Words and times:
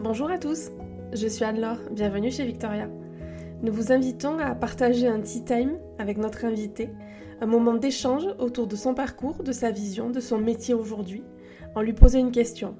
Bonjour 0.00 0.30
à 0.30 0.38
tous, 0.38 0.70
je 1.12 1.26
suis 1.26 1.44
Anne-Laure, 1.44 1.78
bienvenue 1.90 2.30
chez 2.30 2.44
Victoria. 2.44 2.88
Nous 3.62 3.72
vous 3.72 3.92
invitons 3.92 4.38
à 4.38 4.54
partager 4.54 5.06
un 5.06 5.20
tea 5.20 5.42
time 5.44 5.78
avec 5.98 6.18
notre 6.18 6.44
invité, 6.44 6.90
un 7.40 7.46
moment 7.46 7.74
d'échange 7.74 8.26
autour 8.38 8.66
de 8.66 8.76
son 8.76 8.92
parcours, 8.94 9.42
de 9.42 9.52
sa 9.52 9.70
vision, 9.70 10.10
de 10.10 10.20
son 10.20 10.38
métier 10.38 10.74
aujourd'hui, 10.74 11.24
en 11.74 11.80
lui 11.80 11.92
posant 11.92 12.18
une 12.18 12.30
question. 12.32 12.76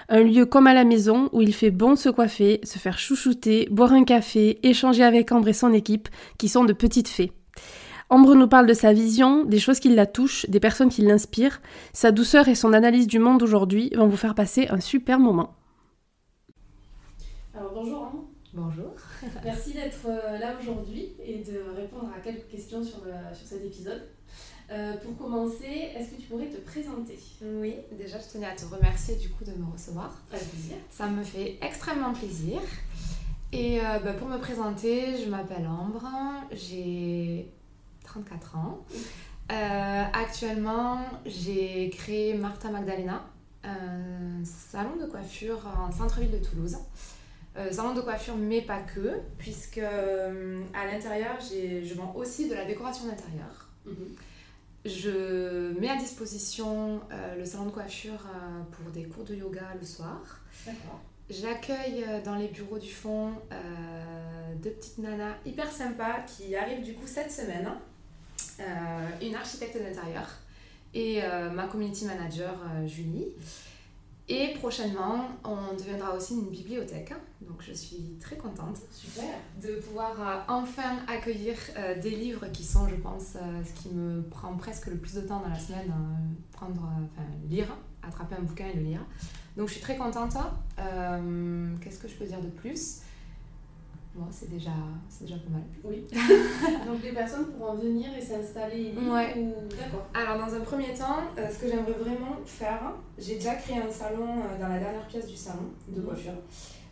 Un 0.09 0.21
lieu 0.21 0.45
comme 0.45 0.67
à 0.67 0.75
la 0.75 0.83
maison 0.83 1.27
où 1.31 1.41
il 1.41 1.55
fait 1.55 1.71
bon 1.71 1.95
se 1.95 2.07
coiffer, 2.07 2.59
se 2.61 2.77
faire 2.77 2.99
chouchouter, 2.99 3.67
boire 3.71 3.91
un 3.91 4.03
café, 4.03 4.59
échanger 4.61 5.03
avec 5.03 5.31
Ambre 5.31 5.47
et 5.47 5.53
son 5.53 5.73
équipe, 5.73 6.07
qui 6.37 6.49
sont 6.49 6.65
de 6.65 6.73
petites 6.73 7.07
fées. 7.07 7.31
Ambre 8.11 8.35
nous 8.35 8.47
parle 8.47 8.67
de 8.67 8.75
sa 8.75 8.93
vision, 8.93 9.43
des 9.43 9.57
choses 9.57 9.79
qui 9.79 9.89
la 9.89 10.05
touchent, 10.05 10.47
des 10.49 10.59
personnes 10.59 10.89
qui 10.89 11.01
l'inspirent. 11.01 11.63
Sa 11.93 12.11
douceur 12.11 12.47
et 12.47 12.53
son 12.53 12.73
analyse 12.73 13.07
du 13.07 13.17
monde 13.17 13.41
aujourd'hui 13.41 13.89
vont 13.95 14.05
vous 14.05 14.17
faire 14.17 14.35
passer 14.35 14.67
un 14.69 14.81
super 14.81 15.17
moment. 15.17 15.55
Alors 17.55 17.73
bonjour 17.73 18.03
Ambre. 18.03 18.25
Bonjour. 18.53 18.93
Merci 19.43 19.73
d'être 19.73 20.05
euh, 20.05 20.37
là 20.37 20.53
aujourd'hui 20.61 21.13
et 21.25 21.37
de 21.37 21.73
répondre 21.75 22.11
à 22.15 22.19
quelques 22.19 22.49
questions 22.49 22.83
sur, 22.83 22.99
sur 23.33 23.47
cet 23.47 23.65
épisode. 23.65 24.03
Euh, 24.71 24.93
pour 24.97 25.17
commencer, 25.17 25.91
est-ce 25.95 26.11
que 26.11 26.15
tu 26.15 26.27
pourrais 26.27 26.45
te 26.45 26.57
présenter? 26.57 27.19
Oui, 27.41 27.75
déjà 27.91 28.17
je 28.19 28.31
tenais 28.31 28.45
à 28.45 28.55
te 28.55 28.63
remercier 28.63 29.15
du 29.15 29.29
coup 29.29 29.43
de 29.43 29.51
me 29.51 29.69
recevoir. 29.69 30.15
Avec 30.31 30.49
plaisir. 30.49 30.77
Ça 30.89 31.07
me 31.07 31.23
fait 31.23 31.57
extrêmement 31.61 32.13
plaisir. 32.13 32.61
Et 33.51 33.81
euh, 33.81 33.99
bah, 33.99 34.13
pour 34.13 34.29
me 34.29 34.37
présenter, 34.37 35.17
je 35.21 35.29
m'appelle 35.29 35.67
Ambre, 35.67 36.07
j'ai 36.53 37.51
34 38.05 38.55
ans. 38.55 38.85
Euh, 39.51 40.03
actuellement, 40.13 41.01
j'ai 41.25 41.89
créé 41.89 42.35
Martha 42.35 42.69
Magdalena, 42.69 43.25
un 43.65 44.45
salon 44.45 44.95
de 44.95 45.05
coiffure 45.05 45.67
en 45.77 45.91
centre-ville 45.91 46.31
de 46.31 46.37
Toulouse. 46.37 46.77
salon 47.71 47.93
de 47.93 47.99
coiffure, 47.99 48.37
mais 48.37 48.61
pas 48.61 48.79
que, 48.79 49.19
puisque 49.37 49.79
à 49.79 50.85
l'intérieur, 50.89 51.37
je 51.41 51.93
vends 51.93 52.13
aussi 52.15 52.47
de 52.47 52.53
la 52.55 52.63
décoration 52.63 53.07
d'intérieur. 53.07 53.67
Mhm. 53.85 54.15
Je 54.83 55.79
mets 55.79 55.89
à 55.89 55.95
disposition 55.95 57.01
euh, 57.11 57.35
le 57.37 57.45
salon 57.45 57.65
de 57.65 57.71
coiffure 57.71 58.25
euh, 58.25 58.63
pour 58.71 58.91
des 58.91 59.03
cours 59.03 59.23
de 59.23 59.35
yoga 59.35 59.75
le 59.79 59.85
soir. 59.85 60.41
J'accueille 61.29 62.03
euh, 62.07 62.21
dans 62.23 62.35
les 62.35 62.47
bureaux 62.47 62.79
du 62.79 62.91
fond 62.91 63.33
deux 64.61 64.71
petites 64.71 64.97
nanas 64.97 65.35
hyper 65.45 65.71
sympas 65.71 66.21
qui 66.27 66.55
arrivent 66.55 66.83
du 66.83 66.93
coup 66.93 67.07
cette 67.07 67.31
semaine. 67.31 67.69
une 69.21 69.33
architecte 69.33 69.77
d'intérieur 69.77 70.27
et 70.93 71.21
ma 71.53 71.67
community 71.67 72.05
manager 72.05 72.53
Julie. 72.85 73.29
Et 74.33 74.53
prochainement, 74.53 75.27
on 75.43 75.75
deviendra 75.77 76.15
aussi 76.15 76.35
une 76.35 76.49
bibliothèque. 76.49 77.13
Donc 77.41 77.61
je 77.67 77.73
suis 77.73 78.15
très 78.17 78.37
contente 78.37 78.77
Super. 78.89 79.25
de 79.61 79.75
pouvoir 79.81 80.11
euh, 80.21 80.39
enfin 80.47 80.99
accueillir 81.09 81.57
euh, 81.77 81.99
des 81.99 82.11
livres 82.11 82.47
qui 82.53 82.63
sont, 82.63 82.87
je 82.87 82.95
pense, 82.95 83.35
euh, 83.35 83.61
ce 83.65 83.81
qui 83.81 83.93
me 83.93 84.21
prend 84.21 84.55
presque 84.55 84.87
le 84.87 84.95
plus 84.95 85.15
de 85.15 85.21
temps 85.21 85.41
dans 85.41 85.49
la 85.49 85.59
semaine, 85.59 85.93
prendre, 86.53 86.81
enfin 86.81 87.27
lire, 87.49 87.67
attraper 88.01 88.35
un 88.35 88.43
bouquin 88.43 88.67
et 88.73 88.77
le 88.77 88.83
lire. 88.83 89.05
Donc 89.57 89.67
je 89.67 89.73
suis 89.73 89.81
très 89.81 89.97
contente. 89.97 90.37
Qu'est-ce 90.77 91.99
que 91.99 92.07
je 92.07 92.15
peux 92.15 92.25
dire 92.25 92.39
de 92.39 92.47
plus? 92.47 93.01
Bon, 94.13 94.25
c'est 94.29 94.49
déjà, 94.49 94.71
déjà 95.21 95.35
pas 95.35 95.51
mal. 95.51 95.63
Oui. 95.85 96.05
Donc 96.85 97.01
les 97.01 97.13
personnes 97.13 97.45
pourront 97.45 97.75
venir 97.75 98.09
et 98.17 98.21
s'installer 98.21 98.93
Ouais. 98.97 99.33
D'accord. 99.69 100.05
Alors 100.13 100.45
dans 100.45 100.53
un 100.53 100.59
premier 100.59 100.93
temps, 100.93 101.21
euh, 101.37 101.49
ce 101.49 101.59
que 101.59 101.69
j'aimerais 101.69 101.93
vraiment 101.93 102.35
faire, 102.45 102.93
j'ai 103.17 103.35
déjà 103.35 103.55
créé 103.55 103.77
un 103.77 103.89
salon 103.89 104.27
euh, 104.27 104.61
dans 104.61 104.67
la 104.67 104.79
dernière 104.79 105.07
pièce 105.07 105.27
du 105.27 105.35
salon 105.37 105.71
de 105.87 106.01
mhm. 106.01 106.07
coiffure. 106.07 106.33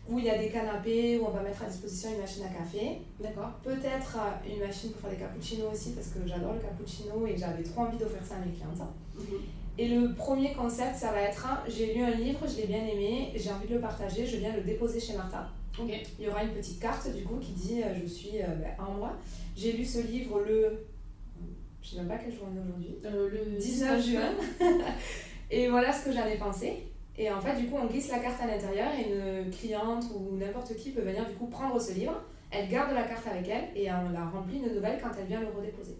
Où 0.08 0.18
il 0.18 0.24
y 0.24 0.30
a 0.30 0.38
des 0.38 0.48
canapés, 0.48 1.18
où 1.18 1.26
on 1.26 1.30
va 1.30 1.42
mettre 1.42 1.62
à 1.62 1.66
disposition 1.66 2.10
une 2.14 2.20
machine 2.22 2.42
à 2.44 2.58
café. 2.58 3.02
D'accord. 3.20 3.50
Peut-être 3.62 4.16
euh, 4.16 4.50
une 4.50 4.60
machine 4.60 4.90
pour 4.92 5.02
faire 5.02 5.10
des 5.10 5.16
cappuccinos 5.16 5.72
aussi, 5.74 5.90
parce 5.92 6.08
que 6.08 6.26
j'adore 6.26 6.54
le 6.54 6.60
cappuccino 6.60 7.26
et 7.26 7.36
j'avais 7.36 7.62
trop 7.62 7.82
envie 7.82 7.98
d'offrir 7.98 8.24
ça 8.24 8.36
à 8.36 8.38
mes 8.38 8.52
clientes. 8.52 8.80
Mhm. 9.14 9.24
Et 9.76 9.88
le 9.88 10.14
premier 10.14 10.54
concept, 10.54 10.96
ça 10.96 11.12
va 11.12 11.20
être 11.20 11.46
j'ai 11.68 11.94
lu 11.94 12.02
un 12.02 12.10
livre, 12.10 12.40
je 12.48 12.56
l'ai 12.56 12.66
bien 12.66 12.84
aimé, 12.84 13.30
j'ai 13.34 13.52
envie 13.52 13.68
de 13.68 13.74
le 13.74 13.80
partager, 13.80 14.26
je 14.26 14.38
viens 14.38 14.54
le 14.54 14.62
déposer 14.62 14.98
chez 14.98 15.16
Martha. 15.16 15.48
Il 15.78 16.24
y 16.24 16.28
aura 16.28 16.42
une 16.42 16.52
petite 16.52 16.80
carte 16.80 17.08
du 17.14 17.22
coup 17.22 17.36
qui 17.36 17.52
dit 17.52 17.82
euh, 17.82 17.94
je 18.00 18.06
suis 18.06 18.42
euh, 18.42 18.46
ben, 18.56 18.72
en 18.78 18.92
moi. 18.92 19.12
J'ai 19.56 19.72
lu 19.72 19.84
ce 19.84 20.00
livre 20.00 20.40
le. 20.40 20.86
Je 21.82 21.90
sais 21.90 21.96
même 21.96 22.08
pas 22.08 22.18
quel 22.18 22.32
jour 22.32 22.46
on 22.52 22.56
est 22.56 22.60
aujourd'hui. 22.60 22.96
Euh, 23.04 23.30
le 23.30 23.58
19 23.58 24.06
juin. 24.06 24.32
et 25.50 25.68
voilà 25.68 25.92
ce 25.92 26.06
que 26.06 26.12
j'en 26.12 26.26
ai 26.26 26.36
pensé. 26.36 26.86
Et 27.16 27.30
en 27.30 27.40
fait, 27.40 27.56
du 27.58 27.66
coup, 27.66 27.76
on 27.80 27.86
glisse 27.86 28.10
la 28.10 28.18
carte 28.18 28.40
à 28.42 28.46
l'intérieur 28.46 28.88
et 28.94 29.10
une 29.10 29.50
cliente 29.50 30.04
ou 30.14 30.36
n'importe 30.36 30.74
qui 30.76 30.90
peut 30.90 31.02
venir 31.02 31.26
du 31.26 31.34
coup 31.34 31.46
prendre 31.46 31.80
ce 31.80 31.92
livre. 31.92 32.22
Elle 32.50 32.68
garde 32.68 32.92
la 32.92 33.04
carte 33.04 33.26
avec 33.26 33.48
elle 33.48 33.68
et 33.74 33.90
on 33.90 34.10
la 34.10 34.24
remplit 34.24 34.60
de 34.60 34.70
nouvelles 34.70 34.98
quand 35.02 35.10
elle 35.18 35.26
vient 35.26 35.40
le 35.40 35.48
redéposer. 35.48 35.96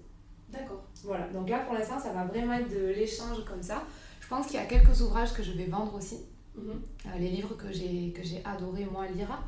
D'accord. 0.48 0.82
Voilà, 1.04 1.28
donc 1.28 1.48
là 1.48 1.60
pour 1.60 1.74
l'instant, 1.74 1.98
ça 1.98 2.12
va 2.12 2.24
vraiment 2.24 2.54
être 2.54 2.70
de 2.70 2.86
l'échange 2.86 3.44
comme 3.44 3.62
ça. 3.62 3.84
Je 4.20 4.28
pense 4.28 4.46
qu'il 4.46 4.56
y 4.56 4.62
a 4.62 4.66
quelques 4.66 5.00
ouvrages 5.00 5.32
que 5.32 5.42
je 5.42 5.52
vais 5.52 5.66
vendre 5.66 5.94
aussi. 5.94 6.18
Mhm. 6.62 7.18
les 7.18 7.28
livres 7.28 7.56
que 7.56 7.72
j'ai 7.72 8.42
adoré 8.44 8.86
moi 8.90 9.06
lire. 9.06 9.42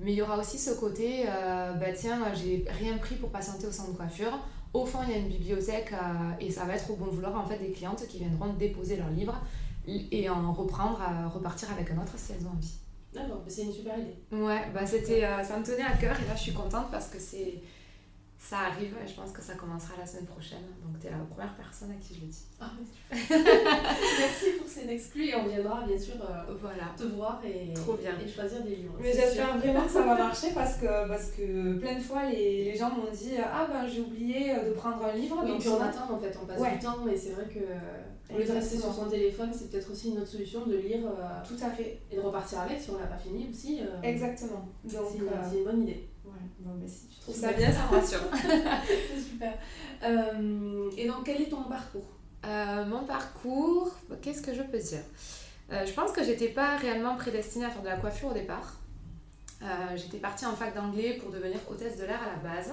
Mais 0.00 0.12
il 0.12 0.16
y 0.16 0.22
aura 0.22 0.38
aussi 0.38 0.58
ce 0.58 0.70
côté, 0.70 1.24
euh, 1.28 1.72
bah 1.74 1.92
tiens, 1.94 2.32
j'ai 2.34 2.64
rien 2.70 2.96
pris 2.96 3.16
pour 3.16 3.28
patienter 3.28 3.66
au 3.66 3.72
centre 3.72 3.92
de 3.92 3.96
coiffure. 3.96 4.38
Au 4.72 4.86
fond, 4.86 5.00
il 5.06 5.10
y 5.10 5.14
a 5.14 5.18
une 5.18 5.28
bibliothèque 5.28 5.92
euh, 5.92 6.32
et 6.40 6.50
ça 6.50 6.64
va 6.64 6.76
être 6.76 6.90
au 6.90 6.96
bon 6.96 7.06
vouloir 7.06 7.36
en 7.38 7.44
fait 7.44 7.58
des 7.58 7.70
clientes 7.70 8.06
qui 8.08 8.18
viendront 8.18 8.52
déposer 8.54 8.96
leurs 8.96 9.10
livres 9.10 9.38
et 9.86 10.30
en 10.30 10.52
reprendre, 10.52 11.02
à 11.02 11.28
repartir 11.28 11.70
avec 11.72 11.90
un 11.90 12.00
autre 12.00 12.14
si 12.16 12.32
elles 12.32 12.46
ont 12.46 12.50
envie. 12.50 12.74
D'accord, 13.12 13.42
c'est 13.48 13.62
une 13.62 13.72
super 13.72 13.98
idée. 13.98 14.14
Ouais, 14.32 14.70
bah 14.72 14.86
c'était, 14.86 15.24
euh, 15.24 15.42
ça 15.42 15.58
me 15.58 15.64
tenait 15.64 15.82
à 15.82 15.96
cœur 15.96 16.16
et 16.20 16.26
là 16.28 16.36
je 16.36 16.42
suis 16.42 16.52
contente 16.52 16.90
parce 16.90 17.08
que 17.08 17.18
c'est 17.18 17.54
ça 18.40 18.60
arrive, 18.72 18.96
je 19.06 19.12
pense 19.14 19.32
que 19.32 19.42
ça 19.42 19.54
commencera 19.54 19.94
la 19.98 20.06
semaine 20.06 20.24
prochaine. 20.24 20.64
Donc, 20.82 20.98
tu 20.98 21.06
es 21.06 21.10
la 21.10 21.18
première 21.18 21.54
personne 21.54 21.90
à 21.90 21.94
qui 21.94 22.14
je 22.14 22.20
le 22.22 22.26
dis. 22.26 22.46
Ah, 22.58 22.70
Merci 23.10 24.46
pour 24.58 24.66
ces 24.66 24.88
exclus 24.88 25.26
et 25.28 25.34
on 25.36 25.46
viendra 25.46 25.82
bien 25.86 25.98
sûr 25.98 26.14
euh, 26.14 26.54
voilà. 26.58 26.94
te 26.96 27.04
voir 27.04 27.42
et, 27.44 27.74
Trop 27.74 27.94
bien. 27.94 28.12
et 28.18 28.26
choisir 28.26 28.62
des 28.62 28.76
livres. 28.76 28.94
Mais 28.98 29.12
j'espère 29.12 29.58
vraiment 29.58 29.84
que 29.84 29.90
ça 29.90 30.02
va 30.02 30.14
marcher 30.26 30.48
parce 30.54 30.78
que, 30.78 31.06
parce 31.06 31.30
que 31.32 31.78
plein 31.78 31.96
de 31.96 32.00
fois 32.00 32.24
les, 32.30 32.64
les 32.64 32.76
gens 32.76 32.88
m'ont 32.90 33.12
dit 33.12 33.34
Ah 33.38 33.68
ben 33.70 33.86
j'ai 33.86 34.00
oublié 34.00 34.52
euh, 34.52 34.70
de 34.70 34.72
prendre 34.72 35.04
un 35.04 35.12
livre. 35.12 35.38
Oui, 35.42 35.48
donc 35.50 35.60
puis 35.60 35.68
on 35.68 35.80
attend 35.80 36.14
en 36.14 36.18
fait, 36.18 36.34
on 36.42 36.46
passe 36.46 36.72
du 36.72 36.78
temps 36.78 37.06
et 37.06 37.16
c'est 37.16 37.32
vrai 37.32 37.44
que 37.44 38.34
au 38.34 38.38
lieu 38.38 38.46
de 38.46 38.52
rester 38.52 38.78
sur 38.78 38.92
son 38.94 39.06
téléphone, 39.06 39.50
c'est 39.52 39.70
peut-être 39.70 39.92
aussi 39.92 40.12
une 40.12 40.18
autre 40.18 40.28
solution 40.28 40.64
de 40.64 40.76
lire. 40.76 41.06
Euh, 41.06 41.46
Tout 41.46 41.62
à 41.62 41.68
fait. 41.68 42.00
Et 42.10 42.16
de 42.16 42.20
repartir 42.20 42.60
avec 42.60 42.80
si 42.80 42.90
on 42.90 42.98
l'a 42.98 43.06
pas 43.06 43.18
fini 43.18 43.48
aussi. 43.50 43.80
Exactement. 44.02 44.66
Donc 44.84 45.08
c'est 45.12 45.58
une 45.58 45.64
bonne 45.64 45.82
idée. 45.82 46.08
Bon, 46.60 46.74
mais 46.80 46.88
si 46.88 47.06
tu 47.08 47.20
trouves 47.20 47.34
ça 47.34 47.52
bien, 47.52 47.72
ça 47.72 47.82
rassure. 47.86 48.20
c'est 48.86 49.20
super. 49.20 49.54
Euh, 50.02 50.90
et 50.96 51.06
donc, 51.06 51.24
quel 51.24 51.42
est 51.42 51.48
ton 51.48 51.62
parcours? 51.64 52.08
Euh, 52.46 52.84
Mon 52.86 53.04
parcours, 53.04 53.90
qu'est-ce 54.22 54.42
que 54.42 54.54
je 54.54 54.62
peux 54.62 54.78
dire? 54.78 55.02
Euh, 55.72 55.86
Je 55.86 55.92
pense 55.92 56.12
que 56.12 56.22
j'étais 56.24 56.48
pas 56.48 56.76
réellement 56.76 57.16
prédestinée 57.16 57.64
à 57.64 57.70
faire 57.70 57.82
de 57.82 57.88
la 57.88 57.96
coiffure 57.96 58.28
au 58.30 58.34
départ. 58.34 58.74
j'étais 59.96 60.18
partie 60.18 60.46
en 60.46 60.54
fac 60.56 60.74
d'anglais 60.74 61.18
pour 61.20 61.30
devenir 61.30 61.58
hôtesse 61.70 61.98
de 61.98 62.04
l'air 62.04 62.20
à 62.22 62.26
la 62.26 62.54
base. 62.54 62.72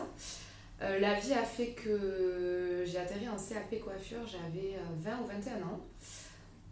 la 0.80 1.14
vie 1.16 1.34
a 1.34 1.44
fait 1.44 1.72
que 1.72 2.84
j'ai 2.86 2.98
atterri 2.98 3.28
en 3.28 3.36
CAP 3.36 3.80
coiffure, 3.84 4.26
j'avais 4.26 4.78
20 5.00 5.12
ou 5.22 5.28
21 5.28 5.56
ans. 5.68 5.80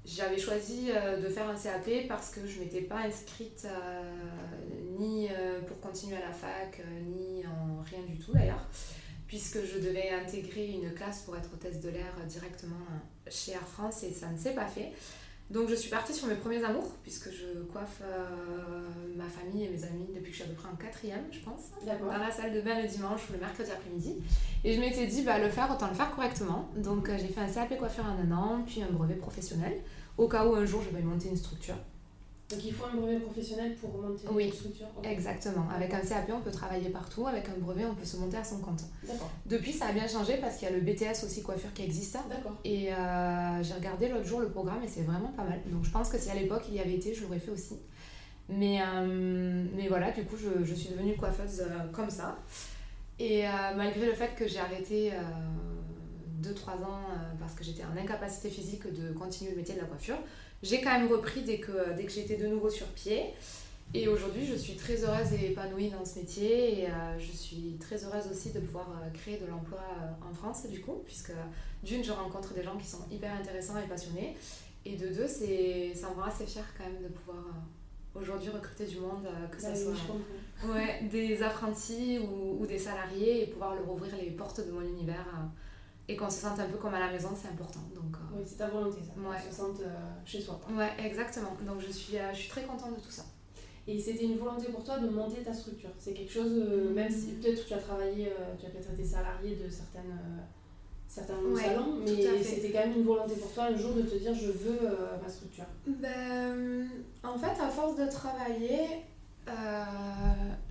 J'avais 0.05 0.37
choisi 0.37 0.91
euh, 0.91 1.19
de 1.19 1.27
faire 1.29 1.49
un 1.49 1.55
CAP 1.55 2.07
parce 2.07 2.29
que 2.29 2.45
je 2.45 2.59
ne 2.59 2.63
m'étais 2.63 2.81
pas 2.81 2.99
inscrite 2.99 3.65
euh, 3.65 4.03
ni 4.99 5.27
euh, 5.29 5.61
pour 5.61 5.79
continuer 5.79 6.15
à 6.17 6.27
la 6.27 6.31
fac, 6.31 6.81
ni 7.07 7.43
en 7.45 7.81
rien 7.81 8.03
du 8.07 8.19
tout 8.19 8.31
d'ailleurs, 8.31 8.67
puisque 9.27 9.65
je 9.65 9.79
devais 9.79 10.11
intégrer 10.11 10.67
une 10.67 10.93
classe 10.93 11.21
pour 11.21 11.35
être 11.35 11.49
hôtesse 11.53 11.81
de 11.81 11.89
l'air 11.89 12.13
directement 12.27 12.85
chez 13.27 13.53
Air 13.53 13.67
France 13.67 14.03
et 14.03 14.11
ça 14.11 14.29
ne 14.29 14.37
s'est 14.37 14.53
pas 14.53 14.67
fait. 14.67 14.91
Donc 15.51 15.69
je 15.69 15.75
suis 15.75 15.91
partie 15.91 16.13
sur 16.13 16.27
mes 16.27 16.35
premiers 16.35 16.63
amours, 16.63 16.91
puisque 17.03 17.29
je 17.29 17.61
coiffe 17.71 18.01
euh, 18.01 18.87
ma 19.15 19.25
famille 19.25 19.65
et 19.65 19.69
mes 19.69 19.83
amis 19.83 20.07
depuis 20.15 20.31
que 20.31 20.37
je 20.37 20.41
suis 20.41 20.43
à 20.43 20.47
peu 20.47 20.53
près 20.53 20.69
en 20.69 20.75
quatrième, 20.75 21.23
je 21.31 21.39
pense. 21.39 21.69
Dans 21.85 22.17
la 22.17 22.31
salle 22.31 22.51
de 22.51 22.61
bain 22.61 22.81
le 22.81 22.87
dimanche 22.87 23.21
ou 23.29 23.33
le 23.33 23.39
mercredi 23.39 23.69
après-midi. 23.69 24.15
Et 24.63 24.73
je 24.73 24.79
m'étais 24.79 25.05
dit, 25.05 25.21
bah, 25.21 25.37
le 25.37 25.49
faire, 25.49 25.69
autant 25.71 25.87
le 25.87 25.93
faire 25.93 26.15
correctement. 26.15 26.67
Donc 26.75 27.09
euh, 27.09 27.17
j'ai 27.19 27.27
fait 27.27 27.41
un 27.41 27.47
CAP 27.47 27.77
coiffure 27.77 28.05
en 28.05 28.19
un 28.19 28.35
an, 28.35 28.63
puis 28.65 28.81
un 28.81 28.91
brevet 28.91 29.15
professionnel, 29.15 29.73
au 30.17 30.27
cas 30.27 30.45
où 30.45 30.55
un 30.55 30.65
jour 30.65 30.81
je 30.81 30.95
vais 30.95 31.03
monter 31.03 31.29
une 31.29 31.37
structure. 31.37 31.75
Donc 32.49 32.63
il 32.63 32.73
faut 32.73 32.85
un 32.85 32.95
brevet 32.95 33.19
professionnel 33.19 33.75
pour 33.75 33.89
monter 33.97 34.45
une 34.45 34.53
structure 34.53 34.85
Exactement. 35.03 35.67
Avec 35.75 35.91
un 35.93 35.99
CAP, 35.99 36.29
on 36.31 36.41
peut 36.41 36.51
travailler 36.51 36.89
partout. 36.89 37.25
Avec 37.25 37.49
un 37.49 37.57
brevet, 37.59 37.85
on 37.85 37.95
peut 37.95 38.05
se 38.05 38.17
monter 38.17 38.37
à 38.37 38.43
son 38.43 38.59
compte. 38.59 38.81
D'accord. 39.03 39.31
Depuis, 39.47 39.73
ça 39.73 39.87
a 39.87 39.93
bien 39.93 40.07
changé 40.07 40.37
parce 40.37 40.57
qu'il 40.57 40.69
y 40.69 40.71
a 40.71 40.75
le 40.75 40.81
BTS 40.81 41.25
aussi 41.25 41.41
coiffure 41.41 41.73
qui 41.73 41.83
existe. 41.83 42.17
D'accord. 42.29 42.55
Et 42.63 42.93
euh, 42.93 43.63
j'ai 43.63 43.73
regardé 43.73 44.09
l'autre 44.09 44.25
jour 44.25 44.41
le 44.41 44.49
programme 44.49 44.83
et 44.83 44.87
c'est 44.87 45.01
vraiment 45.01 45.29
pas 45.29 45.43
mal. 45.43 45.59
Donc 45.71 45.85
je 45.85 45.89
pense 45.89 46.09
que 46.09 46.19
si 46.19 46.29
à 46.29 46.35
l'époque 46.35 46.65
il 46.69 46.75
y 46.75 46.79
avait 46.79 46.93
été, 46.93 47.15
je 47.15 47.23
l'aurais 47.23 47.39
fait 47.39 47.51
aussi. 47.51 47.79
Mais, 48.47 48.79
euh, 48.79 49.65
mais 49.75 49.87
voilà, 49.87 50.11
du 50.11 50.23
coup, 50.25 50.35
je, 50.37 50.63
je 50.63 50.75
suis 50.75 50.89
devenue 50.89 51.15
coiffeuse 51.15 51.61
euh, 51.61 51.91
comme 51.91 52.11
ça. 52.11 52.37
Et 53.17 53.43
malgré 53.77 54.05
le 54.07 54.13
fait 54.13 54.35
que 54.35 54.45
j'ai 54.45 54.59
arrêté 54.59 55.13
2-3 56.41 56.83
ans 56.83 57.01
parce 57.39 57.53
que 57.53 57.63
j'étais 57.63 57.83
en 57.83 57.97
incapacité 57.97 58.49
physique 58.49 58.91
de 58.91 59.13
continuer 59.13 59.51
le 59.51 59.57
métier 59.57 59.75
de 59.75 59.79
la 59.79 59.85
coiffure, 59.85 60.17
j'ai 60.63 60.81
quand 60.81 60.97
même 60.97 61.11
repris 61.11 61.41
dès 61.43 61.59
que, 61.59 61.93
dès 61.95 62.03
que 62.03 62.11
j'étais 62.11 62.37
de 62.37 62.47
nouveau 62.47 62.69
sur 62.69 62.87
pied. 62.87 63.33
Et 63.93 64.07
aujourd'hui, 64.07 64.45
je 64.45 64.55
suis 64.55 64.75
très 64.75 65.03
heureuse 65.03 65.31
et 65.33 65.51
épanouie 65.51 65.89
dans 65.89 66.03
ce 66.03 66.19
métier. 66.19 66.81
Et 66.81 66.87
euh, 66.87 67.19
je 67.19 67.31
suis 67.31 67.77
très 67.79 68.03
heureuse 68.03 68.27
aussi 68.29 68.51
de 68.51 68.59
pouvoir 68.59 68.89
euh, 68.89 69.09
créer 69.13 69.37
de 69.37 69.45
l'emploi 69.45 69.79
euh, 69.79 70.29
en 70.29 70.33
France, 70.33 70.67
du 70.67 70.81
coup, 70.81 71.01
puisque 71.05 71.31
d'une, 71.83 72.03
je 72.03 72.11
rencontre 72.11 72.53
des 72.53 72.63
gens 72.63 72.77
qui 72.77 72.87
sont 72.87 73.05
hyper 73.11 73.33
intéressants 73.33 73.77
et 73.77 73.87
passionnés. 73.87 74.35
Et 74.85 74.97
de 74.97 75.07
deux, 75.07 75.27
ça 75.27 76.09
me 76.09 76.15
rend 76.15 76.23
assez 76.27 76.45
fière 76.45 76.65
quand 76.77 76.83
même 76.83 77.01
de 77.01 77.07
pouvoir 77.07 77.43
aujourd'hui 78.13 78.49
recruter 78.49 78.85
du 78.85 78.99
monde, 78.99 79.27
que 79.51 79.59
ce 79.59 79.67
bah 79.67 79.75
soit 79.75 80.71
ouais, 80.71 81.03
des 81.11 81.41
apprentis 81.41 82.19
ou, 82.19 82.61
ou, 82.61 82.67
des 82.67 82.77
salariés, 82.77 83.43
et 83.43 83.47
pouvoir 83.47 83.73
leur 83.73 83.91
ouvrir 83.91 84.15
les 84.15 84.29
portes 84.29 84.65
de 84.65 84.71
mon 84.71 84.81
univers 84.81 85.25
et 86.07 86.15
qu'on 86.15 86.29
se 86.29 86.41
sente 86.41 86.59
un 86.59 86.67
peu 86.67 86.77
comme 86.77 86.93
à 86.93 86.99
la 86.99 87.11
maison, 87.11 87.29
c'est 87.35 87.47
important. 87.47 87.81
Donc, 87.93 88.15
euh, 88.15 88.37
Oui, 88.37 88.43
c'est 88.45 88.57
ta 88.57 88.67
volonté, 88.67 88.99
ça. 89.01 89.19
Ouais. 89.19 89.37
Qu'on 89.37 89.51
se 89.51 89.55
sente 89.55 89.79
euh, 89.81 89.95
chez 90.23 90.39
soi. 90.39 90.59
Ouais, 90.71 90.91
exactement. 91.03 91.55
Donc 91.65 91.81
je 91.85 91.91
suis, 91.91 92.17
euh, 92.17 92.31
je 92.31 92.39
suis 92.39 92.49
très 92.49 92.63
contente 92.63 92.95
de 92.95 93.01
tout 93.01 93.11
ça. 93.11 93.23
Et 93.87 93.99
c'était 93.99 94.25
une 94.25 94.37
volonté 94.37 94.71
pour 94.71 94.83
toi 94.83 94.99
de 94.99 95.07
monter 95.09 95.41
ta 95.41 95.53
structure. 95.53 95.89
C'est 95.97 96.13
quelque 96.13 96.31
chose, 96.31 96.51
mm. 96.51 96.93
même 96.93 97.11
si 97.11 97.33
peut-être 97.33 97.65
tu 97.65 97.73
as 97.73 97.77
travaillé, 97.77 98.31
tu 98.59 98.65
as 98.65 98.69
peut-être 98.69 98.91
été 98.93 99.03
salarié 99.03 99.55
de 99.55 99.69
certaines, 99.69 100.19
certains 101.07 101.35
salons, 101.55 101.99
mais 102.03 102.43
c'était 102.43 102.71
quand 102.71 102.79
même 102.79 102.97
une 102.97 103.03
volonté 103.03 103.35
pour 103.35 103.51
toi 103.51 103.65
un 103.65 103.75
jour 103.75 103.93
de 103.93 104.01
te 104.01 104.15
dire 104.15 104.33
je 104.33 104.51
veux 104.51 104.79
ma 105.21 105.29
structure. 105.29 105.65
Ben, 105.85 106.87
en 107.23 107.37
fait, 107.37 107.61
à 107.61 107.69
force 107.69 107.95
de 107.95 108.07
travailler, 108.07 108.87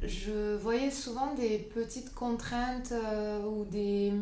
je 0.03 0.57
voyais 0.57 0.91
souvent 0.91 1.35
des 1.35 1.59
petites 1.59 2.13
contraintes 2.15 2.93
ou 3.49 3.65
des 3.67 4.13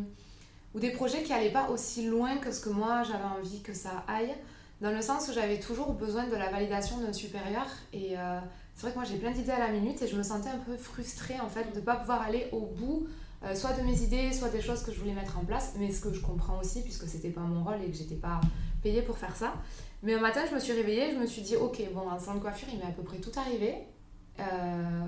ou 0.75 0.79
des 0.79 0.91
projets 0.91 1.23
qui 1.23 1.31
n'allaient 1.31 1.51
pas 1.51 1.69
aussi 1.69 2.07
loin 2.07 2.37
que 2.37 2.51
ce 2.51 2.61
que 2.61 2.69
moi 2.69 3.03
j'avais 3.03 3.23
envie 3.23 3.61
que 3.61 3.73
ça 3.73 4.03
aille, 4.07 4.33
dans 4.81 4.91
le 4.91 5.01
sens 5.01 5.29
où 5.29 5.33
j'avais 5.33 5.59
toujours 5.59 5.93
besoin 5.93 6.27
de 6.27 6.35
la 6.35 6.49
validation 6.49 6.97
d'un 6.99 7.13
supérieur. 7.13 7.65
Et 7.93 8.17
euh, 8.17 8.39
c'est 8.75 8.81
vrai 8.83 8.91
que 8.91 8.97
moi 8.97 9.05
j'ai 9.05 9.17
plein 9.17 9.31
d'idées 9.31 9.51
à 9.51 9.59
la 9.59 9.69
minute 9.69 10.01
et 10.01 10.07
je 10.07 10.15
me 10.15 10.23
sentais 10.23 10.49
un 10.49 10.57
peu 10.57 10.75
frustrée 10.75 11.39
en 11.39 11.47
fait 11.47 11.71
de 11.71 11.79
ne 11.79 11.85
pas 11.85 11.95
pouvoir 11.95 12.21
aller 12.21 12.47
au 12.51 12.61
bout, 12.61 13.07
euh, 13.43 13.55
soit 13.55 13.73
de 13.73 13.81
mes 13.83 14.01
idées, 14.01 14.33
soit 14.33 14.49
des 14.49 14.61
choses 14.61 14.83
que 14.83 14.91
je 14.91 14.99
voulais 14.99 15.13
mettre 15.13 15.37
en 15.37 15.45
place, 15.45 15.73
mais 15.77 15.91
ce 15.91 16.01
que 16.01 16.13
je 16.13 16.19
comprends 16.19 16.59
aussi 16.59 16.81
puisque 16.81 17.07
c'était 17.07 17.29
pas 17.29 17.41
mon 17.41 17.63
rôle 17.63 17.81
et 17.81 17.89
que 17.89 17.95
j'étais 17.95 18.15
pas 18.15 18.41
payée 18.81 19.01
pour 19.01 19.17
faire 19.17 19.35
ça. 19.35 19.53
Mais 20.01 20.15
un 20.15 20.19
matin 20.19 20.41
je 20.49 20.55
me 20.55 20.59
suis 20.59 20.73
réveillée, 20.73 21.11
je 21.13 21.17
me 21.17 21.25
suis 21.25 21.41
dit 21.41 21.55
ok, 21.55 21.81
bon, 21.93 22.09
un 22.09 22.19
salon 22.19 22.37
de 22.37 22.41
coiffure 22.41 22.67
il 22.73 22.79
m'est 22.79 22.85
à 22.85 22.91
peu 22.91 23.03
près 23.03 23.17
tout 23.17 23.31
arrivé. 23.37 23.75
Euh, 24.39 25.05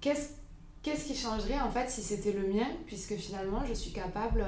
qu'est-ce 0.00 0.34
qu'est-ce 0.82 1.06
qui 1.06 1.16
changerait 1.16 1.60
en 1.60 1.70
fait 1.70 1.88
si 1.90 2.02
c'était 2.02 2.32
le 2.32 2.46
mien, 2.46 2.66
puisque 2.86 3.14
finalement 3.14 3.64
je 3.66 3.72
suis 3.72 3.90
capable 3.90 4.44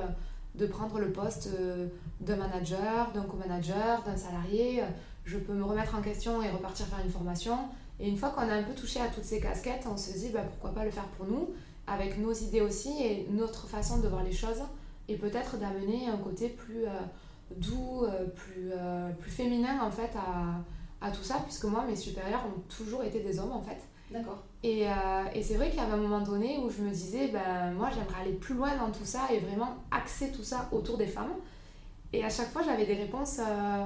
de 0.56 0.67
prendre 0.67 0.99
le 0.99 1.12
poste 1.12 1.49
euh, 1.58 1.88
d'un 2.20 2.37
manager, 2.37 3.12
d'un 3.12 3.23
co-manager, 3.23 4.03
d'un 4.05 4.17
salarié. 4.17 4.82
Je 5.25 5.38
peux 5.38 5.53
me 5.53 5.64
remettre 5.64 5.94
en 5.94 6.03
question 6.03 6.43
et 6.43 6.50
repartir 6.50 6.87
faire 6.87 7.05
une 7.05 7.11
formation. 7.11 7.56
Et 8.00 8.08
une 8.08 8.17
fois 8.17 8.31
qu'on 8.31 8.43
a 8.43 8.55
un 8.55 8.62
peu 8.62 8.75
touché 8.75 9.00
à 9.00 9.08
toutes 9.08 9.25
ces 9.25 9.41
casquettes, 9.41 9.87
on 9.91 9.97
se 9.97 10.12
dit 10.12 10.31
bah, 10.32 10.43
pourquoi 10.43 10.70
pas 10.70 10.85
le 10.85 10.91
faire 10.91 11.06
pour 11.17 11.26
nous, 11.26 11.50
avec 11.87 12.19
nos 12.19 12.32
idées 12.32 12.61
aussi 12.61 12.91
et 13.03 13.26
notre 13.31 13.67
façon 13.67 13.99
de 13.99 14.08
voir 14.08 14.23
les 14.23 14.32
choses, 14.32 14.62
et 15.08 15.17
peut-être 15.17 15.56
d'amener 15.58 16.08
un 16.08 16.19
côté 16.19 16.49
plus 16.49 16.85
euh, 16.85 16.91
doux, 17.56 18.05
euh, 18.05 18.26
plus, 19.11 19.31
féminin 19.31 19.81
en 19.82 19.91
fait 19.91 20.11
à, 20.17 21.06
à 21.06 21.11
tout 21.11 21.23
ça, 21.23 21.37
puisque 21.44 21.64
moi 21.64 21.85
mes 21.87 21.97
supérieurs 21.97 22.44
ont 22.47 22.61
toujours 22.69 23.02
été 23.02 23.20
des 23.20 23.38
hommes 23.38 23.52
en 23.52 23.62
fait. 23.62 23.79
D'accord. 24.11 24.43
Et, 24.62 24.87
euh, 24.87 24.91
et 25.35 25.43
c'est 25.43 25.55
vrai 25.55 25.70
qu'il 25.70 25.79
y 25.79 25.82
avait 25.82 25.93
un 25.93 25.99
moment 25.99 26.20
donné 26.20 26.58
où 26.58 26.70
je 26.70 26.82
me 26.82 26.91
disais, 26.91 27.29
ben, 27.29 27.73
moi 27.73 27.91
j'aimerais 27.91 28.23
aller 28.23 28.32
plus 28.32 28.55
loin 28.55 28.76
dans 28.76 28.91
tout 28.91 29.05
ça 29.05 29.23
et 29.32 29.38
vraiment 29.38 29.76
axer 29.91 30.31
tout 30.31 30.44
ça 30.44 30.69
autour 30.73 30.97
des 30.97 31.06
femmes. 31.06 31.32
Et 32.12 32.25
à 32.25 32.31
chaque 32.31 32.50
fois 32.50 32.62
j'avais 32.64 32.87
des 32.87 32.94
réponses 32.94 33.38
euh, 33.41 33.85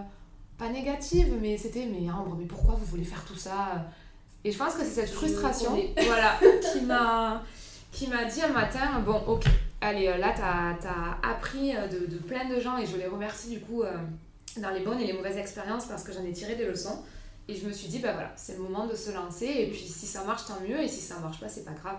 pas 0.59 0.69
négatives, 0.69 1.35
mais 1.41 1.57
c'était, 1.57 1.87
mais 1.87 2.11
Ambre, 2.11 2.37
mais 2.39 2.45
pourquoi 2.45 2.75
vous 2.75 2.85
voulez 2.85 3.05
faire 3.05 3.25
tout 3.25 3.37
ça? 3.37 3.87
Et 4.45 4.53
je 4.53 4.59
pense 4.59 4.75
que 4.75 4.81
c'est 4.81 5.03
cette 5.03 5.11
frustration 5.11 5.73
voilà, 6.07 6.39
qui 6.73 6.83
m'a 6.83 7.43
qui 7.93 8.07
m'a 8.07 8.25
dit 8.25 8.41
un 8.41 8.53
matin, 8.53 9.01
bon 9.05 9.21
ok, 9.27 9.45
allez, 9.81 10.07
euh, 10.07 10.19
là 10.19 10.33
t'as 10.37 10.89
as 10.89 11.31
appris 11.31 11.73
de, 11.73 12.07
de, 12.07 12.19
plein 12.19 12.49
de 12.49 12.61
gens 12.61 12.79
et 12.79 12.87
je 12.87 12.97
les 12.97 13.07
remercie 13.07 13.51
du 13.51 13.61
coup 13.61 13.83
dans 14.59 14.71
les 14.71 14.81
bonnes 14.81 15.01
et 15.01 15.07
les 15.07 15.13
mauvaises 15.13 15.39
expériences 15.39 15.87
parce 15.87 16.05
que 16.05 16.13
j'en 16.13 16.25
ai 16.25 16.33
tiré 16.33 16.57
des 16.57 16.67
leçons. 16.67 17.03
Et 17.51 17.57
je 17.57 17.67
me 17.67 17.73
suis 17.73 17.89
dit, 17.89 17.99
bah 17.99 18.13
voilà, 18.13 18.33
c'est 18.37 18.57
le 18.57 18.63
moment 18.63 18.87
de 18.87 18.95
se 18.95 19.11
lancer. 19.11 19.47
Et 19.47 19.71
puis 19.71 19.81
si 19.81 20.07
ça 20.07 20.23
marche, 20.23 20.45
tant 20.47 20.61
mieux. 20.61 20.81
Et 20.81 20.87
si 20.87 21.01
ça 21.01 21.19
marche 21.19 21.41
pas, 21.41 21.49
c'est 21.49 21.65
pas 21.65 21.73
grave. 21.73 21.99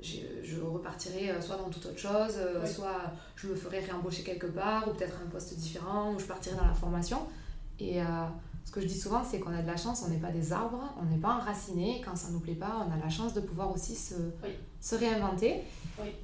Je, 0.00 0.18
je, 0.44 0.60
repartirai 0.60 1.30
euh, 1.30 1.40
soit 1.40 1.56
dans 1.56 1.70
toute 1.70 1.86
autre 1.86 1.98
chose, 1.98 2.34
euh, 2.36 2.64
soit 2.66 3.00
je 3.36 3.48
me 3.48 3.54
ferai 3.56 3.80
réembaucher 3.80 4.22
quelque 4.22 4.46
part, 4.46 4.86
ou 4.86 4.92
peut-être 4.92 5.16
un 5.24 5.30
poste 5.30 5.54
différent, 5.56 6.12
ou 6.12 6.20
je 6.20 6.26
partirai 6.26 6.56
dans 6.56 6.66
la 6.66 6.74
formation. 6.74 7.18
Et 7.80 8.00
euh, 8.00 8.04
ce 8.64 8.70
que 8.70 8.80
je 8.80 8.86
dis 8.86 8.98
souvent, 8.98 9.24
c'est 9.24 9.40
qu'on 9.40 9.52
a 9.52 9.62
de 9.62 9.66
la 9.66 9.76
chance, 9.76 10.04
on 10.06 10.10
n'est 10.10 10.18
pas 10.18 10.30
des 10.30 10.52
arbres, 10.52 10.94
on 11.02 11.06
n'est 11.06 11.20
pas 11.20 11.34
enracinés. 11.34 12.00
Quand 12.04 12.14
ça 12.14 12.28
nous 12.30 12.40
plaît 12.40 12.54
pas, 12.54 12.86
on 12.86 12.92
a 12.92 13.02
la 13.02 13.10
chance 13.10 13.34
de 13.34 13.40
pouvoir 13.40 13.72
aussi 13.72 13.96
se, 13.96 14.14
se 14.80 14.94
réinventer. 14.94 15.62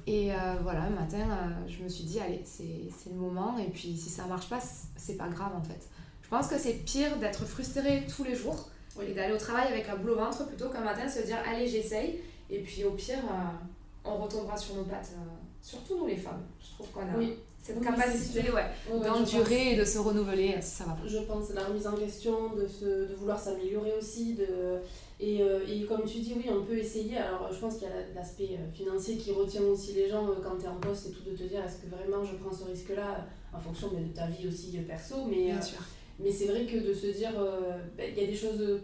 Et 0.07 0.31
voilà, 0.63 0.83
un 0.83 0.89
matin, 0.89 1.27
je 1.67 1.83
me 1.83 1.89
suis 1.89 2.03
dit, 2.03 2.19
allez, 2.19 2.43
c'est 2.45 3.09
le 3.09 3.15
moment. 3.15 3.57
Et 3.57 3.69
puis 3.69 3.97
si 3.97 4.09
ça 4.09 4.25
marche 4.25 4.49
pas, 4.49 4.59
c'est 4.95 5.17
pas 5.17 5.27
grave 5.27 5.51
en 5.55 5.61
fait. 5.61 5.89
Je 6.31 6.37
pense 6.37 6.47
que 6.47 6.57
c'est 6.57 6.85
pire 6.85 7.17
d'être 7.17 7.43
frustré 7.43 8.03
tous 8.15 8.23
les 8.23 8.35
jours 8.35 8.69
et 9.05 9.13
d'aller 9.13 9.33
au 9.33 9.37
travail 9.37 9.67
avec 9.67 9.85
boule 9.99 10.11
au 10.11 10.15
ventre 10.15 10.47
plutôt 10.47 10.69
qu'un 10.69 10.79
matin 10.79 11.05
se 11.09 11.25
dire 11.25 11.35
allez 11.45 11.67
j'essaye 11.67 12.19
et 12.49 12.59
puis 12.59 12.85
au 12.85 12.91
pire 12.91 13.17
euh, 13.17 14.05
on 14.05 14.15
retombera 14.15 14.55
sur 14.55 14.75
nos 14.75 14.85
pattes. 14.85 15.11
Euh, 15.11 15.23
surtout 15.61 15.97
nous 15.97 16.07
les 16.07 16.15
femmes, 16.15 16.41
je 16.61 16.75
trouve 16.75 16.87
qu'on 16.91 17.01
a 17.01 17.21
cette 17.61 17.83
capacité 17.83 18.43
d'endurer 18.89 19.73
et 19.73 19.75
de 19.75 19.83
se 19.83 19.97
renouveler 19.97 20.55
si 20.61 20.77
ça 20.77 20.85
va 20.85 20.97
Je 21.05 21.17
pense 21.17 21.49
la 21.53 21.65
remise 21.65 21.85
en 21.85 21.97
question, 21.97 22.55
de, 22.55 22.65
se, 22.65 23.09
de 23.09 23.15
vouloir 23.15 23.37
s'améliorer 23.37 23.91
aussi. 23.97 24.35
De, 24.35 24.79
et, 25.19 25.41
euh, 25.41 25.59
et, 25.67 25.83
comme 25.83 26.05
tu 26.05 26.19
dis, 26.19 26.33
oui, 26.35 26.49
on 26.49 26.63
peut 26.63 26.77
essayer. 26.77 27.17
Alors 27.17 27.51
je 27.51 27.59
pense 27.59 27.75
qu'il 27.75 27.89
y 27.89 27.91
a 27.91 27.95
l'aspect 28.15 28.57
financier 28.73 29.17
qui 29.17 29.33
retient 29.33 29.63
aussi 29.63 29.91
les 29.93 30.09
gens 30.09 30.25
quand 30.41 30.57
tu 30.57 30.63
es 30.63 30.69
en 30.69 30.77
poste 30.77 31.07
et 31.07 31.11
tout, 31.11 31.29
de 31.29 31.35
te 31.35 31.43
dire 31.43 31.61
est-ce 31.63 31.85
que 31.85 31.93
vraiment 31.93 32.23
je 32.23 32.37
prends 32.37 32.53
ce 32.53 32.63
risque-là 32.63 33.27
en 33.53 33.59
fonction 33.59 33.89
de 33.89 34.01
ta 34.15 34.27
vie 34.27 34.47
aussi 34.47 34.77
perso. 34.87 35.25
Mais, 35.29 35.47
Bien 35.47 35.61
sûr 35.61 35.79
mais 36.23 36.31
c'est 36.31 36.47
vrai 36.47 36.65
que 36.65 36.77
de 36.77 36.93
se 36.93 37.07
dire, 37.07 37.31
euh, 37.39 37.77
ben, 37.97 38.11
il 38.15 38.21
y 38.21 38.25
a 38.25 38.27
des 38.27 38.35
choses, 38.35 38.81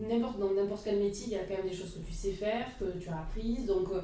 n'importe, 0.00 0.38
dans 0.38 0.52
n'importe 0.52 0.82
quel 0.84 0.98
métier, 0.98 1.26
il 1.28 1.32
y 1.32 1.36
a 1.36 1.44
quand 1.44 1.56
même 1.56 1.68
des 1.68 1.76
choses 1.76 1.94
que 1.94 2.06
tu 2.06 2.12
sais 2.12 2.32
faire, 2.32 2.66
que 2.78 2.98
tu 2.98 3.08
as 3.08 3.20
apprises. 3.20 3.66
Donc, 3.66 3.88
euh, 3.92 4.00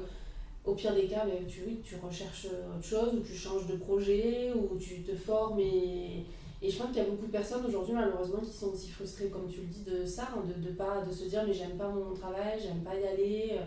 au 0.65 0.73
pire 0.73 0.95
des 0.95 1.05
cas, 1.07 1.25
ben, 1.25 1.45
tu, 1.47 1.61
tu 1.83 1.95
recherches 2.03 2.47
autre 2.75 2.85
chose, 2.85 3.13
ou 3.13 3.19
tu 3.19 3.35
changes 3.35 3.67
de 3.67 3.75
projet, 3.75 4.51
ou 4.53 4.77
tu 4.77 5.01
te 5.01 5.15
formes. 5.15 5.59
Et, 5.59 6.25
et 6.61 6.69
je 6.69 6.77
pense 6.77 6.87
qu'il 6.87 6.97
y 6.97 7.05
a 7.05 7.09
beaucoup 7.09 7.25
de 7.25 7.31
personnes 7.31 7.65
aujourd'hui, 7.65 7.93
malheureusement, 7.93 8.39
qui 8.39 8.51
sont 8.51 8.71
aussi 8.71 8.89
frustrées, 8.89 9.29
comme 9.29 9.47
tu 9.47 9.61
le 9.61 9.67
dis, 9.67 9.83
de 9.83 10.05
ça, 10.05 10.29
hein, 10.35 10.43
de, 10.47 10.69
de, 10.69 10.73
pas, 10.73 11.03
de 11.07 11.11
se 11.11 11.25
dire, 11.25 11.43
mais 11.45 11.53
j'aime 11.53 11.77
pas 11.77 11.89
mon 11.89 12.13
travail, 12.13 12.59
j'aime 12.61 12.81
pas 12.81 12.95
y 12.95 13.05
aller. 13.05 13.59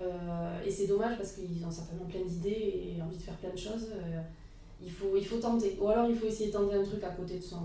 Euh, 0.00 0.64
et 0.64 0.70
c'est 0.70 0.86
dommage 0.86 1.16
parce 1.16 1.32
qu'ils 1.32 1.64
ont 1.64 1.70
certainement 1.70 2.06
plein 2.06 2.22
d'idées 2.22 2.96
et 2.96 3.02
envie 3.02 3.16
de 3.16 3.22
faire 3.22 3.36
plein 3.36 3.50
de 3.52 3.58
choses. 3.58 3.88
il, 4.82 4.90
faut, 4.90 5.16
il 5.16 5.24
faut 5.24 5.38
tenter. 5.38 5.76
Ou 5.80 5.88
alors 5.88 6.08
il 6.08 6.16
faut 6.16 6.26
essayer 6.26 6.48
de 6.48 6.52
tenter 6.52 6.74
un 6.74 6.82
truc 6.82 7.02
à 7.04 7.10
côté 7.10 7.38
de 7.38 7.42
son, 7.42 7.60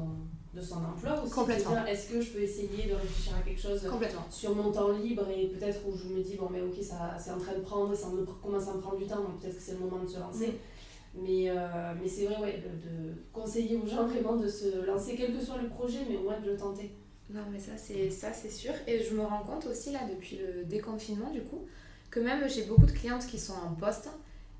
de 0.60 0.66
son 0.66 0.78
emploi 0.78 1.22
aussi. 1.24 1.32
Complètement. 1.32 1.86
Est-ce 1.86 2.10
que 2.10 2.22
je 2.22 2.32
peux 2.32 2.42
essayer 2.42 2.88
de 2.88 2.94
réfléchir 2.94 3.34
à 3.38 3.42
quelque 3.42 3.62
chose 3.62 3.82
sur 4.30 4.56
mon 4.56 4.72
temps 4.72 4.92
libre 4.92 5.26
et 5.30 5.48
peut-être 5.48 5.80
où 5.88 5.96
je 5.96 6.14
me 6.14 6.22
dis, 6.22 6.36
bon, 6.36 6.50
mais 6.52 6.62
ok, 6.62 6.76
ça, 6.82 7.16
c'est 7.18 7.32
en 7.32 7.40
train 7.40 7.54
de 7.54 7.62
prendre 7.62 7.96
ça 7.96 8.10
me, 8.10 8.24
commence 8.24 8.68
à 8.68 8.74
me 8.74 8.82
prendre 8.82 8.98
du 8.98 9.06
temps, 9.06 9.22
donc 9.22 9.40
peut-être 9.42 9.56
que 9.56 9.62
c'est 9.62 9.74
le 9.74 9.80
moment 9.80 10.04
de 10.04 10.08
se 10.08 10.20
lancer. 10.20 10.48
Mm. 10.48 11.22
Mais, 11.24 11.50
euh, 11.50 11.94
mais 12.00 12.08
c'est 12.08 12.26
vrai, 12.26 12.40
ouais, 12.40 12.64
de, 12.64 13.14
conseiller 13.34 13.78
aux 13.78 13.88
gens 13.88 14.06
vraiment 14.06 14.36
de 14.36 14.48
se 14.48 14.86
lancer, 14.86 15.16
quel 15.16 15.36
que 15.36 15.44
soit 15.44 15.58
le 15.62 15.70
projet, 15.70 16.00
mais 16.08 16.18
au 16.18 16.24
moins 16.24 16.40
de 16.40 16.52
le 16.52 16.58
tenter. 16.58 16.92
Non, 17.32 17.42
mais 17.52 17.60
ça, 17.60 17.72
c'est, 17.78 18.10
ça, 18.10 18.34
c'est 18.34 18.50
sûr. 18.50 18.74
Et 18.88 19.04
je 19.04 19.16
me 19.16 19.22
rends 19.22 19.44
compte 19.44 19.66
aussi, 19.66 19.92
là, 19.92 20.00
depuis 20.10 20.38
le 20.38 20.66
déconfinement, 20.66 21.32
du 21.32 21.42
coup, 21.42 21.66
que 22.10 22.20
même 22.20 22.48
j'ai 22.50 22.64
beaucoup 22.64 22.86
de 22.86 22.92
clientes 22.92 23.26
qui 23.26 23.40
sont 23.40 23.54
en 23.54 23.74
poste 23.74 24.10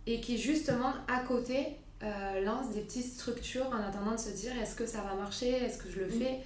et 0.06 0.22
qui, 0.22 0.38
justement, 0.38 0.94
à 1.08 1.22
côté, 1.22 1.78
euh, 2.04 2.42
lance 2.42 2.72
des 2.72 2.82
petites 2.82 3.14
structures 3.14 3.68
en 3.68 3.78
attendant 3.78 4.12
de 4.12 4.20
se 4.20 4.30
dire 4.30 4.52
est-ce 4.62 4.76
que 4.76 4.86
ça 4.86 5.02
va 5.02 5.16
marcher, 5.16 5.50
est-ce 5.50 5.78
que 5.78 5.90
je 5.90 6.00
le 6.00 6.08
mm. 6.08 6.12
fais? 6.12 6.40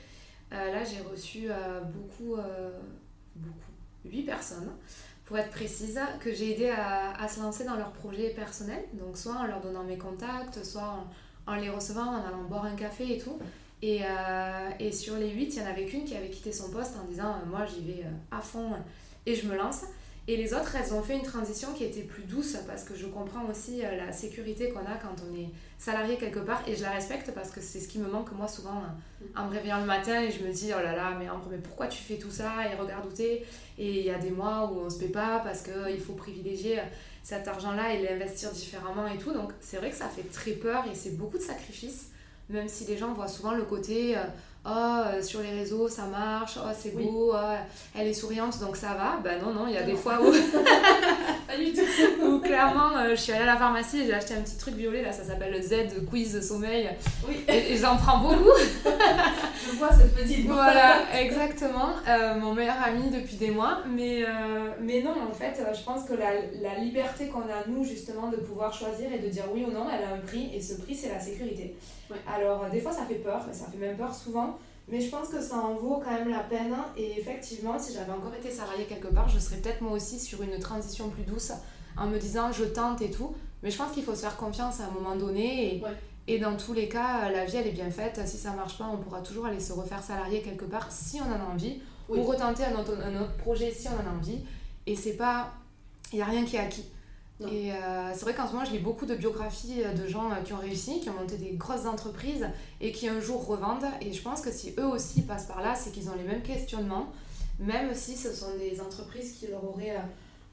là, 0.52 0.84
j'ai 0.84 1.02
reçu 1.02 1.48
beaucoup, 1.96 2.40
beaucoup, 3.36 3.72
8 4.06 4.22
personnes, 4.22 4.70
pour 5.26 5.36
être 5.40 5.50
précise, 5.50 6.00
que 6.20 6.32
j'ai 6.32 6.52
aidé 6.54 6.70
à, 6.70 7.20
à, 7.20 7.28
se 7.28 7.40
lancer 7.40 7.64
dans 7.64 7.76
leurs 7.76 7.92
projets 7.92 8.30
personnels. 8.30 8.84
Donc, 8.94 9.18
soit 9.18 9.34
en 9.34 9.48
leur 9.48 9.62
donnant 9.62 9.84
mes 9.84 9.98
contacts, 9.98 10.64
soit 10.64 11.08
en, 11.48 11.52
en 11.52 11.56
les 11.56 11.72
recevant, 11.72 12.06
en 12.06 12.24
allant 12.24 12.44
boire 12.44 12.66
un 12.66 12.76
café 12.76 13.16
et 13.16 13.18
tout. 13.18 13.40
Et, 13.82 14.02
et, 14.80 14.92
sur 14.92 15.16
les 15.16 15.32
8, 15.32 15.56
il 15.56 15.60
n'y 15.60 15.68
en 15.68 15.72
avait 15.72 15.86
qu'une 15.86 16.06
qui 16.06 16.16
avait 16.16 16.30
quitté 16.30 16.52
son 16.52 16.70
poste 16.70 16.98
en 17.04 17.08
disant 17.08 17.34
Moi, 17.48 17.66
j'y 17.66 17.84
vais 17.84 18.06
à 18.30 18.40
fond 18.40 18.74
et 19.26 19.34
je 19.34 19.48
me 19.48 19.58
lance. 19.58 19.86
Et 20.26 20.38
les 20.38 20.54
autres, 20.54 20.78
elles 20.78 20.94
ont 20.94 21.02
fait 21.02 21.18
une 21.18 21.24
transition 21.24 21.74
qui 21.74 21.84
était 21.84 22.02
plus 22.02 22.24
douce 22.24 22.56
parce 22.66 22.86
que 22.86 22.96
je 22.96 23.08
comprends 23.08 23.46
aussi 23.50 23.84
euh, 23.84 23.98
la 23.98 24.14
sécurité 24.14 24.70
qu'on 24.70 24.80
a 24.80 24.96
quand 25.02 25.16
on 25.30 25.38
est 25.38 25.50
salarié 25.78 26.16
quelque 26.16 26.40
part 26.40 26.64
et 26.66 26.78
je 26.78 26.82
la 26.82 26.92
respecte 26.92 27.32
parce 27.36 27.52
que 27.52 27.60
c'est 27.60 27.82
ce 27.82 27.90
qui 27.90 28.00
me 28.00 28.10
manque 28.10 28.32
moi 28.32 28.48
souvent 28.48 28.78
euh, 28.78 29.26
en 29.36 29.48
me 29.48 29.52
réveillant 29.52 29.80
le 29.80 29.86
matin 29.86 30.22
et 30.22 30.32
je 30.32 30.46
me 30.46 30.54
dis 30.54 30.72
oh 30.74 30.82
là 30.82 30.96
là 30.96 31.18
mais 31.20 31.30
Ambre 31.30 31.48
mais 31.52 31.58
pourquoi 31.58 31.88
tu 31.88 32.02
fais 32.02 32.16
tout 32.16 32.32
ça 32.32 32.54
et 32.72 32.76
regarde 32.76 33.06
où 33.06 33.12
t'es? 33.12 33.44
Et 33.78 34.00
il 34.00 34.06
y 34.06 34.12
a 34.12 34.18
des 34.18 34.32
mois 34.32 34.72
où 34.72 34.80
on 34.80 34.90
se 34.90 34.98
paie 34.98 35.10
pas 35.10 35.40
parce 35.40 35.62
qu'il 35.62 36.00
faut 36.00 36.14
privilégier 36.14 36.80
euh, 36.80 36.84
cet 37.22 37.50
argent 37.50 37.74
là 37.74 37.94
et 37.94 38.02
l'investir 38.02 38.50
différemment 38.52 39.08
et 39.08 39.18
tout. 39.18 39.34
Donc 39.34 39.52
c'est 39.60 39.76
vrai 39.76 39.90
que 39.90 39.98
ça 39.98 40.08
fait 40.08 40.32
très 40.32 40.52
peur 40.52 40.86
et 40.90 40.96
c'est 40.96 41.18
beaucoup 41.18 41.38
de 41.38 41.44
sacrifices 41.44 42.12
même 42.50 42.70
si 42.70 42.86
les 42.86 42.98
gens 42.98 43.14
voient 43.14 43.28
souvent 43.28 43.54
le 43.54 43.64
côté 43.64 44.16
oh, 44.66 45.04
sur 45.22 45.42
les 45.42 45.52
réseaux 45.52 45.88
ça 45.88 46.04
marche, 46.06 46.58
oh, 46.58 46.70
c'est 46.78 46.96
beau, 46.96 47.34
oh, 47.34 47.56
elle 47.96 48.08
est 48.08 48.14
souriante 48.14 48.60
donc 48.60 48.78
ça 48.78 48.94
va. 48.94 49.18
Ben 49.24 49.42
non, 49.42 49.54
non, 49.54 49.68
il 49.68 49.74
y 49.74 49.78
a 49.78 49.84
des 49.84 49.96
fois 49.96 50.20
où. 50.22 50.32
Pas 51.48 51.58
du 51.58 51.74
tout. 51.74 51.82
où 52.26 52.40
clairement, 52.40 52.96
euh, 52.98 53.12
je 53.12 53.16
suis 53.16 53.32
allée 53.32 53.44
à 53.44 53.54
la 53.54 53.58
pharmacie 53.58 54.02
et 54.02 54.06
j'ai 54.06 54.14
acheté 54.14 54.36
un 54.36 54.42
petit 54.42 54.58
truc 54.58 54.76
violet 54.76 55.02
là, 55.02 55.12
ça 55.12 55.24
s'appelle 55.24 55.54
le 55.54 55.62
Z 55.62 56.06
Quiz 56.10 56.46
Sommeil. 56.48 56.90
Oui. 57.28 57.44
Et, 57.48 57.78
j'en 57.78 57.98
prends 57.98 58.20
beaucoup. 58.20 58.50
je 58.86 59.76
vois 59.78 59.92
cette 59.92 60.16
petite 60.16 60.48
Voilà, 60.48 61.02
exactement. 61.20 61.92
Euh, 62.08 62.36
mon 62.40 62.54
meilleur 62.54 62.82
ami 62.84 63.10
depuis 63.10 63.36
des 63.36 63.52
mois. 63.52 63.80
Mais, 63.90 64.26
mais 64.82 65.02
non, 65.02 65.16
en 65.30 65.34
fait, 65.34 65.62
je 65.74 65.84
pense 65.84 66.04
que 66.06 66.14
la, 66.14 66.32
la 66.62 66.80
liberté 66.80 67.28
qu'on 67.28 67.42
a, 67.42 67.68
nous, 67.68 67.84
justement, 67.84 68.30
de 68.30 68.38
pouvoir 68.38 68.74
choisir 68.74 69.12
et 69.12 69.20
de 69.20 69.28
dire 69.28 69.46
oui 69.54 69.66
ou 69.68 69.72
non, 69.72 69.88
elle 69.90 70.04
a 70.04 70.14
un 70.16 70.20
prix 70.20 70.52
et 70.56 70.62
ce 70.62 70.82
prix, 70.82 70.96
c'est 70.96 71.10
la 71.10 71.20
sécurité. 71.20 71.76
Alors, 72.28 72.70
des 72.72 72.80
fois, 72.80 72.92
ça 72.92 73.06
fait 73.06 73.16
peur, 73.16 73.42
ça 73.52 73.66
fait 73.72 73.78
même 73.78 73.98
peur 73.98 74.14
souvent. 74.14 74.58
Mais 74.88 75.00
je 75.00 75.10
pense 75.10 75.30
que 75.30 75.42
ça 75.42 75.56
en 75.56 75.76
vaut 75.76 76.02
quand 76.04 76.12
même 76.12 76.30
la 76.30 76.40
peine. 76.40 76.76
Et 76.98 77.20
effectivement, 77.20 77.80
si 77.80 77.94
j'avais 77.94 78.12
encore 78.12 78.34
été 78.34 78.52
salariée 78.52 78.86
quelque 78.86 79.08
part, 79.08 79.30
je 79.30 79.40
serais 79.40 79.58
peut-être 79.58 79.82
moi 79.82 79.94
aussi 79.94 80.20
sur 80.20 80.42
une 80.42 80.60
transition 80.60 81.10
plus 81.10 81.24
douce 81.24 81.52
en 81.98 82.08
me 82.08 82.18
disant 82.20 82.52
je 82.52 82.66
tente 82.66 83.02
et 83.02 83.12
tout. 83.12 83.36
Mais 83.62 83.72
je 83.72 83.78
pense 83.78 83.92
qu'il 83.94 84.04
faut 84.04 84.16
se 84.16 84.22
faire 84.22 84.36
confiance 84.36 84.82
à 84.82 84.86
un 84.86 84.92
moment 84.92 85.16
donné. 85.16 85.76
Et, 85.76 85.84
et 86.28 86.40
dans 86.40 86.58
tous 86.58 86.74
les 86.74 86.90
cas, 86.90 87.30
la 87.30 87.46
vie 87.46 87.58
elle 87.58 87.68
est 87.68 87.72
bien 87.72 87.90
faite. 87.90 88.20
Si 88.26 88.38
ça 88.38 88.52
marche 88.52 88.78
pas, 88.78 88.90
on 88.92 88.98
pourra 88.98 89.22
toujours 89.22 89.46
aller 89.46 89.60
se 89.60 89.72
refaire 89.74 90.04
salarié 90.04 90.42
quelque 90.42 90.66
part 90.66 90.92
si 90.92 91.22
on 91.22 91.32
en 91.32 91.50
a 91.50 91.54
envie. 91.54 91.82
Ou 92.10 92.22
retenter 92.22 92.66
un 92.66 92.78
autre, 92.78 92.98
un 93.02 93.22
autre 93.22 93.38
projet 93.38 93.72
si 93.72 93.88
on 93.88 93.94
en 93.94 94.14
a 94.14 94.18
envie. 94.18 94.42
Et 94.86 94.96
c'est 94.96 95.14
pas. 95.14 95.54
Il 96.12 96.18
n'y 96.18 96.22
a 96.22 96.26
rien 96.26 96.44
qui 96.44 96.58
est 96.58 96.60
acquis. 96.60 96.86
Et 97.52 97.72
euh, 97.72 98.12
c'est 98.14 98.22
vrai 98.22 98.34
qu'en 98.34 98.48
ce 98.48 98.54
moment, 98.54 98.66
je 98.66 98.72
lis 98.72 98.80
beaucoup 98.80 99.06
de 99.06 99.16
biographies 99.16 99.84
euh, 99.84 99.94
de 99.94 100.08
gens 100.08 100.32
euh, 100.32 100.36
qui 100.44 100.54
ont 100.54 100.58
réussi, 100.58 101.00
qui 101.00 101.10
ont 101.10 101.14
monté 101.14 101.38
des 101.38 101.52
grosses 101.52 101.86
entreprises 101.86 102.48
et 102.82 102.92
qui 102.92 103.08
un 103.08 103.20
jour 103.20 103.46
revendent. 103.46 103.86
Et 104.02 104.14
je 104.14 104.22
pense 104.22 104.42
que 104.42 104.52
si 104.52 104.74
eux 104.78 104.86
aussi 104.86 105.22
passent 105.24 105.48
par 105.48 105.62
là, 105.62 105.76
c'est 105.76 105.92
qu'ils 105.92 106.10
ont 106.10 106.16
les 106.16 106.24
mêmes 106.24 106.42
questionnements, 106.42 107.08
même 107.60 107.94
si 107.94 108.16
ce 108.16 108.34
sont 108.34 108.56
des 108.58 108.82
entreprises 108.82 109.34
qui 109.34 109.48
leur 109.48 109.64
auraient 109.64 109.98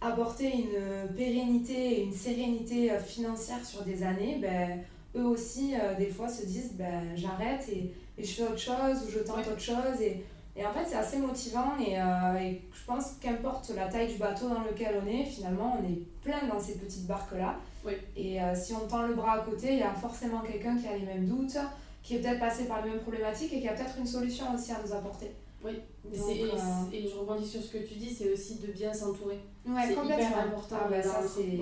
apporté 0.00 0.50
une 0.50 1.14
pérennité 1.14 1.99
et 1.99 2.02
une 2.02 2.12
sérénité 2.12 2.90
financière 3.06 3.64
sur 3.64 3.82
des 3.82 4.02
années, 4.02 4.38
ben, 4.40 4.80
eux 5.16 5.26
aussi, 5.26 5.75
des 5.99 6.06
fois, 6.06 6.28
se 6.28 6.47
disent 6.47 6.73
ben, 6.75 7.16
j'arrête 7.16 7.68
et, 7.68 7.92
et, 8.18 8.25
je 8.25 8.32
fais 8.32 8.42
autre 8.44 8.59
chose 8.59 9.04
ou 9.06 9.11
je 9.11 9.18
tente 9.20 9.47
autre 9.47 9.61
chose. 9.61 10.00
Et, 10.00 10.23
et 10.57 10.66
en 10.66 10.73
fait, 10.73 10.85
c'est 10.87 10.97
assez 10.97 11.19
motivant 11.19 11.78
et, 11.78 11.92
et 11.92 12.62
je 12.73 12.85
pense 12.87 13.12
qu'importe 13.21 13.71
la 13.75 13.87
taille 13.87 14.12
du 14.12 14.19
bateau 14.19 14.49
dans 14.49 14.62
lequel 14.62 15.00
on 15.02 15.07
est, 15.07 15.25
finalement, 15.25 15.78
on 15.80 15.88
est 15.88 16.00
plein 16.23 16.47
dans 16.49 16.59
ces 16.59 16.75
petites 16.75 17.07
barques-là. 17.07 17.57
Oui. 17.85 17.92
Et 18.16 18.42
euh, 18.42 18.54
si 18.54 18.73
on 18.75 18.87
tend 18.87 19.07
le 19.07 19.14
bras 19.14 19.33
à 19.33 19.38
côté, 19.40 19.73
il 19.73 19.78
y 19.78 19.83
a 19.83 19.95
forcément 19.95 20.40
quelqu'un 20.40 20.76
qui 20.76 20.87
a 20.87 20.97
les 20.97 21.07
mêmes 21.07 21.26
doutes, 21.26 21.57
qui 22.02 22.16
est 22.16 22.19
peut-être 22.19 22.40
passé 22.40 22.64
par 22.64 22.85
les 22.85 22.90
mêmes 22.90 23.00
problématiques 23.00 23.52
et 23.52 23.61
qui 23.61 23.69
a 23.69 23.73
peut-être 23.73 23.97
une 23.99 24.07
solution 24.07 24.47
aussi 24.54 24.73
à 24.73 24.78
nous 24.85 24.92
apporter. 24.92 25.33
Oui, 25.62 25.73
et, 26.11 26.19
euh, 26.19 26.57
et, 26.90 27.07
je 27.07 27.14
rebondis 27.14 27.47
sur 27.47 27.62
ce 27.62 27.73
que 27.73 27.78
tu 27.87 27.95
dis, 27.95 28.09
c'est 28.09 28.33
aussi 28.33 28.61
de 28.61 28.73
bien 28.73 28.95
s'entourer. 28.95 29.38
Ouais, 29.66 29.83
c'est 29.87 29.92
hyper 29.92 30.38
important 30.38 30.76
ah, 30.87 30.88
bah, 30.88 31.02
ça, 31.02 31.21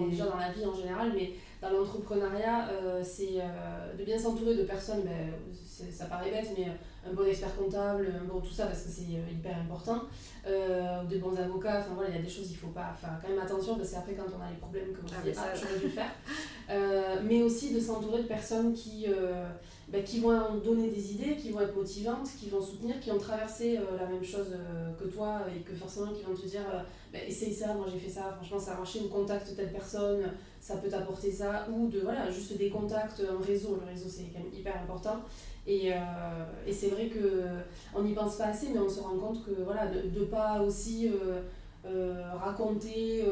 déjà 0.09 0.27
dans 0.27 0.37
la 0.37 0.53
vie 0.53 0.65
en 0.65 0.73
général, 0.73 1.13
mais 1.17 1.33
dans 1.61 1.71
l'entrepreneuriat, 1.71 2.69
euh, 2.69 3.03
c'est 3.03 3.43
de 3.99 4.05
bien 4.05 4.17
s'entourer 4.17 4.55
de 4.55 4.63
personnes, 4.63 5.03
ben, 5.03 5.33
ça 5.93 6.05
paraît 6.05 6.31
bête, 6.31 6.49
mais 6.57 6.67
un 7.09 7.15
bon 7.15 7.25
expert 7.25 7.57
comptable, 7.57 8.09
un 8.21 8.25
bon 8.25 8.41
tout 8.41 8.53
ça, 8.53 8.67
parce 8.67 8.83
que 8.83 8.91
c'est 8.91 9.03
hyper 9.03 9.57
important 9.59 10.03
euh, 10.47 11.05
de 11.05 11.19
bons 11.19 11.37
avocats. 11.37 11.81
Enfin 11.81 11.91
voilà, 11.95 12.11
il 12.11 12.17
y 12.17 12.19
a 12.19 12.23
des 12.23 12.29
choses, 12.29 12.51
il 12.51 12.57
faut 12.57 12.69
pas 12.69 12.95
faire 13.01 13.19
quand 13.23 13.29
même 13.29 13.41
attention 13.41 13.77
parce 13.77 13.91
qu'après, 13.91 14.15
quand 14.15 14.27
on 14.37 14.43
a 14.43 14.51
les 14.51 14.57
problèmes 14.57 14.93
que 14.93 15.01
vous 15.01 15.09
ah, 15.13 15.31
ah 15.39 15.55
j'aurais 15.55 15.81
dû 15.81 15.89
faire. 15.89 16.11
Euh, 16.71 17.17
mais 17.25 17.43
aussi 17.43 17.73
de 17.73 17.81
s'entourer 17.81 18.23
de 18.23 18.29
personnes 18.29 18.75
qui, 18.75 19.07
euh, 19.09 19.49
bah, 19.91 20.01
qui 20.01 20.21
vont 20.21 20.57
donner 20.63 20.91
des 20.91 21.13
idées, 21.13 21.37
qui 21.37 21.51
vont 21.51 21.63
être 21.63 21.75
motivantes, 21.75 22.29
qui 22.39 22.51
vont 22.51 22.61
soutenir, 22.61 23.01
qui 23.01 23.11
ont 23.11 23.19
traversé 23.19 23.79
euh, 23.79 23.97
la 23.99 24.07
même 24.07 24.23
chose 24.23 24.55
que 25.01 25.09
toi 25.09 25.41
et 25.55 25.61
que 25.61 25.75
forcément 25.75 26.13
qui 26.13 26.23
vont 26.23 26.35
te 26.35 26.47
dire 26.47 26.61
bah, 27.11 27.19
essaye 27.27 27.55
ça, 27.55 27.73
moi 27.73 27.87
j'ai 27.91 27.99
fait 27.99 28.11
ça, 28.11 28.35
franchement 28.37 28.59
ça 28.59 28.73
a 28.73 28.77
marché, 28.77 29.01
ou 29.01 29.09
contacte 29.09 29.57
telle 29.57 29.73
personne, 29.73 30.31
ça 30.61 30.77
peut 30.77 30.89
t'apporter 30.89 31.33
ça, 31.33 31.67
ou 31.73 31.89
de 31.89 32.01
voilà, 32.01 32.31
juste 32.31 32.59
des 32.59 32.69
contacts, 32.69 33.23
un 33.23 33.43
réseau. 33.43 33.79
Le 33.81 33.91
réseau 33.91 34.09
c'est 34.11 34.25
quand 34.25 34.41
même 34.41 34.53
hyper 34.53 34.77
important. 34.83 35.23
Et, 35.69 35.93
euh, 35.93 35.97
et 36.67 36.73
c'est 36.73 36.89
vrai 36.89 37.11
qu'on 37.11 38.03
n'y 38.03 38.15
pense 38.15 38.39
pas 38.39 38.47
assez, 38.47 38.69
mais 38.73 38.79
on 38.79 38.89
se 38.89 39.01
rend 39.01 39.19
compte 39.19 39.45
que 39.45 39.63
voilà, 39.63 39.87
de 39.87 40.19
ne 40.19 40.25
pas 40.25 40.63
aussi 40.63 41.09
euh, 41.09 41.43
euh, 41.85 42.33
raconter, 42.43 43.23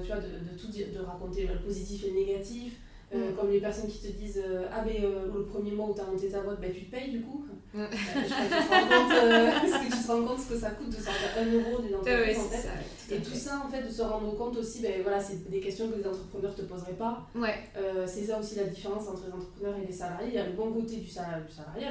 tu 0.00 0.06
vois, 0.06 0.20
de, 0.20 0.52
de, 0.52 0.56
tout 0.56 0.68
dire, 0.68 0.86
de 0.94 1.00
raconter 1.00 1.48
le 1.48 1.58
positif 1.58 2.04
et 2.04 2.10
le 2.10 2.14
négatif, 2.14 2.78
mm. 3.12 3.34
comme 3.36 3.50
les 3.50 3.60
personnes 3.60 3.90
qui 3.90 3.98
te 3.98 4.16
disent 4.16 4.40
Ah, 4.72 4.84
ben 4.84 5.02
le 5.02 5.44
premier 5.46 5.72
mois 5.72 5.90
où 5.90 5.94
tu 5.94 6.00
as 6.00 6.04
monté 6.04 6.28
ta 6.28 6.42
boîte, 6.42 6.60
ben, 6.60 6.72
tu 6.72 6.84
te 6.84 6.92
payes 6.92 7.10
du 7.10 7.22
coup. 7.22 7.44
Mm. 7.72 7.84
je 7.92 8.32
crois 8.32 8.48
que 8.48 8.62
tu 8.62 8.68
te 8.68 8.72
rends 8.72 8.88
compte, 8.88 9.10
que 9.88 9.96
tu 9.96 10.02
te 10.02 10.10
rends 10.10 10.24
compte 10.24 10.40
ce 10.40 10.48
que 10.48 10.58
ça 10.58 10.70
coûte 10.70 10.88
de 10.88 10.96
sortir 10.96 11.28
1 11.38 11.52
euro 11.52 11.80
d'une 11.80 11.94
entreprise 11.94 12.38
en 12.38 12.48
fait. 12.48 13.14
et 13.14 13.18
tout 13.20 13.34
ça, 13.34 13.62
en 13.64 13.68
fait, 13.68 13.82
de 13.82 13.92
se 13.92 14.02
rendre 14.02 14.36
compte 14.36 14.56
aussi, 14.56 14.82
ben, 14.82 15.02
voilà, 15.02 15.20
c'est 15.20 15.48
des 15.48 15.60
questions 15.60 15.88
que 15.88 15.96
les 15.96 16.06
entrepreneurs 16.06 16.50
ne 16.50 16.56
te 16.56 16.62
poseraient 16.62 16.94
pas. 16.94 17.26
Ouais. 17.34 17.54
Euh, 17.76 18.06
c'est 18.08 18.24
ça 18.24 18.40
aussi 18.40 18.56
la 18.56 18.64
différence 18.64 19.06
entre 19.08 19.26
les 19.26 19.32
entrepreneurs 19.32 19.76
et 19.82 19.86
les 19.86 19.92
salariés. 19.92 20.28
Il 20.28 20.34
y 20.34 20.38
a 20.38 20.46
le 20.46 20.52
bon 20.52 20.72
côté 20.72 20.96
du, 20.96 21.08
salarié, 21.08 21.44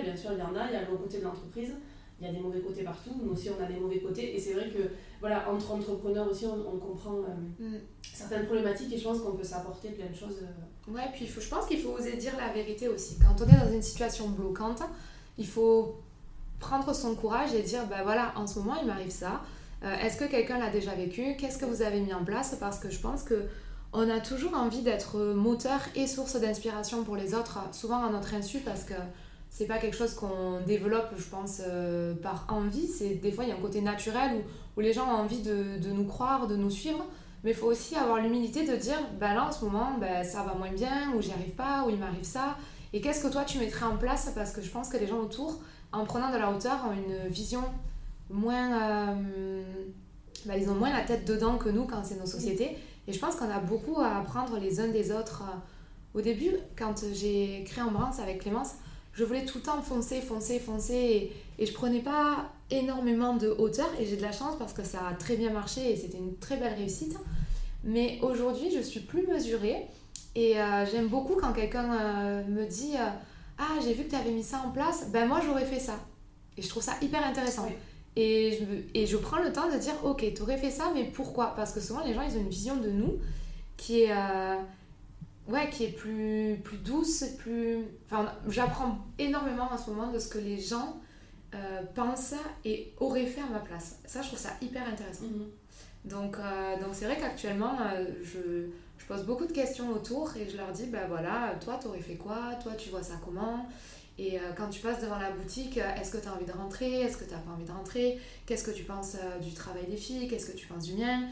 bien 0.03 0.15
sûr, 0.15 0.31
il 0.33 0.39
y 0.39 0.41
en 0.41 0.55
a, 0.55 0.67
il 0.67 0.73
y 0.73 0.75
a 0.75 0.81
le 0.81 0.87
bon 0.87 0.97
côté 0.97 1.19
de 1.19 1.23
l'entreprise. 1.23 1.73
Il 2.21 2.27
y 2.27 2.29
a 2.29 2.33
des 2.33 2.39
mauvais 2.41 2.59
côtés 2.59 2.83
partout, 2.83 3.11
nous 3.23 3.31
aussi 3.31 3.49
on 3.49 3.63
a 3.63 3.65
des 3.65 3.79
mauvais 3.79 3.99
côtés. 3.99 4.35
Et 4.35 4.39
c'est 4.39 4.53
vrai 4.53 4.69
que, 4.69 4.89
voilà, 5.21 5.49
entre 5.49 5.71
entrepreneurs 5.71 6.29
aussi, 6.29 6.45
on, 6.45 6.77
comprend 6.77 7.15
euh, 7.15 7.63
mm. 7.63 7.79
certaines 8.03 8.45
problématiques 8.45 8.91
et 8.91 8.97
je 8.97 9.03
pense 9.05 9.21
qu'on 9.21 9.37
peut 9.37 9.43
s'apporter 9.43 9.91
plein 9.91 10.07
de 10.07 10.15
choses. 10.15 10.41
Euh. 10.41 10.91
Ouais, 10.91 11.05
puis 11.13 11.23
il 11.23 11.29
faut, 11.29 11.39
je 11.39 11.47
pense 11.47 11.65
qu'il 11.65 11.79
faut 11.79 11.91
oser 11.91 12.17
dire 12.17 12.33
la 12.37 12.51
vérité 12.51 12.89
aussi. 12.89 13.17
Quand 13.19 13.41
on 13.41 13.47
est 13.47 13.65
dans 13.65 13.71
une 13.71 13.81
situation 13.81 14.27
bloquante, 14.27 14.81
il 15.39 15.47
faut 15.47 15.95
prendre 16.59 16.93
son 16.93 17.15
courage 17.15 17.53
et 17.53 17.63
dire, 17.63 17.87
ben 17.87 18.03
voilà, 18.03 18.33
en 18.35 18.45
ce 18.45 18.59
moment, 18.59 18.75
il 18.81 18.87
m'arrive 18.87 19.09
ça. 19.09 19.41
Euh, 19.83 19.95
est-ce 20.03 20.17
que 20.17 20.25
quelqu'un 20.25 20.59
l'a 20.59 20.69
déjà 20.69 20.93
vécu? 20.93 21.35
Qu'est-ce 21.37 21.57
que 21.57 21.65
vous 21.65 21.81
avez 21.81 22.01
mis 22.01 22.13
en 22.13 22.23
place? 22.23 22.55
Parce 22.59 22.79
que 22.79 22.89
je 22.89 22.99
pense 22.99 23.23
que 23.23 23.47
on 23.91 24.07
a 24.09 24.19
toujours 24.19 24.53
envie 24.53 24.81
d'être 24.81 25.17
moteur 25.33 25.79
et 25.95 26.05
source 26.05 26.39
d'inspiration 26.39 27.03
pour 27.03 27.15
les 27.15 27.33
autres, 27.33 27.59
souvent 27.71 28.03
à 28.03 28.11
notre 28.11 28.35
insu, 28.35 28.59
parce 28.59 28.83
que 28.83 28.93
c'est 29.49 29.65
pas 29.65 29.79
quelque 29.79 29.97
chose 29.97 30.13
qu'on 30.13 30.61
développe, 30.67 31.09
je 31.17 31.23
pense, 31.23 31.61
euh, 31.67 32.13
par 32.13 32.45
envie. 32.49 32.87
C'est 32.87 33.15
des 33.15 33.31
fois 33.31 33.45
il 33.45 33.49
y 33.49 33.51
a 33.51 33.55
un 33.55 33.61
côté 33.61 33.81
naturel 33.81 34.43
où, 34.77 34.81
les 34.81 34.93
gens 34.93 35.07
ont 35.07 35.17
envie 35.17 35.41
de, 35.41 35.91
nous 35.91 36.05
croire, 36.05 36.47
de 36.47 36.55
nous 36.55 36.69
suivre. 36.69 37.03
Mais 37.43 37.51
il 37.51 37.55
faut 37.55 37.67
aussi 37.67 37.95
avoir 37.95 38.21
l'humilité 38.21 38.67
de 38.67 38.75
dire, 38.75 38.99
bah 39.19 39.33
là 39.33 39.45
en 39.47 39.51
ce 39.51 39.63
moment, 39.63 39.97
bah, 39.99 40.23
ça 40.23 40.43
va 40.43 40.53
moins 40.53 40.71
bien, 40.71 41.13
ou 41.15 41.21
j'y 41.21 41.31
arrive 41.31 41.55
pas, 41.55 41.85
ou 41.85 41.89
il 41.89 41.97
m'arrive 41.97 42.23
ça. 42.23 42.57
Et 42.93 43.01
qu'est-ce 43.01 43.23
que 43.23 43.31
toi 43.31 43.43
tu 43.43 43.59
mettrais 43.59 43.85
en 43.85 43.97
place? 43.97 44.31
Parce 44.35 44.51
que 44.51 44.61
je 44.61 44.69
pense 44.69 44.89
que 44.89 44.97
les 44.97 45.07
gens 45.07 45.19
autour, 45.19 45.59
en 45.91 46.05
prenant 46.05 46.31
de 46.31 46.37
la 46.37 46.51
hauteur, 46.51 46.85
ont 46.87 46.93
une 46.93 47.29
vision 47.29 47.63
moins. 48.29 48.81
Euh, 48.81 49.63
bah, 50.45 50.57
ils 50.57 50.69
ont 50.69 50.75
moins 50.75 50.91
la 50.91 51.03
tête 51.03 51.25
dedans 51.25 51.57
que 51.57 51.69
nous 51.69 51.85
quand 51.85 52.03
c'est 52.03 52.19
nos 52.19 52.25
sociétés. 52.25 52.77
Et 53.07 53.13
je 53.13 53.19
pense 53.19 53.35
qu'on 53.35 53.49
a 53.49 53.59
beaucoup 53.59 53.99
à 53.99 54.17
apprendre 54.17 54.57
les 54.59 54.79
uns 54.79 54.87
des 54.87 55.11
autres. 55.11 55.43
Au 56.13 56.21
début, 56.21 56.51
quand 56.77 57.03
j'ai 57.13 57.63
créé 57.65 57.83
Embrance 57.83 58.19
avec 58.19 58.41
Clémence, 58.41 58.73
je 59.13 59.23
voulais 59.23 59.45
tout 59.45 59.57
le 59.59 59.63
temps 59.63 59.81
foncer, 59.81 60.21
foncer, 60.21 60.59
foncer. 60.59 60.93
Et, 60.93 61.33
et 61.61 61.65
je 61.65 61.73
prenais 61.73 62.01
pas 62.01 62.51
énormément 62.71 63.35
de 63.35 63.49
hauteur. 63.49 63.89
Et 63.99 64.05
j'ai 64.05 64.17
de 64.17 64.21
la 64.21 64.31
chance 64.31 64.55
parce 64.57 64.73
que 64.73 64.83
ça 64.83 65.07
a 65.07 65.13
très 65.13 65.35
bien 65.35 65.51
marché 65.51 65.91
et 65.91 65.95
c'était 65.95 66.17
une 66.17 66.37
très 66.37 66.57
belle 66.57 66.73
réussite. 66.73 67.17
Mais 67.83 68.19
aujourd'hui, 68.21 68.71
je 68.75 68.81
suis 68.81 69.01
plus 69.01 69.27
mesurée. 69.27 69.87
Et 70.39 70.57
euh, 70.57 70.85
j'aime 70.85 71.09
beaucoup 71.09 71.35
quand 71.35 71.51
quelqu'un 71.51 71.93
euh, 71.93 72.43
me 72.45 72.65
dit 72.65 72.93
euh, 72.95 73.09
Ah, 73.57 73.77
j'ai 73.83 73.93
vu 73.93 74.05
que 74.05 74.11
tu 74.11 74.15
avais 74.15 74.31
mis 74.31 74.41
ça 74.41 74.63
en 74.65 74.71
place, 74.71 75.09
ben 75.11 75.27
moi 75.27 75.41
j'aurais 75.45 75.65
fait 75.65 75.81
ça. 75.81 75.99
Et 76.55 76.61
je 76.61 76.69
trouve 76.69 76.81
ça 76.81 76.93
hyper 77.01 77.21
intéressant. 77.27 77.67
Et, 78.15 78.57
je, 78.57 78.97
et 78.97 79.05
je 79.05 79.17
prends 79.17 79.39
le 79.39 79.51
temps 79.51 79.69
de 79.69 79.77
dire 79.77 79.93
Ok, 80.05 80.25
tu 80.33 80.41
aurais 80.41 80.57
fait 80.57 80.71
ça, 80.71 80.93
mais 80.95 81.03
pourquoi? 81.03 81.53
Parce 81.57 81.73
que 81.73 81.81
souvent 81.81 82.05
les 82.05 82.13
gens 82.13 82.21
ils 82.21 82.37
ont 82.37 82.39
une 82.39 82.49
vision 82.49 82.77
de 82.77 82.89
nous 82.89 83.19
qui 83.75 84.03
est, 84.03 84.13
ouais, 85.49 85.69
qui 85.71 85.83
est 85.83 85.91
plus, 85.91 86.57
plus 86.63 86.77
douce, 86.77 87.25
plus. 87.39 87.79
Enfin, 88.05 88.31
j'apprends 88.47 88.97
énormément 89.17 89.67
en 89.69 89.77
ce 89.77 89.89
moment 89.89 90.09
de 90.09 90.19
ce 90.19 90.29
que 90.29 90.37
les 90.37 90.57
gens 90.57 91.01
euh, 91.53 91.81
pense 91.95 92.33
et 92.63 92.93
aurait 93.01 93.25
fait 93.25 93.41
à 93.41 93.47
ma 93.51 93.59
place. 93.59 93.99
Ça, 94.05 94.21
je 94.21 94.27
trouve 94.27 94.39
ça 94.39 94.51
hyper 94.61 94.87
intéressant. 94.87 95.25
Mhm. 95.25 95.47
Donc, 96.05 96.37
donc 96.81 96.93
c'est 96.93 97.03
vrai 97.03 97.17
qu'actuellement, 97.19 97.77
je 98.23 98.69
pose 99.09 99.23
beaucoup 99.23 99.47
de 99.47 99.51
questions 99.51 99.89
autour 99.89 100.37
et 100.37 100.47
je 100.47 100.55
leur 100.55 100.71
dis, 100.71 100.85
bah 100.85 101.07
voilà, 101.09 101.55
toi, 101.59 101.79
t'aurais 101.81 101.99
fait 101.99 102.13
quoi? 102.13 102.53
Toi, 102.61 102.73
tu 102.77 102.89
vois 102.89 103.01
ça 103.01 103.15
comment? 103.25 103.65
Et 104.19 104.37
euh, 104.37 104.51
quand 104.55 104.69
tu 104.69 104.81
passes 104.81 105.01
devant 105.01 105.17
la 105.17 105.31
boutique, 105.31 105.79
euh, 105.79 105.95
est-ce 105.99 106.11
que 106.11 106.17
tu 106.17 106.27
as 106.27 106.33
envie 106.33 106.45
de 106.45 106.51
rentrer? 106.51 107.01
Est-ce 107.01 107.17
que 107.17 107.23
tu 107.23 107.31
n'as 107.31 107.39
pas 107.39 107.51
envie 107.51 107.65
de 107.65 107.71
rentrer? 107.71 108.19
Qu'est-ce 108.45 108.63
que 108.63 108.69
tu 108.69 108.83
penses 108.83 109.15
euh, 109.15 109.39
du 109.39 109.51
travail 109.53 109.87
des 109.89 109.97
filles? 109.97 110.27
Qu'est-ce 110.27 110.45
que 110.45 110.55
tu 110.55 110.67
penses 110.67 110.83
du 110.83 110.93
mien? 110.93 111.23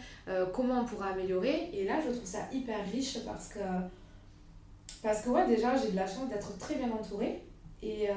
Comment 0.54 0.82
on 0.82 0.86
pourra 0.86 1.10
améliorer? 1.10 1.70
Et 1.72 1.86
là, 1.86 2.00
je 2.04 2.12
trouve 2.12 2.26
ça 2.26 2.48
hyper 2.52 2.80
riche 2.92 3.20
parce 3.24 3.50
que, 3.50 3.60
parce 5.04 5.22
que 5.22 5.30
ouais, 5.30 5.46
déjà, 5.46 5.78
j'ai 5.78 5.92
de 5.92 5.96
la 5.96 6.08
chance 6.08 6.30
d'être 6.30 6.58
très 6.58 6.76
bien 6.76 6.90
entourée. 6.92 7.44
Et, 7.84 8.08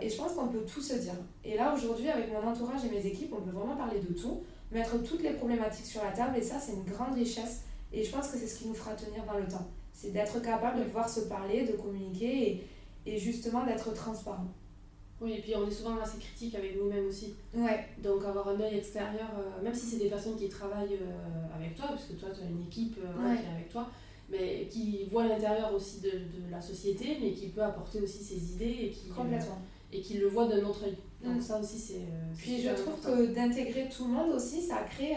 et 0.00 0.08
je 0.08 0.16
pense 0.16 0.34
qu'on 0.34 0.46
peut 0.46 0.64
tout 0.64 0.80
se 0.80 0.94
dire. 0.94 1.14
Et 1.44 1.56
là, 1.56 1.74
aujourd'hui, 1.74 2.08
avec 2.08 2.30
mon 2.32 2.46
entourage 2.48 2.84
et 2.84 2.88
mes 2.88 3.04
équipes, 3.04 3.34
on 3.36 3.40
peut 3.42 3.50
vraiment 3.50 3.74
parler 3.74 3.98
de 3.98 4.12
tout, 4.14 4.42
mettre 4.70 5.02
toutes 5.02 5.22
les 5.22 5.32
problématiques 5.32 5.86
sur 5.86 6.04
la 6.04 6.12
table. 6.12 6.36
Et 6.38 6.42
ça, 6.42 6.60
c'est 6.60 6.72
une 6.72 6.84
grande 6.84 7.14
richesse. 7.14 7.62
Et 7.92 8.02
je 8.04 8.10
pense 8.10 8.28
que 8.28 8.38
c'est 8.38 8.46
ce 8.46 8.58
qui 8.58 8.68
nous 8.68 8.74
fera 8.74 8.94
tenir 8.94 9.24
dans 9.24 9.38
le 9.38 9.46
temps. 9.46 9.66
C'est 9.92 10.12
d'être 10.12 10.40
capable 10.40 10.78
de 10.80 10.84
pouvoir 10.84 11.08
se 11.08 11.20
parler, 11.20 11.64
de 11.66 11.72
communiquer 11.72 12.48
et, 12.52 12.64
et 13.14 13.18
justement 13.18 13.64
d'être 13.66 13.92
transparent. 13.94 14.46
Oui, 15.20 15.34
et 15.34 15.40
puis 15.40 15.54
on 15.54 15.68
est 15.68 15.70
souvent 15.70 15.96
assez 16.00 16.18
critique 16.18 16.54
avec 16.56 16.76
nous-mêmes 16.76 17.06
aussi. 17.06 17.34
Ouais, 17.54 17.84
Donc 18.02 18.24
avoir 18.24 18.48
un 18.48 18.60
œil 18.60 18.78
extérieur, 18.78 19.28
euh, 19.38 19.62
même 19.62 19.74
si 19.74 19.86
c'est 19.86 19.98
des 19.98 20.08
personnes 20.08 20.36
qui 20.36 20.48
travaillent 20.48 20.98
euh, 21.00 21.56
avec 21.56 21.76
toi, 21.76 21.86
parce 21.90 22.04
que 22.06 22.14
toi 22.14 22.28
tu 22.34 22.40
as 22.42 22.46
une 22.50 22.62
équipe 22.62 22.98
euh, 22.98 23.22
Ouais. 23.28 23.36
qui 23.36 23.44
est 23.46 23.54
avec 23.54 23.68
toi, 23.70 23.88
mais 24.30 24.66
qui 24.68 25.04
voit 25.04 25.26
l'intérieur 25.28 25.72
aussi 25.74 26.00
de, 26.00 26.10
de 26.10 26.50
la 26.50 26.60
société, 26.60 27.18
mais 27.20 27.32
qui 27.32 27.48
peut 27.48 27.62
apporter 27.62 28.00
aussi 28.00 28.18
ses 28.24 28.52
idées 28.54 28.76
et 28.86 28.90
qui, 28.90 29.10
et 29.92 30.00
qui 30.00 30.14
le 30.18 30.26
voit 30.26 30.48
d'un 30.48 30.64
autre 30.64 30.84
œil. 30.86 30.96
Donc 31.22 31.36
Mm. 31.36 31.40
ça 31.40 31.60
aussi 31.60 31.78
c'est... 31.78 32.00
Puis 32.36 32.60
je 32.62 32.70
trouve 32.70 32.94
important. 32.94 33.16
que 33.16 33.26
d'intégrer 33.32 33.88
tout 33.94 34.06
le 34.08 34.14
monde 34.14 34.32
aussi, 34.32 34.60
ça 34.60 34.78
crée 34.90 35.14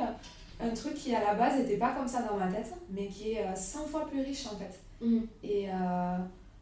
un 0.60 0.70
truc 0.70 0.94
qui 0.96 1.14
à 1.16 1.22
la 1.22 1.34
base 1.36 1.58
n'était 1.60 1.78
pas 1.78 1.92
comme 1.94 2.08
ça 2.08 2.22
dans 2.24 2.38
ma 2.38 2.48
tête, 2.52 2.74
mais 2.90 3.08
qui 3.08 3.34
est 3.34 3.46
euh, 3.46 3.56
100 3.56 3.86
fois 3.88 4.08
plus 4.08 4.22
riche 4.22 4.46
en 4.48 4.58
fait. 4.58 4.80
Mhm. 5.06 5.28
Et 5.44 5.70
euh, 5.70 6.18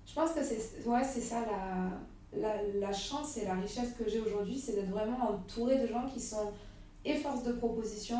je 0.05 0.13
pense 0.13 0.31
que 0.31 0.43
c'est 0.43 0.87
ouais, 0.87 1.03
c'est 1.03 1.21
ça 1.21 1.41
la, 1.41 2.39
la, 2.39 2.55
la 2.79 2.93
chance 2.93 3.37
et 3.37 3.45
la 3.45 3.53
richesse 3.55 3.93
que 3.97 4.09
j'ai 4.09 4.19
aujourd'hui, 4.19 4.57
c'est 4.59 4.73
d'être 4.73 4.89
vraiment 4.89 5.29
entourée 5.29 5.77
de 5.79 5.87
gens 5.87 6.05
qui 6.11 6.19
sont 6.19 6.51
et 7.05 7.15
force 7.15 7.43
de 7.43 7.51
proposition 7.53 8.17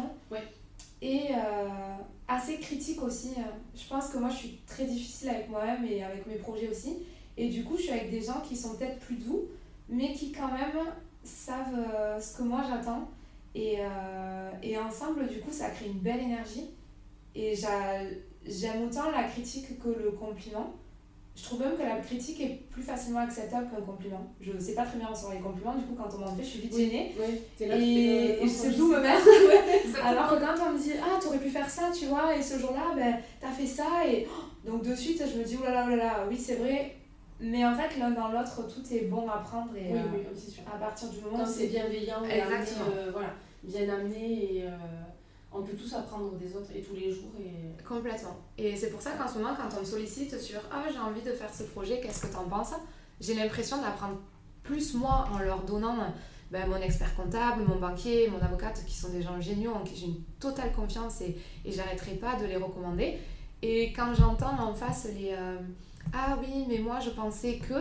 et 1.02 1.30
euh, 1.32 1.96
assez 2.28 2.58
critiques 2.60 3.02
aussi. 3.02 3.32
hein. 3.38 3.52
Je 3.76 3.88
pense 3.88 4.08
que 4.10 4.18
moi 4.18 4.30
je 4.30 4.36
suis 4.36 4.60
très 4.68 4.86
difficile 4.86 5.30
avec 5.30 5.50
moi-même 5.50 5.86
et 5.86 6.04
avec 6.04 6.26
mes 6.28 6.36
projets 6.36 6.70
aussi. 6.70 6.98
Et 7.36 7.50
du 7.50 7.64
coup, 7.64 7.76
je 7.78 7.84
suis 7.84 7.92
avec 7.92 8.12
des 8.12 8.22
gens 8.22 8.42
qui 8.48 8.56
sont 8.56 8.76
peut-être 8.76 9.00
plus 9.00 9.16
doux, 9.16 9.42
mais 9.90 10.14
qui 10.14 10.32
quand 10.32 10.52
même 10.52 10.78
savent 11.24 11.74
euh, 11.94 12.20
ce 12.20 12.38
que 12.38 12.44
moi 12.44 12.62
j'attends. 12.70 13.10
Et, 13.56 13.76
euh, 13.80 14.50
et 14.64 14.78
ensemble, 14.78 15.28
du 15.28 15.40
coup, 15.40 15.52
ça 15.52 15.70
crée 15.70 15.88
une 15.88 16.00
belle 16.00 16.20
énergie. 16.22 16.70
Et 17.36 17.56
j'a- 17.56 18.02
j'aime 18.46 18.84
autant 18.88 19.12
la 19.12 19.24
critique 19.24 19.80
que 19.80 19.90
le 19.90 20.12
compliment. 20.12 20.74
Je 21.36 21.44
trouve 21.44 21.62
même 21.62 21.76
que 21.76 21.82
la 21.82 21.98
critique 21.98 22.40
est 22.42 22.62
plus 22.70 22.84
facilement 22.84 23.22
acceptable 23.22 23.68
qu'un 23.72 23.82
compliment. 23.82 24.32
Je 24.40 24.52
sais 24.60 24.76
pas 24.76 24.86
très 24.86 25.00
bien 25.00 25.08
recevoir 25.08 25.34
les 25.34 25.40
compliments, 25.40 25.74
du 25.74 25.84
coup, 25.86 25.96
quand 25.96 26.10
on 26.16 26.20
m'en 26.20 26.36
fait, 26.36 26.44
je 26.44 26.48
suis 26.48 26.60
vite 26.60 26.76
gênée. 26.78 27.16
Oui, 27.20 27.42
là, 27.68 27.76
Et, 27.76 28.44
et 28.44 28.48
je 28.48 28.48
sais 28.54 28.70
d'où 28.78 28.88
me 28.88 29.00
mettre. 29.00 29.26
Alors 30.04 30.30
que 30.30 30.36
quand 30.46 30.64
on 30.70 30.74
me 30.74 30.80
dit, 30.80 30.92
ah, 31.02 31.20
t'aurais 31.20 31.40
pu 31.40 31.50
faire 31.50 31.68
ça, 31.70 31.90
tu 31.98 32.06
vois, 32.06 32.36
et 32.36 32.42
ce 32.42 32.60
jour-là, 32.60 32.94
ben, 32.96 33.16
t'as 33.42 33.50
fait 33.50 33.66
ça, 33.66 34.08
et 34.08 34.28
oh, 34.30 34.68
donc 34.70 34.84
de 34.84 34.94
suite, 34.94 35.24
je 35.32 35.40
me 35.40 35.44
dis, 35.44 35.58
oulala, 35.58 35.86
oulala, 35.88 36.28
oui, 36.30 36.38
c'est 36.38 36.56
vrai. 36.56 36.98
Mais 37.40 37.66
en 37.66 37.76
fait, 37.76 37.98
l'un 38.00 38.12
dans 38.12 38.30
l'autre, 38.32 38.62
tout 38.68 38.94
est 38.94 39.06
bon 39.06 39.28
à 39.30 39.38
prendre, 39.40 39.76
et 39.76 39.92
Oui, 39.92 40.00
euh, 40.00 40.04
oui, 40.14 40.20
c'est 40.36 40.52
sûr. 40.52 40.64
à 40.74 40.78
partir 40.78 41.10
du 41.10 41.20
moment 41.22 41.40
Quand 41.40 41.50
où 41.50 41.54
c'est 41.54 41.68
bienveillant, 41.68 42.24
et 42.24 42.42
amené, 42.42 42.56
Exactement. 42.62 42.86
euh, 42.96 43.10
voilà, 43.12 43.30
bien 43.64 43.90
amené 43.90 44.56
et 44.58 44.64
euh, 44.68 44.70
on 45.52 45.62
peut 45.62 45.76
tous 45.76 45.94
apprendre 45.94 46.32
des 46.38 46.56
autres 46.56 46.70
et 46.76 46.82
tous 46.82 46.96
les 46.96 47.12
jours. 47.12 47.32
Et... 47.40 47.84
Complètement. 47.84 48.38
Et 48.58 48.76
c'est 48.76 48.90
pour 48.90 49.02
ça 49.02 49.12
qu'en 49.12 49.28
ce 49.28 49.38
moment, 49.40 49.56
quand 49.56 49.76
on 49.78 49.82
me 49.82 49.86
sollicite 49.86 50.40
sur 50.40 50.60
Ah, 50.72 50.84
j'ai 50.92 51.00
envie 51.00 51.22
de 51.22 51.32
faire 51.32 51.54
ce 51.54 51.64
projet, 51.64 52.00
qu'est-ce 52.02 52.26
que 52.28 52.34
t'en 52.34 52.46
penses? 52.46 52.74
J'ai 53.20 53.34
l'impression 53.36 53.82
d'apprendre 53.82 54.20
plus 54.64 54.94
moi 54.94 55.28
en 55.34 55.40
leur 55.40 55.64
donnant 55.64 55.96
ben, 56.52 56.68
mon 56.68 56.78
expert 56.78 57.16
comptable, 57.16 57.64
mon 57.68 57.76
banquier, 57.78 58.30
mon 58.30 58.40
avocate, 58.40 58.84
qui 58.86 58.96
sont 58.96 59.10
des 59.10 59.22
gens 59.22 59.40
géniaux 59.42 59.74
en 59.74 59.80
qui 59.84 59.96
j'ai 59.96 60.06
une 60.06 60.22
totale 60.40 60.72
confiance 60.72 61.22
et, 61.22 61.36
et 61.66 61.72
j'arrêterai 61.72 62.14
pas 62.16 62.36
de 62.36 62.46
les 62.46 62.58
recommander. 62.58 63.18
Et 63.62 63.92
quand 63.94 64.14
j'entends 64.14 64.60
en 64.60 64.74
face 64.74 65.08
les 65.16 65.32
euh, 65.34 65.58
Ah 66.12 66.38
oui, 66.42 66.66
mais 66.68 66.80
moi 66.80 67.00
je 67.00 67.10
pensais 67.12 67.58
que. 67.58 67.76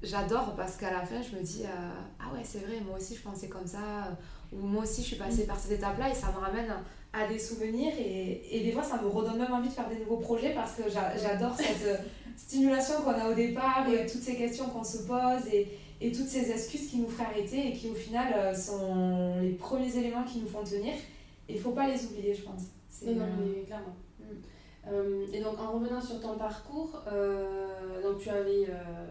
J'adore 0.00 0.54
parce 0.54 0.76
qu'à 0.76 0.92
la 0.92 1.04
fin 1.04 1.20
je 1.20 1.36
me 1.36 1.42
dis 1.42 1.62
euh, 1.64 1.90
Ah 2.20 2.32
ouais, 2.32 2.42
c'est 2.44 2.58
vrai, 2.60 2.80
moi 2.86 2.98
aussi 2.98 3.16
je 3.16 3.20
pensais 3.22 3.48
comme 3.48 3.66
ça. 3.66 4.16
Ou 4.52 4.64
moi 4.64 4.84
aussi 4.84 5.02
je 5.02 5.08
suis 5.08 5.16
passée 5.16 5.44
par 5.44 5.58
cette 5.58 5.72
étape-là 5.72 6.08
et 6.10 6.14
ça 6.14 6.28
me 6.32 6.38
ramène 6.38 6.72
à 7.12 7.26
des 7.26 7.38
souvenirs 7.38 7.92
et, 7.98 8.42
et 8.56 8.60
des 8.62 8.70
fois 8.70 8.84
ça 8.84 9.02
me 9.02 9.08
redonne 9.08 9.38
même 9.38 9.52
envie 9.52 9.68
de 9.68 9.72
faire 9.74 9.88
des 9.88 9.96
nouveaux 9.98 10.18
projets 10.18 10.54
parce 10.54 10.74
que 10.74 10.88
j'a- 10.88 11.16
j'adore 11.16 11.54
cette 11.58 11.84
euh, 11.84 11.96
stimulation 12.36 12.94
qu'on 13.02 13.10
a 13.10 13.28
au 13.28 13.34
départ 13.34 13.86
et 13.90 14.06
toutes 14.06 14.22
ces 14.22 14.36
questions 14.36 14.66
qu'on 14.68 14.84
se 14.84 14.98
pose 14.98 15.52
et, 15.52 15.66
et 16.00 16.12
toutes 16.12 16.28
ces 16.28 16.48
excuses 16.52 16.88
qui 16.88 16.98
nous 16.98 17.08
feraient 17.08 17.26
arrêter 17.30 17.68
et 17.68 17.72
qui 17.72 17.90
au 17.90 17.94
final 17.94 18.32
euh, 18.36 18.54
sont 18.54 19.40
les 19.42 19.50
premiers 19.50 19.94
éléments 19.96 20.22
qui 20.22 20.38
nous 20.38 20.48
font 20.48 20.62
tenir 20.62 20.94
et 21.48 21.54
il 21.54 21.58
faut 21.60 21.72
pas 21.72 21.88
les 21.88 22.04
oublier 22.04 22.34
je 22.34 22.42
pense. 22.42 22.62
C'est, 22.88 23.06
Non, 23.06 23.26
non, 23.26 23.32
mais 23.52 23.62
clairement. 23.62 23.96
Euh, 24.22 24.34
et 25.32 25.40
donc 25.40 25.58
en 25.60 25.72
revenant 25.72 26.00
sur 26.00 26.20
ton 26.20 26.38
parcours, 26.38 27.02
euh, 27.12 28.02
donc 28.02 28.18
tu 28.18 28.30
avais 28.30 28.64
euh, 28.68 29.06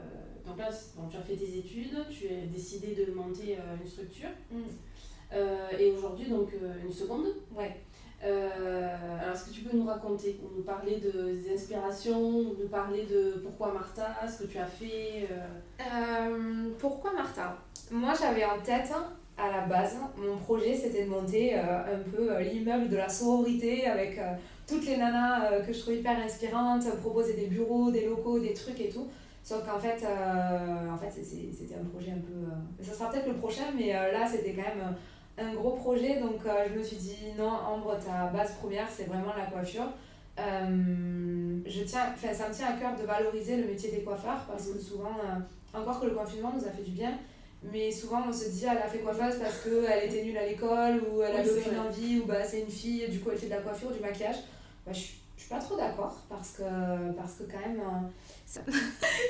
donc 0.46 0.58
là, 0.58 0.70
bon, 0.96 1.08
tu 1.10 1.18
as 1.18 1.22
fait 1.22 1.36
tes 1.36 1.58
études, 1.58 1.98
tu 2.10 2.28
as 2.28 2.46
décidé 2.52 2.96
de 2.96 3.14
monter 3.14 3.58
euh, 3.58 3.76
une 3.82 3.88
structure 3.88 4.30
mm, 4.52 4.62
euh, 5.34 5.68
et 5.78 5.92
aujourd'hui 5.92 6.30
donc 6.30 6.50
euh, 6.54 6.74
une 6.86 6.92
seconde. 6.92 7.28
ouais. 7.56 7.76
Euh, 8.24 8.90
alors 9.22 9.36
est-ce 9.36 9.46
que 9.46 9.54
tu 9.54 9.62
peux 9.62 9.78
nous 9.78 9.86
raconter, 9.86 10.40
nous 10.56 10.64
parler 10.64 10.98
de, 10.98 11.34
des 11.36 11.54
inspirations, 11.54 12.42
nous 12.60 12.68
parler 12.68 13.04
de 13.06 13.40
pourquoi 13.44 13.72
Martha, 13.72 14.16
ce 14.28 14.42
que 14.44 14.48
tu 14.50 14.58
as 14.58 14.66
fait 14.66 15.28
euh, 15.30 15.46
Euh, 15.82 16.70
pourquoi 16.80 17.14
Martha? 17.14 17.56
Moi 17.92 18.14
j'avais 18.20 18.44
en 18.44 18.60
tête 18.64 18.92
à 19.38 19.52
la 19.52 19.62
base, 19.68 19.98
mon 20.18 20.38
projet 20.38 20.74
c'était 20.76 21.06
de 21.06 21.10
monter 21.12 21.56
euh, 21.60 21.96
un 21.96 22.00
peu 22.10 22.32
euh, 22.34 22.40
l'immeuble 22.42 22.90
de 22.90 22.98
la 22.98 23.08
sororité 23.08 23.86
avec 23.86 24.18
euh, 24.18 24.34
toutes 24.68 24.86
les 24.86 24.98
nanas 24.98 25.52
euh, 25.52 25.62
que 25.64 25.72
je 25.74 25.80
trouvais 25.80 25.98
hyper 25.98 26.18
inspirantes, 26.20 26.84
proposer 27.02 27.34
des 27.34 27.48
bureaux, 27.48 27.90
des 27.90 28.06
locaux, 28.06 28.40
des 28.40 28.54
trucs 28.54 28.80
et 28.82 28.90
tout. 28.90 29.08
Sauf 29.44 29.66
qu'en 29.66 29.80
fait, 29.80 30.04
euh, 30.06 30.90
en 30.92 30.98
fait 30.98 31.10
c'était 31.10 31.76
un 31.76 31.86
projet 31.86 32.12
un 32.12 32.20
peu. 32.20 32.34
euh, 32.34 32.84
ça 32.84 32.94
sera 32.94 33.10
peut-être 33.10 33.28
le 33.28 33.36
prochain, 33.36 33.64
mais 33.78 33.96
euh, 33.96 34.12
là 34.12 34.28
c'était 34.30 34.52
quand 34.52 34.64
même 34.76 34.94
euh, 35.40 35.44
un 35.50 35.54
gros 35.56 35.72
projet. 35.72 36.20
Donc 36.20 36.46
euh, 36.46 36.66
je 36.74 36.78
me 36.80 36.84
suis 36.84 36.98
dit 36.98 37.16
non, 37.38 37.50
Ambre, 37.50 37.98
ta 38.06 38.28
base 38.28 38.56
première 38.56 38.88
c'est 38.90 39.06
vraiment 39.06 39.34
la 39.38 39.46
coiffure. 39.46 39.88
Euh, 40.40 41.60
je 41.66 41.84
tiens, 41.84 42.14
ça 42.20 42.50
me 42.50 42.54
tient 42.54 42.68
à 42.68 42.74
cœur 42.74 42.92
de 43.00 43.04
valoriser 43.06 43.58
le 43.58 43.66
métier 43.68 43.90
des 43.90 44.02
coiffeurs 44.02 44.46
parce 44.48 44.68
que 44.68 44.80
souvent, 44.80 45.16
euh, 45.24 45.78
encore 45.80 46.00
que 46.00 46.06
le 46.08 46.12
confinement 46.14 46.52
nous 46.56 46.66
a 46.66 46.70
fait 46.72 46.84
du 46.84 46.92
bien, 46.92 47.14
mais 47.64 47.92
souvent 47.92 48.22
on 48.28 48.34
se 48.34 48.50
dit 48.50 48.66
elle 48.70 48.78
a 48.78 48.88
fait 48.88 49.00
coiffeuse 49.00 49.40
parce 49.42 49.62
qu'elle 49.64 50.10
était 50.10 50.24
nulle 50.24 50.38
à 50.38 50.46
l'école 50.46 51.02
ou 51.12 51.22
elle 51.24 51.34
Oui, 51.36 51.40
avait 51.40 51.50
aucune 51.52 51.80
envie 51.80 52.20
ou 52.20 52.26
bah, 52.26 52.44
c'est 52.44 52.60
une 52.62 52.70
fille, 52.70 53.08
du 53.10 53.20
coup 53.20 53.30
elle 53.32 53.38
fait 53.38 53.48
de 53.48 53.52
la 53.52 53.62
coiffure, 53.62 53.92
du 53.92 54.00
maquillage. 54.00 54.36
Bah, 54.88 54.94
je, 54.94 55.00
suis- 55.00 55.20
je 55.36 55.42
suis 55.42 55.50
pas 55.50 55.60
trop 55.60 55.76
d'accord 55.78 56.16
parce 56.30 56.52
que, 56.54 57.12
parce 57.12 57.34
que 57.34 57.44
quand 57.44 57.60
même 57.60 57.80
euh, 57.82 58.72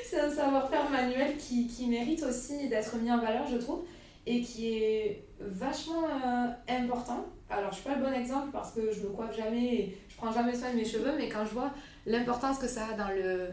c'est 0.10 0.20
un 0.20 0.30
savoir-faire 0.30 0.90
manuel 0.90 1.36
qui, 1.38 1.68
qui 1.68 1.88
mérite 1.88 2.24
aussi 2.24 2.70
d'être 2.70 2.96
mis 2.98 3.12
en 3.12 3.20
valeur, 3.20 3.46
je 3.48 3.58
trouve, 3.58 3.84
et 4.26 4.42
qui 4.42 4.74
est 4.78 5.26
vachement 5.40 6.04
euh, 6.06 6.48
important. 6.70 7.26
Alors 7.50 7.72
je 7.72 7.78
suis 7.80 7.86
pas 7.90 7.96
le 7.96 8.04
bon 8.04 8.14
exemple 8.14 8.50
parce 8.52 8.72
que 8.74 8.92
je 8.92 9.02
me 9.02 9.10
coiffe 9.10 9.36
jamais 9.36 9.66
et 9.76 9.98
je 10.10 10.16
prends 10.18 10.32
jamais 10.32 10.54
soin 10.56 10.72
de 10.72 10.76
mes 10.76 10.86
cheveux. 10.86 11.14
mais 11.18 11.30
quand 11.30 11.46
je 11.46 11.52
vois 11.54 11.72
l'importance 12.06 12.58
que 12.60 12.68
ça 12.68 12.88
a 12.92 12.94
dans, 12.94 13.08
le, 13.10 13.48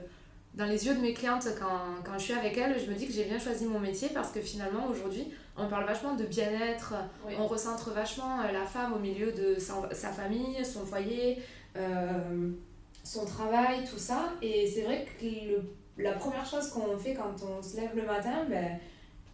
dans 0.54 0.64
les 0.66 0.86
yeux 0.86 0.94
de 0.94 1.00
mes 1.00 1.14
clientes 1.14 1.46
quand, 1.58 2.02
quand 2.04 2.18
je 2.18 2.24
suis 2.24 2.32
avec 2.34 2.58
elles, 2.58 2.78
je 2.84 2.90
me 2.90 2.96
dis 2.96 3.06
que 3.06 3.12
j'ai 3.12 3.24
bien 3.24 3.38
choisi 3.38 3.66
mon 3.66 3.78
métier 3.80 4.08
parce 4.12 4.30
que 4.32 4.40
finalement 4.40 4.86
aujourd'hui 4.90 5.26
on 5.56 5.68
parle 5.68 5.84
vachement 5.86 6.14
de 6.14 6.24
bien-être, 6.24 6.94
Oui. 7.26 7.34
on 7.38 7.46
recentre 7.46 7.90
vachement 7.92 8.40
euh, 8.40 8.50
la 8.52 8.64
femme 8.64 8.92
au 8.92 8.98
milieu 8.98 9.30
de 9.30 9.56
sa, 9.60 9.74
sa 9.92 10.08
famille, 10.10 10.64
son 10.64 10.84
foyer, 10.84 11.40
son 13.02 13.24
travail, 13.26 13.84
tout 13.84 13.98
ça. 13.98 14.30
Et 14.42 14.66
c'est 14.66 14.82
vrai 14.82 15.06
que 15.20 15.60
la 16.02 16.12
première 16.12 16.44
chose 16.44 16.68
qu'on 16.68 16.96
fait 16.96 17.14
quand 17.14 17.34
on 17.46 17.62
se 17.62 17.76
lève 17.76 17.94
le 17.94 18.04
matin, 18.04 18.44
ben, 18.48 18.78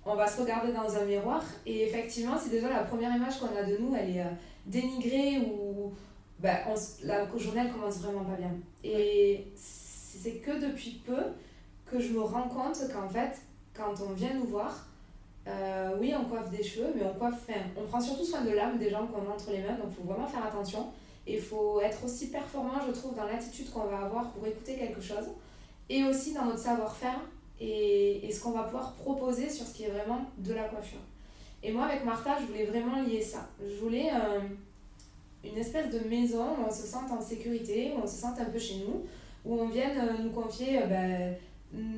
on 0.04 0.14
va 0.14 0.26
se 0.26 0.40
regarder 0.40 0.72
dans 0.72 0.94
un 0.96 1.04
miroir. 1.04 1.42
Et 1.66 1.84
effectivement, 1.84 2.36
c'est 2.38 2.50
déjà 2.50 2.68
la 2.68 2.84
première 2.84 3.14
image 3.14 3.38
qu'on 3.38 3.54
a 3.56 3.62
de 3.62 3.76
nous, 3.78 3.94
elle 3.94 4.16
est 4.16 4.20
euh, 4.20 4.30
dénigrée 4.66 5.38
ou 5.38 5.92
ben, 6.38 6.56
la 7.04 7.26
journée 7.36 7.60
elle 7.64 7.72
commence 7.72 7.98
vraiment 7.98 8.24
pas 8.24 8.36
bien. 8.36 8.52
Et 8.82 9.46
c'est 9.54 10.36
que 10.36 10.58
depuis 10.58 11.00
peu 11.06 11.22
que 11.86 12.00
je 12.00 12.12
me 12.12 12.20
rends 12.20 12.48
compte 12.48 12.78
qu'en 12.92 13.08
fait, 13.08 13.40
quand 13.74 13.94
on 14.06 14.12
vient 14.12 14.34
nous 14.34 14.46
voir, 14.46 14.86
euh, 15.46 15.96
oui, 16.00 16.14
on 16.18 16.24
coiffe 16.24 16.50
des 16.50 16.62
cheveux, 16.62 16.92
mais 16.94 17.02
on 17.04 17.18
coiffe, 17.18 17.46
on 17.76 17.86
prend 17.86 18.00
surtout 18.00 18.24
soin 18.24 18.42
de 18.42 18.50
l'âme 18.50 18.78
des 18.78 18.90
gens 18.90 19.06
qu'on 19.06 19.30
a 19.30 19.34
entre 19.34 19.50
les 19.50 19.62
mains, 19.62 19.74
donc 19.74 19.88
il 19.90 19.96
faut 19.96 20.12
vraiment 20.12 20.26
faire 20.26 20.44
attention. 20.44 20.86
Il 21.26 21.40
faut 21.40 21.80
être 21.80 22.04
aussi 22.04 22.28
performant, 22.28 22.80
je 22.86 22.92
trouve, 22.92 23.14
dans 23.14 23.24
l'attitude 23.24 23.70
qu'on 23.70 23.84
va 23.84 23.98
avoir 24.00 24.30
pour 24.30 24.46
écouter 24.46 24.76
quelque 24.76 25.00
chose, 25.00 25.26
et 25.88 26.04
aussi 26.04 26.32
dans 26.32 26.44
notre 26.44 26.58
savoir-faire 26.58 27.20
et, 27.60 28.26
et 28.26 28.32
ce 28.32 28.40
qu'on 28.40 28.52
va 28.52 28.62
pouvoir 28.62 28.94
proposer 28.94 29.50
sur 29.50 29.66
ce 29.66 29.74
qui 29.74 29.84
est 29.84 29.90
vraiment 29.90 30.22
de 30.38 30.54
la 30.54 30.64
coiffure. 30.64 31.00
Et 31.62 31.72
moi, 31.72 31.84
avec 31.84 32.04
Martha, 32.04 32.36
je 32.40 32.46
voulais 32.46 32.64
vraiment 32.64 33.02
lier 33.02 33.20
ça. 33.20 33.48
Je 33.60 33.76
voulais 33.76 34.10
euh, 34.12 34.40
une 35.44 35.58
espèce 35.58 35.90
de 35.90 36.08
maison 36.08 36.44
où 36.58 36.66
on 36.66 36.70
se 36.70 36.86
sente 36.86 37.10
en 37.10 37.20
sécurité, 37.20 37.92
où 37.94 38.00
on 38.02 38.06
se 38.06 38.16
sente 38.16 38.40
un 38.40 38.46
peu 38.46 38.58
chez 38.58 38.76
nous, 38.76 39.04
où 39.44 39.60
on 39.60 39.68
vienne 39.68 39.98
euh, 39.98 40.22
nous 40.22 40.30
confier 40.30 40.80
ben, 40.88 41.36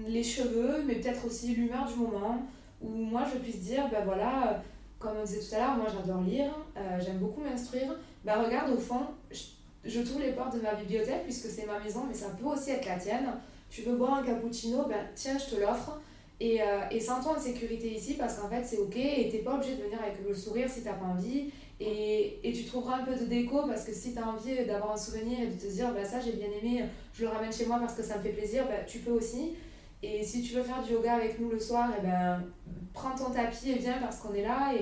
les 0.08 0.22
cheveux, 0.22 0.82
mais 0.84 0.96
peut-être 0.96 1.24
aussi 1.26 1.54
l'humeur 1.54 1.86
du 1.86 1.94
moment, 1.94 2.42
où 2.80 2.88
moi 2.88 3.22
je 3.32 3.38
puisse 3.38 3.60
dire, 3.60 3.88
ben 3.88 4.04
voilà, 4.04 4.62
comme 4.98 5.16
on 5.20 5.24
disait 5.24 5.40
tout 5.40 5.54
à 5.54 5.58
l'heure, 5.58 5.76
moi 5.76 5.86
j'adore 5.86 6.22
lire, 6.22 6.50
j'aime 7.00 7.18
beaucoup 7.18 7.40
m'instruire. 7.40 7.94
Ben 8.24 8.42
regarde, 8.42 8.72
au 8.72 8.78
fond, 8.78 9.06
je, 9.84 10.00
trouve 10.00 10.20
les 10.20 10.32
portes 10.32 10.54
de 10.56 10.60
ma 10.60 10.74
bibliothèque 10.74 11.24
puisque 11.24 11.46
c'est 11.46 11.66
ma 11.66 11.78
maison, 11.80 12.04
mais 12.06 12.14
ça 12.14 12.26
peut 12.38 12.46
aussi 12.46 12.70
être 12.70 12.86
la 12.86 12.96
tienne. 12.96 13.32
Tu 13.68 13.82
veux 13.82 13.96
boire 13.96 14.14
un 14.14 14.22
cappuccino, 14.22 14.84
ben 14.86 15.06
tiens, 15.14 15.38
je 15.38 15.54
te 15.54 15.60
l'offre. 15.60 16.00
Et, 16.40 16.60
euh, 16.60 16.88
et 16.90 16.98
sens-toi 16.98 17.36
en 17.36 17.40
sécurité 17.40 17.92
ici 17.94 18.14
parce 18.14 18.34
qu'en 18.34 18.48
fait 18.48 18.64
c'est 18.64 18.78
ok 18.78 18.96
et 18.96 19.28
t'es 19.30 19.38
pas 19.38 19.54
obligé 19.54 19.76
de 19.76 19.82
venir 19.82 20.00
avec 20.02 20.16
le 20.26 20.34
sourire 20.34 20.68
si 20.68 20.82
t'as 20.82 20.94
pas 20.94 21.04
envie. 21.04 21.50
Et, 21.78 22.38
et, 22.42 22.52
tu 22.52 22.64
trouveras 22.64 22.98
un 22.98 23.04
peu 23.04 23.14
de 23.14 23.24
déco 23.24 23.62
parce 23.66 23.84
que 23.84 23.92
si 23.92 24.12
tu 24.12 24.18
as 24.18 24.28
envie 24.28 24.64
d'avoir 24.66 24.92
un 24.92 24.96
souvenir 24.96 25.40
et 25.40 25.46
de 25.46 25.54
te 25.54 25.66
dire 25.66 25.92
bah 25.92 26.04
ça 26.04 26.20
j'ai 26.20 26.32
bien 26.32 26.48
aimé, 26.60 26.84
je 27.14 27.22
le 27.22 27.28
ramène 27.28 27.52
chez 27.52 27.66
moi 27.66 27.78
parce 27.78 27.94
que 27.94 28.02
ça 28.02 28.18
me 28.18 28.22
fait 28.22 28.30
plaisir, 28.30 28.66
bah, 28.66 28.84
tu 28.86 28.98
peux 28.98 29.12
aussi. 29.12 29.52
Et 30.02 30.22
si 30.24 30.42
tu 30.42 30.54
veux 30.54 30.62
faire 30.62 30.82
du 30.82 30.92
yoga 30.92 31.14
avec 31.14 31.38
nous 31.38 31.48
le 31.48 31.60
soir, 31.60 31.90
et 31.90 31.98
eh 31.98 32.06
ben, 32.06 32.42
prends 32.92 33.14
ton 33.14 33.30
tapis 33.30 33.70
et 33.70 33.78
viens 33.78 33.98
parce 34.00 34.18
qu'on 34.18 34.34
est 34.34 34.42
là. 34.42 34.72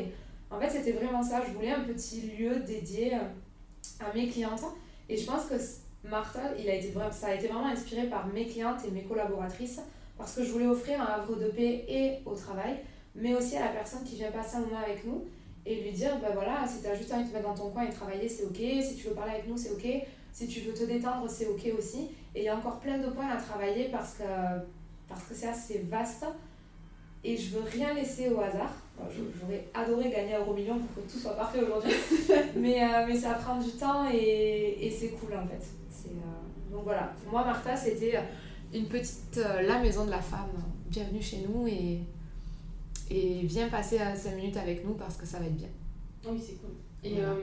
En 0.50 0.60
fait 0.60 0.70
c'était 0.70 0.92
vraiment 0.92 1.22
ça, 1.22 1.42
je 1.46 1.52
voulais 1.52 1.70
un 1.70 1.84
petit 1.84 2.22
lieu 2.22 2.56
dédié 2.60 3.14
à 3.14 4.12
mes 4.14 4.28
clientes. 4.28 4.64
Et 5.08 5.16
je 5.16 5.26
pense 5.26 5.46
que 5.46 5.54
Martha, 6.08 6.40
il 6.58 6.68
a 6.68 6.74
été 6.74 6.92
ça 7.12 7.28
a 7.28 7.34
été 7.34 7.48
vraiment 7.48 7.66
inspiré 7.66 8.06
par 8.08 8.26
mes 8.28 8.46
clientes 8.46 8.80
et 8.86 8.90
mes 8.90 9.02
collaboratrices 9.02 9.80
parce 10.16 10.34
que 10.34 10.44
je 10.44 10.52
voulais 10.52 10.66
offrir 10.66 11.00
un 11.00 11.06
havre 11.06 11.36
de 11.36 11.46
paix 11.46 11.84
et 11.88 12.18
au 12.26 12.34
travail, 12.34 12.76
mais 13.14 13.34
aussi 13.34 13.56
à 13.56 13.64
la 13.64 13.72
personne 13.72 14.04
qui 14.04 14.16
vient 14.16 14.30
passer 14.30 14.56
un 14.56 14.60
moment 14.60 14.78
avec 14.78 15.04
nous 15.04 15.24
et 15.66 15.82
lui 15.82 15.92
dire 15.92 16.18
ben 16.20 16.30
voilà, 16.32 16.66
si 16.66 16.82
tu 16.82 16.88
as 16.88 16.94
juste 16.94 17.12
envie 17.12 17.24
de 17.24 17.28
te 17.28 17.34
mettre 17.34 17.48
dans 17.48 17.54
ton 17.54 17.70
coin 17.70 17.84
et 17.84 17.90
travailler, 17.90 18.28
c'est 18.28 18.44
ok, 18.44 18.82
si 18.82 18.96
tu 18.96 19.08
veux 19.08 19.14
parler 19.14 19.32
avec 19.32 19.48
nous, 19.48 19.56
c'est 19.56 19.70
ok, 19.70 20.06
si 20.32 20.46
tu 20.46 20.60
veux 20.60 20.72
te 20.72 20.84
détendre, 20.84 21.28
c'est 21.28 21.46
ok 21.46 21.72
aussi. 21.76 22.08
Et 22.34 22.40
il 22.40 22.44
y 22.44 22.48
a 22.48 22.56
encore 22.56 22.78
plein 22.80 22.98
de 22.98 23.08
points 23.08 23.28
à 23.28 23.36
travailler 23.36 23.88
parce 23.88 24.14
que 24.14 24.24
parce 25.08 25.24
que 25.24 25.34
c'est 25.34 25.48
assez 25.48 25.78
vaste 25.90 26.24
et 27.24 27.36
je 27.36 27.56
veux 27.56 27.62
rien 27.62 27.94
laisser 27.94 28.28
au 28.30 28.40
hasard. 28.40 28.72
J'aurais 29.40 29.66
adoré 29.72 30.10
gagner 30.10 30.34
un 30.34 30.40
euro 30.40 30.52
million 30.52 30.78
pour 30.78 31.02
que 31.02 31.10
tout 31.10 31.18
soit 31.18 31.34
parfait 31.36 31.62
aujourd'hui, 31.62 31.92
mais, 32.56 32.82
euh, 32.82 33.06
mais 33.08 33.16
ça 33.16 33.34
prend 33.34 33.58
du 33.58 33.70
temps 33.70 34.10
et, 34.12 34.76
et 34.78 34.90
c'est 34.90 35.08
cool 35.10 35.34
en 35.34 35.46
fait. 35.46 35.62
Euh, 36.06 36.70
donc 36.70 36.84
voilà, 36.84 37.12
pour 37.22 37.32
moi 37.32 37.44
Martha 37.44 37.74
c'était 37.74 38.18
une 38.74 38.86
petite, 38.86 39.38
euh, 39.38 39.62
la 39.62 39.78
maison 39.78 40.04
de 40.04 40.10
la 40.10 40.20
femme. 40.20 40.50
Bienvenue 40.88 41.22
chez 41.22 41.46
nous 41.48 41.66
et, 41.66 42.00
et 43.10 43.40
viens 43.44 43.68
passer 43.68 43.98
5 43.98 44.34
minutes 44.36 44.56
avec 44.56 44.84
nous 44.84 44.94
parce 44.94 45.16
que 45.16 45.24
ça 45.24 45.38
va 45.38 45.46
être 45.46 45.56
bien. 45.56 45.68
Oui, 46.28 46.38
c'est 46.44 46.60
cool. 46.60 46.74
Et 47.02 47.20
euh, 47.20 47.34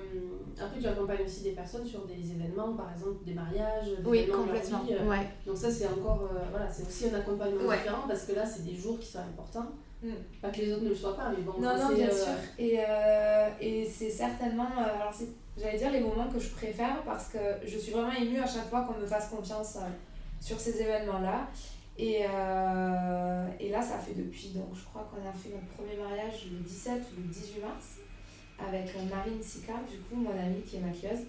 après, 0.60 0.80
tu 0.80 0.88
accompagnes 0.88 1.26
aussi 1.26 1.41
des 1.41 1.52
personnes 1.52 1.86
sur 1.86 2.06
des 2.06 2.32
événements, 2.32 2.74
par 2.74 2.91
exemple 2.93 3.26
des 3.26 3.34
mariages, 3.34 3.89
des 4.00 4.10
oui, 4.10 4.28
complètement. 4.28 4.84
Euh. 4.89 5.10
ouais. 5.10 5.28
Donc 5.46 5.58
ça, 5.58 5.72
c'est 5.72 5.88
encore, 5.88 6.30
voilà, 6.52 6.70
c'est 6.70 6.88
aussi 6.88 7.10
un 7.10 7.17
accompagnement 7.17 7.72
différent 7.72 8.04
parce 8.08 8.26
que 8.26 8.34
là, 8.34 8.46
c'est 8.46 8.63
des 8.63 8.76
jours 8.76 9.00
qui 9.00 9.08
sont 9.08 9.20
importants. 9.20 9.72
Mm. 10.04 10.10
Pas 10.41 10.50
que 10.50 10.58
les 10.58 10.74
autres 10.74 10.84
ne 10.84 10.89
le 10.89 10.96
soient 10.96 11.15
pas, 11.15 11.32
mais 11.36 11.43
bon. 11.43 11.54
Non, 11.60 11.76
non, 11.76 11.96
bien 11.96 12.12
sûr. 12.12 12.34
Et, 12.60 12.80
et 13.60 13.86
c'est 13.86 14.12
certainement, 14.12 14.70
alors 14.78 15.13
j'allais 15.58 15.78
dire 15.78 15.91
les 15.91 16.02
moments 16.02 16.28
que 16.28 16.39
je 16.39 16.50
préfère 16.50 17.02
parce 17.04 17.30
que 17.30 17.39
je 17.65 17.78
suis 17.78 17.91
vraiment 17.91 18.13
émue 18.13 18.39
à 18.39 18.46
chaque 18.48 18.70
fois 18.70 18.82
qu'on 18.82 19.00
me 19.00 19.08
fasse 19.08 19.30
confiance 19.30 19.78
sur 20.39 20.60
ces 20.60 20.82
événements-là. 20.82 21.48
Et, 21.98 22.26
euh, 22.30 23.48
et, 23.60 23.70
là, 23.70 23.82
ça 23.82 23.98
fait 23.98 24.13
depuis, 24.13 24.50
donc 24.50 24.67
je 24.74 24.84
crois 24.86 25.10
qu'on 25.10 25.28
a 25.28 25.34
fait 25.34 25.50
notre 25.50 25.65
premier 25.76 25.98
mariage 25.98 26.48
le 26.52 26.60
17 26.60 26.93
ou 26.93 27.22
le 27.22 27.28
18 27.28 27.62
mars 27.62 27.98
avec 28.65 28.93
Marine 29.10 29.41
Sicard, 29.41 29.82
du 29.89 29.98
coup, 29.98 30.15
mon 30.15 30.32
amie 30.32 30.62
qui 30.62 30.78
est 30.78 30.80
maquilleuse. 30.80 31.26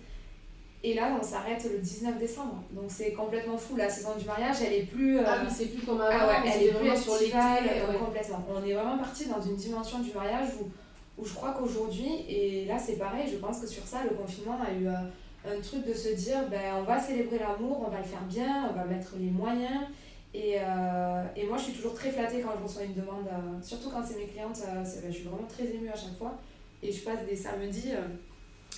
Et 0.84 0.94
là, 0.94 1.16
on 1.18 1.22
s'arrête 1.22 1.64
le 1.64 1.78
19 1.78 2.18
décembre. 2.18 2.62
Donc 2.70 2.84
c'est 2.88 3.12
complètement 3.12 3.56
fou. 3.56 3.76
La 3.76 3.88
saison 3.88 4.10
du 4.16 4.24
mariage, 4.24 4.56
elle 4.64 4.74
est 4.74 4.86
plus. 4.86 5.18
Euh, 5.18 5.24
ah 5.26 5.38
oui, 5.42 5.48
c'est 5.52 5.66
plus 5.66 5.84
comme 5.84 6.00
avant. 6.00 6.16
Ah 6.20 6.28
ouais, 6.28 6.50
elle 6.54 6.62
est 6.68 6.72
plus 6.72 7.02
sur 7.02 7.14
l'été. 7.18 7.36
Euh, 7.36 7.98
complètement. 7.98 8.44
On 8.48 8.64
est 8.64 8.74
vraiment 8.74 8.98
parti 8.98 9.26
dans 9.26 9.40
une 9.40 9.56
dimension 9.56 9.98
du 9.98 10.12
mariage 10.12 10.50
où, 10.60 11.20
où 11.20 11.26
je 11.26 11.34
crois 11.34 11.50
qu'aujourd'hui, 11.58 12.24
et 12.28 12.64
là 12.66 12.78
c'est 12.78 12.96
pareil, 12.96 13.28
je 13.28 13.38
pense 13.38 13.58
que 13.60 13.66
sur 13.66 13.84
ça, 13.84 14.04
le 14.04 14.10
confinement 14.10 14.56
a 14.64 14.72
eu 14.72 14.86
un 14.86 15.60
truc 15.60 15.84
de 15.84 15.92
se 15.92 16.10
dire 16.10 16.48
ben, 16.48 16.76
on 16.78 16.82
va 16.82 17.00
célébrer 17.00 17.38
l'amour, 17.38 17.84
on 17.86 17.90
va 17.90 17.98
le 17.98 18.04
faire 18.04 18.22
bien, 18.22 18.70
on 18.70 18.78
va 18.78 18.84
mettre 18.84 19.14
les 19.18 19.30
moyens. 19.30 19.88
Et, 20.34 20.56
euh, 20.58 21.24
et 21.36 21.46
moi, 21.46 21.56
je 21.56 21.64
suis 21.64 21.72
toujours 21.72 21.94
très 21.94 22.10
flattée 22.10 22.40
quand 22.40 22.52
je 22.58 22.62
reçois 22.62 22.84
une 22.84 22.94
demande, 22.94 23.26
euh, 23.26 23.62
surtout 23.62 23.90
quand 23.90 24.02
c'est 24.04 24.18
mes 24.18 24.26
clientes, 24.26 24.60
euh, 24.66 24.82
ben, 24.82 25.10
je 25.10 25.16
suis 25.16 25.24
vraiment 25.24 25.46
très 25.48 25.64
émue 25.64 25.88
à 25.88 25.96
chaque 25.96 26.16
fois. 26.18 26.34
Et 26.82 26.92
je 26.92 27.02
passe 27.02 27.24
des 27.26 27.36
samedis 27.36 27.92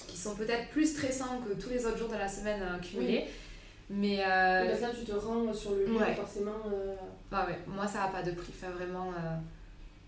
qui 0.07 0.17
sont 0.17 0.35
peut-être 0.35 0.69
plus 0.71 0.95
stressants 0.95 1.41
que 1.47 1.61
tous 1.61 1.71
les 1.71 1.85
autres 1.85 1.99
jours 1.99 2.09
de 2.09 2.17
la 2.17 2.29
semaine 2.29 2.63
cumulés. 2.81 3.27
Mais 3.89 4.17
là, 4.19 4.91
tu 4.99 5.05
te 5.05 5.13
rends 5.13 5.53
sur 5.53 5.73
le 5.73 5.87
lieu, 5.87 5.99
forcément. 6.17 6.63
Bah 7.31 7.47
ouais, 7.49 7.59
moi, 7.67 7.87
ça 7.87 8.01
n'a 8.01 8.09
pas 8.09 8.23
de 8.23 8.33
prix. 8.33 8.53
Enfin, 8.57 8.73
vraiment, 8.73 9.13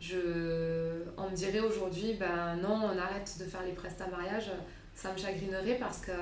je... 0.00 1.02
on 1.16 1.30
me 1.30 1.36
dirait 1.36 1.60
aujourd'hui, 1.60 2.14
ben 2.14 2.56
non, 2.56 2.90
on 2.92 2.98
arrête 2.98 3.36
de 3.38 3.44
faire 3.44 3.62
les 3.64 3.72
prestats 3.72 4.08
mariage 4.08 4.50
ça 4.94 5.12
me 5.12 5.18
chagrinerait 5.18 5.78
parce 5.78 5.98
que 5.98 6.12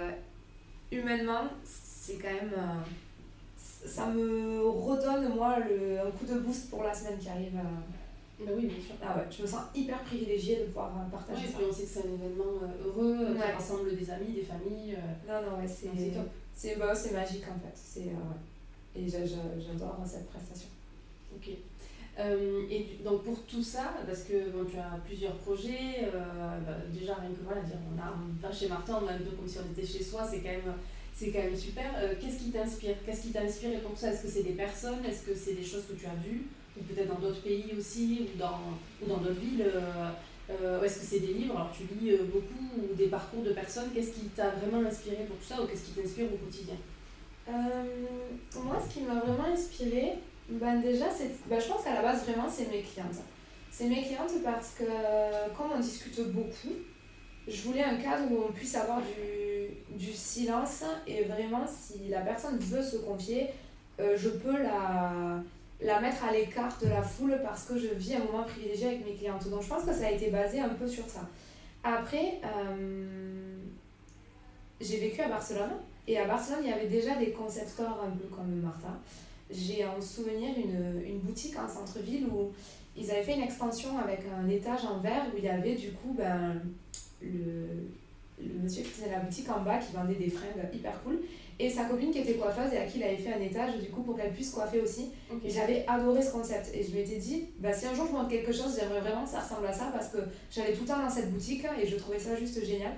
humainement, 0.92 1.44
c'est 1.64 2.14
quand 2.14 2.32
même. 2.32 2.52
Euh, 2.56 3.86
ça 3.86 4.06
me 4.06 4.62
redonne, 4.62 5.34
moi, 5.34 5.58
le, 5.58 6.00
un 6.00 6.10
coup 6.10 6.26
de 6.26 6.38
boost 6.38 6.70
pour 6.70 6.82
la 6.82 6.92
semaine 6.92 7.18
qui 7.18 7.28
arrive. 7.28 7.58
Euh. 8.40 8.46
Bah 8.46 8.52
oui, 8.56 8.66
bien 8.66 8.80
sûr. 8.80 8.94
Ah 9.02 9.16
ouais, 9.16 9.24
je 9.30 9.42
me 9.42 9.46
sens 9.46 9.62
hyper 9.74 10.00
privilégiée 10.02 10.56
de 10.60 10.64
pouvoir 10.64 10.92
euh, 10.96 11.10
partager 11.10 11.46
ça. 11.46 11.58
on 11.68 11.72
sait 11.72 11.82
que 11.82 11.88
c'est 11.88 12.00
un 12.00 12.14
événement 12.14 12.60
heureux, 12.84 13.34
qui 13.34 13.52
rassemble 13.52 13.96
des 13.96 14.10
amis, 14.10 14.32
des 14.32 14.42
familles. 14.42 14.96
Non, 15.26 15.42
non, 15.42 15.58
ouais, 15.58 15.68
c'est 15.68 15.88
top. 15.88 16.28
C'est 16.54 16.76
bah, 16.76 16.92
magique 17.12 17.44
en 17.44 17.58
fait. 17.58 17.74
C'est, 17.74 18.00
ouais. 18.00 18.96
Et 18.96 19.08
j'adore 19.08 19.98
cette 20.04 20.28
prestation. 20.28 20.68
Ok. 21.34 21.50
Euh, 22.18 22.66
et 22.70 22.98
donc 23.04 23.22
pour 23.22 23.40
tout 23.44 23.62
ça, 23.62 23.94
parce 24.06 24.24
que 24.24 24.50
bon, 24.50 24.64
tu 24.64 24.76
as 24.76 24.98
plusieurs 25.06 25.36
projets, 25.36 26.10
euh, 26.12 26.58
bah, 26.66 26.76
déjà 26.92 27.14
rien 27.14 27.30
que 27.30 27.42
voilà, 27.44 27.62
dire 27.62 27.76
on, 27.90 27.98
a, 27.98 28.12
va 28.42 28.54
chez 28.54 28.68
Martin, 28.68 28.98
on 29.02 29.06
a 29.06 29.12
un 29.12 29.18
peu 29.18 29.30
comme 29.36 29.48
si 29.48 29.58
on 29.58 29.72
était 29.72 29.86
chez 29.86 30.02
soi, 30.02 30.26
c'est 30.28 30.40
quand 30.40 30.50
même, 30.50 30.74
c'est 31.14 31.30
quand 31.30 31.38
même 31.38 31.56
super. 31.56 31.84
Euh, 31.96 32.14
qu'est-ce 32.20 32.38
qui 32.38 32.50
t'inspire? 32.50 32.96
Qu'est-ce 33.06 33.22
qui 33.22 33.30
t'inspire 33.30 33.72
et 33.72 33.78
pour 33.78 33.96
ça 33.96 34.12
Est-ce 34.12 34.22
que 34.22 34.28
c'est 34.28 34.42
des 34.42 34.52
personnes? 34.52 35.04
Est-ce 35.08 35.22
que 35.22 35.34
c'est 35.34 35.54
des 35.54 35.64
choses 35.64 35.84
que 35.88 35.94
tu 35.94 36.06
as 36.06 36.14
vues? 36.14 36.46
Ou 36.76 36.82
peut-être 36.82 37.08
dans 37.08 37.20
d'autres 37.20 37.42
pays 37.42 37.72
aussi 37.76 38.26
Ou 38.34 38.38
dans, 38.38 38.60
ou 39.02 39.08
dans 39.08 39.18
d'autres 39.18 39.40
villes 39.40 39.70
Ou 40.48 40.84
est-ce 40.84 41.00
que 41.00 41.06
c'est 41.06 41.20
des 41.20 41.34
livres? 41.34 41.56
Alors 41.56 41.72
tu 41.72 41.82
lis 41.94 42.16
beaucoup 42.16 42.64
ou 42.76 42.94
des 42.94 43.06
parcours 43.06 43.42
de 43.42 43.52
personnes. 43.52 43.90
Qu'est-ce 43.94 44.12
qui 44.12 44.26
t'a 44.28 44.50
vraiment 44.50 44.86
inspiré 44.88 45.24
pour 45.28 45.36
tout 45.36 45.44
ça 45.44 45.62
ou 45.62 45.66
qu'est-ce 45.66 45.84
qui 45.86 45.92
t'inspire 45.92 46.26
au 46.32 46.36
quotidien? 46.36 46.76
Moi, 47.48 48.78
ce 48.86 48.94
qui 48.94 49.00
m'a 49.02 49.20
vraiment 49.20 49.52
inspiré, 49.52 50.14
ben 50.48 50.80
déjà, 50.80 51.06
ben 51.46 51.60
je 51.60 51.68
pense 51.68 51.84
qu'à 51.84 51.94
la 51.94 52.02
base, 52.02 52.24
vraiment, 52.24 52.48
c'est 52.48 52.68
mes 52.70 52.82
clientes. 52.82 53.22
C'est 53.70 53.88
mes 53.88 54.02
clientes 54.02 54.42
parce 54.42 54.74
que, 54.78 54.84
comme 55.56 55.72
on 55.74 55.80
discute 55.80 56.20
beaucoup, 56.32 56.74
je 57.46 57.62
voulais 57.62 57.82
un 57.82 57.96
cadre 57.96 58.30
où 58.30 58.44
on 58.48 58.52
puisse 58.52 58.74
avoir 58.74 59.00
du, 59.00 59.96
du 59.96 60.12
silence 60.12 60.84
et 61.06 61.24
vraiment, 61.24 61.64
si 61.66 62.08
la 62.08 62.20
personne 62.20 62.58
veut 62.58 62.82
se 62.82 62.96
confier, 62.98 63.48
euh, 63.98 64.16
je 64.16 64.28
peux 64.28 64.56
la, 64.62 65.42
la 65.82 66.00
mettre 66.00 66.24
à 66.24 66.32
l'écart 66.32 66.76
de 66.82 66.88
la 66.88 67.02
foule 67.02 67.38
parce 67.42 67.64
que 67.64 67.78
je 67.78 67.88
vis 67.88 68.14
un 68.14 68.24
moment 68.24 68.44
privilégié 68.44 68.88
avec 68.88 69.04
mes 69.04 69.14
clientes. 69.14 69.48
Donc, 69.48 69.62
je 69.62 69.68
pense 69.68 69.84
que 69.84 69.92
ça 69.92 70.06
a 70.06 70.10
été 70.10 70.30
basé 70.30 70.60
un 70.60 70.68
peu 70.70 70.86
sur 70.86 71.08
ça. 71.08 71.28
Après, 71.82 72.40
euh, 72.44 73.56
j'ai 74.80 74.98
vécu 74.98 75.20
à 75.22 75.28
Barcelone 75.28 75.72
et 76.06 76.18
à 76.18 76.26
Barcelone, 76.26 76.60
il 76.64 76.70
y 76.70 76.72
avait 76.72 76.88
déjà 76.88 77.14
des 77.16 77.30
concept 77.30 77.70
stores 77.70 78.04
un 78.06 78.10
peu 78.10 78.26
comme 78.34 78.60
Martha 78.60 78.98
j'ai 79.50 79.84
en 79.84 80.00
souvenir 80.00 80.50
une, 80.56 81.02
une 81.06 81.18
boutique 81.18 81.58
en 81.58 81.68
centre-ville 81.68 82.26
où 82.26 82.52
ils 82.96 83.10
avaient 83.10 83.22
fait 83.22 83.34
une 83.34 83.42
extension 83.42 83.98
avec 83.98 84.20
un 84.38 84.48
étage 84.48 84.84
en 84.84 84.98
verre 84.98 85.26
où 85.32 85.38
il 85.38 85.44
y 85.44 85.48
avait 85.48 85.74
du 85.74 85.92
coup 85.92 86.14
ben, 86.16 86.60
le, 87.20 87.88
le 88.42 88.62
monsieur 88.62 88.82
qui 88.82 88.90
tenait 88.90 89.12
la 89.12 89.20
boutique 89.20 89.48
en 89.50 89.60
bas 89.60 89.78
qui 89.78 89.92
vendait 89.92 90.14
des 90.14 90.30
fringues 90.30 90.68
hyper 90.72 91.02
cool 91.02 91.20
et 91.58 91.68
sa 91.68 91.84
copine 91.84 92.10
qui 92.10 92.20
était 92.20 92.34
coiffeuse 92.34 92.72
et 92.72 92.78
à 92.78 92.84
qui 92.86 92.98
il 92.98 93.04
avait 93.04 93.16
fait 93.16 93.34
un 93.34 93.40
étage 93.40 93.76
du 93.78 93.90
coup 93.90 94.02
pour 94.02 94.16
qu'elle 94.16 94.32
puisse 94.32 94.50
coiffer 94.50 94.80
aussi. 94.80 95.10
Et 95.44 95.50
j'avais 95.50 95.84
adoré 95.86 96.22
ce 96.22 96.32
concept 96.32 96.70
et 96.74 96.82
je 96.82 96.94
m'étais 96.94 97.16
dit, 97.16 97.48
bah, 97.58 97.72
si 97.72 97.86
un 97.86 97.94
jour 97.94 98.06
je 98.06 98.12
monte 98.12 98.30
quelque 98.30 98.52
chose, 98.52 98.78
j'aimerais 98.80 99.00
vraiment 99.00 99.24
que 99.24 99.30
ça 99.30 99.40
ressemble 99.40 99.66
à 99.66 99.72
ça 99.72 99.90
parce 99.92 100.08
que 100.08 100.18
j'allais 100.50 100.72
tout 100.72 100.82
le 100.82 100.88
temps 100.88 101.02
dans 101.02 101.10
cette 101.10 101.30
boutique 101.30 101.66
et 101.78 101.86
je 101.86 101.96
trouvais 101.96 102.18
ça 102.18 102.34
juste 102.34 102.64
génial. 102.64 102.92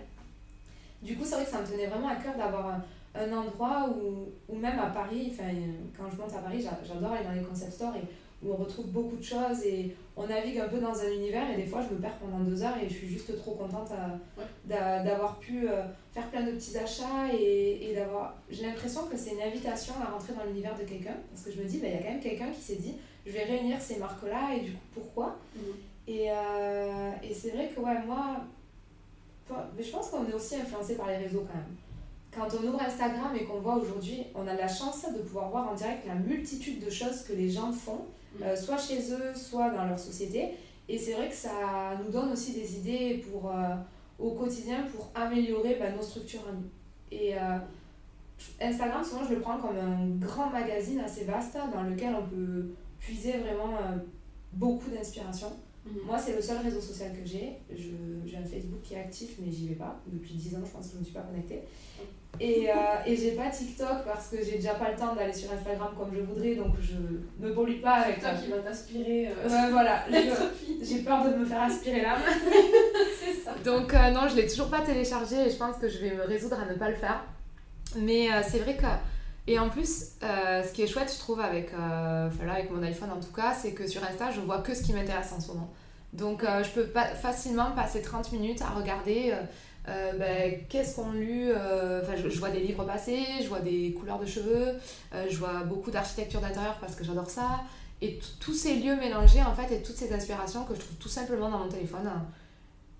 Du 1.02 1.16
coup, 1.16 1.24
c'est 1.24 1.34
vrai 1.34 1.44
que 1.44 1.50
ça 1.50 1.60
me 1.60 1.66
tenait 1.66 1.88
vraiment 1.88 2.08
à 2.08 2.14
cœur 2.14 2.36
d'avoir 2.36 2.68
un, 2.68 2.84
un 3.14 3.32
endroit 3.32 3.90
où, 3.90 4.28
où 4.48 4.56
même 4.56 4.78
à 4.78 4.86
Paris, 4.86 5.32
quand 5.96 6.08
je 6.10 6.16
monte 6.16 6.32
à 6.32 6.38
Paris, 6.38 6.64
j'adore 6.86 7.12
aller 7.12 7.24
dans 7.24 7.32
les 7.32 7.42
concept 7.42 7.72
stores 7.72 7.96
et 7.96 8.06
où 8.42 8.52
on 8.52 8.56
retrouve 8.56 8.86
beaucoup 8.86 9.16
de 9.16 9.22
choses 9.22 9.64
et 9.64 9.94
on 10.16 10.26
navigue 10.26 10.58
un 10.58 10.68
peu 10.68 10.78
dans 10.78 10.98
un 11.00 11.10
univers 11.10 11.50
et 11.50 11.56
des 11.56 11.66
fois 11.66 11.80
je 11.80 11.94
me 11.94 12.00
perds 12.00 12.16
pendant 12.16 12.40
deux 12.40 12.62
heures 12.62 12.76
et 12.82 12.88
je 12.88 12.94
suis 12.94 13.08
juste 13.08 13.36
trop 13.38 13.52
contente 13.52 13.90
euh, 13.92 15.04
d'avoir 15.04 15.38
pu 15.38 15.68
euh, 15.68 15.82
faire 16.12 16.28
plein 16.28 16.42
de 16.42 16.52
petits 16.52 16.76
achats 16.76 17.32
et, 17.32 17.90
et 17.90 17.94
d'avoir... 17.94 18.34
J'ai 18.50 18.66
l'impression 18.66 19.06
que 19.06 19.16
c'est 19.16 19.32
une 19.32 19.42
invitation 19.42 19.94
à 20.02 20.10
rentrer 20.10 20.34
dans 20.34 20.44
l'univers 20.44 20.76
de 20.78 20.84
quelqu'un 20.84 21.16
parce 21.30 21.44
que 21.44 21.52
je 21.52 21.60
me 21.62 21.64
dis, 21.66 21.78
bah, 21.78 21.88
il 21.88 21.94
y 21.94 21.98
a 21.98 22.02
quand 22.02 22.10
même 22.10 22.20
quelqu'un 22.20 22.50
qui 22.50 22.60
s'est 22.60 22.76
dit, 22.76 22.94
je 23.26 23.32
vais 23.32 23.44
réunir 23.44 23.80
ces 23.80 23.96
marques-là 23.98 24.56
et 24.56 24.60
du 24.60 24.72
coup 24.72 24.86
pourquoi? 24.94 25.36
Mmh. 25.54 25.60
Et, 26.08 26.26
et 26.26 27.34
c'est 27.34 27.50
vrai 27.50 27.68
que 27.68 27.80
ouais, 27.80 28.04
moi, 28.04 28.38
mais 29.76 29.82
je 29.82 29.90
pense 29.90 30.08
qu'on 30.08 30.26
est 30.28 30.34
aussi 30.34 30.56
influencé 30.56 30.96
par 30.96 31.08
les 31.08 31.16
réseaux 31.16 31.46
quand 31.46 31.56
même. 31.56 31.76
Quand 32.34 32.48
on 32.58 32.66
ouvre 32.66 32.80
Instagram 32.82 33.36
et 33.38 33.44
qu'on 33.44 33.60
voit 33.60 33.76
aujourd'hui, 33.76 34.24
on 34.34 34.46
a 34.46 34.54
la 34.54 34.68
chance 34.68 35.04
de 35.12 35.18
pouvoir 35.18 35.50
voir 35.50 35.70
en 35.70 35.74
direct 35.74 36.06
la 36.06 36.14
multitude 36.14 36.84
de 36.84 36.90
choses 36.90 37.22
que 37.22 37.34
les 37.34 37.50
gens 37.50 37.72
font. 37.72 38.06
Euh, 38.40 38.56
soit 38.56 38.78
chez 38.78 39.12
eux, 39.12 39.34
soit 39.34 39.70
dans 39.70 39.84
leur 39.84 39.98
société. 39.98 40.50
Et 40.88 40.98
c'est 40.98 41.12
vrai 41.12 41.28
que 41.28 41.34
ça 41.34 41.98
nous 42.04 42.10
donne 42.10 42.32
aussi 42.32 42.52
des 42.52 42.78
idées 42.78 43.24
pour, 43.30 43.50
euh, 43.50 43.74
au 44.18 44.32
quotidien 44.32 44.84
pour 44.94 45.10
améliorer 45.14 45.76
bah, 45.78 45.90
nos 45.90 46.02
structures 46.02 46.44
Et 47.10 47.34
euh, 47.34 47.58
Instagram, 48.60 49.04
souvent, 49.04 49.24
je 49.24 49.34
le 49.34 49.40
prends 49.40 49.58
comme 49.58 49.76
un 49.76 50.06
grand 50.18 50.50
magazine 50.50 51.00
assez 51.00 51.24
vaste 51.24 51.56
dans 51.72 51.82
lequel 51.82 52.14
on 52.14 52.26
peut 52.26 52.74
puiser 52.98 53.38
vraiment 53.38 53.78
beaucoup 54.52 54.90
d'inspiration. 54.90 55.52
Mhm. 55.84 56.02
Moi, 56.06 56.18
c'est 56.18 56.34
le 56.34 56.42
seul 56.42 56.58
réseau 56.58 56.80
social 56.80 57.10
que 57.12 57.26
j'ai. 57.28 57.58
J'ai 57.74 58.36
un 58.36 58.44
Facebook 58.44 58.82
qui 58.82 58.94
est 58.94 59.00
actif, 59.00 59.36
mais 59.40 59.50
j'y 59.50 59.68
vais 59.68 59.74
pas. 59.74 60.00
Depuis 60.06 60.34
10 60.34 60.56
ans, 60.56 60.60
je 60.64 60.70
pense 60.70 60.86
que 60.86 60.92
je 60.94 60.98
ne 60.98 61.04
suis 61.04 61.12
pas 61.12 61.22
connectée. 61.22 61.62
Et, 62.40 62.70
euh, 62.70 62.74
et 63.06 63.16
j'ai 63.16 63.32
pas 63.32 63.50
TikTok 63.50 64.04
parce 64.04 64.28
que 64.28 64.36
j'ai 64.42 64.56
déjà 64.56 64.74
pas 64.74 64.90
le 64.90 64.96
temps 64.96 65.14
d'aller 65.14 65.32
sur 65.32 65.52
Instagram 65.52 65.92
comme 65.98 66.14
je 66.14 66.20
voudrais, 66.20 66.54
donc 66.54 66.74
je 66.80 67.44
me 67.44 67.52
pollue 67.52 67.80
pas 67.80 67.94
avec. 67.94 68.20
TikTok 68.20 68.42
qui 68.42 68.50
va 68.50 68.58
t'inspirer. 68.58 69.28
Euh... 69.28 69.48
Ouais, 69.48 69.70
voilà. 69.70 70.04
j'ai 70.82 70.98
peur 71.00 71.24
de 71.24 71.36
me 71.36 71.44
faire 71.44 71.62
aspirer 71.62 72.02
l'âme. 72.02 72.20
c'est 73.20 73.34
ça. 73.34 73.54
Donc, 73.64 73.92
euh, 73.92 74.10
non, 74.10 74.28
je 74.28 74.36
l'ai 74.36 74.46
toujours 74.46 74.68
pas 74.68 74.82
téléchargé 74.82 75.46
et 75.46 75.50
je 75.50 75.56
pense 75.56 75.76
que 75.76 75.88
je 75.88 75.98
vais 75.98 76.14
me 76.14 76.22
résoudre 76.22 76.58
à 76.60 76.70
ne 76.70 76.78
pas 76.78 76.90
le 76.90 76.96
faire. 76.96 77.24
Mais 77.96 78.32
euh, 78.32 78.40
c'est 78.46 78.58
vrai 78.58 78.76
que 78.76 78.86
et 79.46 79.58
en 79.58 79.68
plus, 79.68 80.12
euh, 80.22 80.62
ce 80.62 80.72
qui 80.72 80.82
est 80.82 80.86
chouette, 80.86 81.12
je 81.12 81.18
trouve, 81.18 81.40
avec, 81.40 81.72
euh, 81.74 82.30
avec 82.48 82.70
mon 82.70 82.82
iPhone 82.82 83.10
en 83.10 83.20
tout 83.20 83.32
cas, 83.32 83.54
c'est 83.54 83.72
que 83.72 83.86
sur 83.88 84.02
Insta, 84.04 84.30
je 84.30 84.40
vois 84.40 84.58
que 84.58 84.74
ce 84.74 84.82
qui 84.82 84.92
m'intéresse 84.92 85.32
en 85.32 85.40
ce 85.40 85.48
moment. 85.48 85.72
Donc, 86.12 86.44
euh, 86.44 86.62
je 86.62 86.70
peux 86.70 86.86
facilement 87.20 87.72
passer 87.72 88.02
30 88.02 88.32
minutes 88.32 88.62
à 88.62 88.68
regarder 88.68 89.34
ben, 89.86 90.60
qu'est-ce 90.68 90.94
qu'on 90.94 91.10
lu. 91.10 91.50
Enfin, 91.50 92.14
je, 92.16 92.38
vois 92.38 92.50
des 92.50 92.60
livres 92.60 92.84
passés, 92.84 93.24
je 93.42 93.48
vois 93.48 93.58
des 93.58 93.92
couleurs 93.98 94.20
de 94.20 94.26
cheveux, 94.26 94.74
je 95.12 95.36
vois 95.36 95.64
beaucoup 95.64 95.90
d'architecture 95.90 96.40
d'intérieur 96.40 96.76
parce 96.80 96.94
que 96.94 97.02
j'adore 97.02 97.30
ça. 97.30 97.62
Et 98.00 98.20
tous 98.40 98.52
ces 98.54 98.76
lieux 98.76 98.96
mélangés, 98.96 99.42
en 99.42 99.54
fait, 99.54 99.74
et 99.74 99.82
toutes 99.82 99.96
ces 99.96 100.12
inspirations 100.12 100.64
que 100.64 100.74
je 100.74 100.80
trouve 100.80 100.96
tout 100.96 101.08
simplement 101.08 101.48
dans 101.48 101.58
mon 101.58 101.68
téléphone 101.68 102.08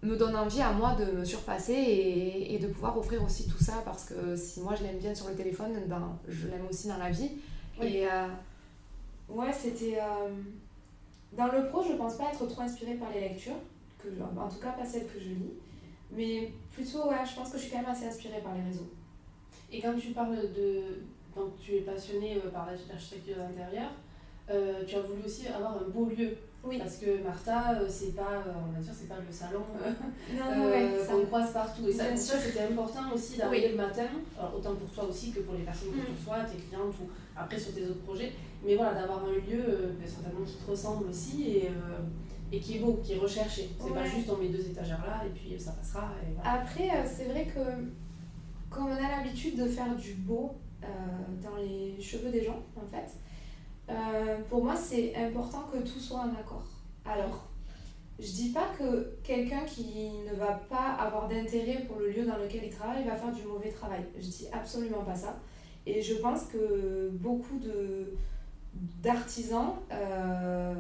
me 0.03 0.17
donne 0.17 0.35
envie 0.35 0.61
à 0.61 0.73
moi 0.73 0.95
de 0.95 1.05
me 1.05 1.25
surpasser 1.25 1.73
et, 1.73 2.55
et, 2.55 2.59
de 2.59 2.67
pouvoir 2.67 2.99
offrir 2.99 3.23
aussi 3.23 3.49
tout 3.49 3.63
ça 3.63 3.83
parce 3.85 4.05
que 4.05 4.35
si 4.37 4.61
moi 4.61 4.75
je 4.75 4.83
l'aime 4.83 4.99
bien 4.99 5.15
sur 5.15 5.29
le 5.29 5.35
téléphone, 5.35 5.73
ben, 5.87 6.19
je 6.29 6.49
l'aime 6.49 6.67
aussi 6.69 6.89
dans 6.89 6.99
la 6.99 7.11
vie. 7.11 7.31
Et 7.81 8.07
euh, 8.07 8.27
ouais, 9.29 9.53
c'était. 9.53 9.99
Euh, 10.01 10.31
dans 11.33 11.47
le 11.47 11.69
pro, 11.69 11.83
je 11.83 11.95
pense 11.95 12.17
pas 12.17 12.25
être 12.33 12.47
trop 12.47 12.63
inspirée 12.63 12.95
par 12.95 13.11
les 13.11 13.21
lectures, 13.21 13.57
que, 13.99 14.09
en 14.39 14.49
tout 14.49 14.59
cas 14.59 14.73
pas 14.73 14.85
celles 14.85 15.07
que 15.07 15.19
je 15.19 15.31
lis, 15.31 15.55
mais 16.11 16.53
plutôt, 16.73 17.09
ouais, 17.09 17.25
je 17.25 17.35
pense 17.35 17.51
que 17.51 17.57
je 17.57 17.63
suis 17.63 17.71
quand 17.71 17.79
même 17.79 17.91
assez 17.91 18.07
inspirée 18.07 18.41
par 18.41 18.55
les 18.55 18.63
réseaux. 18.63 18.91
Et 19.71 19.81
quand 19.81 19.95
tu 19.99 20.09
parles 20.09 20.37
de. 20.37 21.01
Donc 21.35 21.59
tu 21.59 21.77
es 21.77 21.81
passionnée 21.81 22.37
euh, 22.37 22.51
par 22.51 22.67
l'architecture 22.67 23.37
d'intérieur, 23.37 23.91
tu 24.87 24.97
as 24.97 25.01
voulu 25.01 25.23
aussi 25.25 25.47
avoir 25.49 25.79
un 25.79 25.89
beau 25.89 26.07
lieu 26.07 26.37
oui. 26.65 26.79
Parce 26.79 26.97
que 26.99 27.23
Martha, 27.25 27.73
euh, 27.73 27.87
c'est 27.89 28.15
pas, 28.15 28.43
euh, 28.47 28.53
on 28.57 28.73
va 28.73 28.79
dire, 28.79 28.93
c'est 28.97 29.09
pas 29.09 29.17
le 29.19 29.33
salon 29.33 29.65
euh, 29.85 31.07
qu'on 31.07 31.27
croise 31.27 31.53
partout. 31.53 31.89
Et 31.89 31.93
ça, 31.93 32.17
c'était 32.17 32.63
important 32.71 33.13
aussi 33.13 33.37
d'arriver 33.37 33.71
le 33.71 33.77
matin, 33.77 34.07
autant 34.57 34.77
pour 34.77 34.89
toi 34.91 35.05
aussi 35.09 35.33
que 35.33 35.41
pour 35.41 35.55
les 35.55 35.65
personnes 35.65 35.91
que 35.91 35.97
mm. 35.97 36.05
tu 36.05 36.13
reçois, 36.21 36.45
tes 36.45 36.59
clientes 36.59 36.95
ou 37.03 37.09
après 37.37 37.59
sur 37.59 37.75
tes 37.75 37.85
autres 37.85 38.03
projets. 38.03 38.33
Mais 38.65 38.77
voilà, 38.77 38.95
d'avoir 38.95 39.25
un 39.25 39.33
lieu 39.33 39.95
ben, 39.99 40.07
certainement 40.07 40.45
qui 40.47 40.55
te 40.55 40.71
ressemble 40.71 41.09
aussi 41.09 41.49
et, 41.49 41.71
et 42.53 42.61
qui 42.61 42.77
est 42.77 42.79
beau, 42.79 43.01
qui 43.03 43.15
est 43.15 43.19
recherché. 43.19 43.71
C'est 43.81 43.93
pas 43.93 44.05
juste 44.05 44.31
on 44.31 44.37
met 44.41 44.49
deux 44.49 44.65
étagères 44.65 45.05
là 45.05 45.25
et 45.27 45.31
puis 45.31 45.59
ça 45.59 45.73
passera. 45.73 46.13
Après, 46.45 46.91
c'est 47.05 47.25
vrai 47.25 47.47
que 47.47 47.59
quand 48.71 48.87
on 48.87 48.93
a 48.93 49.01
l'habitude 49.01 49.57
de 49.57 49.67
faire 49.67 49.97
du 49.97 50.15
beau 50.15 50.55
dans 50.81 51.57
les 51.57 52.01
cheveux 52.01 52.31
des 52.31 52.45
gens, 52.45 52.63
en 52.77 52.87
fait, 52.87 53.11
euh, 53.91 54.39
pour 54.49 54.65
moi, 54.65 54.77
c'est 54.77 55.15
important 55.17 55.65
que 55.73 55.79
tout 55.79 55.99
soit 55.99 56.21
en 56.21 56.35
accord. 56.35 56.67
Alors, 57.05 57.49
je 58.19 58.31
dis 58.31 58.51
pas 58.51 58.69
que 58.79 59.17
quelqu'un 59.25 59.65
qui 59.65 60.11
ne 60.31 60.37
va 60.37 60.53
pas 60.69 60.97
avoir 60.99 61.29
d'intérêt 61.29 61.85
pour 61.89 61.99
le 61.99 62.11
lieu 62.11 62.25
dans 62.25 62.37
lequel 62.37 62.65
il 62.65 62.71
travaille 62.71 63.05
va 63.05 63.17
faire 63.17 63.33
du 63.33 63.43
mauvais 63.43 63.71
travail. 63.71 64.05
Je 64.17 64.27
dis 64.27 64.47
absolument 64.53 65.03
pas 65.03 65.15
ça. 65.15 65.37
Et 65.87 66.01
je 66.01 66.15
pense 66.15 66.45
que 66.45 67.11
beaucoup 67.13 67.59
de 67.59 68.15
d'artisans 69.03 69.75
euh, 69.93 70.75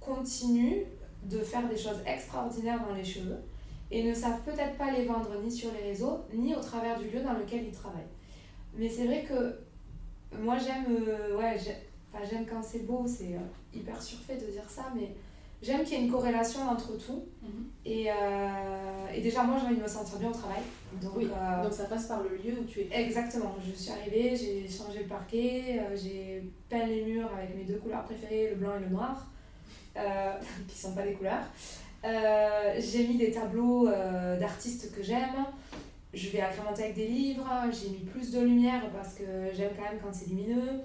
continuent 0.00 0.82
de 1.24 1.38
faire 1.38 1.68
des 1.68 1.76
choses 1.76 2.00
extraordinaires 2.04 2.80
dans 2.84 2.94
les 2.94 3.04
cheveux 3.04 3.38
et 3.90 4.02
ne 4.02 4.14
savent 4.14 4.40
peut-être 4.44 4.76
pas 4.76 4.90
les 4.90 5.04
vendre 5.04 5.30
ni 5.42 5.50
sur 5.52 5.70
les 5.72 5.88
réseaux 5.90 6.20
ni 6.34 6.54
au 6.54 6.60
travers 6.60 6.98
du 6.98 7.08
lieu 7.10 7.22
dans 7.22 7.34
lequel 7.34 7.64
ils 7.64 7.72
travaillent. 7.72 8.00
Mais 8.74 8.88
c'est 8.88 9.06
vrai 9.06 9.24
que 9.24 9.56
moi 10.36 10.56
j'aime 10.58 10.86
euh, 10.88 11.36
ouais, 11.36 11.56
Enfin, 12.12 12.24
j'aime 12.28 12.46
quand 12.46 12.62
c'est 12.62 12.86
beau, 12.86 13.04
c'est 13.06 13.34
euh, 13.34 13.74
hyper 13.74 14.00
surfait 14.02 14.36
de 14.36 14.50
dire 14.50 14.68
ça, 14.68 14.86
mais 14.94 15.14
j'aime 15.62 15.84
qu'il 15.84 15.98
y 15.98 16.00
ait 16.00 16.04
une 16.04 16.10
corrélation 16.10 16.68
entre 16.68 16.98
tout. 16.98 17.24
Mhm. 17.42 17.66
et, 17.84 18.10
euh, 18.10 19.14
et, 19.14 19.20
déjà, 19.20 19.44
moi, 19.44 19.56
j'ai 19.60 19.66
envie 19.66 19.76
de 19.76 19.82
me 19.82 19.88
sentir 19.88 20.18
bien 20.18 20.30
au 20.30 20.34
travail. 20.34 20.62
Donc, 21.00 21.16
euh, 21.18 21.62
donc 21.62 21.72
ça 21.72 21.84
passe 21.84 22.06
par 22.06 22.22
le 22.22 22.30
lieu 22.30 22.58
où 22.60 22.64
tu 22.64 22.80
es. 22.80 22.88
Exactement. 22.92 23.54
Je 23.64 23.72
suis 23.72 23.92
arrivée, 23.92 24.34
j'ai 24.34 24.68
changé 24.68 25.00
le 25.00 25.08
parquet, 25.08 25.80
j'ai 25.94 26.42
peint 26.68 26.86
les 26.86 27.04
murs 27.04 27.30
avec 27.36 27.56
mes 27.56 27.64
deux 27.64 27.78
couleurs 27.78 28.04
préférées, 28.04 28.50
le 28.50 28.56
blanc 28.56 28.72
et 28.76 28.80
le 28.80 28.88
noir, 28.88 29.28
qui 30.68 30.78
sont 30.78 30.94
pas 30.94 31.02
des 31.02 31.12
couleurs. 31.12 31.44
j'ai 32.02 33.06
mis 33.06 33.18
des 33.18 33.30
tableaux 33.30 33.86
d'artistes 33.86 34.92
que 34.92 35.02
j'aime. 35.02 35.46
Je 36.12 36.28
vais 36.30 36.40
agrémenter 36.40 36.82
avec 36.82 36.96
des 36.96 37.06
livres. 37.06 37.48
J'ai 37.70 37.90
mis 37.90 38.04
plus 38.04 38.32
de 38.32 38.40
lumière 38.40 38.82
parce 38.90 39.14
que 39.14 39.22
j'aime 39.54 39.70
quand 39.76 39.84
même 39.84 40.00
quand 40.02 40.12
c'est 40.12 40.28
lumineux. 40.28 40.80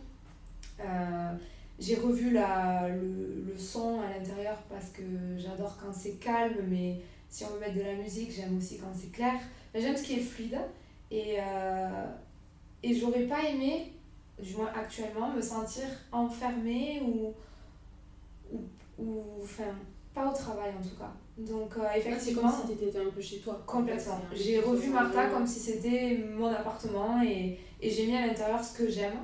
Euh, 0.80 1.34
j'ai 1.80 1.96
revu 1.96 2.32
la, 2.32 2.88
le, 2.90 3.44
le, 3.48 3.58
son 3.58 4.02
à 4.02 4.10
l'intérieur 4.18 4.58
parce 4.70 4.90
que 4.90 5.02
j'adore 5.38 5.78
quand 5.82 5.94
c'est 5.94 6.14
calme, 6.20 6.56
mais 6.70 7.02
si 7.30 7.44
on 7.44 7.50
veut 7.50 7.60
mettre 7.60 7.76
de 7.76 7.82
la 7.82 7.96
musique, 7.96 8.32
j'aime 8.32 8.58
aussi 8.58 8.78
quand 8.78 8.92
c'est 8.94 9.12
clair. 9.12 9.40
J'aime 9.74 9.96
ce 9.96 10.04
qui 10.04 10.14
est 10.14 10.24
fluide. 10.24 10.58
Et, 11.12 11.36
euh, 11.40 12.06
et 12.82 12.94
j'aurais 12.94 13.24
pas 13.24 13.44
aimé, 13.44 13.92
du 14.42 14.56
moins 14.56 14.72
actuellement, 14.74 15.32
me 15.32 15.42
sentir 15.42 15.86
enfermée 16.12 17.02
ou. 17.06 17.34
ou, 18.52 18.60
ou 18.98 19.24
enfin, 19.44 19.76
pas 20.14 20.32
au 20.32 20.34
travail 20.34 20.72
en 20.80 20.82
tout 20.82 20.96
cas. 20.98 21.12
Donc 21.38 21.76
euh, 21.78 21.84
effectivement. 21.96 22.50
C'est 22.50 22.62
comme 22.62 22.72
si 22.72 22.78
tu 22.78 22.86
étais 22.86 23.00
un 23.00 23.10
peu 23.10 23.22
chez 23.22 23.40
toi. 23.40 23.62
Complètement. 23.66 24.22
J'ai 24.34 24.60
revu 24.62 24.90
Martha 24.90 25.28
comme 25.28 25.46
si 25.46 25.60
c'était 25.60 26.24
mon 26.34 26.48
appartement 26.48 27.22
et, 27.22 27.60
et 27.82 27.90
j'ai 27.90 28.08
mis 28.08 28.16
à 28.16 28.28
l'intérieur 28.28 28.64
ce 28.64 28.78
que 28.78 28.90
j'aime. 28.90 29.18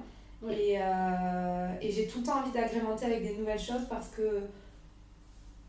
Et, 0.49 0.77
euh, 0.79 1.67
et 1.81 1.91
j'ai 1.91 2.07
tout 2.07 2.19
le 2.19 2.25
temps 2.25 2.39
envie 2.39 2.51
d'agrémenter 2.51 3.05
avec 3.05 3.23
des 3.23 3.35
nouvelles 3.35 3.59
choses 3.59 3.85
parce 3.89 4.07
que, 4.07 4.41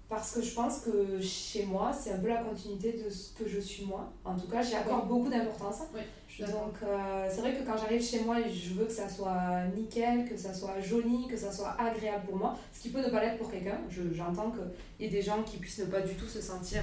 parce 0.09 0.33
que 0.33 0.43
je 0.43 0.55
pense 0.55 0.81
que 0.81 1.21
chez 1.21 1.67
moi, 1.67 1.93
c'est 1.93 2.13
un 2.13 2.19
peu 2.19 2.29
la 2.29 2.43
continuité 2.43 2.93
de 2.93 3.11
ce 3.11 3.33
que 3.33 3.47
je 3.47 3.61
suis 3.61 3.85
moi. 3.85 4.11
En 4.25 4.35
tout 4.35 4.47
cas, 4.49 4.63
j'y 4.63 4.75
accorde 4.75 5.09
beaucoup 5.09 5.29
d'importance. 5.29 5.81
Donc, 6.39 6.75
euh, 6.83 7.29
c'est 7.31 7.41
vrai 7.43 7.55
que 7.55 7.65
quand 7.65 7.77
j'arrive 7.77 8.03
chez 8.03 8.21
moi, 8.21 8.37
je 8.43 8.75
veux 8.75 8.87
que 8.87 8.93
ça 8.93 9.09
soit 9.09 9.67
nickel, 9.77 10.27
que 10.27 10.37
ça 10.37 10.55
soit 10.55 10.81
joli, 10.81 11.27
que 11.29 11.37
ça 11.37 11.53
soit 11.53 11.77
agréable 11.79 12.25
pour 12.27 12.37
moi. 12.37 12.57
Ce 12.73 12.81
qui 12.81 12.89
peut 12.89 13.03
ne 13.03 13.11
pas 13.11 13.21
l'être 13.23 13.39
pour 13.39 13.51
quelqu'un. 13.51 13.79
J'entends 14.15 14.51
qu'il 14.51 15.07
y 15.07 15.09
ait 15.09 15.13
des 15.13 15.23
gens 15.23 15.43
qui 15.43 15.59
puissent 15.59 15.81
ne 15.81 15.87
pas 15.87 16.01
du 16.01 16.15
tout 16.15 16.27
se 16.27 16.41
sentir 16.41 16.83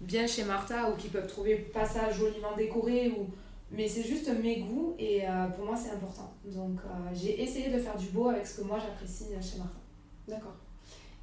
bien 0.00 0.26
chez 0.26 0.44
Martha 0.44 0.90
ou 0.90 0.96
qui 0.96 1.08
peuvent 1.08 1.26
trouver 1.26 1.56
pas 1.56 1.84
ça 1.84 2.10
joliment 2.10 2.56
décoré 2.56 3.10
ou 3.10 3.26
mais 3.72 3.86
c'est 3.86 4.02
juste 4.02 4.28
mes 4.42 4.60
goûts 4.60 4.94
et 4.98 5.28
euh, 5.28 5.46
pour 5.48 5.64
moi 5.64 5.76
c'est 5.76 5.90
important. 5.90 6.32
Donc 6.44 6.80
euh, 6.84 6.88
j'ai 7.14 7.40
essayé 7.42 7.70
de 7.70 7.78
faire 7.78 7.96
du 7.96 8.06
beau 8.08 8.28
avec 8.28 8.46
ce 8.46 8.60
que 8.60 8.66
moi 8.66 8.78
j'apprécie 8.78 9.26
chez 9.40 9.58
Martin. 9.58 9.78
D'accord. 10.26 10.56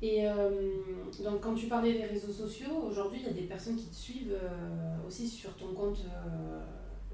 Et 0.02 0.28
euh, 0.28 0.50
donc 1.24 1.42
quand 1.42 1.56
tu 1.56 1.68
parlais 1.68 1.94
des 1.94 2.06
réseaux 2.06 2.32
sociaux, 2.32 2.84
aujourd'hui 2.90 3.20
il 3.22 3.28
y 3.28 3.30
a 3.30 3.34
des 3.34 3.48
personnes 3.48 3.76
qui 3.76 3.88
te 3.88 3.96
suivent 3.96 4.38
aussi 5.08 5.28
sur 5.28 5.56
ton 5.56 5.74
compte 5.74 6.06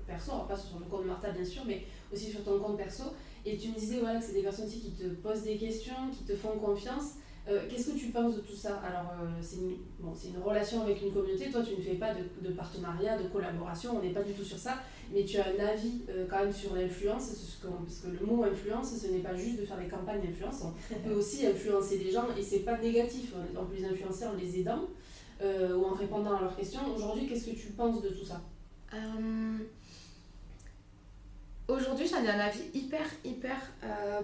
perso, 0.05 0.31
alors 0.31 0.47
pas 0.47 0.57
sur 0.57 0.79
le 0.79 0.85
compte 0.85 1.05
Martha 1.05 1.31
bien 1.31 1.45
sûr, 1.45 1.63
mais 1.65 1.83
aussi 2.11 2.29
sur 2.29 2.43
ton 2.43 2.59
compte 2.59 2.77
perso. 2.77 3.03
Et 3.45 3.57
tu 3.57 3.69
me 3.69 3.75
disais 3.75 3.99
voilà, 3.99 4.19
que 4.19 4.25
c'est 4.25 4.33
des 4.33 4.43
personnes 4.43 4.65
aussi 4.65 4.79
qui 4.79 4.91
te 4.91 5.07
posent 5.07 5.43
des 5.43 5.57
questions, 5.57 6.11
qui 6.11 6.23
te 6.25 6.35
font 6.35 6.59
confiance. 6.59 7.15
Euh, 7.49 7.59
qu'est-ce 7.69 7.89
que 7.91 7.97
tu 7.97 8.07
penses 8.07 8.37
de 8.37 8.41
tout 8.41 8.55
ça 8.55 8.77
Alors, 8.77 9.11
euh, 9.21 9.25
c'est 9.41 9.57
une, 9.57 9.75
bon, 9.99 10.13
une, 10.13 10.41
relation 10.41 10.83
avec 10.83 11.01
une 11.01 11.11
communauté. 11.11 11.51
Toi, 11.51 11.61
tu 11.61 11.75
ne 11.75 11.81
fais 11.81 11.95
pas 11.95 12.13
de, 12.13 12.47
de 12.47 12.53
partenariat, 12.53 13.17
de 13.17 13.27
collaboration, 13.27 13.97
on 13.97 14.01
n'est 14.01 14.13
pas 14.13 14.23
du 14.23 14.31
tout 14.31 14.45
sur 14.45 14.57
ça. 14.57 14.77
Mais 15.13 15.25
tu 15.25 15.37
as 15.37 15.47
un 15.47 15.65
avis 15.65 16.03
euh, 16.09 16.25
quand 16.29 16.39
même 16.39 16.53
sur 16.53 16.73
l'influence, 16.73 17.59
parce 17.61 17.99
que 17.99 18.07
le 18.07 18.25
mot 18.25 18.43
influence, 18.45 18.95
ce 18.95 19.07
n'est 19.07 19.19
pas 19.19 19.35
juste 19.35 19.59
de 19.59 19.65
faire 19.65 19.77
des 19.77 19.89
campagnes 19.89 20.21
d'influence. 20.21 20.63
On 20.63 20.99
peut 21.09 21.13
aussi 21.13 21.45
influencer 21.45 21.97
des 21.97 22.11
gens 22.11 22.27
et 22.37 22.41
c'est 22.41 22.59
pas 22.59 22.77
négatif. 22.77 23.33
On 23.57 23.65
peut 23.65 23.75
les 23.75 23.85
influencer 23.85 24.25
en 24.25 24.33
les 24.33 24.59
aidant 24.59 24.87
ou 25.41 25.85
en 25.85 25.93
répondant 25.93 26.37
à 26.37 26.39
leurs 26.39 26.55
questions. 26.55 26.79
Aujourd'hui, 26.95 27.27
qu'est-ce 27.27 27.47
que 27.47 27.55
tu 27.55 27.67
penses 27.73 28.01
de 28.01 28.07
tout 28.07 28.23
ça 28.23 28.41
Aujourd'hui, 31.67 32.07
j'en 32.07 32.23
ai 32.23 32.29
un 32.29 32.39
avis 32.39 32.61
hyper, 32.73 33.05
hyper 33.25 33.57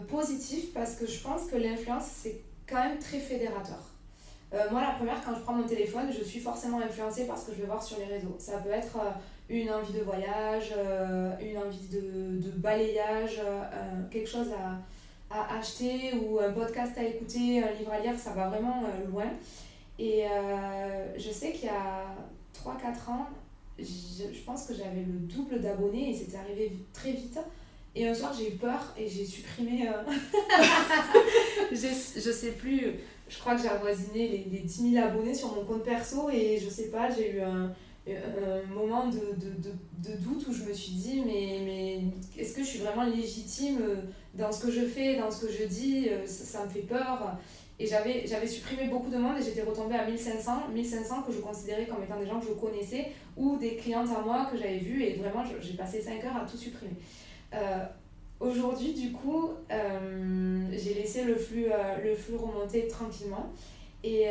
positif 0.07 0.71
parce 0.73 0.95
que 0.95 1.05
je 1.05 1.19
pense 1.21 1.47
que 1.47 1.57
l'influence, 1.57 2.05
c'est 2.05 2.41
quand 2.69 2.83
même 2.83 2.99
très 2.99 3.19
fédérateur. 3.19 3.89
Euh, 4.53 4.69
moi, 4.71 4.81
la 4.81 4.91
première, 4.91 5.23
quand 5.23 5.35
je 5.35 5.41
prends 5.41 5.53
mon 5.53 5.67
téléphone, 5.67 6.11
je 6.11 6.23
suis 6.23 6.39
forcément 6.39 6.79
influencée 6.79 7.27
par 7.27 7.37
ce 7.37 7.47
que 7.47 7.53
je 7.53 7.61
vais 7.61 7.67
voir 7.67 7.83
sur 7.83 7.99
les 7.99 8.05
réseaux. 8.05 8.35
Ça 8.39 8.57
peut 8.57 8.71
être 8.71 8.97
euh, 8.97 9.11
une 9.49 9.69
envie 9.69 9.93
de 9.93 10.01
voyage, 10.01 10.73
euh, 10.75 11.31
une 11.39 11.57
envie 11.57 11.87
de, 11.87 12.49
balayage, 12.57 13.41
quelque 14.11 14.29
chose 14.29 14.47
à, 14.51 14.81
acheter 15.55 16.15
ou 16.15 16.39
un 16.39 16.51
podcast 16.51 16.97
à 16.97 17.03
écouter, 17.03 17.63
un 17.63 17.71
livre 17.73 17.91
à 17.91 17.99
lire, 17.99 18.17
ça 18.17 18.31
va 18.31 18.49
vraiment 18.49 18.83
loin. 19.07 19.27
Et 19.99 20.25
je 21.17 21.29
sais 21.29 21.51
qu'il 21.51 21.65
y 21.65 21.69
a 21.69 22.05
3-4 22.53 23.11
ans, 23.11 23.27
je 23.77 24.41
pense 24.45 24.65
que 24.65 24.73
j'avais 24.73 25.01
le 25.01 25.19
double 25.27 25.61
d'abonnés 25.61 26.09
et 26.09 26.13
c'était 26.13 26.37
arrivé 26.37 26.71
très 26.93 27.11
vite. 27.11 27.39
Et 27.99 28.07
un 28.07 28.13
soir, 28.13 28.33
j'ai 28.33 28.47
eu 28.47 28.55
peur 28.55 28.95
et 28.97 29.07
j'ai 29.07 29.25
supprimé. 29.25 29.87
je 31.71 32.31
sais 32.31 32.51
plus 32.53 32.95
je 33.29 33.37
crois 33.37 33.55
que 33.55 33.61
j'ai 33.61 33.69
avoisiné 33.69 34.27
les, 34.27 34.45
les 34.51 34.59
10 34.59 34.91
000 34.93 35.05
abonnés 35.05 35.35
sur 35.35 35.53
mon 35.55 35.63
compte 35.63 35.83
perso 35.83 36.29
et 36.29 36.59
je 36.61 36.69
sais 36.69 36.87
pas, 36.87 37.09
j'ai 37.09 37.35
eu 37.35 37.41
un, 37.41 37.71
un 38.07 38.73
moment 38.73 39.07
de, 39.07 39.19
de, 39.19 39.51
de, 39.61 40.09
de, 40.09 40.17
doute 40.17 40.47
où 40.47 40.53
je 40.53 40.63
me 40.63 40.73
suis 40.73 40.93
dit 40.93 41.21
mais, 41.25 41.59
mais 41.63 42.41
est-ce 42.41 42.55
que 42.55 42.63
je 42.63 42.67
suis 42.67 42.79
vraiment 42.79 43.03
légitime 43.03 43.79
dans 44.33 44.51
ce 44.51 44.65
que 44.65 44.71
je 44.71 44.81
fais, 44.81 45.17
dans 45.17 45.29
ce 45.29 45.45
que 45.45 45.51
je 45.51 45.63
dis 45.65 46.09
ça, 46.25 46.65
me 46.65 46.69
fait 46.69 46.81
peur. 46.81 47.37
Et 47.81 47.85
j'avais, 47.85 48.27
j'avais 48.27 48.47
supprimé 48.47 48.89
beaucoup 48.89 49.09
de 49.09 49.17
monde 49.17 49.37
et 49.39 49.41
j'étais 49.41 49.61
retombée 49.61 49.95
à 49.95 50.05
1500, 50.05 50.67
1500 50.73 51.21
que 51.21 51.31
je 51.31 51.37
considérais 51.37 51.85
comme 51.85 52.03
étant 52.03 52.19
des 52.19 52.25
gens 52.25 52.37
que 52.41 52.47
je 52.47 52.51
connaissais 52.51 53.13
ou 53.37 53.55
des 53.55 53.75
clientes 53.75 54.09
à 54.09 54.19
moi 54.21 54.49
que 54.51 54.57
j'avais 54.57 54.79
vues 54.79 55.01
et 55.03 55.13
vraiment 55.13 55.45
j'ai 55.61 55.77
passé 55.77 56.01
5 56.01 56.21
heures 56.25 56.35
à 56.35 56.45
tout 56.45 56.57
supprimer. 56.57 56.95
Euh, 57.53 57.85
Aujourd'hui, 58.39 58.93
du 58.93 59.11
coup, 59.11 59.49
euh, 59.69 60.65
j'ai 60.71 60.93
laissé 60.93 61.25
le 61.25 61.35
flux, 61.35 61.65
euh, 61.65 61.97
le 62.01 62.15
flux 62.15 62.37
remonter 62.37 62.87
tranquillement. 62.87 63.51
Et 64.01 64.27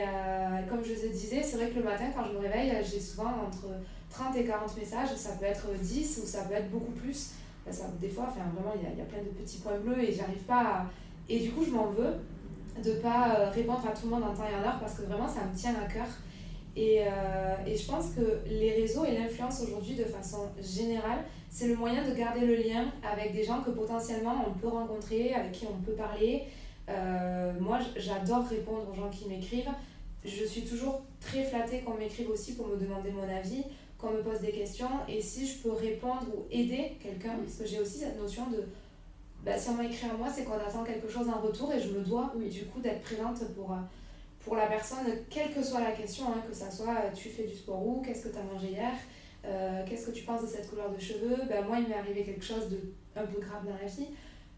comme 0.71 0.83
je 0.83 0.95
te 0.95 1.13
disais, 1.13 1.43
c'est 1.43 1.59
vrai 1.59 1.69
que 1.69 1.75
le 1.75 1.85
matin, 1.85 2.07
quand 2.17 2.25
je 2.25 2.33
me 2.33 2.39
réveille, 2.39 2.73
j'ai 2.91 2.99
souvent 2.99 3.29
entre 3.47 3.67
30 4.09 4.35
et 4.35 4.45
40 4.47 4.75
messages. 4.79 5.15
Ça 5.15 5.33
peut 5.39 5.45
être 5.45 5.67
10 5.79 6.23
ou 6.23 6.27
ça 6.27 6.45
peut 6.45 6.55
être 6.55 6.71
beaucoup 6.71 6.93
plus. 6.93 7.33
Ça, 7.71 7.85
des 8.01 8.09
fois, 8.09 8.29
enfin, 8.31 8.47
vraiment, 8.55 8.73
il 8.75 8.99
y 8.99 9.03
a, 9.03 9.05
plein 9.05 9.19
de 9.19 9.29
petits 9.29 9.59
points 9.59 9.77
bleus 9.77 10.03
et 10.03 10.11
j'arrive 10.11 10.43
pas 10.47 10.61
à... 10.63 10.87
Et 11.29 11.41
du 11.41 11.51
coup, 11.51 11.63
je 11.63 11.71
m'en 11.71 11.89
veux 11.89 12.15
de 12.83 12.93
pas 13.01 13.51
répondre 13.51 13.87
à 13.87 13.91
tout 13.91 14.07
le 14.07 14.13
monde 14.13 14.23
en 14.23 14.33
temps 14.33 14.49
et 14.51 14.55
en 14.55 14.67
heure 14.67 14.79
parce 14.81 14.95
que 14.95 15.03
vraiment, 15.03 15.29
ça 15.29 15.41
me 15.45 15.55
tient 15.55 15.75
à 15.75 15.87
cœur. 15.87 16.09
Et, 16.75 17.03
et 17.67 17.77
je 17.77 17.87
pense 17.87 18.13
que 18.13 18.41
les 18.47 18.73
réseaux 18.73 19.05
et 19.05 19.19
l'influence 19.19 19.61
aujourd'hui, 19.61 19.97
de 19.97 20.05
façon 20.05 20.49
générale, 20.63 21.27
c'est 21.51 21.69
le 21.69 21.77
moyen 21.77 22.09
de 22.09 22.15
garder 22.15 22.47
le 22.47 22.57
lien 22.57 22.87
avec 23.03 23.33
des 23.33 23.45
gens 23.45 23.63
que 23.63 23.71
potentiellement 23.71 24.45
on 24.47 24.59
peut 24.59 24.69
rencontrer, 24.69 25.35
avec 25.35 25.53
qui 25.53 25.67
on 25.67 25.83
peut 25.83 25.93
parler. 25.93 26.45
Euh, 26.89 27.53
moi, 27.61 27.79
j'adore 27.97 28.47
répondre 28.47 28.87
aux 28.91 28.95
gens 28.95 29.11
qui 29.11 29.29
m'écrivent. 29.29 29.71
Je 30.25 30.45
suis 30.45 30.63
toujours 30.63 31.03
très 31.21 31.45
flattée 31.45 31.81
qu'on 31.81 31.95
m'écrive 31.95 32.31
aussi 32.31 32.55
pour 32.55 32.67
me 32.69 32.77
demander 32.77 33.11
mon 33.11 33.29
avis, 33.29 33.65
qu'on 33.99 34.11
me 34.11 34.23
pose 34.23 34.41
des 34.41 34.53
questions. 34.53 34.91
Et 35.09 35.21
si 35.21 35.47
je 35.47 35.59
peux 35.59 35.73
répondre 35.73 36.27
ou 36.35 36.47
aider 36.51 36.97
quelqu'un, 37.03 37.37
parce 37.37 37.57
que 37.57 37.67
j'ai 37.67 37.81
aussi 37.81 37.99
cette 37.99 38.21
notion 38.21 38.47
de 38.51 38.65
bah, 39.45 39.57
si 39.57 39.71
on 39.71 39.75
m'a 39.75 39.85
écrit 39.85 40.09
à 40.09 40.15
moi, 40.15 40.29
c'est 40.35 40.45
qu'on 40.45 40.55
attend 40.55 40.85
quelque 40.85 41.09
chose 41.09 41.29
en 41.29 41.41
retour 41.41 41.73
et 41.73 41.81
je 41.81 41.91
me 41.91 42.01
dois 42.01 42.33
oui. 42.37 42.49
du 42.49 42.65
coup 42.67 42.81
d'être 42.81 43.03
présente 43.03 43.39
pour, 43.55 43.75
pour 44.45 44.57
la 44.57 44.67
personne, 44.67 45.07
quelle 45.31 45.53
que 45.55 45.63
soit 45.63 45.81
la 45.81 45.93
question, 45.93 46.25
hein, 46.27 46.43
que 46.49 46.55
ça 46.55 46.71
soit 46.71 46.97
tu 47.15 47.29
fais 47.29 47.45
du 47.45 47.55
sport 47.55 47.87
ou 47.87 48.03
qu'est-ce 48.03 48.25
que 48.25 48.29
tu 48.29 48.39
as 48.39 48.43
mangé 48.43 48.69
hier, 48.71 48.93
euh, 49.45 49.83
qu'est-ce 49.87 50.07
que 50.07 50.11
tu 50.13 50.25
penses 50.25 50.43
de 50.43 50.47
cette 50.47 50.69
couleur 50.69 50.91
de 50.91 50.99
cheveux? 50.99 51.37
Ben, 51.49 51.65
Moi, 51.67 51.79
il 51.81 51.89
m'est 51.89 51.97
arrivé 51.97 52.23
quelque 52.23 52.45
chose 52.45 52.69
de 52.69 52.79
un 53.17 53.27
peu 53.27 53.41
grave 53.41 53.65
dans 53.65 53.77
la 53.81 53.87
vie. 53.87 54.07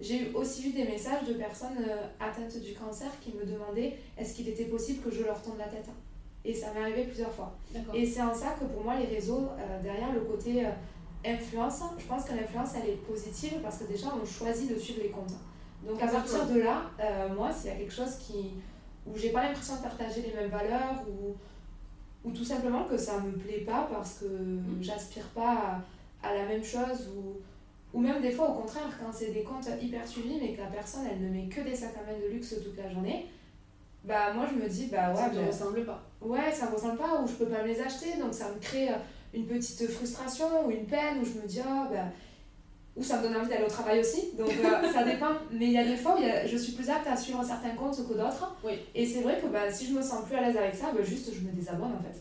J'ai 0.01 0.33
aussi 0.33 0.69
eu 0.69 0.73
des 0.73 0.85
messages 0.85 1.27
de 1.27 1.35
personnes 1.35 1.79
euh, 1.79 2.07
atteintes 2.19 2.61
du 2.61 2.73
cancer 2.73 3.09
qui 3.21 3.33
me 3.33 3.45
demandaient 3.45 3.97
est-ce 4.17 4.35
qu'il 4.35 4.49
était 4.49 4.65
possible 4.65 5.03
que 5.03 5.11
je 5.11 5.23
leur 5.23 5.41
tourne 5.43 5.59
la 5.59 5.69
tête 5.69 5.89
Et 6.45 6.55
ça 6.55 6.73
m'est 6.73 6.81
arrivé 6.81 7.05
plusieurs 7.05 7.33
fois. 7.33 7.57
Et 7.95 8.07
c'est 8.07 8.23
en 8.23 8.35
ça 8.35 8.57
que 8.59 8.65
pour 8.65 8.83
moi, 8.83 8.97
les 8.97 9.07
réseaux, 9.07 9.49
euh, 9.59 9.83
derrière 9.83 10.13
le 10.13 10.21
côté 10.21 10.67
influence, 11.25 11.83
je 11.99 12.05
pense 12.07 12.25
que 12.25 12.35
l'influence, 12.35 12.71
elle 12.83 12.91
est 12.91 12.97
positive 12.97 13.59
parce 13.63 13.79
que 13.79 13.85
déjà, 13.85 14.09
on 14.21 14.25
choisit 14.25 14.75
de 14.75 14.79
suivre 14.79 15.03
les 15.03 15.11
comptes. 15.11 15.35
Donc 15.87 16.03
à 16.03 16.07
partir 16.07 16.47
de 16.47 16.61
là, 16.61 16.91
moi, 17.35 17.53
s'il 17.53 17.71
y 17.71 17.75
a 17.75 17.77
quelque 17.77 17.93
chose 17.93 18.17
qui, 18.17 18.55
où 19.07 19.17
j'ai 19.17 19.31
pas 19.31 19.43
l'impression 19.43 19.77
de 19.77 19.83
partager 19.83 20.23
les 20.23 20.35
mêmes 20.35 20.51
valeurs, 20.51 21.05
ou 21.09 21.35
ou 22.25 22.31
tout 22.31 22.45
simplement 22.45 22.85
que 22.85 22.97
ça 22.97 23.19
me 23.21 23.33
plaît 23.33 23.65
pas 23.67 23.89
parce 23.93 24.19
que 24.19 24.27
mm. 24.27 24.79
j'aspire 24.81 25.27
pas 25.29 25.81
à, 26.23 26.35
la 26.35 26.47
même 26.47 26.63
chose 26.63 27.11
ou, 27.17 27.41
ou 27.97 28.01
même 28.01 28.21
des 28.21 28.31
fois 28.31 28.51
au 28.51 28.55
contraire 28.55 28.91
quand 29.01 29.13
c'est 29.13 29.33
des 29.33 29.43
comptes 29.43 29.69
hyper 29.81 30.07
suivis 30.07 30.39
mais 30.41 30.53
que 30.53 30.61
la 30.61 30.67
personne 30.67 31.03
elle 31.11 31.21
ne 31.21 31.31
met 31.31 31.47
que 31.47 31.61
des 31.61 31.75
sacs 31.75 31.97
à 31.97 32.11
main 32.11 32.19
de 32.19 32.33
luxe 32.33 32.55
toute 32.63 32.77
la 32.77 32.91
journée 32.91 33.27
bah 34.05 34.33
moi 34.35 34.47
je 34.51 34.63
me 34.63 34.69
dis 34.69 34.87
bah 34.87 35.11
ouais 35.11 35.17
ça 35.17 35.29
ne 35.31 35.41
bah, 35.41 35.47
ressemble 35.47 35.85
pas 35.85 36.03
ouais 36.21 36.53
ça 36.53 36.71
me 36.71 36.75
ressemble 36.75 36.99
pas 36.99 37.21
ou 37.23 37.27
je 37.27 37.35
peux 37.35 37.47
pas 37.47 37.63
me 37.63 37.69
les 37.69 37.81
acheter 37.81 38.17
donc 38.19 38.35
ça 38.35 38.49
me 38.51 38.61
crée 38.61 38.89
une 39.33 39.47
petite 39.47 39.89
frustration 39.91 40.67
ou 40.67 40.71
une 40.71 40.87
peine 40.87 41.21
où 41.21 41.25
je 41.25 41.41
me 41.41 41.47
dis 41.47 41.61
ah 41.61 41.89
bah 41.91 42.05
ou 42.97 43.03
ça 43.03 43.19
me 43.19 43.23
donne 43.23 43.37
envie 43.37 43.49
d'aller 43.49 43.65
au 43.65 43.69
travail 43.69 44.01
aussi. 44.01 44.33
Donc 44.37 44.49
euh, 44.49 44.93
ça 44.93 45.05
dépend. 45.05 45.33
Mais 45.53 45.67
il 45.67 45.73
y 45.73 45.79
a 45.79 45.85
des 45.85 45.97
fois 45.97 46.17
où 46.17 46.23
je 46.47 46.57
suis 46.57 46.73
plus 46.73 46.89
apte 46.91 47.07
à 47.07 47.17
suivre 47.17 47.43
certains 47.45 47.71
comptes 47.71 47.97
que 47.97 48.15
d'autres. 48.15 48.57
Oui. 48.65 48.73
Et 48.95 49.07
c'est 49.07 49.23
vrai 49.23 49.41
que 49.41 49.47
bah, 49.47 49.71
si 49.71 49.87
je 49.87 49.93
me 49.93 50.03
sens 50.03 50.25
plus 50.27 50.37
à 50.37 50.43
l'aise 50.43 50.57
avec 50.57 50.75
ça, 50.75 50.93
bah, 50.93 51.03
juste 51.03 51.31
je 51.35 51.41
me 51.41 51.53
désabonne 51.53 51.93
en 51.93 52.03
fait. 52.03 52.21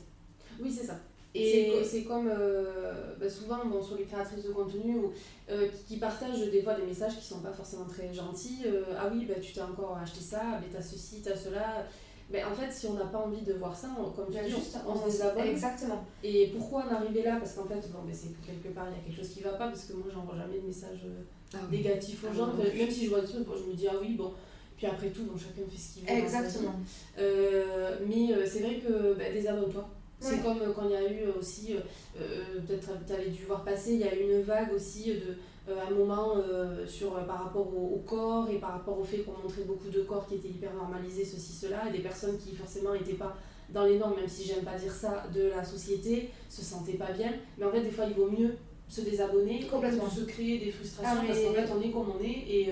Oui, 0.61 0.71
c'est 0.71 0.85
ça. 0.85 0.99
Et 1.35 1.83
c'est 1.83 2.03
comme 2.03 2.27
euh, 2.27 3.13
bah, 3.19 3.29
souvent 3.29 3.63
bon, 3.65 3.83
sur 3.83 3.97
les 3.97 4.03
créatrices 4.03 4.43
de 4.43 4.51
contenu 4.51 4.95
ou, 4.97 5.13
euh, 5.51 5.67
qui, 5.87 5.97
partagent 5.97 6.49
des 6.51 6.63
fois 6.63 6.73
des 6.73 6.83
messages 6.83 7.17
qui 7.19 7.25
sont 7.25 7.39
pas 7.39 7.53
forcément 7.53 7.85
très 7.85 8.11
gentils. 8.13 8.65
ah 8.97 9.09
oui, 9.13 9.25
bah, 9.25 9.35
tu 9.41 9.53
t'es 9.53 9.61
encore 9.61 9.97
acheté 10.01 10.21
ça, 10.21 10.59
mais 10.59 10.67
t'as 10.71 10.81
ceci, 10.81 11.21
t'as 11.23 11.35
cela. 11.35 11.85
Mais 12.31 12.43
en 12.43 12.53
fait, 12.53 12.71
si 12.71 12.85
on 12.85 12.93
n'a 12.93 13.05
pas 13.05 13.17
envie 13.17 13.41
de 13.41 13.53
voir 13.53 13.75
ça, 13.75 13.87
comme 14.15 14.27
tu 14.27 14.39
dis, 14.43 14.49
juste, 14.49 14.77
on, 14.87 14.95
se 14.95 15.05
désabonne. 15.05 15.47
Exactement. 15.47 16.05
Et 16.23 16.47
pourquoi 16.55 16.85
en 16.85 16.95
arriver 16.95 17.23
là? 17.23 17.37
Parce 17.37 17.53
qu'en 17.53 17.65
fait, 17.65 17.91
bon, 17.91 17.99
mais 18.05 18.13
c'est 18.13 18.29
que 18.29 18.45
quelque 18.45 18.73
part, 18.73 18.87
il 18.89 18.97
y 18.97 18.99
a 18.99 19.03
quelque 19.03 19.17
chose 19.17 19.33
qui 19.33 19.41
va 19.41 19.51
pas, 19.51 19.67
parce 19.67 19.85
que 19.85 19.93
moi, 19.93 20.07
j'envoie 20.13 20.35
jamais 20.35 20.59
de 20.59 20.67
messages 20.67 21.05
euh, 21.05 21.23
ah 21.55 21.57
négatifs 21.71 22.23
aux 22.23 22.27
ah 22.29 22.35
gens. 22.35 22.53
même 22.53 22.91
si 22.91 23.05
je 23.05 23.09
vois 23.09 23.21
des 23.21 23.27
trucs, 23.27 23.47
je 23.47 23.71
me 23.71 23.75
dis, 23.75 23.87
ah 23.87 23.95
oui, 23.99 24.13
bon. 24.13 24.31
Puis 24.77 24.85
après 24.85 25.09
tout, 25.09 25.23
bon, 25.23 25.37
chacun 25.37 25.67
fait 25.69 25.77
ce 25.77 25.93
qu'il 25.95 26.03
veut. 26.03 26.23
Exactement. 26.23 26.75
Euh, 27.17 27.97
mais 28.07 28.31
euh, 28.31 28.45
c'est 28.45 28.59
vrai 28.59 28.75
que 28.75 29.15
bah, 29.15 29.31
désabonne-toi. 29.33 29.89
C'est 30.21 30.43
comme 30.43 30.59
quand 30.75 30.83
il 30.83 30.91
y 30.91 30.95
a 30.95 31.09
eu 31.09 31.29
aussi, 31.39 31.75
peut-être 32.13 32.89
tu 33.07 33.13
avais 33.13 33.29
dû 33.29 33.45
voir 33.45 33.63
passer, 33.63 33.93
il 33.93 34.01
y 34.01 34.03
a 34.03 34.13
eu 34.13 34.33
une 34.33 34.41
vague 34.41 34.73
aussi 34.73 35.13
de 35.13 35.37
un 35.77 35.93
moment 35.93 36.37
euh, 36.37 36.85
sur, 36.85 37.15
euh, 37.15 37.21
par 37.21 37.43
rapport 37.45 37.67
au, 37.67 38.01
corps 38.05 38.49
et 38.49 38.57
par 38.57 38.71
rapport 38.73 38.99
au 38.99 39.03
fait 39.03 39.19
qu'on 39.19 39.41
montrait 39.43 39.63
beaucoup 39.63 39.89
de 39.89 40.01
corps 40.01 40.27
qui 40.27 40.35
étaient 40.35 40.49
hyper 40.49 40.73
normalisés, 40.73 41.25
ceci, 41.25 41.53
cela, 41.53 41.87
et 41.89 41.91
des 41.91 42.03
personnes 42.03 42.37
qui 42.37 42.55
forcément 42.55 42.93
n'étaient 42.93 43.13
pas 43.13 43.35
dans 43.69 43.85
les 43.85 43.99
normes, 43.99 44.15
même 44.15 44.27
si 44.27 44.45
j'aime 44.45 44.63
pas 44.63 44.77
dire 44.77 44.91
ça, 44.91 45.25
de 45.33 45.49
la 45.49 45.63
société, 45.63 46.29
se 46.49 46.63
sentaient 46.63 46.97
pas 46.97 47.11
bien. 47.11 47.33
Mais 47.57 47.65
en 47.65 47.71
fait, 47.71 47.81
des 47.81 47.91
fois, 47.91 48.05
il 48.05 48.15
vaut 48.15 48.29
mieux 48.29 48.55
se 48.87 49.01
désabonner, 49.01 49.67
complètement 49.67 50.09
se 50.09 50.21
créer 50.21 50.57
des 50.57 50.71
frustrations, 50.71 51.21
ah, 51.21 51.25
parce 51.27 51.39
qu'en 51.39 51.53
fait, 51.53 51.69
on 51.71 51.81
est 51.81 51.91
comme 51.91 52.07
on 52.19 52.23
est, 52.23 52.45
et, 52.49 52.69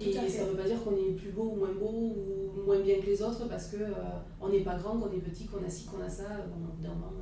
et 0.00 0.28
ça 0.28 0.44
veut 0.44 0.56
pas 0.56 0.64
dire 0.64 0.82
qu'on 0.82 0.96
est 0.96 1.12
plus 1.12 1.30
beau 1.30 1.50
ou 1.52 1.56
moins 1.56 1.72
beau 1.72 2.16
ou 2.56 2.62
moins 2.64 2.80
bien 2.80 2.98
que 3.00 3.06
les 3.06 3.20
autres, 3.20 3.46
parce 3.48 3.66
que 3.66 3.76
on 4.40 4.48
n'est 4.48 4.60
pas 4.60 4.76
grand, 4.76 4.98
qu'on 4.98 5.12
est 5.12 5.20
petit, 5.20 5.44
qu'on 5.44 5.62
a 5.62 5.68
ci, 5.68 5.84
qu'on 5.84 6.02
a 6.02 6.08
ça. 6.08 6.24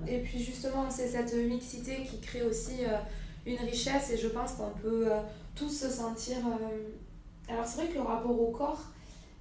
et 0.06 0.18
puis 0.20 0.38
justement, 0.38 0.88
c'est 0.88 1.08
cette 1.08 1.34
mixité 1.34 2.04
qui 2.08 2.20
crée 2.20 2.44
aussi 2.44 2.84
une 3.46 3.58
richesse 3.58 4.10
et 4.10 4.16
je 4.16 4.28
pense 4.28 4.52
qu'on 4.52 4.70
peut 4.70 5.10
euh, 5.10 5.20
tous 5.54 5.68
se 5.68 5.88
sentir... 5.88 6.36
Euh, 6.46 6.88
alors 7.48 7.66
c'est 7.66 7.82
vrai 7.82 7.88
que 7.88 7.94
le 7.94 8.02
rapport 8.02 8.40
au 8.40 8.50
corps, 8.50 8.80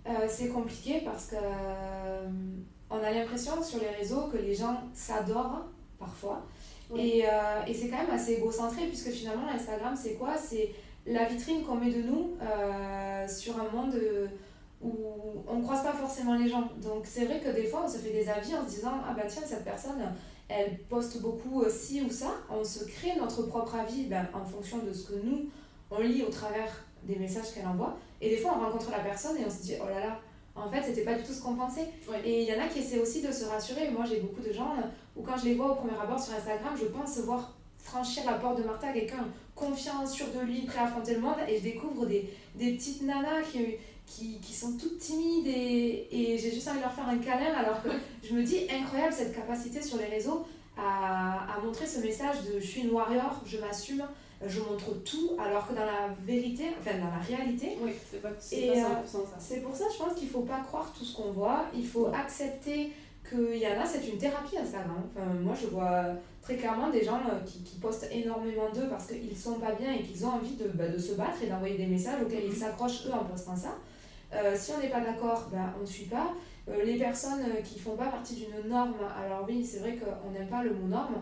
euh, 0.08 0.12
c'est 0.28 0.48
compliqué 0.48 1.02
parce 1.06 1.28
que 1.28 1.36
on 2.90 2.98
a 2.98 3.12
l'impression 3.12 3.62
sur 3.64 3.80
les 3.80 3.90
réseaux 3.90 4.28
que 4.28 4.38
les 4.38 4.56
gens 4.56 4.82
s'adorent 4.94 5.66
parfois. 6.00 6.42
Et, 6.98 7.24
et 7.68 7.74
c'est 7.74 7.88
quand 7.88 8.00
même 8.00 8.10
assez 8.12 8.34
égocentré 8.34 8.88
puisque 8.88 9.12
finalement 9.12 9.48
Instagram 9.48 9.96
c'est 9.96 10.16
quoi? 10.16 10.36
C'est 10.36 10.72
la 11.06 11.26
vitrine 11.26 11.64
qu'on 11.64 11.76
met 11.76 11.92
de 11.92 12.02
nous 12.02 12.36
sur 13.30 13.58
un 13.60 13.70
monde 13.70 13.96
où 14.82 14.94
on 15.48 15.58
ne 15.58 15.64
croise 15.64 15.84
pas 15.84 15.94
forcément 15.94 16.36
les 16.36 16.50
gens. 16.50 16.68
Donc 16.82 17.06
c'est 17.06 17.26
vrai 17.26 17.40
que 17.40 17.50
des 17.50 17.66
fois 17.66 17.84
on 17.86 17.88
se 17.88 18.00
fait 18.00 18.12
des 18.12 18.28
avis 18.28 18.56
en 18.56 18.66
se 18.66 18.76
disant 18.76 18.94
ah 19.08 19.14
bah 19.14 19.24
tiens 19.28 19.44
cette 19.46 19.64
personne 19.64 20.02
elle 20.52 20.78
poste 20.89 21.22
beaucoup 21.22 21.64
ci 21.70 22.02
ou 22.02 22.10
ça, 22.10 22.32
on 22.49 22.64
se 22.64 22.84
crée 22.84 23.16
notre 23.18 23.43
propre 23.43 23.76
avis 23.76 24.04
ben, 24.04 24.28
en 24.34 24.43
fonction 24.43 24.80
de 24.80 24.91
ce 24.91 25.12
que 25.12 25.16
nous, 25.24 25.49
on 25.89 26.02
lit 26.02 26.24
au 26.24 26.30
travers 26.30 26.86
des 27.04 27.16
messages 27.16 27.54
qu'elle 27.54 27.68
envoie. 27.68 27.97
Et 28.20 28.30
des 28.30 28.38
fois, 28.38 28.56
on 28.58 28.64
rencontre 28.64 28.91
la 28.91 28.99
personne 28.99 29.38
et 29.38 29.45
on 29.45 29.49
se 29.49 29.62
dit, 29.62 29.76
oh 29.82 29.88
là 29.88 29.99
là, 29.99 30.20
en 30.56 30.70
fait, 30.70 30.84
c'était 30.84 31.04
pas 31.04 31.16
du 31.16 31.24
tout 31.24 31.32
ce 31.32 31.41
qu'on 31.41 31.56
pensait. 31.56 31.88
Et 32.26 32.43
il 32.43 32.49
y 32.49 32.54
en 32.54 32.62
a 32.62 32.68
qui 32.68 32.80
essaient 32.80 32.99
aussi 32.99 33.22
de 33.22 33.32
se 33.32 33.45
rassurer. 33.45 33.89
Moi, 33.89 34.06
j'ai 34.06 34.20
beaucoup 34.20 34.41
de 34.41 34.52
gens 34.52 34.76
où, 35.16 35.22
quand 35.22 35.38
je 35.38 35.45
les 35.45 35.56
vois 35.56 35.72
au 35.72 35.76
premier 35.76 35.97
abord 35.97 36.20
sur 36.20 36.34
Instagram, 36.34 36.74
je 36.78 36.86
pense 36.86 37.18
voir 37.20 37.54
franchir 37.78 38.24
la 38.26 38.34
porte 38.34 38.60
de 38.60 38.64
Martha, 38.64 38.91
quelqu'un 38.91 39.28
confiant, 39.56 40.06
sûr 40.06 40.28
de 40.38 40.45
lui, 40.45 40.62
prêt 40.62 40.80
à 40.80 40.84
affronter 40.84 41.16
le 41.16 41.22
monde, 41.22 41.36
et 41.47 41.58
je 41.58 41.64
découvre 41.64 42.06
des, 42.06 42.30
des 42.56 42.74
petites 42.74 43.02
nanas 43.02 43.41
qui, 43.52 43.76
qui, 44.12 44.39
qui, 44.39 44.53
sont 44.53 44.78
toutes 44.78 44.97
timides 44.97 45.47
et, 45.47 46.07
et 46.12 46.38
j'ai 46.38 46.51
juste 46.51 46.68
envie 46.68 46.80
de 46.80 46.84
leur 46.84 46.93
faire 46.93 47.07
un 47.07 47.18
câlin 47.18 47.53
alors 47.57 47.82
que 47.82 47.89
je 48.24 48.34
me 48.34 48.43
dis 48.43 48.68
incroyable 48.70 49.14
cette 49.14 49.34
capacité 49.34 49.82
sur 49.82 49.97
les 49.97 50.05
réseaux 50.05 50.45
à, 50.78 51.55
à 51.55 51.59
montrer 51.64 51.88
ce 51.88 51.99
message 51.99 52.38
de 52.43 52.59
je 52.59 52.66
suis 52.66 52.82
une 52.82 52.91
warrior, 52.91 53.41
je 53.45 53.57
m'assume, 53.57 54.03
je 54.45 54.59
montre 54.59 54.93
tout 55.03 55.32
alors 55.39 55.68
que 55.68 55.74
dans 55.74 55.86
la 55.86 56.09
vérité, 56.26 56.66
enfin 56.80 56.97
dans 56.97 57.12
la 57.12 57.20
réalité, 57.20 57.78
oui, 57.82 57.91
c'est 58.09 58.22
pas, 58.22 58.30
et, 58.51 58.72
euh, 58.72 58.84
ça. 59.05 59.20
C'est 59.39 59.62
pour 59.62 59.76
ça 59.76 59.86
je 59.91 59.97
pense 60.03 60.14
qu'il 60.18 60.30
faut 60.30 60.41
pas 60.41 60.59
croire 60.59 60.91
tout 60.97 61.05
ce 61.05 61.16
qu'on 61.16 61.32
voit, 61.32 61.66
il 61.76 61.86
faut 61.86 62.07
accepter 62.07 62.91
qu'il 63.30 63.57
y 63.57 63.68
en 63.68 63.80
a, 63.80 63.86
c'est 63.86 64.07
une 64.07 64.18
thérapie 64.18 64.57
Instagram. 64.57 65.03
Enfin, 65.16 65.26
moi, 65.41 65.53
je 65.59 65.68
vois 65.68 66.05
très 66.41 66.55
clairement 66.55 66.89
des 66.89 67.03
gens 67.03 67.20
euh, 67.30 67.39
qui, 67.45 67.62
qui 67.64 67.78
postent 67.78 68.07
énormément 68.12 68.70
d'eux 68.74 68.88
parce 68.89 69.07
qu'ils 69.07 69.38
sont 69.38 69.59
pas 69.59 69.74
bien 69.74 69.93
et 69.93 70.01
qu'ils 70.01 70.26
ont 70.26 70.32
envie 70.32 70.55
de, 70.55 70.68
bah, 70.70 70.88
de 70.88 70.97
se 70.97 71.14
battre 71.14 71.41
et 71.43 71.47
d'envoyer 71.47 71.78
des 71.78 71.86
messages 71.86 72.22
auxquels 72.22 72.45
ils 72.45 72.55
s'accrochent 72.55 73.05
eux 73.07 73.14
en 73.14 73.24
postant 73.26 73.55
ça. 73.55 73.76
Euh, 74.34 74.56
si 74.56 74.72
on 74.72 74.80
n'est 74.80 74.90
pas 74.90 75.02
d'accord, 75.02 75.50
bah, 75.52 75.74
on 75.78 75.82
ne 75.82 75.86
suit 75.86 76.06
pas. 76.06 76.34
Euh, 76.70 76.84
les 76.84 76.98
personnes 76.98 77.44
qui 77.64 77.80
font 77.80 77.96
pas 77.96 78.08
partie 78.08 78.36
d'une 78.36 78.70
norme, 78.70 78.96
alors 79.18 79.46
oui, 79.48 79.66
c'est 79.66 79.80
vrai 79.80 79.98
qu'on 79.98 80.32
n'aime 80.32 80.48
pas 80.48 80.64
le 80.64 80.74
mot 80.74 80.88
norme, 80.88 81.16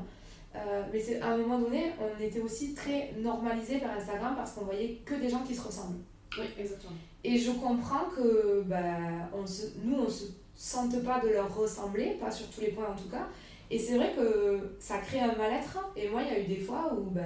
mais 0.91 0.99
c'est, 0.99 1.21
à 1.21 1.29
un 1.29 1.37
moment 1.37 1.59
donné, 1.59 1.91
on 1.99 2.21
était 2.21 2.41
aussi 2.41 2.73
très 2.73 3.13
normalisé 3.17 3.77
par 3.77 3.91
Instagram 3.91 4.33
parce 4.35 4.53
qu'on 4.53 4.65
voyait 4.65 5.01
que 5.05 5.15
des 5.15 5.29
gens 5.29 5.43
qui 5.43 5.55
se 5.55 5.61
ressemblent. 5.61 5.99
Oui, 6.37 6.45
exactement. 6.57 6.93
Et 7.23 7.37
je 7.37 7.51
comprends 7.51 8.05
que 8.15 8.63
bah, 8.65 9.29
on 9.33 9.45
se, 9.45 9.67
nous, 9.83 9.97
on 9.99 10.09
se 10.09 10.25
sente 10.55 11.03
pas 11.03 11.19
de 11.19 11.29
leur 11.29 11.55
ressembler, 11.55 12.17
pas 12.19 12.31
sur 12.31 12.49
tous 12.49 12.61
les 12.61 12.71
points 12.71 12.89
en 12.89 12.95
tout 12.95 13.09
cas. 13.09 13.27
Et 13.71 13.77
c'est 13.77 13.95
vrai 13.95 14.13
que 14.15 14.75
ça 14.79 14.97
crée 14.97 15.19
un 15.19 15.35
mal-être. 15.35 15.91
Et 15.95 16.09
moi, 16.09 16.21
il 16.23 16.27
y 16.27 16.35
a 16.35 16.39
eu 16.39 16.47
des 16.47 16.59
fois 16.59 16.93
où, 16.93 17.09
bah, 17.11 17.21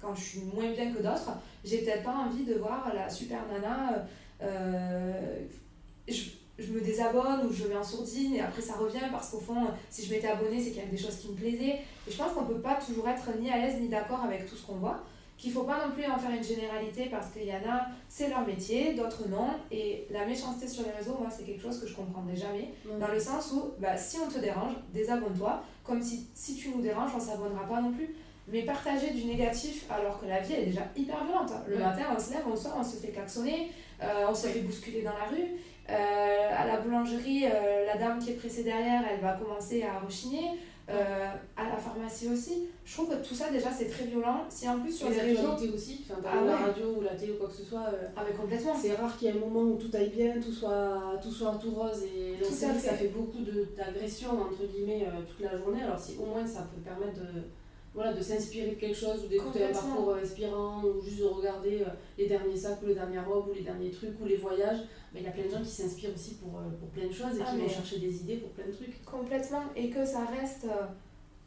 quand 0.00 0.14
je 0.14 0.22
suis 0.22 0.40
moins 0.54 0.70
bien 0.70 0.92
que 0.92 0.98
d'autres, 0.98 1.32
j'ai 1.64 1.78
peut-être 1.78 2.02
pas 2.02 2.14
envie 2.14 2.44
de 2.44 2.54
voir 2.54 2.92
la 2.94 3.08
super 3.08 3.40
nana. 3.50 4.06
Euh, 4.44 5.38
je, 6.06 6.22
je, 6.58 6.72
me 6.72 6.80
désabonne 6.80 7.46
ou 7.46 7.52
je 7.52 7.64
mets 7.64 7.76
en 7.76 7.82
sourdine 7.82 8.34
et 8.34 8.40
après 8.40 8.62
ça 8.62 8.74
revient 8.74 9.08
parce 9.10 9.30
qu'au 9.30 9.40
fond, 9.40 9.68
si 9.90 10.04
je 10.04 10.12
m'étais 10.12 10.28
abonnée, 10.28 10.60
c'est 10.60 10.70
qu'il 10.70 10.82
y 10.82 10.86
a 10.86 10.90
des 10.90 10.98
choses 10.98 11.16
qui 11.16 11.28
me 11.28 11.34
plaisaient. 11.34 11.80
Et 12.06 12.10
je 12.10 12.16
pense 12.16 12.32
qu'on 12.32 12.44
peut 12.44 12.60
pas 12.60 12.74
toujours 12.74 13.08
être 13.08 13.30
ni 13.40 13.50
à 13.50 13.58
l'aise 13.58 13.80
ni 13.80 13.88
d'accord 13.88 14.22
avec 14.22 14.46
tout 14.46 14.54
ce 14.54 14.66
qu'on 14.66 14.76
voit 14.76 15.02
qu'il 15.36 15.52
faut 15.52 15.64
pas 15.64 15.86
non 15.86 15.92
plus 15.92 16.06
en 16.06 16.16
faire 16.16 16.30
une 16.30 16.42
généralité 16.42 17.08
parce 17.10 17.30
qu'il 17.32 17.44
y 17.44 17.52
en 17.52 17.70
a, 17.70 17.86
c'est 18.08 18.28
leur 18.28 18.46
métier, 18.46 18.94
d'autres 18.94 19.28
non. 19.28 19.50
Et 19.70 20.06
la 20.10 20.24
méchanceté 20.26 20.68
sur 20.68 20.84
les 20.84 20.92
réseaux, 20.92 21.16
moi, 21.18 21.28
c'est 21.30 21.44
quelque 21.44 21.62
chose 21.62 21.80
que 21.80 21.86
je 21.86 21.94
comprendrai 21.94 22.36
jamais. 22.36 22.72
Dans 22.98 23.08
le 23.08 23.20
sens 23.20 23.52
où, 23.52 23.72
bah, 23.78 23.96
si 23.96 24.18
on 24.18 24.28
te 24.28 24.38
dérange, 24.38 24.74
désabonne-toi. 24.92 25.62
Comme 25.82 26.00
si, 26.00 26.28
si 26.34 26.54
tu 26.54 26.70
nous 26.70 26.80
déranges, 26.80 27.10
on 27.14 27.20
s'abonnera 27.20 27.66
pas 27.66 27.80
non 27.80 27.92
plus. 27.92 28.14
Mais 28.48 28.62
partager 28.62 29.10
du 29.10 29.24
négatif 29.24 29.86
alors 29.90 30.20
que 30.20 30.26
la 30.26 30.40
vie 30.40 30.52
est 30.52 30.66
déjà 30.66 30.82
hyper 30.96 31.24
violente. 31.24 31.50
Hein. 31.50 31.62
Le 31.66 31.78
matin, 31.78 32.04
on 32.14 32.20
se 32.20 32.30
lève, 32.30 32.44
on 32.50 32.56
sort, 32.56 32.76
on 32.78 32.84
se 32.84 32.96
fait 32.96 33.08
klaxonner, 33.08 33.70
on 34.02 34.34
se 34.34 34.48
fait 34.48 34.60
bousculer 34.60 35.02
dans 35.02 35.12
la 35.12 35.24
rue. 35.24 35.48
Euh, 35.90 36.50
à 36.56 36.66
la 36.66 36.80
boulangerie, 36.80 37.44
euh, 37.44 37.86
la 37.86 37.98
dame 37.98 38.18
qui 38.18 38.30
est 38.30 38.34
pressée 38.34 38.64
derrière, 38.64 39.02
elle 39.10 39.20
va 39.20 39.34
commencer 39.34 39.82
à 39.82 39.98
rechigner. 39.98 40.52
Euh, 40.90 41.32
à 41.56 41.64
la 41.64 41.76
pharmacie 41.78 42.28
aussi. 42.28 42.68
Je 42.84 42.92
trouve 42.92 43.08
que 43.08 43.26
tout 43.26 43.34
ça 43.34 43.50
déjà 43.50 43.70
c'est 43.72 43.88
très 43.88 44.04
violent. 44.04 44.44
Si 44.50 44.68
en 44.68 44.80
plus 44.80 44.92
sur 44.92 45.08
les, 45.08 45.18
réseaux. 45.18 45.54
aussi, 45.74 46.04
enfin, 46.04 46.20
ah 46.22 46.44
la 46.44 46.56
radio 46.58 46.96
ou 46.98 47.00
la 47.00 47.14
télé 47.14 47.32
ou 47.32 47.36
quoi 47.36 47.48
que 47.48 47.54
ce 47.54 47.64
soit. 47.64 47.86
Euh, 47.88 48.06
ah, 48.14 48.22
complètement. 48.38 48.74
C'est 48.76 48.94
rare 48.94 49.16
qu'il 49.16 49.28
y 49.28 49.30
ait 49.30 49.34
un 49.34 49.40
moment 49.40 49.62
où 49.62 49.78
tout 49.78 49.88
aille 49.94 50.10
bien, 50.10 50.34
tout 50.38 50.52
soit 50.52 51.18
tout, 51.22 51.30
soit 51.30 51.58
tout 51.58 51.70
rose 51.70 52.02
et 52.04 52.36
fait. 52.44 52.52
ça 52.52 52.92
fait 52.92 53.08
beaucoup 53.08 53.42
d'agressions 53.74 54.32
entre 54.32 54.66
guillemets 54.70 55.06
euh, 55.06 55.22
toute 55.26 55.40
la 55.40 55.56
journée. 55.56 55.82
Alors 55.82 55.98
si 55.98 56.18
au 56.18 56.26
moins 56.26 56.46
ça 56.46 56.68
peut 56.74 56.82
permettre 56.82 57.18
de 57.18 57.40
voilà, 57.94 58.12
de 58.12 58.20
s'inspirer 58.20 58.70
de 58.70 58.74
quelque 58.74 58.96
chose 58.96 59.24
ou 59.24 59.28
d'écouter 59.28 59.64
un 59.64 59.72
parcours 59.72 60.10
euh, 60.10 60.20
inspirant 60.20 60.82
ou 60.84 61.00
juste 61.00 61.20
de 61.20 61.26
regarder 61.26 61.82
euh, 61.82 61.90
les 62.18 62.26
derniers 62.26 62.56
sacs 62.56 62.82
ou 62.82 62.86
les 62.86 62.94
dernières 62.94 63.28
robes 63.28 63.48
ou 63.50 63.54
les 63.54 63.62
derniers 63.62 63.90
trucs 63.90 64.20
ou 64.20 64.26
les 64.26 64.36
voyages, 64.36 64.78
il 65.14 65.22
y 65.22 65.26
a 65.26 65.30
plein 65.30 65.44
de 65.44 65.50
gens 65.50 65.62
qui 65.62 65.70
s'inspirent 65.70 66.12
aussi 66.12 66.34
pour, 66.34 66.58
euh, 66.58 66.68
pour 66.80 66.88
plein 66.88 67.06
de 67.06 67.12
choses 67.12 67.38
et 67.38 67.42
ah, 67.46 67.50
qui 67.52 67.60
vont 67.60 67.68
chercher 67.68 68.00
des 68.00 68.16
idées 68.22 68.36
pour 68.38 68.50
plein 68.50 68.66
de 68.66 68.72
trucs. 68.72 69.04
Complètement, 69.04 69.62
et 69.76 69.90
que 69.90 70.04
ça 70.04 70.24
reste 70.24 70.66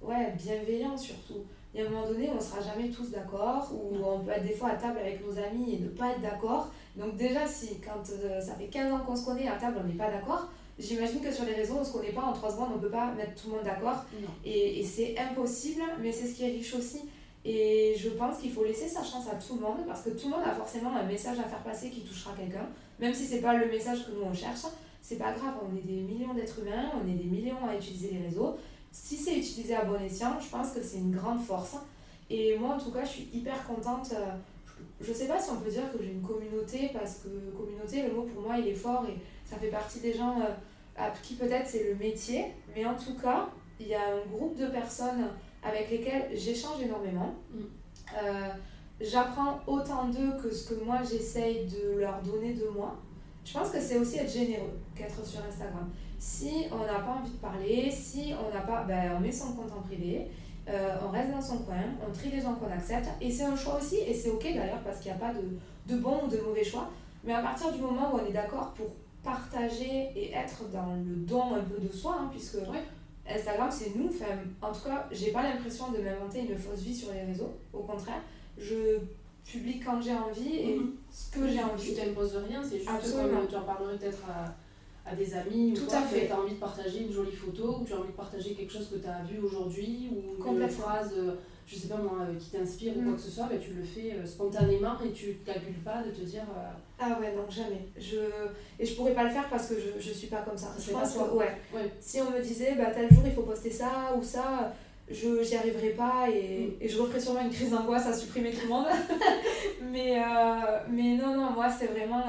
ouais, 0.01 0.33
bienveillant 0.37 0.97
surtout. 0.97 1.43
Il 1.73 1.81
y 1.81 1.83
a 1.83 1.87
un 1.87 1.89
moment 1.91 2.07
donné, 2.07 2.29
on 2.29 2.35
ne 2.35 2.39
sera 2.39 2.61
jamais 2.61 2.89
tous 2.89 3.11
d'accord, 3.11 3.69
ou 3.73 3.97
on 4.05 4.19
peut 4.19 4.31
être 4.31 4.45
des 4.45 4.53
fois 4.53 4.69
à 4.69 4.75
table 4.75 4.99
avec 4.99 5.23
nos 5.27 5.37
amis 5.37 5.75
et 5.75 5.79
ne 5.79 5.89
pas 5.89 6.11
être 6.11 6.21
d'accord. 6.21 6.71
Donc 6.95 7.17
déjà, 7.17 7.45
si 7.45 7.79
quand 7.81 8.03
ça 8.05 8.55
fait 8.55 8.67
15 8.67 8.93
ans 8.93 8.99
qu'on 9.05 9.17
se 9.17 9.25
connaît, 9.25 9.49
à 9.49 9.57
table, 9.57 9.77
on 9.83 9.87
n'est 9.87 9.97
pas 9.97 10.09
d'accord, 10.09 10.47
J'imagine 10.79 11.21
que 11.21 11.31
sur 11.31 11.45
les 11.45 11.53
réseaux, 11.53 11.75
on 11.77 11.79
ne 11.79 11.85
se 11.85 11.91
connaît 11.91 12.11
pas, 12.11 12.21
en 12.21 12.33
trois 12.33 12.51
secondes, 12.51 12.69
on 12.73 12.75
ne 12.77 12.81
peut 12.81 12.89
pas 12.89 13.11
mettre 13.13 13.41
tout 13.41 13.49
le 13.49 13.55
monde 13.55 13.65
d'accord. 13.65 14.05
Et, 14.45 14.79
et 14.79 14.83
c'est 14.83 15.17
impossible, 15.17 15.81
mais 16.01 16.11
c'est 16.11 16.27
ce 16.27 16.35
qui 16.35 16.43
est 16.43 16.51
riche 16.51 16.75
aussi. 16.75 17.01
Et 17.45 17.95
je 17.97 18.09
pense 18.09 18.39
qu'il 18.39 18.51
faut 18.51 18.63
laisser 18.63 18.87
sa 18.87 19.03
chance 19.03 19.25
à 19.31 19.35
tout 19.35 19.55
le 19.55 19.61
monde, 19.61 19.85
parce 19.87 20.01
que 20.01 20.09
tout 20.09 20.27
le 20.29 20.35
monde 20.35 20.45
a 20.45 20.53
forcément 20.53 20.95
un 20.95 21.03
message 21.03 21.39
à 21.39 21.43
faire 21.43 21.63
passer 21.63 21.89
qui 21.89 22.01
touchera 22.01 22.33
quelqu'un. 22.37 22.67
Même 22.99 23.13
si 23.13 23.25
c'est 23.25 23.41
pas 23.41 23.55
le 23.55 23.67
message 23.67 24.05
que 24.05 24.11
nous 24.11 24.23
on 24.23 24.33
cherche, 24.33 24.61
c'est 25.01 25.17
pas 25.17 25.31
grave, 25.31 25.53
on 25.63 25.75
est 25.75 25.81
des 25.81 26.01
millions 26.01 26.33
d'êtres 26.33 26.59
humains, 26.59 26.91
on 27.01 27.07
est 27.07 27.13
des 27.15 27.23
millions 27.23 27.65
à 27.67 27.75
utiliser 27.75 28.11
les 28.11 28.27
réseaux. 28.27 28.57
Si 28.91 29.15
c'est 29.15 29.37
utilisé 29.37 29.75
à 29.75 29.85
bon 29.85 29.99
escient, 30.03 30.39
je 30.41 30.49
pense 30.49 30.71
que 30.71 30.81
c'est 30.81 30.97
une 30.97 31.15
grande 31.15 31.39
force. 31.39 31.75
Et 32.29 32.57
moi, 32.57 32.75
en 32.75 32.77
tout 32.77 32.91
cas, 32.91 33.05
je 33.05 33.09
suis 33.09 33.29
hyper 33.33 33.65
contente. 33.65 34.11
Euh, 34.13 34.35
je 34.99 35.13
sais 35.13 35.27
pas 35.27 35.39
si 35.39 35.49
on 35.51 35.61
peut 35.61 35.69
dire 35.69 35.89
que 35.93 36.03
j'ai 36.03 36.11
une 36.11 36.21
communauté, 36.21 36.89
parce 36.91 37.19
que 37.19 37.29
communauté, 37.55 38.03
le 38.03 38.13
mot 38.13 38.23
pour 38.23 38.43
moi, 38.43 38.57
il 38.59 38.67
est 38.67 38.73
fort 38.73 39.05
et 39.07 39.15
ça 39.47 39.55
fait 39.55 39.69
partie 39.69 39.99
des 39.99 40.13
gens 40.13 40.39
euh, 40.41 40.51
à 40.97 41.09
qui 41.23 41.35
peut-être 41.35 41.67
c'est 41.67 41.89
le 41.89 41.95
métier, 41.95 42.45
mais 42.75 42.85
en 42.85 42.95
tout 42.95 43.13
cas, 43.15 43.47
il 43.79 43.87
y 43.87 43.95
a 43.95 44.01
un 44.01 44.29
groupe 44.29 44.57
de 44.57 44.67
personnes 44.67 45.27
avec 45.63 45.89
lesquelles 45.89 46.29
j'échange 46.33 46.81
énormément. 46.81 47.33
Mm. 47.51 47.59
Euh, 48.23 48.49
j'apprends 48.99 49.59
autant 49.67 50.05
d'eux 50.05 50.33
que 50.41 50.51
ce 50.51 50.69
que 50.69 50.83
moi 50.83 50.97
j'essaye 51.09 51.65
de 51.67 51.99
leur 51.99 52.21
donner 52.21 52.53
de 52.53 52.67
moi. 52.67 52.95
Je 53.45 53.53
pense 53.53 53.69
que 53.69 53.79
c'est 53.79 53.97
aussi 53.97 54.17
être 54.17 54.31
généreux 54.31 54.77
qu'être 54.95 55.25
sur 55.25 55.39
Instagram. 55.45 55.89
Si 56.19 56.65
on 56.71 56.85
n'a 56.85 56.99
pas 56.99 57.17
envie 57.21 57.31
de 57.31 57.37
parler, 57.37 57.89
si 57.89 58.33
on 58.33 58.53
n'a 58.53 58.61
pas, 58.61 58.83
ben, 58.83 59.13
on 59.15 59.21
met 59.21 59.31
son 59.31 59.53
compte 59.53 59.71
en 59.71 59.81
privé, 59.81 60.27
euh, 60.67 60.97
on 61.05 61.11
reste 61.11 61.31
dans 61.31 61.41
son 61.41 61.59
coin, 61.59 61.77
on 62.05 62.11
trie 62.11 62.29
les 62.29 62.41
gens 62.41 62.55
qu'on 62.55 62.69
accepte, 62.69 63.07
et 63.21 63.31
c'est 63.31 63.45
un 63.45 63.55
choix 63.55 63.77
aussi, 63.77 63.99
et 63.99 64.13
c'est 64.13 64.29
ok 64.29 64.43
d'ailleurs 64.43 64.81
parce 64.83 64.99
qu'il 64.99 65.11
n'y 65.11 65.17
a 65.17 65.19
pas 65.19 65.33
de, 65.33 65.93
de 65.93 65.99
bon 65.99 66.25
ou 66.25 66.27
de 66.27 66.37
mauvais 66.41 66.63
choix. 66.63 66.89
Mais 67.23 67.33
à 67.33 67.41
partir 67.41 67.71
du 67.71 67.79
moment 67.79 68.13
où 68.13 68.19
on 68.19 68.25
est 68.25 68.33
d'accord 68.33 68.73
pour 68.73 68.87
partager 69.27 70.09
et 70.15 70.31
être 70.31 70.69
dans 70.71 70.95
le 70.95 71.15
don 71.15 71.55
un 71.55 71.61
peu 71.61 71.79
de 71.85 71.91
soi, 71.91 72.17
hein, 72.21 72.29
puisque 72.31 72.59
Instagram 73.29 73.69
c'est 73.69 73.93
nous. 73.95 74.09
En 74.61 74.71
tout 74.71 74.85
cas, 74.85 75.07
j'ai 75.11 75.31
pas 75.31 75.43
l'impression 75.43 75.91
de 75.91 75.97
m'inventer 75.97 76.39
une 76.39 76.57
fausse 76.57 76.79
vie 76.79 76.95
sur 76.95 77.11
les 77.11 77.23
réseaux. 77.23 77.53
Au 77.73 77.83
contraire, 77.83 78.21
je 78.57 78.99
publie 79.43 79.79
quand 79.79 79.99
j'ai 80.01 80.13
envie 80.13 80.55
et 80.55 80.75
mhm. 80.77 80.93
ce 81.11 81.31
que 81.31 81.47
j'ai 81.47 81.61
envie. 81.61 81.93
Tu 81.93 81.95
t'imposes 81.95 82.37
rien, 82.47 82.63
c'est 82.63 82.77
juste 82.77 82.89
Absolument. 82.89 83.39
comme 83.39 83.47
tu 83.47 83.55
en 83.55 83.63
parlerais 83.63 83.97
peut-être 83.97 84.23
à, 84.29 85.09
à, 85.09 85.15
des 85.15 85.33
amis 85.33 85.73
Tout 85.73 85.91
ou 85.91 85.95
à 85.95 86.01
fait. 86.01 86.27
Tu 86.27 86.31
as 86.31 86.39
envie 86.39 86.53
de 86.53 86.59
partager 86.59 87.03
une 87.03 87.11
jolie 87.11 87.35
photo 87.35 87.79
ou 87.81 87.85
tu 87.85 87.93
as 87.93 87.99
envie 87.99 88.07
de 88.07 88.13
partager 88.13 88.53
quelque 88.53 88.71
chose 88.71 88.89
que 88.89 88.97
tu 88.97 89.07
as 89.07 89.23
vu 89.23 89.39
aujourd'hui 89.39 90.09
ou 90.11 90.49
une 90.49 90.69
phrase. 90.69 91.13
Euh, 91.17 91.35
je 91.67 91.75
sais 91.75 91.89
pas 91.89 91.97
moi, 91.97 92.19
euh, 92.21 92.35
qui 92.39 92.49
t'inspire 92.49 92.95
ou 92.97 93.01
quoi 93.01 93.11
mm. 93.11 93.15
que 93.15 93.21
ce 93.21 93.31
soit, 93.31 93.47
mais 93.51 93.59
tu 93.59 93.73
le 93.73 93.83
fais 93.83 94.13
euh, 94.13 94.25
spontanément 94.25 94.97
et 95.01 95.11
tu 95.11 95.27
ne 95.27 95.45
calcules 95.45 95.83
pas 95.83 96.01
de 96.01 96.11
te 96.11 96.21
dire. 96.21 96.45
Euh, 96.55 96.71
ah 96.99 97.17
ouais, 97.19 97.33
non, 97.35 97.49
jamais. 97.49 97.87
Je... 97.97 98.17
Et 98.79 98.85
je 98.85 98.95
pourrais 98.95 99.13
pas 99.13 99.23
le 99.23 99.29
faire 99.29 99.47
parce 99.49 99.67
que 99.67 99.75
je, 99.75 99.99
je 99.99 100.11
suis 100.11 100.27
pas 100.27 100.41
comme 100.41 100.57
ça. 100.57 100.73
Je 100.79 100.91
pense 100.91 101.13
que, 101.13 101.33
ouais. 101.35 101.55
Si 101.99 102.19
on 102.21 102.31
me 102.31 102.41
disait, 102.41 102.75
bah 102.75 102.91
tel 102.93 103.11
jour 103.13 103.23
il 103.25 103.33
faut 103.33 103.43
poster 103.43 103.69
ça 103.69 104.15
ou 104.17 104.23
ça, 104.23 104.73
je 105.09 105.43
j'y 105.43 105.55
arriverais 105.55 105.89
pas 105.89 106.29
et, 106.29 106.67
mm. 106.67 106.83
et, 106.83 106.89
je 106.89 106.99
referais 106.99 107.19
sûrement 107.19 107.41
une 107.41 107.51
crise 107.51 107.71
d'angoisse 107.71 108.07
à 108.07 108.13
supprimer 108.13 108.51
tout 108.51 108.63
le 108.63 108.69
monde. 108.69 108.87
mais, 109.91 110.21
mais 110.89 111.15
non, 111.15 111.35
non, 111.35 111.51
moi 111.51 111.69
c'est 111.69 111.87
vraiment 111.87 112.23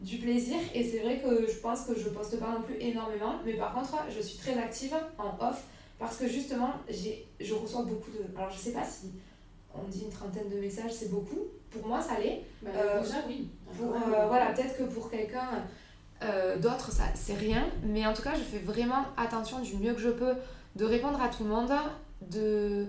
du 0.00 0.18
plaisir 0.18 0.56
et 0.74 0.82
c'est 0.84 0.98
vrai 0.98 1.20
que 1.20 1.46
je 1.46 1.58
pense 1.58 1.82
que 1.82 1.98
je 1.98 2.08
poste 2.08 2.38
pas 2.38 2.50
non 2.50 2.62
plus 2.62 2.76
énormément, 2.80 3.36
mais 3.44 3.54
par 3.54 3.72
contre, 3.72 3.96
je 4.14 4.20
suis 4.20 4.38
très 4.38 4.58
active 4.58 4.94
en 5.18 5.36
off 5.44 5.64
parce 5.98 6.16
que 6.16 6.28
justement, 6.28 6.72
je 6.88 7.54
reçois 7.54 7.82
beaucoup 7.82 8.10
de. 8.10 8.36
Alors, 8.36 8.50
je 8.50 8.58
sais 8.58 8.72
pas 8.72 8.84
si 8.84 9.12
on 9.74 9.88
dit 9.88 10.02
une 10.02 10.10
trentaine 10.10 10.48
de 10.48 10.58
messages, 10.58 10.92
c'est 10.92 11.10
beaucoup. 11.10 11.46
Pour 11.72 11.86
moi, 11.86 12.00
ça 12.00 12.18
l'est. 12.18 12.42
Bah, 12.62 12.70
euh, 12.76 13.02
déjà, 13.02 13.16
oui. 13.26 13.48
Pour, 13.76 13.94
euh, 13.94 14.26
voilà, 14.26 14.52
peut-être 14.52 14.76
que 14.76 14.84
pour 14.84 15.10
quelqu'un 15.10 15.48
euh, 16.22 16.58
d'autre, 16.58 16.92
ça 16.92 17.04
c'est 17.14 17.34
rien. 17.34 17.66
Mais 17.82 18.06
en 18.06 18.12
tout 18.12 18.22
cas, 18.22 18.34
je 18.34 18.42
fais 18.42 18.58
vraiment 18.58 19.04
attention 19.16 19.60
du 19.60 19.76
mieux 19.76 19.94
que 19.94 20.00
je 20.00 20.10
peux 20.10 20.34
de 20.76 20.84
répondre 20.84 21.20
à 21.20 21.28
tout 21.28 21.44
le 21.44 21.50
monde. 21.50 21.72
De. 22.30 22.86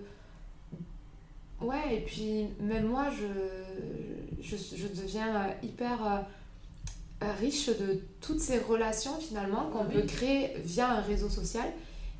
Ouais, 1.61 1.95
et 1.95 2.01
puis 2.01 2.49
même 2.59 2.87
moi, 2.87 3.05
je, 3.09 4.41
je, 4.41 4.55
je 4.57 4.87
deviens 4.87 5.47
hyper 5.63 6.25
riche 7.39 7.67
de 7.67 8.01
toutes 8.19 8.41
ces 8.41 8.59
relations 8.59 9.17
finalement 9.17 9.69
qu'on 9.71 9.85
peut 9.85 10.01
créer 10.01 10.57
via 10.57 10.91
un 10.91 11.01
réseau 11.01 11.29
social 11.29 11.71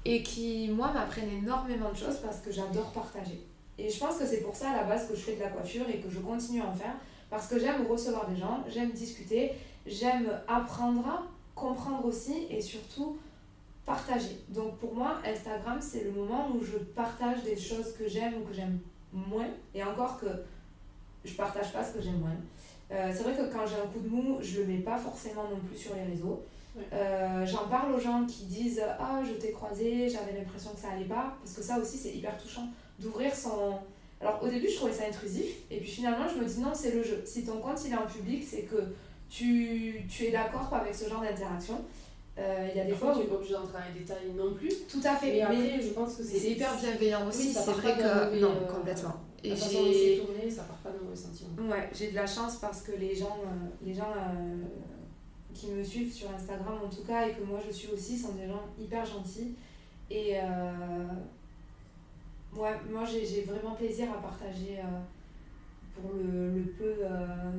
et 0.06 0.24
qui, 0.24 0.70
moi, 0.70 0.92
m'apprennent 0.94 1.32
énormément 1.32 1.92
de 1.92 1.98
choses 1.98 2.18
parce 2.24 2.40
que 2.40 2.52
j'adore 2.52 2.92
partager. 2.92 3.42
Et 3.78 3.90
je 3.90 4.00
pense 4.00 4.18
que 4.18 4.26
c'est 4.26 4.42
pour 4.42 4.56
ça 4.56 4.70
à 4.72 4.78
la 4.78 4.84
base 4.84 5.08
que 5.08 5.16
je 5.16 5.22
fais 5.22 5.36
de 5.36 5.42
la 5.42 5.50
coiffure 5.50 5.90
et 5.90 6.00
que 6.00 6.10
je 6.10 6.20
continue 6.20 6.62
à 6.62 6.68
en 6.68 6.74
faire 6.74 6.96
parce 7.30 7.48
que 7.48 7.58
j'aime 7.58 7.88
recevoir 7.88 8.30
des 8.30 8.36
gens, 8.36 8.64
j'aime 8.68 8.92
discuter, 8.92 9.54
j'aime 9.88 10.30
apprendre, 10.48 11.28
comprendre 11.56 12.06
aussi 12.06 12.46
et 12.50 12.62
surtout 12.62 13.18
partager. 13.86 14.40
Donc 14.50 14.78
pour 14.78 14.94
moi, 14.94 15.18
Instagram, 15.26 15.80
c'est 15.82 16.04
le 16.04 16.12
moment 16.12 16.50
où 16.54 16.64
je 16.64 16.78
partage 16.78 17.44
des 17.44 17.58
choses 17.58 17.94
que 17.98 18.08
j'aime 18.08 18.36
ou 18.36 18.46
que 18.46 18.54
j'aime 18.54 18.80
moins. 19.12 19.48
Et 19.74 19.84
encore 19.84 20.20
que 20.20 20.28
je 21.26 21.34
partage 21.34 21.74
pas 21.74 21.84
ce 21.84 21.94
que 21.94 22.02
j'aime 22.02 22.20
moins. 22.20 22.36
Euh, 22.92 23.12
c'est 23.12 23.24
vrai 23.24 23.34
que 23.36 23.52
quand 23.52 23.66
j'ai 23.66 23.76
un 23.76 23.88
coup 23.88 24.00
de 24.00 24.10
mou, 24.10 24.38
je 24.40 24.62
le 24.62 24.68
mets 24.68 24.80
pas 24.80 24.98
forcément 24.98 25.46
non 25.50 25.60
plus 25.68 25.78
sur 25.78 25.96
les 25.96 26.04
réseaux. 26.04 26.44
Euh, 26.92 27.46
j'en 27.46 27.68
parle 27.68 27.94
aux 27.94 28.00
gens 28.00 28.26
qui 28.26 28.46
disent 28.46 28.84
Ah, 29.00 29.22
je 29.24 29.34
t'ai 29.34 29.52
croisé, 29.52 30.08
j'avais 30.08 30.38
l'impression 30.38 30.72
que 30.72 30.80
ça 30.80 30.90
allait 30.92 31.06
pas. 31.06 31.36
Parce 31.42 31.56
que 31.56 31.64
ça 31.64 31.80
aussi, 31.80 31.98
c'est 31.98 32.14
hyper 32.14 32.38
touchant 32.38 32.68
d'ouvrir 33.04 33.36
son. 33.36 33.80
Alors 34.22 34.42
au 34.42 34.48
début, 34.48 34.70
je 34.70 34.76
trouvais 34.76 34.94
ça 34.94 35.04
intrusif. 35.08 35.46
Et 35.70 35.78
puis 35.78 35.90
finalement, 35.90 36.26
je 36.28 36.42
me 36.42 36.46
dis 36.48 36.60
Non, 36.60 36.72
c'est 36.74 36.92
le 36.92 37.04
jeu. 37.04 37.22
Si 37.26 37.46
ton 37.46 37.60
compte 37.60 37.80
il 37.86 37.92
est 37.92 37.98
en 37.98 38.06
public, 38.06 38.44
c'est 38.50 38.64
que 38.64 38.78
tu, 39.30 40.06
tu 40.10 40.26
es 40.26 40.32
d'accord 40.32 40.70
avec 40.74 40.96
ce 40.96 41.10
genre 41.10 41.22
d'interaction. 41.22 41.84
Euh, 42.40 42.68
il 42.72 42.78
y 42.78 42.82
a 42.82 42.86
des 42.86 42.94
fois 42.94 43.12
où 43.12 43.14
tu 43.14 43.20
n'es 43.20 43.26
pas 43.26 43.36
obligé 43.36 43.54
d'entrer 43.54 43.74
dans 43.74 43.94
les 43.94 44.00
détails 44.00 44.32
non 44.36 44.54
plus. 44.54 44.70
Tout 44.90 45.02
à 45.04 45.16
fait. 45.16 45.34
Mais 45.34 45.42
après, 45.42 45.82
je 45.82 45.90
pense 45.90 46.16
que 46.16 46.24
c'est 46.24 46.52
hyper 46.52 46.76
bienveillant 46.78 47.28
aussi. 47.28 47.54
c'est 47.54 47.72
vrai 47.72 47.98
que. 47.98 48.40
non, 48.40 48.52
euh, 48.52 48.74
complètement. 48.74 49.16
Et 49.44 49.56
j'ai 49.56 50.20
tourné, 50.20 50.50
ça 50.50 50.64
part 50.64 50.78
pas 50.78 50.90
dans 50.90 51.04
mauvais 51.04 51.16
sentiments. 51.16 51.70
Ouais, 51.70 51.90
j'ai 51.94 52.12
de 52.12 52.16
la 52.16 52.26
chance 52.26 52.58
parce 52.58 52.82
que 52.82 52.94
les 52.94 53.14
gens, 53.14 53.40
euh, 53.44 53.86
les 53.86 53.94
gens 53.94 54.14
qui 55.54 55.68
me 55.68 55.84
suivent 55.84 56.14
sur 56.14 56.32
Instagram 56.32 56.80
en 56.84 56.90
tout 56.90 57.04
cas 57.04 57.28
et 57.28 57.34
que 57.34 57.44
moi 57.44 57.60
je 57.66 57.72
suis 57.72 57.90
aussi 57.90 58.18
sont 58.18 58.34
des 58.34 58.48
gens 58.48 58.64
hyper 58.80 59.06
gentils. 59.06 59.56
Et 60.10 60.36
ouais, 62.58 62.76
moi 62.92 63.04
j'ai 63.06 63.42
vraiment 63.42 63.76
plaisir 63.76 64.08
à 64.12 64.22
partager 64.22 64.80
pour 65.96 66.12
le, 66.14 66.58
le 66.58 66.64
peu 66.64 66.96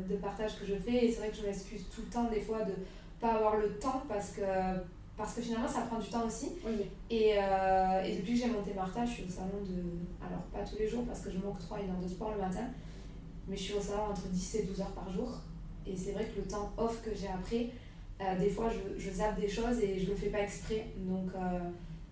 de 0.09 0.16
partage 0.16 0.59
que 0.59 0.66
je 0.66 0.74
fais. 0.74 1.07
Et 1.07 1.12
c'est 1.12 1.18
vrai 1.18 1.30
que 1.30 1.36
je 1.36 1.42
m'excuse 1.47 1.84
tout 1.95 2.03
le 2.03 2.12
temps 2.12 2.30
des 2.30 2.40
fois 2.40 2.62
de 2.62 2.72
pas 3.20 3.34
avoir 3.34 3.57
le 3.57 3.70
temps 3.78 4.03
parce 4.09 4.30
que, 4.30 4.42
parce 5.16 5.34
que 5.34 5.42
finalement 5.42 5.68
ça 5.68 5.82
prend 5.82 5.99
du 5.99 6.09
temps 6.09 6.26
aussi. 6.26 6.53
Et, 7.11 7.34
euh, 7.38 8.03
et, 8.05 8.16
depuis 8.16 8.34
que 8.34 8.40
j'ai 8.40 8.51
monté 8.51 8.74
Martha, 8.74 9.05
je 9.05 9.12
suis 9.12 9.24
au 9.24 9.28
salon 9.28 9.62
de. 9.62 9.82
Alors 10.26 10.42
pas 10.53 10.68
tous 10.68 10.78
les 10.78 10.88
jours 10.88 11.05
parce 11.05 11.20
que 11.20 11.30
je 11.30 11.38
m'octroie 11.38 11.80
une 11.80 11.90
heure 11.90 12.03
de 12.03 12.09
sport 12.09 12.32
le 12.32 12.40
matin, 12.40 12.66
mais 13.49 13.57
je 13.57 13.62
suis 13.62 13.74
au 13.74 13.80
salon 13.80 14.05
entre 14.11 14.28
10 14.28 14.55
et 14.57 14.62
12 14.64 14.80
heures 14.80 14.92
par 14.92 15.11
jour. 15.11 15.30
Et 15.86 15.97
c'est 15.97 16.12
vrai 16.12 16.24
que 16.24 16.40
le 16.40 16.47
temps 16.47 16.72
off 16.76 17.03
que 17.03 17.14
j'ai 17.14 17.28
après, 17.28 17.70
euh, 18.20 18.38
des 18.38 18.49
fois 18.49 18.70
je, 18.70 18.99
je, 18.99 19.11
zappe 19.11 19.38
des 19.38 19.49
choses 19.49 19.80
et 19.80 19.99
je 19.99 20.11
le 20.11 20.16
fais 20.16 20.28
pas 20.28 20.40
exprès. 20.40 20.86
Donc 20.97 21.30
euh, 21.34 21.59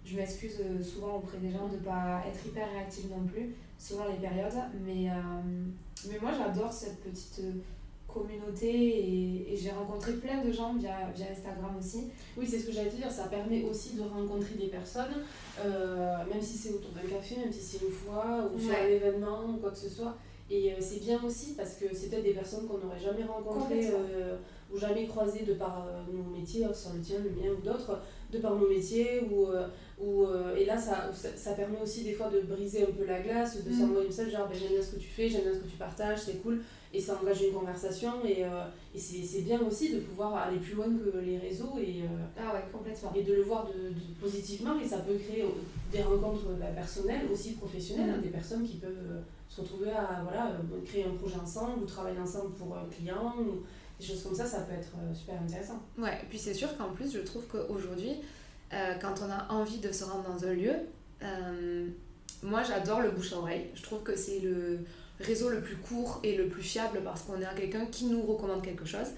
je 0.05 0.17
m'excuse 0.17 0.61
souvent 0.83 1.17
auprès 1.17 1.39
des 1.39 1.51
gens 1.51 1.69
de 1.69 1.77
pas 1.77 2.23
être 2.27 2.47
hyper 2.47 2.71
réactive 2.73 3.11
non 3.11 3.25
plus, 3.25 3.55
selon 3.79 4.09
les 4.09 4.17
périodes. 4.17 4.53
Mais, 4.85 5.09
mais 6.09 6.19
moi 6.21 6.33
j'adore 6.37 6.73
cette 6.73 7.01
petite 7.01 7.41
communauté 8.13 9.53
et, 9.53 9.57
j'ai 9.57 9.71
rencontré 9.71 10.13
plein 10.15 10.43
de 10.45 10.53
gens 10.53 10.75
via, 10.75 11.11
via 11.15 11.27
Instagram 11.31 11.77
aussi. 11.79 12.09
Oui, 12.37 12.47
c'est 12.47 12.59
ce 12.59 12.67
que 12.67 12.73
j'allais 12.73 12.91
te 12.91 12.97
dire, 12.97 13.11
ça 13.11 13.25
permet 13.25 13.65
aussi 13.65 13.95
de 13.95 14.03
rencontrer 14.03 14.55
des 14.55 14.67
personnes, 14.67 15.23
euh, 15.65 16.17
même 16.33 16.41
si 16.41 16.57
c'est 16.57 16.71
autour 16.71 16.91
d'un 16.91 17.09
café, 17.09 17.37
même 17.37 17.53
si 17.53 17.61
c'est 17.61 17.85
une 17.85 17.93
fois, 17.93 18.51
ou 18.55 18.59
sur 18.59 18.71
un 18.71 18.87
événement, 18.87 19.45
ou 19.49 19.59
quoi 19.59 19.71
que 19.71 19.79
ce 19.79 19.89
soit. 19.89 20.17
Et 20.53 20.71
euh, 20.71 20.77
c'est 20.81 21.01
bien 21.01 21.19
aussi 21.25 21.55
parce 21.55 21.75
que 21.77 21.87
c'est 21.95 22.11
peut-être 22.11 22.25
des 22.25 22.35
personnes 22.35 22.69
qu'on 22.69 22.77
n'aurait 22.77 23.01
jamais 23.01 23.25
rencontrées 23.25 23.89
euh, 23.89 24.37
ou 24.71 24.77
jamais 24.77 25.07
croisées 25.07 25.45
de 25.45 25.55
par 25.55 25.87
nos 26.13 26.23
métiers, 26.39 26.67
hein, 26.67 26.75
sur 26.75 26.93
le 26.93 27.01
tien, 27.01 27.17
le 27.21 27.31
mien 27.31 27.57
ou 27.59 27.65
d'autres, 27.65 27.99
de 28.31 28.39
par 28.39 28.55
nos 28.57 28.69
métiers. 28.69 29.23
Ou, 29.31 29.47
ou, 29.99 30.27
et 30.57 30.65
là, 30.67 30.77
ça, 30.77 31.11
ça, 31.13 31.53
permet 31.53 31.81
aussi 31.83 32.05
des 32.05 32.13
fois 32.13 32.29
de 32.29 32.41
briser 32.41 32.83
un 32.83 32.93
peu 32.93 33.07
la 33.07 33.21
glace, 33.21 33.65
de 33.65 33.71
mm. 33.71 33.73
s'envoyer 33.73 34.05
un 34.05 34.09
message 34.09 34.33
genre 34.33 34.49
ben, 34.49 34.59
j'aime 34.59 34.73
bien 34.73 34.83
ce 34.83 34.95
que 34.95 35.01
tu 35.01 35.09
fais, 35.09 35.29
j'aime 35.29 35.43
bien 35.43 35.55
ce 35.55 35.59
que 35.59 35.69
tu 35.69 35.77
partages, 35.77 36.19
c'est 36.21 36.43
cool 36.43 36.61
et 36.95 37.01
ça 37.01 37.19
engage 37.21 37.43
une 37.43 37.53
conversation 37.53 38.13
et, 38.25 38.45
euh, 38.45 38.65
et 38.95 38.99
c'est 38.99 39.41
bien 39.43 39.61
aussi 39.63 39.95
de 39.95 40.01
pouvoir 40.01 40.35
aller 40.37 40.59
plus 40.59 40.75
loin 40.75 40.87
que 40.87 41.19
les 41.19 41.39
réseaux 41.39 41.79
et, 41.79 42.03
euh, 42.03 42.12
ah 42.39 42.55
ouais, 42.55 42.65
complètement. 42.73 43.13
et 43.15 43.23
de 43.23 43.35
le 43.35 43.43
voir 43.43 43.67
de, 43.67 43.93
positivement 44.21 44.79
et 44.79 44.87
ça 44.87 44.99
peut 44.99 45.15
créer 45.15 45.45
des 45.91 46.03
rencontres 46.03 46.47
bah, 46.59 46.67
personnelles 46.75 47.27
aussi 47.31 47.53
professionnelles, 47.53 48.11
hein, 48.11 48.19
mm. 48.19 48.23
des 48.23 48.29
personnes 48.29 48.67
qui 48.67 48.77
peuvent 48.77 48.91
euh, 48.91 49.21
se 49.49 49.61
retrouver 49.61 49.91
à 49.91 50.23
voilà, 50.23 50.53
créer 50.85 51.05
un 51.05 51.15
projet 51.15 51.37
ensemble 51.37 51.83
ou 51.83 51.87
travailler 51.87 52.19
ensemble 52.19 52.53
pour 52.55 52.77
un 52.77 52.87
client 52.87 53.35
ou 53.39 53.63
des 54.01 54.07
choses 54.07 54.23
comme 54.23 54.35
ça, 54.35 54.47
ça 54.47 54.61
peut 54.61 54.75
être 54.75 54.93
super 55.15 55.41
intéressant. 55.41 55.81
Ouais, 55.99 56.19
et 56.23 56.27
puis 56.29 56.39
c'est 56.39 56.55
sûr 56.55 56.77
qu'en 56.77 56.91
plus 56.91 57.13
je 57.13 57.21
trouve 57.21 57.47
qu'aujourd'hui, 57.47 58.17
quand 58.71 59.15
on 59.23 59.31
a 59.31 59.53
envie 59.53 59.79
de 59.79 59.93
se 59.93 60.05
rendre 60.05 60.25
dans 60.25 60.45
un 60.47 60.55
lieu, 60.55 60.73
moi 62.43 62.63
j'adore 62.63 63.01
le 63.01 63.11
bouche 63.11 63.35
à 63.35 63.39
oreille, 63.39 63.67
je 63.75 63.83
trouve 63.83 64.03
que 64.03 64.17
c'est 64.17 64.41
le 64.41 64.81
réseau 65.25 65.49
le 65.49 65.61
plus 65.61 65.77
court 65.77 66.21
et 66.23 66.37
le 66.37 66.49
plus 66.49 66.63
fiable 66.63 67.01
parce 67.05 67.23
qu'on 67.23 67.43
a 67.43 67.55
quelqu'un 67.55 67.87
qui 67.87 68.07
nous 68.07 68.23
recommande 68.23 68.63
quelque 68.63 68.85
chose. 68.85 69.09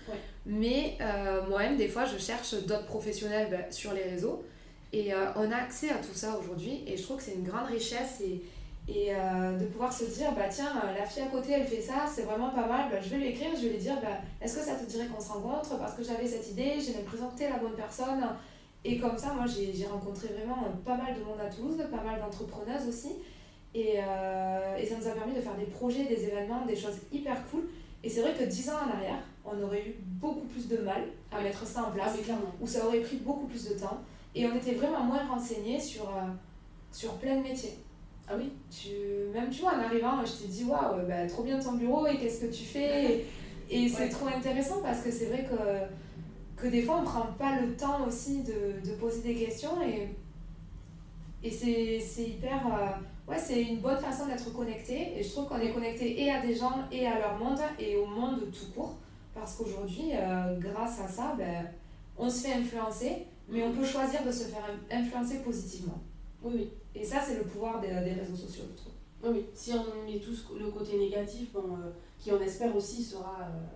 Mais 0.46 0.96
euh, 1.00 1.46
moi-même, 1.48 1.76
des 1.76 1.88
fois, 1.88 2.04
je 2.04 2.18
cherche 2.18 2.54
d'autres 2.66 2.86
professionnels 2.86 3.48
bah, 3.50 3.70
sur 3.70 3.92
les 3.92 4.02
réseaux. 4.02 4.44
Et 4.92 5.12
euh, 5.12 5.26
on 5.36 5.50
a 5.50 5.56
accès 5.56 5.90
à 5.90 5.96
tout 5.96 6.14
ça 6.14 6.38
aujourd'hui. 6.38 6.84
Et 6.86 6.96
je 6.96 7.02
trouve 7.02 7.16
que 7.16 7.22
c'est 7.22 7.34
une 7.34 7.44
grande 7.44 7.66
richesse. 7.66 8.20
Et, 8.20 8.42
et 8.86 9.14
euh, 9.14 9.56
de 9.58 9.64
pouvoir 9.64 9.90
se 9.90 10.04
dire, 10.04 10.32
bah 10.32 10.48
tiens, 10.50 10.70
la 10.96 11.06
fille 11.06 11.22
à 11.22 11.26
côté, 11.26 11.52
elle 11.52 11.66
fait 11.66 11.80
ça, 11.80 12.04
c'est 12.12 12.22
vraiment 12.22 12.50
pas 12.50 12.66
mal. 12.66 12.90
Bah, 12.90 12.98
je 13.02 13.08
vais 13.08 13.16
lui 13.16 13.28
écrire, 13.28 13.48
je 13.56 13.62
vais 13.62 13.70
lui 13.70 13.78
dire, 13.78 13.96
bah, 14.02 14.18
est-ce 14.42 14.58
que 14.58 14.64
ça 14.64 14.74
te 14.74 14.84
dirait 14.84 15.06
qu'on 15.06 15.20
se 15.20 15.30
rencontre 15.30 15.78
Parce 15.78 15.94
que 15.94 16.04
j'avais 16.04 16.26
cette 16.26 16.50
idée, 16.50 16.74
j'ai 16.84 16.92
l'impression 16.92 17.30
que 17.30 17.42
la 17.42 17.58
bonne 17.58 17.74
personne. 17.76 18.22
Et 18.84 18.98
comme 18.98 19.16
ça, 19.16 19.32
moi, 19.32 19.46
j'ai 19.46 19.86
rencontré 19.86 20.28
vraiment 20.28 20.64
pas 20.84 20.96
mal 20.96 21.14
de 21.14 21.24
monde 21.24 21.40
à 21.40 21.48
Toulouse, 21.48 21.78
pas 21.90 22.02
mal 22.02 22.20
d'entrepreneuses 22.20 22.86
aussi. 22.86 23.14
Et, 23.74 23.96
euh, 23.98 24.76
et, 24.76 24.86
ça 24.86 24.94
nous 24.96 25.08
a 25.08 25.10
permis 25.10 25.34
de 25.34 25.40
faire 25.40 25.56
des 25.56 25.64
projets, 25.64 26.04
des 26.04 26.24
événements, 26.24 26.64
des 26.64 26.76
choses 26.76 26.98
hyper 27.12 27.44
cool. 27.50 27.64
Et 28.04 28.08
c'est 28.08 28.20
vrai 28.20 28.32
que 28.32 28.44
dix 28.44 28.68
ans 28.70 28.76
en 28.86 28.96
arrière, 28.96 29.18
on 29.44 29.60
aurait 29.62 29.80
eu 29.80 29.94
beaucoup 30.00 30.46
plus 30.46 30.68
de 30.68 30.76
mal 30.78 31.02
à 31.32 31.40
mettre 31.40 31.66
ça 31.66 31.84
en 31.84 31.90
place, 31.90 32.16
ah, 32.30 32.32
ou 32.60 32.66
ça 32.66 32.86
aurait 32.86 33.00
pris 33.00 33.16
beaucoup 33.16 33.46
plus 33.46 33.68
de 33.68 33.74
temps. 33.74 33.98
Et 34.34 34.46
on 34.46 34.54
était 34.54 34.74
vraiment 34.74 35.02
moins 35.02 35.24
renseignés 35.26 35.80
sur, 35.80 36.04
euh, 36.04 36.28
sur 36.92 37.14
plein 37.14 37.36
de 37.38 37.42
métiers. 37.42 37.76
Ah 38.28 38.34
oui 38.38 38.52
tu, 38.70 38.90
Même 39.32 39.50
tu 39.50 39.62
vois, 39.62 39.74
en 39.74 39.80
arrivant, 39.80 40.24
je 40.24 40.32
t'ai 40.32 40.48
dit 40.48 40.64
waouh, 40.64 41.06
bah, 41.06 41.26
trop 41.26 41.42
bien 41.42 41.58
ton 41.58 41.72
bureau 41.72 42.06
et 42.06 42.16
qu'est-ce 42.16 42.42
que 42.42 42.52
tu 42.52 42.64
fais 42.64 43.24
Et, 43.70 43.88
c'est 43.88 44.08
trop 44.08 44.28
intéressant 44.28 44.80
parce 44.82 45.02
que 45.02 45.10
c'est 45.10 45.26
vrai 45.26 45.44
que, 45.44 46.62
que 46.62 46.68
des 46.68 46.82
fois 46.82 46.98
on 47.00 47.04
prend 47.04 47.26
pas 47.38 47.60
le 47.60 47.74
temps 47.74 48.06
aussi 48.06 48.42
de, 48.42 48.88
de 48.88 48.94
poser 48.94 49.20
des 49.22 49.34
questions 49.34 49.82
et, 49.82 50.08
et 51.42 51.50
c'est 51.50 52.22
hyper. 52.22 52.66
Euh, 52.66 52.86
ouais, 53.28 53.38
c'est 53.38 53.62
une 53.62 53.80
bonne 53.80 53.98
façon 53.98 54.26
d'être 54.26 54.52
connecté. 54.52 55.18
Et 55.18 55.22
je 55.22 55.30
trouve 55.30 55.46
qu'on 55.46 55.58
est 55.58 55.72
connecté 55.72 56.22
et 56.22 56.30
à 56.30 56.44
des 56.44 56.54
gens 56.54 56.72
et 56.90 57.06
à 57.06 57.18
leur 57.18 57.38
monde 57.38 57.60
et 57.78 57.96
au 57.96 58.06
monde 58.06 58.40
tout 58.52 58.72
court. 58.74 58.96
Parce 59.34 59.56
qu'aujourd'hui, 59.56 60.10
euh, 60.12 60.58
grâce 60.60 61.00
à 61.00 61.08
ça, 61.08 61.34
ben, 61.36 61.66
on 62.16 62.30
se 62.30 62.46
fait 62.46 62.52
influencer, 62.52 63.26
mais 63.48 63.64
on 63.64 63.72
peut 63.72 63.84
choisir 63.84 64.24
de 64.24 64.30
se 64.30 64.44
faire 64.44 64.64
influencer 64.90 65.40
positivement. 65.42 66.00
Oui, 66.42 66.52
oui. 66.54 66.70
Et 66.94 67.04
ça, 67.04 67.16
c'est 67.26 67.36
le 67.36 67.42
pouvoir 67.42 67.80
des, 67.80 67.88
des, 67.88 68.12
réseaux 68.12 68.36
sociaux, 68.36 68.64
je 68.70 68.76
trouve. 68.76 68.92
Oui, 69.24 69.30
oui. 69.34 69.46
Si 69.54 69.72
on 69.72 70.06
met 70.06 70.20
tous 70.20 70.46
le 70.56 70.68
côté 70.70 70.96
négatif, 70.98 71.52
bon, 71.52 71.64
euh, 71.72 71.90
qui 72.20 72.30
on 72.30 72.40
espère 72.40 72.74
aussi 72.76 73.02
sera, 73.02 73.38
euh, 73.40 73.66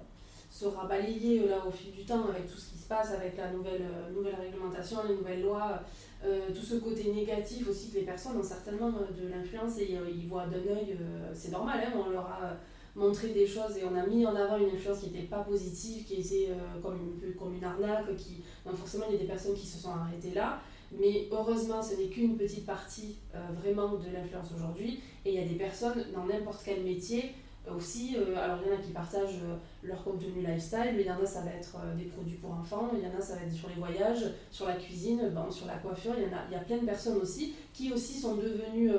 sera 0.49 0.86
balayé 0.86 1.49
là, 1.49 1.66
au 1.66 1.72
fil 1.72 1.90
du 1.90 2.05
temps 2.05 2.28
avec 2.28 2.46
tout 2.46 2.59
ce 2.59 2.70
qui 2.70 2.78
se 2.78 2.86
passe, 2.86 3.11
avec 3.11 3.36
la 3.36 3.51
nouvelle, 3.51 3.84
nouvelle 4.14 4.36
réglementation, 4.36 4.99
les 5.09 5.16
nouvelles 5.16 5.42
lois 5.42 5.82
euh, 6.25 6.49
tout 6.53 6.64
ce 6.64 6.77
côté 6.77 7.12
négatif 7.12 7.69
aussi 7.69 7.91
que 7.91 7.99
les 7.99 8.05
personnes 8.05 8.37
ont 8.37 8.43
certainement 8.43 8.89
euh, 8.89 9.23
de 9.23 9.29
l'influence 9.29 9.79
et 9.79 9.97
euh, 9.97 10.11
ils 10.12 10.27
voient 10.27 10.47
d'un 10.47 10.75
œil, 10.75 10.99
c'est 11.33 11.53
normal, 11.53 11.81
hein, 11.87 11.93
on 11.95 12.11
leur 12.11 12.27
a 12.27 12.57
montré 12.97 13.29
des 13.29 13.47
choses 13.47 13.77
et 13.77 13.85
on 13.85 13.95
a 13.95 14.05
mis 14.05 14.27
en 14.27 14.35
avant 14.35 14.59
une 14.59 14.75
influence 14.75 14.99
qui 14.99 15.11
n'était 15.11 15.29
pas 15.29 15.45
positive, 15.45 16.05
qui 16.05 16.14
était 16.14 16.51
comme, 16.83 16.97
une, 16.97 17.35
comme 17.35 17.55
une 17.55 17.62
arnaque, 17.62 18.16
qui, 18.16 18.43
donc 18.66 18.75
forcément 18.75 19.05
il 19.09 19.14
y 19.14 19.16
a 19.16 19.21
des 19.21 19.29
personnes 19.29 19.55
qui 19.55 19.66
se 19.66 19.79
sont 19.79 19.91
arrêtées 19.91 20.35
là, 20.35 20.61
mais 20.99 21.29
heureusement 21.31 21.81
ce 21.81 21.95
n'est 21.95 22.09
qu'une 22.09 22.37
petite 22.37 22.66
partie 22.66 23.19
vraiment 23.57 23.95
de 23.95 24.07
l'influence 24.12 24.49
aujourd'hui. 24.57 25.01
Et 25.25 25.35
il 25.35 25.41
y 25.41 25.45
a 25.45 25.47
des 25.47 25.55
personnes 25.55 26.07
dans 26.12 26.25
n'importe 26.25 26.62
quel 26.64 26.83
métier 26.83 27.35
aussi, 27.75 28.17
euh, 28.17 28.37
alors 28.37 28.59
il 28.65 28.69
y 28.69 28.75
en 28.75 28.79
a 28.79 28.81
qui 28.81 28.93
partagent 28.93 29.41
euh, 29.45 29.57
leur 29.83 30.03
contenu 30.03 30.41
lifestyle, 30.41 30.93
mais 30.95 31.03
il 31.03 31.07
y 31.07 31.11
en 31.11 31.21
a 31.21 31.27
ça 31.27 31.43
va 31.43 31.51
être 31.51 31.77
euh, 31.77 31.95
des 31.97 32.05
produits 32.05 32.37
pour 32.37 32.53
enfants, 32.53 32.91
il 32.95 33.01
y 33.01 33.07
en 33.07 33.19
a 33.19 33.21
ça 33.21 33.37
va 33.37 33.43
être 33.43 33.53
sur 33.53 33.69
les 33.69 33.75
voyages, 33.75 34.25
sur 34.51 34.67
la 34.67 34.75
cuisine, 34.75 35.31
ben, 35.35 35.51
sur 35.51 35.67
la 35.67 35.75
coiffure, 35.75 36.15
il 36.17 36.25
y, 36.25 36.27
en 36.27 36.37
a, 36.37 36.51
y 36.51 36.55
a 36.55 36.65
plein 36.65 36.79
de 36.79 36.87
personnes 36.87 37.19
aussi 37.19 37.55
qui 37.73 37.93
aussi 37.93 38.19
sont 38.19 38.37
devenues, 38.37 38.93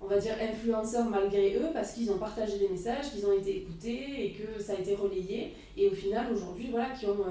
on 0.00 0.06
va 0.06 0.18
dire, 0.18 0.34
influenceurs 0.40 1.08
malgré 1.08 1.56
eux 1.56 1.68
parce 1.72 1.92
qu'ils 1.92 2.10
ont 2.10 2.18
partagé 2.18 2.58
des 2.58 2.68
messages, 2.68 3.10
qu'ils 3.10 3.26
ont 3.26 3.32
été 3.32 3.58
écoutés 3.58 4.26
et 4.26 4.32
que 4.32 4.62
ça 4.62 4.74
a 4.74 4.76
été 4.76 4.94
relayé, 4.94 5.54
et 5.76 5.88
au 5.88 5.94
final 5.94 6.32
aujourd'hui, 6.32 6.68
voilà, 6.70 6.90
qui 6.90 7.06
ont... 7.06 7.24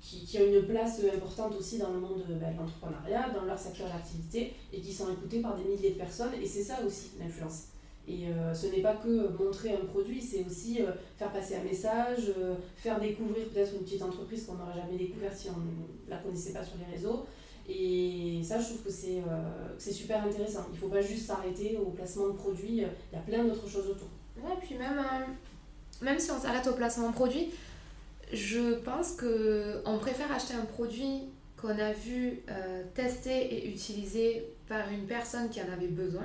qui, 0.00 0.24
qui, 0.24 0.38
ont 0.38 0.46
une 0.46 0.62
place 0.62 1.00
importante 1.14 1.54
aussi 1.58 1.78
dans 1.78 1.90
le 1.90 2.00
monde 2.00 2.24
ben, 2.28 2.52
de 2.52 2.58
l'entrepreneuriat, 2.58 3.30
dans 3.30 3.44
leur 3.44 3.58
secteur 3.58 3.88
d'activité, 3.88 4.54
et 4.72 4.80
qui 4.80 4.92
sont 4.92 5.10
écoutés 5.10 5.40
par 5.40 5.56
des 5.56 5.64
milliers 5.64 5.90
de 5.90 5.98
personnes. 5.98 6.34
Et 6.40 6.46
c'est 6.46 6.62
ça 6.64 6.78
aussi 6.84 7.10
l'influence. 7.18 7.77
Et 8.08 8.28
euh, 8.28 8.54
ce 8.54 8.68
n'est 8.68 8.80
pas 8.80 8.94
que 8.94 9.28
montrer 9.42 9.74
un 9.74 9.84
produit, 9.84 10.22
c'est 10.22 10.42
aussi 10.46 10.80
euh, 10.80 10.92
faire 11.18 11.30
passer 11.30 11.56
un 11.56 11.62
message, 11.62 12.32
euh, 12.38 12.54
faire 12.76 12.98
découvrir 12.98 13.46
peut-être 13.48 13.74
une 13.74 13.84
petite 13.84 14.02
entreprise 14.02 14.46
qu'on 14.46 14.54
n'aurait 14.54 14.80
jamais 14.80 14.96
découverte 14.96 15.36
si 15.36 15.48
on 15.50 15.58
ne 15.58 16.10
la 16.10 16.16
connaissait 16.16 16.54
pas 16.54 16.64
sur 16.64 16.76
les 16.78 16.96
réseaux. 16.96 17.26
Et 17.68 18.40
ça, 18.42 18.58
je 18.58 18.68
trouve 18.68 18.84
que 18.84 18.90
c'est 18.90 19.92
super 19.92 20.24
intéressant. 20.24 20.64
Il 20.70 20.76
ne 20.76 20.78
faut 20.78 20.88
pas 20.88 21.02
juste 21.02 21.26
s'arrêter 21.26 21.76
au 21.76 21.90
placement 21.90 22.28
de 22.28 22.32
produits, 22.32 22.78
il 22.78 23.12
y 23.12 23.16
a 23.16 23.20
plein 23.26 23.44
d'autres 23.44 23.68
choses 23.68 23.90
autour. 23.90 24.08
Ouais, 24.38 24.56
puis 24.62 24.76
même, 24.76 24.98
même 26.00 26.18
si 26.18 26.30
on 26.30 26.40
s'arrête 26.40 26.66
au 26.66 26.72
placement 26.72 27.10
de 27.10 27.14
produits, 27.14 27.50
je 28.32 28.76
pense 28.76 29.12
qu'on 29.12 29.98
préfère 29.98 30.32
acheter 30.32 30.54
un 30.54 30.64
produit 30.64 31.24
qu'on 31.58 31.78
a 31.78 31.92
vu 31.92 32.40
tester 32.94 33.54
et 33.54 33.68
utiliser 33.68 34.46
par 34.66 34.90
une 34.90 35.04
personne 35.04 35.50
qui 35.50 35.60
en 35.60 35.70
avait 35.70 35.88
besoin 35.88 36.24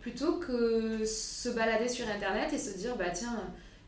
Plutôt 0.00 0.38
que 0.38 1.04
se 1.04 1.48
balader 1.50 1.88
sur 1.88 2.08
internet 2.08 2.52
et 2.52 2.58
se 2.58 2.76
dire 2.76 2.96
bah 2.96 3.10
tiens, 3.10 3.40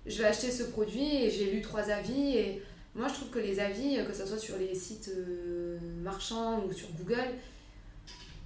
je 0.06 0.18
vais 0.18 0.28
acheter 0.28 0.50
ce 0.50 0.64
produit 0.64 1.24
et 1.24 1.30
j'ai 1.30 1.50
lu 1.50 1.60
trois 1.60 1.90
avis 1.90 2.36
et 2.36 2.62
moi 2.94 3.08
je 3.08 3.14
trouve 3.14 3.30
que 3.30 3.38
les 3.38 3.58
avis, 3.58 3.98
que 4.06 4.12
ce 4.12 4.26
soit 4.26 4.38
sur 4.38 4.56
les 4.58 4.74
sites 4.74 5.10
euh, 5.16 5.78
marchands 6.02 6.62
ou 6.64 6.72
sur 6.72 6.88
Google, 6.92 7.24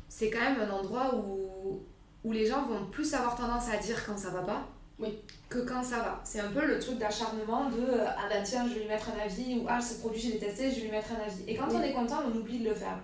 c'est 0.09 0.31
quand 0.31 0.41
même 0.41 0.61
un 0.61 0.71
endroit 0.71 1.15
où, 1.15 1.83
où 2.25 2.33
les 2.33 2.47
gens 2.47 2.67
vont 2.67 2.87
plus 2.87 3.13
avoir 3.13 3.37
tendance 3.37 3.69
à 3.71 3.77
dire 3.77 4.03
quand 4.07 4.17
ça 4.17 4.31
va 4.31 4.43
pas 4.43 4.67
Oui. 4.99 5.19
Que 5.51 5.59
quand 5.59 5.83
ça 5.83 5.99
va. 5.99 6.21
C'est 6.25 6.41
un 6.41 6.51
peu 6.51 6.65
le 6.65 6.79
truc 6.79 6.99
d'acharnement 6.99 7.69
de 7.69 7.81
euh, 7.81 8.07
ah 8.07 8.29
bah 8.31 8.41
tiens, 8.43 8.67
je 8.67 8.75
vais 8.75 8.81
lui 8.81 8.89
mettre 8.89 9.11
un 9.11 9.25
avis 9.25 9.59
ou 9.59 9.67
ah 9.69 9.81
ce 9.81 9.99
produit 9.99 10.21
je 10.21 10.33
l'ai 10.33 10.39
testé, 10.39 10.71
je 10.71 10.77
vais 10.77 10.83
lui 10.83 10.91
mettre 10.91 11.13
un 11.13 11.27
avis. 11.27 11.43
Et 11.47 11.55
quand 11.55 11.69
on 11.71 11.83
est 11.83 11.93
content, 11.93 12.21
on 12.27 12.37
oublie 12.37 12.61
de 12.61 12.69
le 12.71 12.75
faire. 12.75 12.99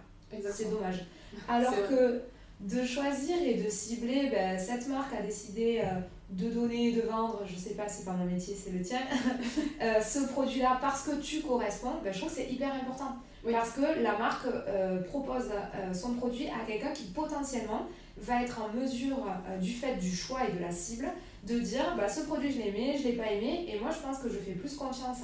C'est 0.50 0.70
dommage. 0.70 1.04
Alors 1.48 1.74
que 1.88 2.22
de 2.62 2.84
choisir 2.84 3.36
et 3.42 3.54
de 3.54 3.68
cibler, 3.68 4.28
ben, 4.30 4.58
cette 4.58 4.86
marque 4.88 5.12
a 5.14 5.22
décidé 5.22 5.82
euh, 5.84 6.00
de 6.30 6.48
donner, 6.48 6.92
de 6.92 7.02
vendre, 7.02 7.42
je 7.44 7.56
sais 7.56 7.74
pas, 7.74 7.88
c'est 7.88 8.04
pas 8.04 8.12
mon 8.12 8.24
métier, 8.24 8.54
c'est 8.54 8.70
le 8.70 8.82
tien, 8.82 9.00
euh, 9.82 10.00
ce 10.00 10.28
produit-là 10.28 10.78
parce 10.80 11.02
que 11.02 11.20
tu 11.20 11.40
corresponds, 11.40 11.94
ben, 12.04 12.12
je 12.12 12.18
trouve 12.20 12.30
que 12.30 12.36
c'est 12.36 12.50
hyper 12.50 12.72
important. 12.72 13.16
Parce 13.50 13.70
que 13.70 14.00
la 14.00 14.16
marque 14.18 14.46
euh, 14.46 15.02
propose 15.02 15.50
son 15.92 16.14
produit 16.14 16.46
à 16.46 16.64
quelqu'un 16.64 16.92
qui 16.92 17.06
potentiellement 17.06 17.88
va 18.16 18.40
être 18.40 18.62
en 18.62 18.68
mesure, 18.72 19.18
du 19.60 19.72
fait 19.72 19.96
du 19.96 20.14
choix 20.14 20.48
et 20.48 20.52
de 20.52 20.60
la 20.60 20.70
cible, 20.70 21.08
de 21.44 21.58
dire 21.58 21.96
bah, 21.96 22.08
ce 22.08 22.20
produit 22.20 22.52
je 22.52 22.58
l'ai 22.58 22.68
aimé, 22.68 22.96
je 22.96 23.08
l'ai 23.08 23.14
pas 23.14 23.32
aimé, 23.32 23.66
et 23.68 23.80
moi 23.80 23.90
je 23.90 23.98
pense 23.98 24.18
que 24.18 24.28
je 24.28 24.38
fais 24.38 24.52
plus 24.52 24.76
confiance 24.76 25.22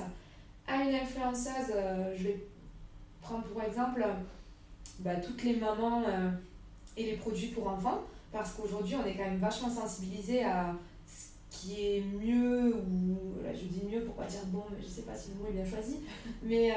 à 0.66 0.82
une 0.82 0.96
influenceuse, 0.96 1.72
je 2.16 2.24
vais 2.24 2.42
prendre 3.22 3.44
pour 3.44 3.62
exemple 3.62 4.04
bah, 4.98 5.14
toutes 5.24 5.44
les 5.44 5.54
mamans 5.54 6.02
et 6.98 7.04
les 7.04 7.16
produits 7.16 7.48
pour 7.48 7.68
enfants, 7.68 8.00
parce 8.32 8.52
qu'aujourd'hui, 8.52 8.96
on 8.96 9.06
est 9.06 9.14
quand 9.14 9.24
même 9.24 9.38
vachement 9.38 9.70
sensibilisé 9.70 10.44
à 10.44 10.74
ce 11.06 11.28
qui 11.50 11.74
est 11.74 12.00
mieux, 12.00 12.74
ou 12.76 13.42
là, 13.42 13.54
je 13.54 13.64
dis 13.64 13.82
mieux 13.90 14.02
pour 14.02 14.14
pas 14.14 14.26
dire 14.26 14.40
bon, 14.46 14.64
mais 14.70 14.82
je 14.82 14.88
sais 14.88 15.02
pas 15.02 15.14
si 15.14 15.30
le 15.30 15.36
mot 15.36 15.48
est 15.48 15.52
bien 15.52 15.64
choisi, 15.64 16.00
mais, 16.42 16.72
euh, 16.72 16.74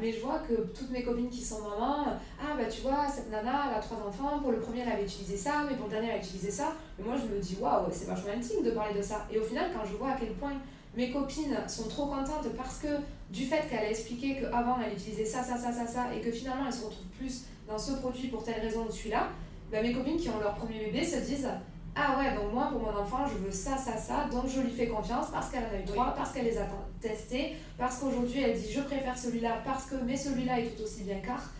mais 0.00 0.12
je 0.12 0.20
vois 0.20 0.40
que 0.40 0.54
toutes 0.76 0.90
mes 0.90 1.02
copines 1.02 1.28
qui 1.28 1.42
sont 1.42 1.62
mamans, 1.62 2.18
ah 2.40 2.56
bah 2.56 2.64
tu 2.64 2.80
vois, 2.80 3.06
cette 3.08 3.30
nana, 3.30 3.66
elle 3.68 3.78
a 3.78 3.80
trois 3.80 3.98
enfants, 3.98 4.40
pour 4.40 4.50
le 4.50 4.58
premier, 4.58 4.80
elle 4.80 4.92
avait 4.92 5.04
utilisé 5.04 5.36
ça, 5.36 5.64
mais 5.68 5.76
pour 5.76 5.86
le 5.86 5.92
dernier, 5.92 6.08
elle 6.08 6.16
a 6.16 6.18
utilisé 6.18 6.50
ça, 6.50 6.72
et 6.98 7.02
moi, 7.02 7.14
je 7.16 7.32
me 7.32 7.40
dis 7.40 7.56
waouh, 7.60 7.86
c'est 7.92 8.06
vachement 8.06 8.32
intime 8.36 8.64
de 8.64 8.70
parler 8.72 8.98
de 8.98 9.02
ça. 9.02 9.26
Et 9.30 9.38
au 9.38 9.44
final, 9.44 9.70
quand 9.72 9.84
je 9.84 9.96
vois 9.96 10.10
à 10.10 10.16
quel 10.18 10.32
point 10.32 10.54
mes 10.96 11.12
copines 11.12 11.56
sont 11.68 11.88
trop 11.88 12.06
contentes 12.06 12.48
parce 12.56 12.78
que 12.78 12.88
du 13.30 13.44
fait 13.44 13.68
qu'elle 13.68 13.80
a 13.80 13.90
expliqué 13.90 14.40
qu'avant 14.40 14.78
elle 14.80 14.94
utilisait 14.94 15.24
ça, 15.24 15.42
ça, 15.42 15.56
ça, 15.56 15.72
ça, 15.72 15.86
ça, 15.86 16.14
et 16.14 16.20
que 16.20 16.32
finalement 16.32 16.64
elle 16.66 16.72
se 16.72 16.84
retrouve 16.84 17.06
plus 17.18 17.44
dans 17.68 17.78
ce 17.78 17.92
produit 17.92 18.28
pour 18.28 18.42
telle 18.42 18.60
raison 18.60 18.86
ou 18.88 18.90
celui-là, 18.90 19.28
bah, 19.70 19.82
mes 19.82 19.92
copines 19.92 20.16
qui 20.16 20.28
ont 20.28 20.38
leur 20.40 20.54
premier 20.54 20.86
bébé 20.86 21.04
se 21.04 21.16
disent 21.16 21.48
Ah 21.94 22.18
ouais, 22.18 22.34
donc 22.34 22.52
moi 22.52 22.68
pour 22.70 22.80
mon 22.80 22.96
enfant, 22.96 23.26
je 23.26 23.44
veux 23.44 23.50
ça, 23.50 23.76
ça, 23.76 23.96
ça, 23.96 24.28
donc 24.30 24.46
je 24.48 24.60
lui 24.60 24.70
fais 24.70 24.88
confiance 24.88 25.26
parce 25.32 25.50
qu'elle 25.50 25.64
en 25.64 25.76
a 25.76 25.80
eu 25.80 25.84
trois, 25.84 26.14
parce 26.14 26.32
qu'elle 26.32 26.46
les 26.46 26.58
a 26.58 26.66
testés, 27.00 27.56
parce 27.76 27.98
qu'aujourd'hui 27.98 28.40
elle 28.40 28.58
dit 28.58 28.72
Je 28.72 28.80
préfère 28.80 29.18
celui-là 29.18 29.62
parce 29.64 29.86
que, 29.86 29.96
mais 30.06 30.16
celui-là 30.16 30.60
est 30.60 30.74
tout 30.76 30.82
aussi 30.82 31.02
bien 31.04 31.18
car. 31.24 31.52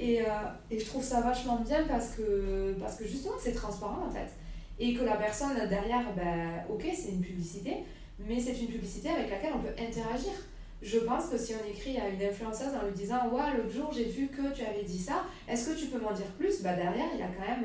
Et, 0.00 0.22
euh, 0.22 0.24
et, 0.72 0.80
je 0.80 0.86
trouve 0.86 1.04
ça 1.04 1.20
vachement 1.20 1.60
bien 1.60 1.84
parce 1.86 2.08
que, 2.08 2.74
parce 2.80 2.96
que 2.96 3.06
justement 3.06 3.36
c'est 3.38 3.52
transparent 3.52 4.06
en 4.08 4.10
fait. 4.10 4.28
Et 4.80 4.92
que 4.92 5.04
la 5.04 5.16
personne 5.16 5.54
derrière, 5.68 6.02
bah, 6.16 6.64
ok, 6.68 6.84
c'est 6.92 7.12
une 7.12 7.20
publicité, 7.20 7.84
mais 8.18 8.40
c'est 8.40 8.60
une 8.60 8.66
publicité 8.66 9.08
avec 9.10 9.30
laquelle 9.30 9.52
on 9.54 9.60
peut 9.60 9.74
interagir 9.80 10.32
je 10.84 10.98
pense 10.98 11.26
que 11.26 11.38
si 11.38 11.54
on 11.54 11.68
écrit 11.68 11.98
à 11.98 12.08
une 12.08 12.22
influenceuse 12.22 12.74
en 12.74 12.86
lui 12.86 12.92
disant 12.94 13.28
Ouais, 13.32 13.56
l'autre 13.56 13.74
jour 13.74 13.90
j'ai 13.92 14.04
vu 14.04 14.28
que 14.28 14.54
tu 14.54 14.62
avais 14.64 14.82
dit 14.84 14.98
ça, 14.98 15.24
est-ce 15.48 15.70
que 15.70 15.78
tu 15.78 15.86
peux 15.86 15.98
m'en 15.98 16.12
dire 16.12 16.26
plus? 16.38 16.62
Bah 16.62 16.74
derrière, 16.74 17.06
il 17.14 17.20
y 17.20 17.22
a 17.22 17.28
quand 17.28 17.48
même 17.48 17.64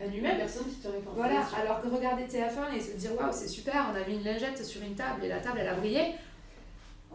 un 0.00 0.12
humain. 0.12 0.36
Personne 0.36 0.66
qui 0.66 0.76
te 0.76 0.88
répond. 0.88 1.10
Voilà, 1.16 1.42
alors 1.60 1.82
que 1.82 1.88
regarder 1.88 2.24
TF1 2.24 2.76
et 2.76 2.80
se 2.80 2.96
dire 2.96 3.10
Waouh, 3.18 3.32
c'est 3.32 3.48
super, 3.48 3.90
on 3.92 4.00
a 4.00 4.06
mis 4.06 4.16
une 4.16 4.24
lingette 4.24 4.64
sur 4.64 4.82
une 4.82 4.94
table 4.94 5.24
et 5.24 5.28
la 5.28 5.40
table 5.40 5.58
elle 5.60 5.68
a 5.68 5.74
brillé. 5.74 6.14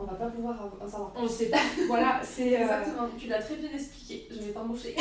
On 0.02 0.04
va 0.04 0.14
pas 0.14 0.28
pouvoir 0.28 0.56
en 0.82 0.88
savoir. 0.88 1.12
On 1.16 1.28
sait 1.28 1.48
pas. 1.48 1.58
voilà, 1.88 2.22
c'est. 2.24 2.58
Euh, 2.58 2.62
Exactement, 2.62 3.08
tu 3.18 3.28
l'as 3.28 3.42
très 3.42 3.56
bien 3.56 3.70
expliqué, 3.74 4.28
je 4.32 4.40
vais 4.40 4.52
t'embaucher. 4.52 4.96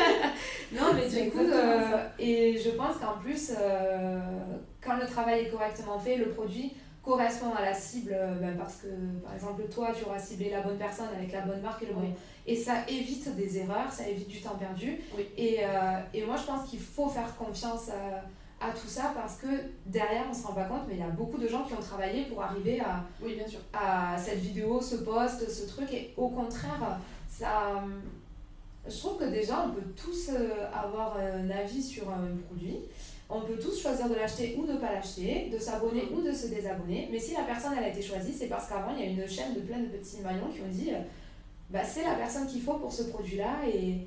non, 0.72 0.94
mais 0.94 1.08
du 1.08 1.30
coup, 1.30 1.38
euh, 1.38 2.06
et 2.18 2.56
je 2.56 2.70
pense 2.70 2.96
qu'en 2.96 3.18
plus, 3.20 3.52
euh, 3.58 4.20
quand 4.80 4.96
le 4.96 5.06
travail 5.06 5.46
est 5.46 5.50
correctement 5.50 5.98
fait, 5.98 6.16
le 6.16 6.30
produit 6.30 6.72
correspond 7.08 7.54
à 7.54 7.62
la 7.62 7.72
cible 7.72 8.12
euh, 8.12 8.34
ben 8.34 8.54
parce 8.56 8.76
que 8.76 8.88
par 9.24 9.34
exemple 9.34 9.62
toi 9.72 9.92
tu 9.96 10.04
auras 10.04 10.18
ciblé 10.18 10.50
la 10.50 10.60
bonne 10.60 10.76
personne 10.76 11.08
avec 11.16 11.32
la 11.32 11.40
bonne 11.40 11.62
marque 11.62 11.82
et 11.82 11.86
le 11.86 11.94
bon. 11.94 12.02
Et 12.46 12.54
ça 12.54 12.86
évite 12.86 13.34
des 13.34 13.58
erreurs 13.58 13.90
ça 13.90 14.06
évite 14.06 14.28
du 14.28 14.40
temps 14.42 14.56
perdu. 14.56 15.00
Et, 15.36 15.60
euh, 15.60 16.00
et, 16.12 16.24
moi 16.24 16.36
je 16.36 16.44
pense 16.44 16.68
qu'il 16.68 16.80
faut 16.80 17.08
faire 17.08 17.34
confiance 17.36 17.88
à, 17.88 18.66
à, 18.66 18.70
tout 18.72 18.86
ça 18.86 19.12
parce 19.14 19.38
que 19.38 19.46
derrière 19.86 20.24
on 20.30 20.34
se 20.34 20.46
rend 20.46 20.52
pas 20.52 20.64
compte 20.64 20.82
mais 20.86 20.96
il 20.96 21.00
y 21.00 21.02
a 21.02 21.08
beaucoup 21.08 21.38
de 21.38 21.48
gens 21.48 21.64
qui 21.64 21.72
ont 21.72 21.80
travaillé 21.80 22.24
pour 22.26 22.42
arriver 22.42 22.80
à, 22.80 23.04
oui, 23.22 23.36
bien 23.36 23.48
sûr. 23.48 23.60
à 23.72 24.18
cette 24.18 24.40
vidéo 24.40 24.80
ce 24.82 24.96
post 24.96 25.48
ce 25.48 25.66
truc. 25.66 25.90
Et 25.92 26.12
au 26.16 26.28
contraire 26.28 27.00
ça 27.26 27.82
je 28.86 28.98
trouve 28.98 29.18
que 29.18 29.24
déjà 29.24 29.66
on 29.66 29.70
peut 29.72 29.86
tous 29.96 30.30
euh, 30.30 30.66
avoir 30.72 31.16
un 31.18 31.50
avis 31.50 31.82
sur 31.82 32.08
un 32.08 32.28
produit 32.46 32.78
on 33.30 33.42
peut 33.42 33.58
tous 33.58 33.80
choisir 33.80 34.08
de 34.08 34.14
l'acheter 34.14 34.56
ou 34.58 34.66
de 34.66 34.72
ne 34.72 34.78
pas 34.78 34.92
l'acheter, 34.92 35.50
de 35.52 35.58
s'abonner 35.58 36.08
ou 36.12 36.22
de 36.22 36.32
se 36.32 36.46
désabonner. 36.46 37.08
Mais 37.10 37.18
si 37.18 37.34
la 37.34 37.42
personne 37.42 37.72
elle 37.76 37.84
a 37.84 37.88
été 37.88 38.00
choisie, 38.00 38.32
c'est 38.32 38.46
parce 38.46 38.68
qu'avant 38.68 38.94
il 38.96 39.04
y 39.04 39.06
a 39.06 39.10
une 39.10 39.28
chaîne 39.28 39.54
de 39.54 39.60
plein 39.60 39.80
de 39.80 39.86
petits 39.86 40.20
maillons 40.20 40.48
qui 40.52 40.60
ont 40.62 40.70
dit 40.70 40.90
euh, 40.92 41.00
bah, 41.70 41.84
c'est 41.84 42.04
la 42.04 42.14
personne 42.14 42.46
qu'il 42.46 42.62
faut 42.62 42.74
pour 42.74 42.92
ce 42.92 43.04
produit-là. 43.04 43.66
Et 43.66 44.06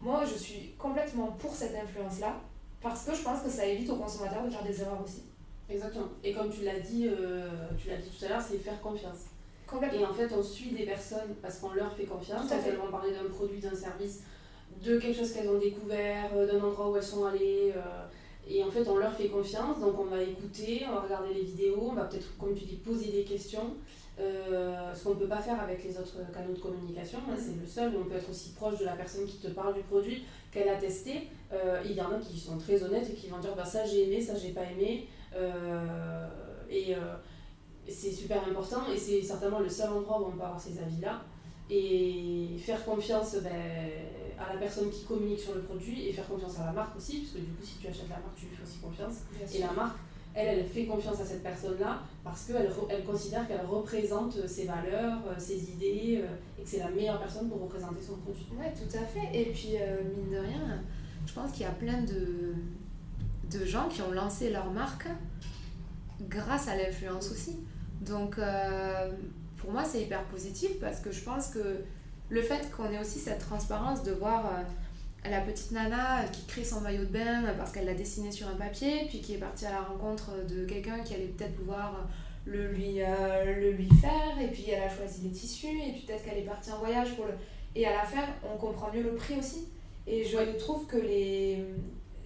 moi 0.00 0.24
je 0.24 0.34
suis 0.34 0.74
complètement 0.78 1.28
pour 1.38 1.54
cette 1.54 1.76
influence-là 1.76 2.40
parce 2.82 3.04
que 3.04 3.14
je 3.14 3.22
pense 3.22 3.42
que 3.42 3.50
ça 3.50 3.64
évite 3.66 3.88
aux 3.90 3.96
consommateurs 3.96 4.44
de 4.44 4.50
faire 4.50 4.64
des 4.64 4.80
erreurs 4.80 5.02
aussi. 5.04 5.22
Exactement. 5.70 6.08
Et 6.24 6.32
comme 6.32 6.50
tu 6.50 6.64
l'as 6.64 6.80
dit, 6.80 7.08
euh, 7.08 7.48
tu 7.78 7.88
l'as 7.88 7.96
dit 7.98 8.08
tout 8.08 8.24
à 8.24 8.28
l'heure, 8.28 8.42
c'est 8.42 8.58
faire 8.58 8.80
confiance. 8.80 9.26
Complètement. 9.66 10.00
Et 10.00 10.04
en 10.04 10.14
fait, 10.14 10.32
on 10.32 10.42
suit 10.42 10.70
des 10.70 10.84
personnes 10.84 11.34
parce 11.42 11.58
qu'on 11.58 11.72
leur 11.72 11.92
fait 11.96 12.04
confiance. 12.04 12.48
Elles 12.52 12.76
vont 12.76 12.90
parler 12.90 13.10
d'un 13.12 13.28
produit, 13.28 13.58
d'un 13.58 13.74
service, 13.74 14.22
de 14.84 14.98
quelque 14.98 15.16
chose 15.16 15.32
qu'elles 15.32 15.48
ont 15.48 15.58
découvert, 15.58 16.30
euh, 16.36 16.46
d'un 16.46 16.64
endroit 16.64 16.90
où 16.90 16.96
elles 16.96 17.02
sont 17.02 17.24
allées. 17.24 17.72
Et 18.48 18.62
en 18.62 18.70
fait, 18.70 18.86
on 18.88 18.96
leur 18.96 19.12
fait 19.12 19.28
confiance, 19.28 19.80
donc 19.80 19.98
on 19.98 20.04
va 20.04 20.22
écouter, 20.22 20.84
on 20.88 20.94
va 20.94 21.00
regarder 21.00 21.34
les 21.34 21.42
vidéos, 21.42 21.88
on 21.90 21.94
va 21.94 22.04
peut-être, 22.04 22.36
comme 22.38 22.54
tu 22.54 22.64
dis, 22.64 22.76
poser 22.76 23.10
des 23.10 23.24
questions. 23.24 23.74
Euh, 24.18 24.94
ce 24.94 25.04
qu'on 25.04 25.10
ne 25.10 25.16
peut 25.16 25.28
pas 25.28 25.42
faire 25.42 25.60
avec 25.60 25.84
les 25.84 25.98
autres 25.98 26.16
canaux 26.32 26.54
de 26.54 26.58
communication. 26.58 27.18
Hein, 27.28 27.34
c'est 27.36 27.60
le 27.60 27.66
seul 27.66 27.94
où 27.94 28.00
on 28.00 28.04
peut 28.04 28.16
être 28.16 28.30
aussi 28.30 28.50
proche 28.52 28.78
de 28.78 28.86
la 28.86 28.92
personne 28.92 29.26
qui 29.26 29.36
te 29.36 29.48
parle 29.48 29.74
du 29.74 29.82
produit 29.82 30.24
qu'elle 30.50 30.70
a 30.70 30.76
testé. 30.76 31.28
Euh, 31.52 31.82
il 31.84 31.92
y 31.92 32.00
en 32.00 32.10
a 32.12 32.18
qui 32.18 32.38
sont 32.38 32.56
très 32.56 32.82
honnêtes 32.82 33.10
et 33.10 33.14
qui 33.14 33.28
vont 33.28 33.38
dire 33.38 33.54
bah, 33.54 33.66
ça 33.66 33.84
j'ai 33.84 34.04
aimé, 34.04 34.22
ça 34.22 34.34
j'ai 34.34 34.52
pas 34.52 34.64
aimé. 34.64 35.06
Euh, 35.34 36.26
et 36.70 36.96
c'est 37.88 38.10
super 38.10 38.42
important 38.48 38.90
et 38.92 38.96
c'est 38.96 39.20
certainement 39.20 39.60
le 39.60 39.68
seul 39.68 39.90
endroit 39.90 40.20
où 40.20 40.26
on 40.28 40.32
peut 40.32 40.42
avoir 40.42 40.60
ces 40.60 40.78
avis-là. 40.78 41.22
Et 41.68 42.56
faire 42.58 42.84
confiance 42.84 43.36
ben, 43.42 43.50
à 44.38 44.52
la 44.52 44.60
personne 44.60 44.90
qui 44.90 45.04
communique 45.04 45.40
sur 45.40 45.54
le 45.54 45.62
produit 45.62 46.08
et 46.08 46.12
faire 46.12 46.26
confiance 46.28 46.58
à 46.60 46.66
la 46.66 46.72
marque 46.72 46.96
aussi, 46.96 47.18
parce 47.18 47.32
que 47.32 47.38
du 47.38 47.52
coup, 47.52 47.64
si 47.64 47.78
tu 47.78 47.88
achètes 47.88 48.08
la 48.08 48.16
marque, 48.16 48.36
tu 48.36 48.46
lui 48.46 48.56
fais 48.56 48.62
aussi 48.62 48.78
confiance. 48.78 49.14
et 49.52 49.58
la 49.58 49.72
marque, 49.72 49.98
elle, 50.36 50.58
elle 50.58 50.66
fait 50.66 50.84
confiance 50.84 51.18
à 51.20 51.24
cette 51.24 51.42
personne-là 51.42 52.02
parce 52.22 52.44
qu'elle 52.44 52.70
elle 52.90 53.04
considère 53.04 53.48
qu'elle 53.48 53.64
représente 53.64 54.46
ses 54.46 54.66
valeurs, 54.66 55.18
euh, 55.26 55.34
ses 55.38 55.70
idées, 55.70 56.20
euh, 56.22 56.60
et 56.60 56.62
que 56.62 56.68
c'est 56.68 56.78
la 56.78 56.90
meilleure 56.90 57.18
personne 57.18 57.48
pour 57.48 57.62
représenter 57.62 58.02
son 58.06 58.16
produit. 58.16 58.46
Ouais, 58.58 58.72
tout 58.74 58.96
à 58.96 59.02
fait. 59.04 59.30
Et 59.32 59.46
puis, 59.46 59.76
euh, 59.80 60.02
mine 60.04 60.30
de 60.30 60.38
rien, 60.38 60.82
je 61.26 61.32
pense 61.32 61.52
qu'il 61.52 61.62
y 61.62 61.68
a 61.68 61.72
plein 61.72 62.02
de, 62.02 62.54
de 63.50 63.64
gens 63.64 63.88
qui 63.88 64.02
ont 64.02 64.12
lancé 64.12 64.50
leur 64.50 64.70
marque 64.70 65.08
grâce 66.28 66.68
à 66.68 66.76
l'influence 66.76 67.30
aussi. 67.30 67.56
Donc, 68.02 68.38
pour 69.58 69.72
moi, 69.72 69.84
c'est 69.84 70.02
hyper 70.02 70.24
positif 70.24 70.78
parce 70.80 71.00
que 71.00 71.10
je 71.10 71.22
pense 71.22 71.48
que 71.48 71.82
le 72.28 72.42
fait 72.42 72.70
qu'on 72.70 72.90
ait 72.90 72.98
aussi 72.98 73.18
cette 73.18 73.38
transparence 73.38 74.02
de 74.02 74.12
voir 74.12 74.46
euh, 74.46 75.30
la 75.30 75.40
petite 75.40 75.72
nana 75.72 76.24
qui 76.32 76.44
crée 76.46 76.64
son 76.64 76.80
maillot 76.80 77.04
de 77.04 77.12
bain 77.12 77.42
parce 77.56 77.72
qu'elle 77.72 77.86
l'a 77.86 77.94
dessiné 77.94 78.32
sur 78.32 78.48
un 78.48 78.54
papier, 78.54 79.06
puis 79.08 79.20
qui 79.20 79.34
est 79.34 79.38
partie 79.38 79.66
à 79.66 79.72
la 79.72 79.80
rencontre 79.80 80.30
de 80.48 80.64
quelqu'un 80.64 81.00
qui 81.00 81.14
allait 81.14 81.26
peut-être 81.26 81.54
pouvoir 81.56 82.06
le 82.44 82.68
lui, 82.72 83.02
euh, 83.02 83.54
le 83.56 83.72
lui 83.72 83.88
faire, 84.00 84.40
et 84.40 84.48
puis 84.48 84.70
elle 84.70 84.82
a 84.82 84.88
choisi 84.88 85.22
les 85.22 85.30
tissus, 85.30 85.66
et 85.66 85.92
puis 85.92 86.02
peut-être 86.06 86.24
qu'elle 86.24 86.38
est 86.38 86.46
partie 86.46 86.70
en 86.70 86.78
voyage 86.78 87.14
pour 87.16 87.26
le... 87.26 87.32
Et 87.74 87.86
à 87.86 87.92
la 87.92 88.04
fin, 88.04 88.24
on 88.44 88.56
comprend 88.56 88.90
mieux 88.92 89.02
le 89.02 89.14
prix 89.14 89.36
aussi. 89.38 89.68
Et 90.06 90.24
je 90.24 90.56
trouve 90.58 90.86
que 90.86 90.96
les, 90.96 91.64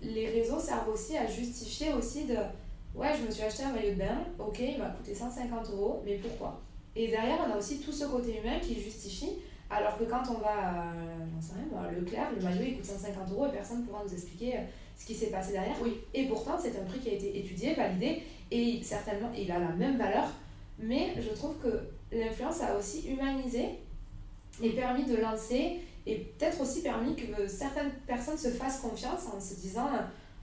les 0.02 0.28
réseaux 0.28 0.60
servent 0.60 0.90
aussi 0.90 1.16
à 1.16 1.26
justifier 1.26 1.92
aussi 1.94 2.26
de... 2.26 2.36
Ouais, 2.94 3.08
je 3.18 3.26
me 3.26 3.30
suis 3.30 3.42
acheté 3.42 3.62
un 3.62 3.72
maillot 3.72 3.94
de 3.94 3.98
bain, 3.98 4.24
ok, 4.38 4.58
il 4.60 4.78
m'a 4.78 4.90
coûté 4.90 5.14
150 5.14 5.70
euros, 5.70 6.02
mais 6.04 6.16
pourquoi? 6.16 6.60
Et 6.96 7.08
derrière, 7.08 7.38
on 7.46 7.52
a 7.52 7.56
aussi 7.56 7.80
tout 7.80 7.92
ce 7.92 8.04
côté 8.04 8.38
humain 8.38 8.58
qui 8.60 8.80
justifie 8.80 9.30
alors 9.70 9.96
que 9.96 10.04
quand 10.04 10.22
on 10.28 10.38
va 10.38 10.92
à 11.78 11.92
Leclerc, 11.92 12.32
le 12.36 12.42
maillot 12.42 12.62
il 12.66 12.76
coûte 12.76 12.84
150 12.84 13.30
euros 13.30 13.46
et 13.46 13.52
personne 13.52 13.82
ne 13.82 13.86
pourra 13.86 14.02
nous 14.04 14.12
expliquer 14.12 14.56
euh, 14.56 14.60
ce 14.98 15.06
qui 15.06 15.14
s'est 15.14 15.28
passé 15.28 15.52
derrière. 15.52 15.76
Oui. 15.80 15.98
Et 16.12 16.26
pourtant, 16.26 16.58
c'est 16.60 16.76
un 16.78 16.84
prix 16.84 16.98
qui 16.98 17.10
a 17.10 17.12
été 17.12 17.38
étudié, 17.38 17.74
validé 17.74 18.22
et 18.50 18.80
certainement 18.82 19.30
il 19.36 19.50
a 19.50 19.58
la 19.58 19.68
même 19.68 19.96
valeur. 19.96 20.26
Mais 20.78 21.14
je 21.20 21.30
trouve 21.34 21.54
que 21.62 21.82
l'influence 22.12 22.60
a 22.62 22.76
aussi 22.76 23.08
humanisé 23.08 23.66
et 24.62 24.70
permis 24.70 25.04
de 25.04 25.16
lancer 25.16 25.80
et 26.06 26.16
peut-être 26.16 26.60
aussi 26.60 26.82
permis 26.82 27.14
que 27.14 27.46
certaines 27.46 27.92
personnes 28.06 28.38
se 28.38 28.48
fassent 28.48 28.80
confiance 28.80 29.26
en 29.32 29.40
se 29.40 29.54
disant 29.54 29.88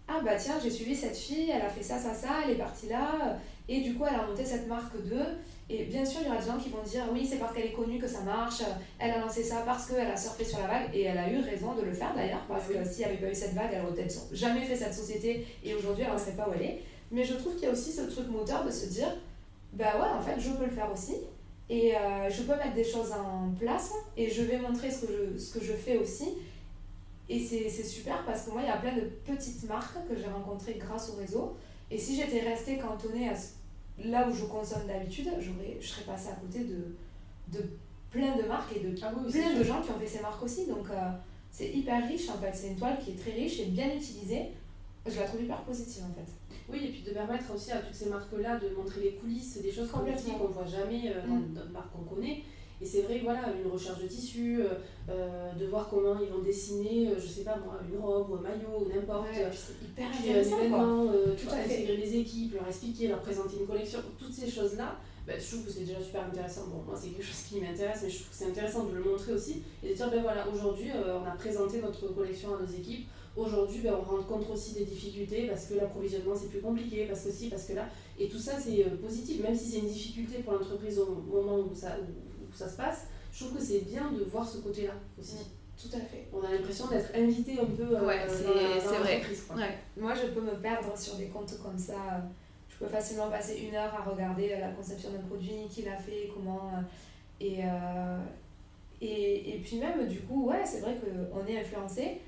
Ah 0.07 0.21
bah 0.23 0.35
tiens, 0.37 0.55
j'ai 0.63 0.69
suivi 0.69 0.95
cette 0.95 1.17
fille, 1.17 1.49
elle 1.49 1.63
a 1.63 1.69
fait 1.69 1.83
ça, 1.83 1.97
ça, 1.99 2.13
ça, 2.13 2.29
elle 2.45 2.51
est 2.51 2.57
partie 2.57 2.87
là 2.87 3.37
et 3.69 3.81
du 3.81 3.95
coup 3.95 4.05
elle 4.09 4.19
a 4.19 4.25
monté 4.25 4.45
cette 4.45 4.67
marque 4.67 4.97
d'eux 5.03 5.37
et 5.69 5.83
bien 5.83 6.05
sûr, 6.05 6.21
il 6.21 6.27
y 6.27 6.29
aura 6.29 6.39
des 6.39 6.47
gens 6.47 6.57
qui 6.57 6.69
vont 6.69 6.81
dire 6.81 7.03
oui, 7.11 7.27
c'est 7.29 7.37
parce 7.37 7.53
qu'elle 7.53 7.65
est 7.65 7.73
connue 7.73 7.99
que 7.99 8.07
ça 8.07 8.21
marche, 8.21 8.61
elle 8.99 9.11
a 9.11 9.19
lancé 9.19 9.43
ça 9.43 9.63
parce 9.65 9.85
qu'elle 9.87 10.09
a 10.09 10.15
surfé 10.15 10.45
sur 10.45 10.59
la 10.59 10.67
vague 10.67 10.89
et 10.93 11.03
elle 11.03 11.17
a 11.17 11.29
eu 11.29 11.41
raison 11.41 11.75
de 11.75 11.81
le 11.81 11.91
faire 11.91 12.13
d'ailleurs, 12.15 12.45
parce 12.47 12.67
que 12.67 12.85
s'il 12.85 12.99
n'y 12.99 13.05
avait 13.05 13.17
pas 13.17 13.29
eu 13.29 13.35
cette 13.35 13.53
vague, 13.53 13.71
elle 13.73 13.83
aurait 13.83 13.93
peut-être 13.93 14.15
jamais 14.31 14.61
fait 14.61 14.77
cette 14.77 14.93
société 14.93 15.45
et 15.65 15.75
aujourd'hui 15.75 16.05
elle 16.05 16.13
n'en 16.13 16.17
serait 16.17 16.37
pas 16.37 16.47
où 16.47 16.53
elle 16.53 16.61
est. 16.61 16.83
Mais 17.11 17.25
je 17.25 17.33
trouve 17.33 17.55
qu'il 17.55 17.63
y 17.63 17.67
a 17.67 17.71
aussi 17.71 17.91
ce 17.91 18.01
truc 18.03 18.29
moteur 18.29 18.63
de 18.63 18.71
se 18.71 18.85
dire, 18.85 19.09
bah 19.73 19.95
ouais, 19.99 20.09
en 20.09 20.21
fait, 20.21 20.39
je 20.39 20.51
peux 20.51 20.65
le 20.65 20.71
faire 20.71 20.91
aussi. 20.91 21.15
Et 21.69 21.95
euh, 21.97 22.29
je 22.29 22.43
peux 22.43 22.55
mettre 22.55 22.73
des 22.73 22.83
choses 22.85 23.11
en 23.11 23.49
place 23.59 23.91
et 24.15 24.29
je 24.29 24.43
vais 24.43 24.57
montrer 24.57 24.89
ce 24.89 25.05
que 25.05 25.07
je, 25.11 25.37
ce 25.37 25.57
que 25.57 25.65
je 25.65 25.73
fais 25.73 25.97
aussi. 25.97 26.29
Et 27.29 27.39
c'est 27.39 27.83
super 27.83 28.23
parce 28.25 28.43
que 28.43 28.51
moi, 28.51 28.61
il 28.61 28.67
y 28.67 28.71
a 28.71 28.77
plein 28.77 28.95
de 28.95 29.01
petites 29.25 29.67
marques 29.67 29.97
que 30.07 30.15
j'ai 30.15 30.27
rencontrées 30.27 30.75
grâce 30.75 31.09
au 31.09 31.17
réseau. 31.17 31.57
Et 31.89 31.97
si 31.97 32.15
j'étais 32.15 32.41
restée 32.41 32.77
cantonnée 32.77 33.29
à 33.29 33.33
là 34.03 34.27
où 34.27 34.33
je 34.33 34.45
consomme 34.45 34.85
d'habitude, 34.87 35.29
je 35.39 35.87
serais 35.87 36.03
passée 36.03 36.29
à 36.29 36.35
côté 36.35 36.59
de, 36.59 36.95
de 37.57 37.63
plein 38.11 38.35
de 38.37 38.43
marques 38.43 38.75
et 38.75 38.79
de 38.79 38.95
ah 39.01 39.11
plein 39.11 39.59
de 39.59 39.63
gens 39.63 39.81
qui 39.81 39.91
ont 39.91 39.99
fait 39.99 40.07
ces 40.07 40.21
marques 40.21 40.43
aussi. 40.43 40.67
Donc 40.67 40.89
euh, 40.89 41.09
c'est 41.51 41.69
hyper 41.69 42.07
riche 42.07 42.29
en 42.29 42.37
fait. 42.37 42.51
C'est 42.53 42.69
une 42.69 42.75
toile 42.75 42.97
qui 42.99 43.11
est 43.11 43.15
très 43.15 43.31
riche 43.31 43.59
et 43.59 43.65
bien 43.65 43.93
utilisée. 43.93 44.49
Je 45.05 45.19
la 45.19 45.25
trouve 45.25 45.41
hyper 45.41 45.61
positive 45.63 46.03
en 46.03 46.13
fait. 46.13 46.31
Oui, 46.69 46.85
et 46.85 46.89
puis 46.89 47.01
de 47.01 47.11
permettre 47.11 47.53
aussi 47.53 47.71
à 47.71 47.77
toutes 47.77 47.95
ces 47.95 48.09
marques-là 48.09 48.59
de 48.59 48.69
montrer 48.75 49.01
les 49.01 49.13
coulisses, 49.13 49.61
des 49.61 49.71
choses 49.71 49.89
qu'on 49.89 50.03
ne 50.03 50.11
voit 50.11 50.65
jamais 50.65 51.13
euh, 51.15 51.25
dans 51.25 51.35
mm. 51.35 51.53
d'autres 51.53 51.71
marques 51.71 51.91
qu'on 51.93 52.15
connaît. 52.15 52.43
Et 52.79 52.85
c'est 52.85 53.01
vrai, 53.01 53.21
voilà, 53.23 53.41
une 53.53 53.71
recherche 53.71 54.01
de 54.01 54.07
tissu, 54.07 54.61
euh, 54.61 54.69
euh, 55.09 55.51
de 55.53 55.65
voir 55.65 55.89
comment 55.89 56.19
ils 56.19 56.29
vont 56.29 56.43
dessiner, 56.43 57.09
je 57.17 57.27
sais 57.27 57.43
pas 57.43 57.57
moi, 57.57 57.79
une 57.91 57.99
robe 57.99 58.29
ou 58.29 58.35
un 58.35 58.41
maillot 58.41 58.85
ou 58.85 58.89
n'importe. 58.93 59.29
Ouais, 59.29 59.49
c'est 59.51 59.83
hyper 59.83 60.07
intéressant. 60.07 61.07
Tout 61.35 61.49
à 61.53 61.57
intégrer 61.57 61.97
les 61.97 62.17
équipes, 62.17 62.53
leur 62.53 62.67
expliquer, 62.67 63.07
leur 63.07 63.21
présenter 63.21 63.57
une 63.59 63.67
collection, 63.67 63.99
toutes 64.19 64.33
ces 64.33 64.49
choses-là. 64.49 64.97
Bah, 65.25 65.33
je 65.37 65.45
trouve 65.45 65.65
que 65.65 65.71
c'est 65.71 65.81
déjà 65.81 66.01
super 66.01 66.23
intéressant. 66.23 66.67
Bon, 66.67 66.83
moi, 66.85 66.95
c'est 66.95 67.09
quelque 67.09 67.25
chose 67.25 67.43
qui 67.49 67.59
m'intéresse, 67.59 67.99
mais 68.03 68.09
je 68.09 68.15
trouve 68.19 68.29
que 68.29 68.35
c'est 68.35 68.45
intéressant 68.45 68.85
de 68.85 68.95
le 68.95 69.03
montrer 69.03 69.33
aussi 69.33 69.63
et 69.83 69.89
de 69.89 69.93
dire, 69.93 70.09
ben 70.09 70.21
voilà, 70.21 70.47
aujourd'hui, 70.47 70.89
on 70.93 71.27
a 71.27 71.31
présenté 71.31 71.81
notre 71.81 72.07
collection 72.13 72.55
à 72.55 72.61
nos 72.61 72.67
équipes 72.67 73.07
Aujourd'hui, 73.37 73.81
ben, 73.83 73.93
on 73.93 74.01
rend 74.01 74.23
compte 74.23 74.49
aussi 74.49 74.73
des 74.73 74.83
difficultés 74.83 75.45
parce 75.45 75.67
que 75.67 75.75
l'approvisionnement 75.75 76.33
c'est 76.35 76.49
plus 76.49 76.59
compliqué, 76.59 77.05
parce 77.05 77.21
que 77.21 77.31
si, 77.31 77.49
parce 77.49 77.65
que 77.65 77.73
là. 77.73 77.87
Et 78.19 78.27
tout 78.27 78.39
ça 78.39 78.53
c'est 78.59 78.83
euh, 78.83 78.97
positif, 78.99 79.43
même 79.43 79.55
si 79.55 79.69
c'est 79.69 79.77
une 79.77 79.87
difficulté 79.87 80.39
pour 80.39 80.53
l'entreprise 80.53 80.97
au 80.97 81.05
moment 81.05 81.59
où 81.59 81.69
ça, 81.75 81.97
où, 82.49 82.53
ça 82.55 82.69
se 82.69 82.77
passe, 82.77 83.07
je 83.33 83.45
trouve 83.45 83.57
que 83.57 83.63
c'est 83.63 83.85
bien 83.85 84.11
de 84.11 84.23
voir 84.23 84.47
ce 84.47 84.59
côté-là 84.59 84.93
aussi. 85.19 85.35
Mm, 85.35 85.81
tout 85.81 85.95
à 85.95 85.99
fait. 85.99 86.27
On 86.33 86.41
a 86.41 86.51
l'impression 86.51 86.87
d'être 86.87 87.11
invité 87.15 87.59
un 87.59 87.65
peu 87.65 87.95
euh, 87.95 88.05
ouais, 88.05 88.25
c'est 88.27 88.97
vrai. 88.97 89.21
Ouais. 89.55 89.77
Moi, 89.95 90.13
je 90.15 90.27
peux 90.31 90.41
me 90.41 90.55
perdre 90.55 90.97
sur 90.97 91.15
des 91.15 91.27
comptes 91.27 91.57
comme 91.61 91.77
ça. 91.77 92.23
Je 92.69 92.77
peux 92.77 92.87
facilement 92.87 93.29
passer 93.29 93.57
une 93.57 93.75
heure 93.75 93.93
à 93.93 94.09
regarder 94.09 94.49
la 94.59 94.69
conception 94.69 95.11
d'un 95.11 95.19
produit, 95.19 95.67
qui 95.69 95.83
l'a 95.83 95.97
fait, 95.97 96.31
comment. 96.33 96.71
Euh, 97.41 98.17
et, 98.99 99.05
et, 99.05 99.55
et 99.55 99.59
puis 99.59 99.77
même, 99.77 100.07
du 100.07 100.19
coup, 100.21 100.49
ouais, 100.49 100.65
c'est 100.65 100.79
vrai 100.79 100.97
qu'on 100.97 101.45
est 101.45 101.59
influencé 101.59 102.21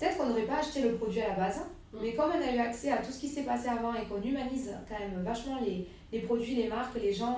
Peut-être 0.00 0.16
qu'on 0.16 0.26
n'aurait 0.26 0.46
pas 0.46 0.60
acheté 0.60 0.80
le 0.80 0.94
produit 0.94 1.20
à 1.20 1.28
la 1.28 1.34
base, 1.34 1.60
mm. 1.92 1.98
mais 2.00 2.14
comme 2.14 2.30
on 2.30 2.40
a 2.40 2.54
eu 2.54 2.58
accès 2.58 2.90
à 2.90 2.98
tout 2.98 3.12
ce 3.12 3.20
qui 3.20 3.28
s'est 3.28 3.42
passé 3.42 3.68
avant 3.68 3.94
et 3.94 4.06
qu'on 4.06 4.22
humanise 4.22 4.74
quand 4.88 4.98
même 4.98 5.22
vachement 5.22 5.58
les, 5.60 5.86
les, 6.10 6.20
produits, 6.20 6.54
les 6.54 6.68
marques, 6.68 6.96
les 7.00 7.12
gens, 7.12 7.36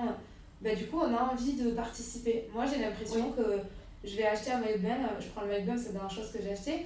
ben, 0.63 0.77
du 0.77 0.85
coup 0.87 0.99
on 0.99 1.13
a 1.13 1.31
envie 1.33 1.53
de 1.53 1.71
participer. 1.71 2.47
Moi 2.53 2.65
j'ai 2.65 2.81
l'impression 2.81 3.31
que 3.31 3.41
je 4.03 4.15
vais 4.15 4.25
acheter 4.25 4.51
un 4.51 4.59
maillot 4.59 4.77
de 4.77 4.83
bain, 4.83 4.97
je 5.19 5.27
prends 5.27 5.41
le 5.41 5.47
maillot 5.47 5.61
de 5.61 5.67
bain, 5.67 5.77
c'est 5.77 5.87
la 5.87 5.99
dernière 5.99 6.11
chose 6.11 6.31
que 6.31 6.41
j'ai 6.41 6.51
acheté, 6.51 6.85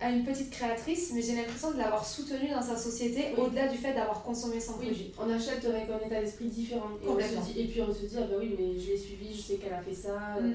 à 0.00 0.10
une 0.10 0.24
petite 0.24 0.50
créatrice, 0.50 1.12
mais 1.14 1.22
j'ai 1.22 1.34
l'impression 1.34 1.72
de 1.72 1.78
l'avoir 1.78 2.04
soutenue 2.04 2.50
dans 2.50 2.62
sa 2.62 2.76
société 2.76 3.32
au-delà 3.36 3.68
du 3.68 3.78
fait 3.78 3.94
d'avoir 3.94 4.22
consommé 4.22 4.60
son 4.60 4.74
produit. 4.74 5.12
On 5.18 5.30
achète 5.30 5.64
avec 5.64 5.88
un 5.88 6.06
état 6.06 6.20
d'esprit 6.20 6.46
différent. 6.46 6.90
Et, 7.02 7.08
on 7.08 7.18
se 7.18 7.52
dit, 7.52 7.60
et 7.60 7.64
puis 7.66 7.80
on 7.80 7.92
se 7.92 8.04
dit, 8.04 8.16
ah 8.18 8.26
bah 8.28 8.36
oui, 8.38 8.54
mais 8.58 8.78
je 8.78 8.90
l'ai 8.90 8.96
suivi, 8.96 9.34
je 9.34 9.40
sais 9.40 9.56
qu'elle 9.56 9.72
a 9.72 9.80
fait 9.80 9.94
ça. 9.94 10.38
Mm. 10.40 10.52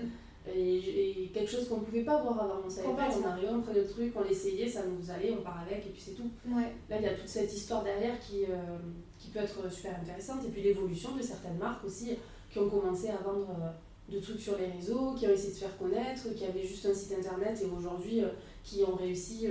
Et, 0.56 1.32
quelque 1.34 1.50
chose 1.50 1.68
qu'on 1.68 1.78
ne 1.78 1.86
pouvait 1.86 2.04
pas 2.04 2.22
voir 2.22 2.44
avant. 2.44 2.62
On 2.66 2.70
savait 2.70 2.94
pas, 2.96 3.08
on 3.10 3.26
arrivait, 3.26 3.48
on 3.50 3.62
prenait 3.62 3.80
le 3.80 3.88
truc, 3.88 4.14
on 4.16 4.24
l'essayait, 4.24 4.68
ça 4.68 4.82
nous 4.86 5.10
allait, 5.10 5.34
on 5.38 5.42
part 5.42 5.64
avec 5.66 5.86
et 5.86 5.90
puis 5.90 6.02
c'est 6.04 6.12
tout. 6.12 6.30
Là, 6.50 6.98
il 7.00 7.04
y 7.04 7.08
a 7.08 7.14
toute 7.14 7.28
cette 7.28 7.54
histoire 7.54 7.84
derrière 7.84 8.20
qui, 8.20 8.44
euh, 8.44 8.78
qui 9.18 9.30
peut 9.30 9.40
être 9.40 9.72
super 9.72 9.96
intéressante. 10.00 10.44
Et 10.46 10.50
puis 10.50 10.62
l'évolution 10.62 11.16
de 11.16 11.22
certaines 11.22 11.58
marques 11.58 11.86
aussi 11.86 12.12
qui 12.52 12.60
ont 12.60 12.70
commencé 12.70 13.10
à 13.10 13.18
vendre 13.18 13.48
euh, 13.50 14.14
de 14.14 14.20
trucs 14.20 14.42
sur 14.42 14.58
les 14.58 14.68
réseaux, 14.68 15.14
qui 15.14 15.28
ont 15.28 15.32
essayé 15.32 15.50
de 15.50 15.56
se 15.56 15.60
faire 15.62 15.78
connaître, 15.78 16.34
qui 16.36 16.46
avaient 16.46 16.66
juste 16.66 16.86
un 16.86 16.94
site 16.94 17.14
internet 17.18 17.62
et 17.62 17.70
aujourd'hui 17.70 18.24
euh, 18.24 18.30
qui 18.64 18.84
ont 18.84 18.96
réussi 18.96 19.48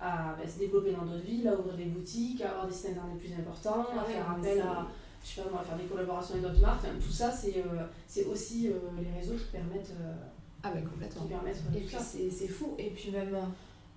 à 0.00 0.34
bah, 0.38 0.48
se 0.48 0.58
développer 0.58 0.92
dans 0.92 1.04
d'autres 1.04 1.24
villes, 1.24 1.46
à 1.46 1.58
ouvrir 1.58 1.76
des 1.76 1.84
boutiques, 1.84 2.40
à 2.40 2.50
avoir 2.50 2.66
des 2.66 2.72
sites 2.72 2.90
internet 2.90 3.18
plus 3.18 3.34
importants, 3.34 3.82
à 3.82 4.00
ah 4.00 4.04
faire 4.04 4.30
appel 4.30 4.60
à 4.62 4.86
je 5.24 5.34
sais 5.34 5.42
pas 5.42 5.50
moi, 5.50 5.62
faire 5.62 5.76
des 5.76 5.84
collaborations 5.84 6.34
avec 6.34 6.46
d'autres 6.46 6.60
marques. 6.60 6.86
tout 7.00 7.12
ça, 7.12 7.30
c'est 7.30 7.58
euh, 7.58 8.30
aussi 8.30 8.68
euh, 8.68 8.78
les 8.98 9.20
réseaux 9.20 9.34
qui 9.34 9.50
permettent. 9.52 9.94
Euh, 10.00 10.14
ah 10.62 10.72
ouais, 10.72 10.82
complètement. 10.82 11.22
Qui 11.22 11.28
permettent 11.28 11.62
et 11.74 11.80
puis 11.80 11.96
c'est 12.30 12.48
fou. 12.48 12.74
Et 12.78 12.90
puis 12.90 13.10
même 13.10 13.36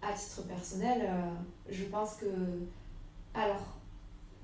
à 0.01 0.13
titre 0.13 0.43
personnel, 0.47 1.09
je 1.69 1.83
pense 1.85 2.15
que. 2.15 2.25
Alors, 3.33 3.77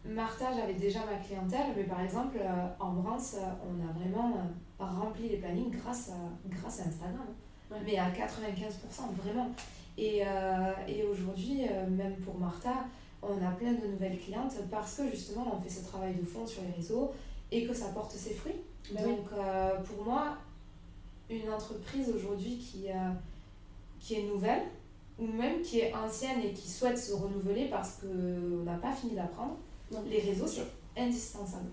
Martha, 0.09 0.45
j'avais 0.55 0.73
déjà 0.73 0.99
ma 1.05 1.17
clientèle, 1.17 1.73
mais 1.75 1.83
par 1.83 2.01
exemple, 2.01 2.37
en 2.79 2.93
Brance, 2.93 3.35
on 3.63 3.87
a 3.87 3.91
vraiment 3.93 4.37
rempli 4.79 5.29
les 5.29 5.37
plannings 5.37 5.71
grâce 5.71 6.09
à, 6.09 6.49
grâce 6.49 6.79
à 6.79 6.83
Instagram. 6.83 7.25
Mais 7.85 7.97
à 7.97 8.09
95%, 8.09 9.13
vraiment. 9.21 9.49
Et, 9.97 10.23
et 10.87 11.03
aujourd'hui, 11.03 11.63
même 11.89 12.15
pour 12.17 12.39
Martha, 12.39 12.85
on 13.21 13.45
a 13.45 13.51
plein 13.51 13.73
de 13.73 13.87
nouvelles 13.87 14.19
clientes 14.19 14.53
parce 14.69 14.95
que 14.95 15.09
justement 15.09 15.55
on 15.55 15.59
fait 15.59 15.69
ce 15.69 15.85
travail 15.85 16.15
de 16.15 16.25
fond 16.25 16.45
sur 16.45 16.61
les 16.63 16.71
réseaux 16.71 17.11
et 17.51 17.65
que 17.65 17.73
ça 17.73 17.87
porte 17.87 18.11
ses 18.11 18.33
fruits. 18.33 18.55
Bah 18.91 19.01
Donc 19.03 19.25
euh, 19.33 19.79
pour 19.81 20.05
moi, 20.05 20.37
une 21.29 21.49
entreprise 21.49 22.09
aujourd'hui 22.15 22.57
qui, 22.57 22.89
euh, 22.89 23.11
qui 23.99 24.15
est 24.15 24.23
nouvelle 24.23 24.63
ou 25.19 25.27
même 25.27 25.61
qui 25.61 25.79
est 25.79 25.93
ancienne 25.93 26.41
et 26.41 26.53
qui 26.53 26.69
souhaite 26.69 26.97
se 26.97 27.13
renouveler 27.13 27.67
parce 27.69 27.97
qu'on 27.97 28.63
n'a 28.63 28.77
pas 28.77 28.91
fini 28.91 29.15
d'apprendre, 29.15 29.57
les 30.09 30.19
réseaux 30.19 30.47
c'est 30.47 31.01
indispensable. 31.01 31.69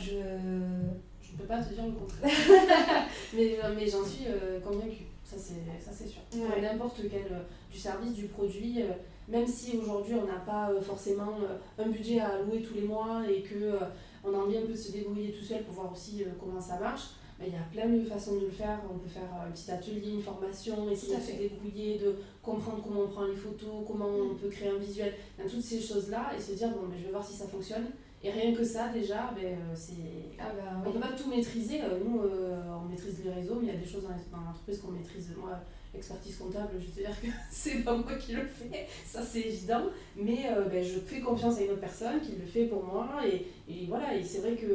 Je 0.00 0.16
ne 0.16 1.38
peux 1.38 1.44
pas 1.44 1.62
te 1.62 1.74
dire 1.74 1.86
le 1.86 1.92
contraire. 1.92 2.30
mais 3.34 3.58
mais 3.76 3.88
j'en 3.88 4.04
suis 4.04 4.26
euh, 4.28 4.60
convaincue, 4.60 5.06
ça 5.24 5.36
c'est 5.36 6.06
sûr. 6.06 6.20
N'importe 6.60 7.00
quel 7.10 7.44
du 7.70 7.78
service, 7.78 8.14
du 8.14 8.26
produit 8.26 8.82
même 9.28 9.46
si 9.46 9.78
aujourd'hui 9.78 10.14
on 10.14 10.26
n'a 10.26 10.40
pas 10.40 10.70
euh, 10.70 10.80
forcément 10.80 11.38
euh, 11.42 11.82
un 11.82 11.88
budget 11.88 12.20
à 12.20 12.42
louer 12.42 12.60
tous 12.60 12.74
les 12.74 12.82
mois 12.82 13.22
et 13.28 13.40
que 13.42 13.54
euh, 13.54 13.78
on 14.22 14.34
a 14.34 14.38
envie 14.38 14.58
un 14.58 14.62
peu 14.62 14.72
de 14.72 14.76
se 14.76 14.92
débrouiller 14.92 15.32
tout 15.32 15.44
seul 15.44 15.62
pour 15.64 15.74
voir 15.74 15.92
aussi 15.92 16.24
comment 16.38 16.60
ça 16.60 16.78
marche, 16.78 17.10
il 17.40 17.52
y 17.52 17.56
a 17.56 17.66
plein 17.72 17.88
de 17.88 18.02
façons 18.04 18.36
de 18.36 18.46
le 18.46 18.50
faire. 18.50 18.80
On 18.90 18.96
peut 18.96 19.08
faire 19.08 19.28
un 19.46 19.50
petit 19.50 19.70
atelier, 19.70 20.12
une 20.12 20.22
formation, 20.22 20.90
essayer 20.90 21.16
de 21.16 21.20
se 21.20 21.32
débrouiller, 21.32 21.98
de 21.98 22.16
comprendre 22.44 22.82
comment 22.82 23.02
on 23.02 23.08
prend 23.08 23.24
les 23.24 23.36
photos, 23.36 23.84
comment 23.86 24.06
on 24.06 24.34
mm. 24.34 24.38
peut 24.38 24.48
créer 24.48 24.68
un 24.68 24.78
visuel, 24.78 25.14
toutes 25.38 25.62
ces 25.62 25.80
choses-là 25.80 26.32
et 26.36 26.40
se 26.40 26.52
dire 26.52 26.70
bon, 26.70 26.88
ben, 26.88 26.96
je 26.98 27.04
vais 27.06 27.10
voir 27.10 27.26
si 27.26 27.34
ça 27.34 27.46
fonctionne. 27.46 27.86
Et 28.22 28.30
rien 28.30 28.54
que 28.54 28.64
ça, 28.64 28.88
déjà, 28.88 29.34
ben, 29.36 29.58
c'est... 29.74 29.92
Ah 30.38 30.50
bah, 30.56 30.80
on 30.82 30.88
ne 30.88 30.94
peut 30.94 31.00
pas 31.00 31.12
tout 31.12 31.28
maîtriser. 31.28 31.80
Nous, 32.02 32.20
on 32.20 32.88
maîtrise 32.88 33.22
les 33.22 33.30
réseaux, 33.30 33.56
mais 33.60 33.66
il 33.66 33.74
y 33.74 33.76
a 33.76 33.78
des 33.78 33.86
choses 33.86 34.04
dans 34.04 34.38
l'entreprise 34.38 34.80
qu'on 34.80 34.92
maîtrise. 34.92 35.30
Moi, 35.38 35.50
expertise 35.96 36.36
comptable, 36.36 36.70
je 36.78 36.86
vais 36.86 36.92
te 36.92 37.00
dire 37.00 37.20
que 37.20 37.26
c'est 37.50 37.84
pas 37.84 37.96
moi 37.96 38.14
qui 38.14 38.32
le 38.32 38.46
fais, 38.46 38.86
ça 39.04 39.22
c'est 39.22 39.40
évident, 39.40 39.84
mais 40.16 40.46
euh, 40.50 40.68
ben, 40.68 40.82
je 40.82 40.98
fais 41.00 41.20
confiance 41.20 41.58
à 41.58 41.62
une 41.62 41.70
autre 41.70 41.80
personne 41.80 42.20
qui 42.20 42.32
le 42.32 42.46
fait 42.46 42.66
pour 42.66 42.84
moi, 42.84 43.08
et, 43.26 43.46
et 43.68 43.86
voilà, 43.86 44.16
et 44.16 44.22
c'est 44.22 44.38
vrai 44.38 44.56
que 44.56 44.66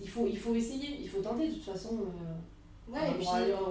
il 0.00 0.08
faut, 0.08 0.26
il 0.26 0.36
faut 0.36 0.54
essayer, 0.54 0.98
il 1.00 1.08
faut 1.08 1.22
tenter 1.22 1.48
de 1.48 1.54
toute 1.54 1.64
façon. 1.64 2.00
Euh, 2.00 2.32
ouais, 2.88 3.10
et 3.10 3.14
puis, 3.14 3.26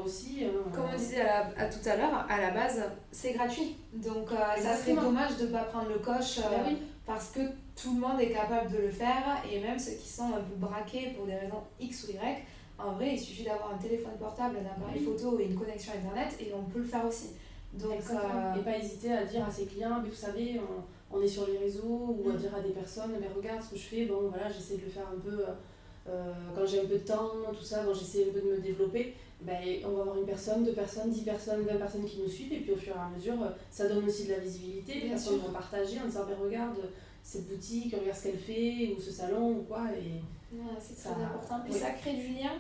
aussi. 0.05 0.45
Hein, 0.45 0.71
comme 0.73 0.85
on 0.93 0.97
disait 0.97 1.21
à, 1.21 1.47
à 1.57 1.65
tout 1.65 1.87
à 1.87 1.95
l'heure, 1.95 2.25
à 2.29 2.39
la 2.39 2.51
base, 2.51 2.83
c'est 3.11 3.33
gratuit. 3.33 3.75
Donc 3.93 4.31
euh, 4.31 4.61
ça 4.61 4.75
serait 4.75 4.95
dommage 4.95 5.37
de 5.37 5.47
ne 5.47 5.51
pas 5.51 5.63
prendre 5.63 5.89
le 5.89 5.99
coche 5.99 6.39
ben 6.39 6.77
parce 7.05 7.29
que 7.29 7.41
tout 7.75 7.93
le 7.93 7.99
monde 7.99 8.19
est 8.19 8.31
capable 8.31 8.71
de 8.71 8.77
le 8.77 8.89
faire 8.89 9.43
et 9.51 9.59
même 9.59 9.77
ceux 9.77 9.93
qui 9.93 10.09
sont 10.09 10.33
un 10.33 10.41
peu 10.41 10.55
braqués 10.55 11.13
pour 11.15 11.25
des 11.25 11.35
raisons 11.35 11.61
X 11.79 12.05
ou 12.05 12.11
Y, 12.11 12.43
en 12.77 12.91
vrai, 12.93 13.13
il 13.13 13.19
suffit 13.19 13.43
d'avoir 13.43 13.73
un 13.73 13.77
téléphone 13.77 14.13
portable, 14.19 14.57
un 14.57 14.83
appareil 14.83 15.03
photo 15.03 15.39
et 15.39 15.45
une 15.45 15.55
connexion 15.55 15.93
internet 15.93 16.35
et 16.39 16.51
on 16.53 16.63
peut 16.63 16.79
le 16.79 16.85
faire 16.85 17.05
aussi. 17.05 17.29
Donc, 17.73 18.01
euh... 18.11 18.59
Et 18.59 18.63
pas 18.63 18.77
hésiter 18.77 19.11
à 19.11 19.23
dire 19.23 19.45
à 19.45 19.51
ses 19.51 19.65
clients, 19.65 19.99
mais 20.01 20.09
vous 20.09 20.15
savez, 20.15 20.59
on, 21.11 21.21
est 21.21 21.27
sur 21.27 21.47
les 21.47 21.57
réseaux, 21.57 22.17
ou 22.17 22.29
à 22.29 22.33
mm. 22.33 22.37
dire 22.37 22.55
à 22.55 22.61
des 22.61 22.69
personnes, 22.69 23.11
mais 23.19 23.27
regarde 23.35 23.61
ce 23.61 23.71
que 23.71 23.77
je 23.77 23.83
fais, 23.83 24.05
bon 24.05 24.29
voilà, 24.29 24.49
j'essaie 24.49 24.77
de 24.77 24.83
le 24.83 24.89
faire 24.89 25.07
un 25.07 25.19
peu 25.19 25.41
euh, 25.41 25.53
quand 26.05 26.65
j'ai 26.65 26.81
un 26.81 26.85
peu 26.85 26.97
de 26.97 27.05
temps, 27.05 27.31
tout 27.51 27.63
ça, 27.63 27.83
bon, 27.83 27.93
j'essaie 27.93 28.29
un 28.29 28.33
peu 28.33 28.41
de 28.41 28.55
me 28.55 28.57
développer. 28.59 29.13
Ben, 29.41 29.61
on 29.85 29.89
va 29.89 30.01
avoir 30.01 30.17
une 30.17 30.25
personne, 30.25 30.63
deux 30.63 30.73
personnes, 30.73 31.11
dix 31.11 31.23
personnes, 31.23 31.63
vingt 31.63 31.77
personnes 31.77 32.05
qui 32.05 32.19
nous 32.19 32.29
suivent, 32.29 32.53
et 32.53 32.61
puis 32.61 32.71
au 32.71 32.77
fur 32.77 32.95
et 32.95 32.99
à 32.99 33.09
mesure, 33.15 33.35
ça 33.69 33.87
donne 33.87 34.05
aussi 34.05 34.25
de 34.25 34.31
la 34.31 34.39
visibilité, 34.39 35.01
les 35.01 35.09
personnes 35.09 35.39
vont 35.39 35.51
partager 35.51 35.99
en 35.99 36.05
disant, 36.05 36.25
ben, 36.27 36.37
regarde 36.41 36.77
cette 37.21 37.47
boutique, 37.47 37.93
regarde 37.93 38.17
ce 38.17 38.23
qu'elle 38.23 38.37
fait, 38.37 38.93
ou 38.95 39.01
ce 39.01 39.11
salon, 39.11 39.57
ou 39.57 39.63
quoi, 39.63 39.83
et 39.91 40.21
c'est 40.79 40.95
très 40.95 41.21
important. 41.21 41.59
Puis 41.63 41.73
ça 41.73 41.91
crée 41.91 42.13
du 42.13 42.27
lien 42.29 42.53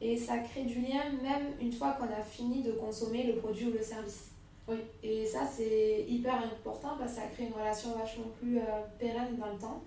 et 0.00 0.16
ça 0.16 0.38
crée 0.38 0.64
du 0.64 0.80
lien 0.80 1.10
même 1.22 1.52
une 1.60 1.72
fois 1.72 1.92
qu'on 1.92 2.06
a 2.06 2.22
fini 2.22 2.62
de 2.62 2.72
consommer 2.72 3.24
le 3.24 3.36
produit 3.36 3.66
ou 3.66 3.72
le 3.72 3.82
service. 3.82 4.30
Oui. 4.68 4.76
Et 5.02 5.24
ça, 5.24 5.40
c'est 5.46 6.04
hyper 6.08 6.34
important 6.36 6.96
parce 6.98 7.12
que 7.12 7.20
ça 7.20 7.26
crée 7.32 7.44
une 7.44 7.52
relation 7.52 7.90
vachement 7.96 8.26
plus 8.40 8.58
euh, 8.58 8.62
pérenne 8.98 9.36
dans 9.38 9.52
le 9.52 9.58
temps. 9.58 9.82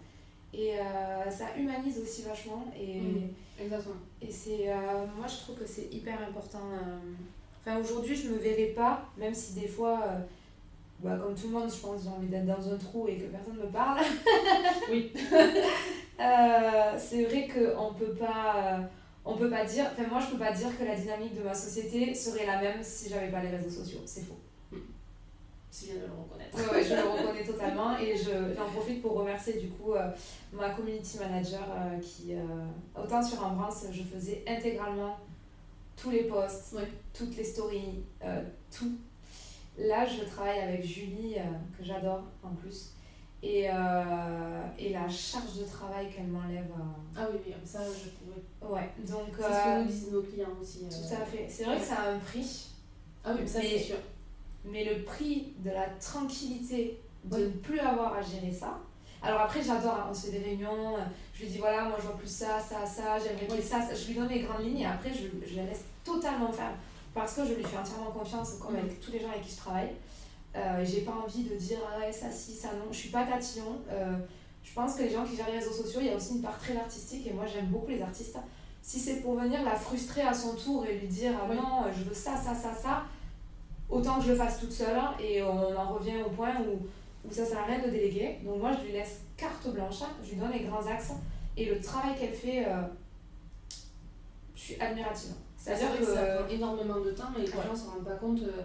Et 0.54 0.80
euh, 0.80 1.30
ça 1.30 1.45
humanise 1.58 2.00
aussi 2.00 2.24
vachement. 2.24 2.66
Et, 2.80 3.00
mmh. 3.00 3.30
Exactement. 3.62 3.95
Et 4.22 4.32
c'est, 4.32 4.70
euh, 4.70 5.06
moi, 5.18 5.28
je 5.28 5.38
trouve 5.38 5.58
que 5.58 5.66
c'est 5.66 5.93
hyper 5.93 6.18
important. 6.22 6.62
Enfin, 7.62 7.78
aujourd'hui, 7.80 8.16
je 8.16 8.30
me 8.30 8.38
verrais 8.38 8.74
pas, 8.76 9.06
même 9.18 9.34
si 9.34 9.54
des 9.54 9.68
fois 9.68 10.00
bah, 11.02 11.18
comme 11.22 11.34
tout 11.34 11.47
le 11.47 11.54
monde, 11.54 11.72
je 11.74 11.80
pense, 11.80 12.04
j'ai 12.04 12.10
envie 12.10 12.28
d'être 12.28 12.45
dans 12.45 12.74
un 12.74 12.78
trou 12.78 13.08
et 13.08 13.16
que 13.16 13.26
personne 13.28 13.56
ne 13.58 13.64
me 13.64 13.72
parle. 13.72 14.00
Oui. 14.91 15.12
Euh, 16.22 16.97
c'est 16.97 17.24
vrai 17.24 17.47
qu'on 17.47 17.93
peut 17.93 18.12
pas. 18.12 18.82
On 19.24 19.38
peut 19.38 19.50
pas 19.50 19.64
dire, 19.64 19.86
enfin 19.89 20.06
moi 20.10 20.20
je 20.20 20.32
peux 20.32 20.38
pas 20.38 20.52
dire 20.52 20.68
que 20.78 20.84
la 20.84 20.93
dynamique 20.93 21.34
de 21.34 21.43
ma 21.43 21.54
société 21.54 22.14
serait 22.14 22.45
la 22.45 22.62
même 22.62 22.84
si 22.84 23.08
j'avais 23.08 23.30
pas 23.30 23.41
les 23.41 23.47
réseaux 23.47 23.70
sociaux, 23.70 24.02
c'est 24.06 24.24
faux. 24.24 24.38
C'est 25.72 25.86
bien 25.88 25.95
de 26.01 26.07
le 26.07 26.11
reconnaître. 26.13 26.57
Ouais, 26.57 26.78
ouais, 26.78 26.84
je 26.84 26.93
le 26.95 27.01
reconnais 27.01 27.43
totalement 27.45 27.97
et 27.97 28.17
je- 28.17 28.55
j'en 28.55 28.70
profite 28.72 29.01
pour 29.01 29.13
remercier 29.13 29.53
du 29.59 29.67
coup 29.70 29.93
euh, 29.93 30.09
ma 30.51 30.72
community 30.72 31.20
manager 31.20 31.61
euh, 31.72 31.99
qui, 31.99 32.34
euh, 32.34 32.39
autant 32.99 33.22
sur 33.22 33.43
Embrace, 33.45 33.86
je 33.91 34.01
faisais 34.03 34.43
intégralement 34.47 35.17
tous 35.95 36.09
les 36.11 36.24
posts, 36.24 36.74
Ouais. 36.74 36.88
toutes 37.13 37.36
les 37.38 37.43
stories, 37.43 38.03
tout. 38.76 38.91
Là, 39.78 40.05
je 40.05 40.24
travaille 40.26 40.59
avec 40.59 40.84
Julie, 40.84 41.36
que 41.78 41.84
j'adore 41.86 42.24
en 42.43 42.49
plus, 42.55 42.89
et, 43.43 43.61
et 43.63 44.89
la 44.93 45.07
charge 45.09 45.57
de 45.59 45.63
travail 45.65 46.09
qu'elle 46.09 46.28
m'enlève. 46.28 46.65
Ah 47.15 47.28
oui, 47.32 47.39
oui, 47.47 47.53
ça, 47.63 47.80
je 47.86 48.09
pourrais. 48.09 48.74
ouais, 48.82 48.89
donc. 49.07 49.28
C'est 49.38 49.43
ce 49.43 49.49
que 49.49 49.80
nous 49.82 49.88
disent 49.88 50.11
nos 50.11 50.22
clients 50.22 50.49
aussi. 50.61 50.80
tout 50.89 51.13
à 51.13 51.26
fait. 51.26 51.47
C'est 51.49 51.63
vrai 51.63 51.78
que 51.78 51.86
ça 51.86 51.95
a 51.95 52.09
un 52.11 52.20
prix. 52.20 52.67
Ah 53.24 53.32
oui, 53.34 53.39
mais 53.41 53.47
ça, 53.47 53.61
c'est 53.61 53.80
sûr. 53.80 53.97
Mais 54.66 54.84
le 54.84 55.03
prix 55.03 55.53
de 55.60 55.70
la 55.72 55.88
tranquillité 55.99 56.99
de 57.26 57.36
Oui. 57.36 57.43
ne 57.43 57.49
plus 57.49 57.80
avoir 57.80 58.14
à 58.16 58.22
gérer 58.22 58.51
ça. 58.51 58.80
Alors 59.22 59.41
après, 59.41 59.62
j'adore, 59.62 59.95
hein, 59.95 60.07
on 60.10 60.14
se 60.14 60.28
fait 60.28 60.39
des 60.39 60.43
réunions, 60.45 60.95
euh, 60.95 61.01
je 61.34 61.41
lui 61.43 61.49
dis 61.49 61.57
voilà, 61.57 61.84
moi 61.86 61.97
je 61.99 62.03
vois 62.07 62.18
plus 62.18 62.28
ça, 62.32 62.60
ça, 62.60 62.86
ça, 62.86 63.18
j'aimerais 63.20 63.60
ait 63.60 63.62
ça, 63.62 63.82
ça. 63.82 63.93
Je 63.93 64.07
lui 64.07 64.14
donne 64.16 64.30
les 64.30 64.39
grandes 64.41 64.64
lignes 64.64 64.80
et 64.80 64.86
après 64.86 65.12
je, 65.14 65.28
je 65.49 65.55
la 65.57 65.64
laisse 65.64 65.84
totalement 66.05 66.51
faire. 66.51 66.72
Parce 67.14 67.34
que 67.36 67.45
je 67.45 67.53
lui 67.53 67.64
fais 67.64 67.78
entièrement 67.78 68.12
confiance, 68.12 68.53
comme 68.62 68.76
avec 68.76 68.99
tous 69.01 69.12
les 69.12 69.20
gens 69.20 69.30
avec 69.30 69.41
qui 69.43 69.51
je 69.51 69.57
travaille. 69.57 69.89
Euh, 70.55 70.84
J'ai 70.86 71.01
pas 71.01 71.12
envie 71.12 71.43
de 71.43 71.55
dire 71.55 71.80
ah 71.88 72.12
ça, 72.12 72.32
si, 72.32 72.53
ça, 72.53 72.70
non. 72.74 72.86
Je 72.91 72.97
suis 72.97 73.10
pas 73.10 73.26
tatillon. 73.26 73.82
Euh, 73.91 74.16
je 74.64 74.74
pense 74.74 74.95
que 74.95 75.03
les 75.03 75.10
gens 75.10 75.26
qui 75.26 75.36
gèrent 75.36 75.49
les 75.51 75.57
réseaux 75.60 75.74
sociaux, 75.74 75.99
il 76.01 76.07
y 76.07 76.12
a 76.12 76.16
aussi 76.16 76.36
une 76.36 76.41
part 76.41 76.57
très 76.60 76.78
artistique 76.78 77.28
et 77.28 77.34
moi 77.34 77.45
j'aime 77.45 77.66
beaucoup 77.68 77.89
les 77.89 78.01
artistes. 78.01 78.38
Si 78.82 78.99
c'est 78.99 79.18
pour 79.18 79.36
venir 79.36 79.62
la 79.64 79.76
frustrer 79.76 80.22
à 80.22 80.34
son 80.34 80.55
tour 80.55 80.86
et 80.86 80.97
lui 80.99 81.07
dire 81.07 81.34
ah 81.41 81.45
Oui. 81.49 81.55
non, 81.57 81.84
je 81.95 82.03
veux 82.03 82.14
ça, 82.14 82.38
ça, 82.38 82.55
ça, 82.55 82.74
ça, 82.74 83.03
autant 83.89 84.19
que 84.19 84.25
je 84.25 84.31
le 84.31 84.37
fasse 84.37 84.59
toute 84.59 84.71
seule 84.71 84.95
hein, 84.97 85.13
et 85.19 85.41
on 85.43 85.75
en 85.77 85.93
revient 85.93 86.21
au 86.25 86.29
point 86.29 86.53
où, 86.61 86.85
où 87.27 87.31
ça 87.31 87.45
sert 87.45 87.59
à 87.59 87.65
rien 87.65 87.79
de 87.79 87.89
déléguer. 87.89 88.37
Donc 88.45 88.59
moi 88.59 88.71
je 88.79 88.85
lui 88.85 88.91
laisse 88.93 89.21
carte 89.37 89.67
blanche, 89.69 90.01
hein, 90.03 90.09
je 90.23 90.31
lui 90.31 90.37
donne 90.37 90.51
les 90.51 90.61
grands 90.65 90.85
axes 90.85 91.11
et 91.57 91.65
le 91.65 91.79
travail 91.81 92.15
qu'elle 92.17 92.33
fait, 92.33 92.65
euh, 92.67 92.81
je 94.55 94.61
suis 94.61 94.79
admirative. 94.81 95.31
C'est 95.57 95.75
C'est-à-dire 95.75 95.99
que, 95.99 96.05
ça 96.05 96.21
prend 96.37 96.47
énormément 96.49 96.99
de 97.01 97.11
temps 97.11 97.29
et 97.37 97.41
les 97.41 97.47
Ouais. 97.47 97.53
gens 97.65 97.73
ne 97.73 97.77
se 97.77 97.85
rendent 97.89 98.05
pas 98.05 98.15
compte. 98.15 98.41
euh, 98.43 98.61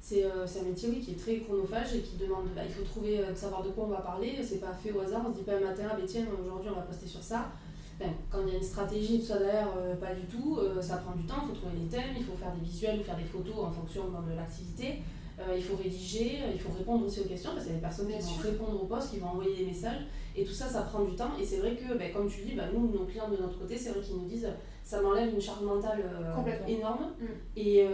C'est 0.00 0.24
euh, 0.24 0.46
c'est 0.46 0.60
un 0.60 0.64
métier 0.64 0.88
oui, 0.90 1.00
qui 1.00 1.12
est 1.12 1.16
très 1.18 1.38
chronophage 1.40 1.94
et 1.96 2.00
qui 2.00 2.16
demande. 2.16 2.46
bah, 2.54 2.62
il 2.64 2.72
faut 2.72 2.84
trouver, 2.84 3.18
de 3.18 3.34
savoir 3.34 3.62
de 3.64 3.70
quoi 3.70 3.84
on 3.84 3.88
va 3.88 4.00
parler. 4.00 4.38
C'est 4.48 4.60
pas 4.60 4.72
fait 4.72 4.92
au 4.92 5.00
hasard. 5.00 5.22
On 5.26 5.32
se 5.32 5.38
dit 5.38 5.42
pas 5.44 5.56
un 5.56 5.60
matin, 5.60 5.82
ah, 5.90 5.96
tiens, 6.06 6.24
aujourd'hui 6.40 6.70
on 6.70 6.76
va 6.76 6.82
poster 6.82 7.06
sur 7.08 7.22
ça. 7.22 7.50
Ben, 7.98 8.10
quand 8.30 8.40
il 8.46 8.52
y 8.52 8.56
a 8.56 8.58
une 8.58 8.64
stratégie, 8.64 9.20
tout 9.20 9.26
ça 9.26 9.36
euh, 9.36 9.94
pas 9.96 10.14
du 10.14 10.26
tout. 10.26 10.58
euh, 10.58 10.82
ça 10.82 10.98
prend 10.98 11.16
du 11.16 11.24
temps. 11.24 11.42
Il 11.42 11.48
faut 11.48 11.54
trouver 11.54 11.78
des 11.78 11.88
thèmes, 11.88 12.14
il 12.16 12.24
faut 12.24 12.36
faire 12.36 12.52
des 12.52 12.64
visuels 12.64 13.00
ou 13.00 13.02
faire 13.02 13.16
des 13.16 13.24
photos 13.24 13.54
en 13.58 13.70
fonction 13.70 14.04
de 14.04 14.36
l'activité. 14.36 15.02
Euh, 15.38 15.54
il 15.54 15.62
faut 15.62 15.76
rédiger, 15.76 16.38
euh, 16.42 16.50
il 16.54 16.58
faut 16.58 16.72
répondre 16.72 17.04
aussi 17.04 17.20
aux 17.20 17.24
questions 17.24 17.50
parce 17.52 17.64
qu'il 17.64 17.72
y 17.72 17.76
a 17.76 17.78
des 17.78 17.84
personnes 17.84 18.08
qui 18.08 18.14
vont 18.14 18.42
répondre 18.42 18.82
aux 18.82 18.86
postes, 18.86 19.10
qui 19.10 19.18
vont 19.18 19.28
envoyer 19.28 19.54
des 19.54 19.66
messages. 19.66 20.06
Et 20.34 20.44
tout 20.44 20.52
ça, 20.52 20.66
ça 20.66 20.82
prend 20.82 21.04
du 21.04 21.14
temps. 21.14 21.30
Et 21.40 21.44
c'est 21.44 21.58
vrai 21.58 21.76
que, 21.76 21.96
ben, 21.96 22.12
comme 22.12 22.28
tu 22.28 22.42
dis, 22.42 22.54
ben, 22.54 22.68
nous, 22.72 22.88
nos 22.90 23.04
clients 23.04 23.28
de 23.28 23.36
notre 23.36 23.58
côté, 23.58 23.76
c'est 23.76 23.90
vrai 23.90 24.00
qu'ils 24.00 24.16
nous 24.16 24.26
disent 24.26 24.48
ça 24.82 25.02
m'enlève 25.02 25.34
une 25.34 25.40
charge 25.40 25.62
mentale 25.62 26.00
euh, 26.04 26.66
énorme. 26.68 27.12
Mm. 27.20 27.24
Et 27.56 27.86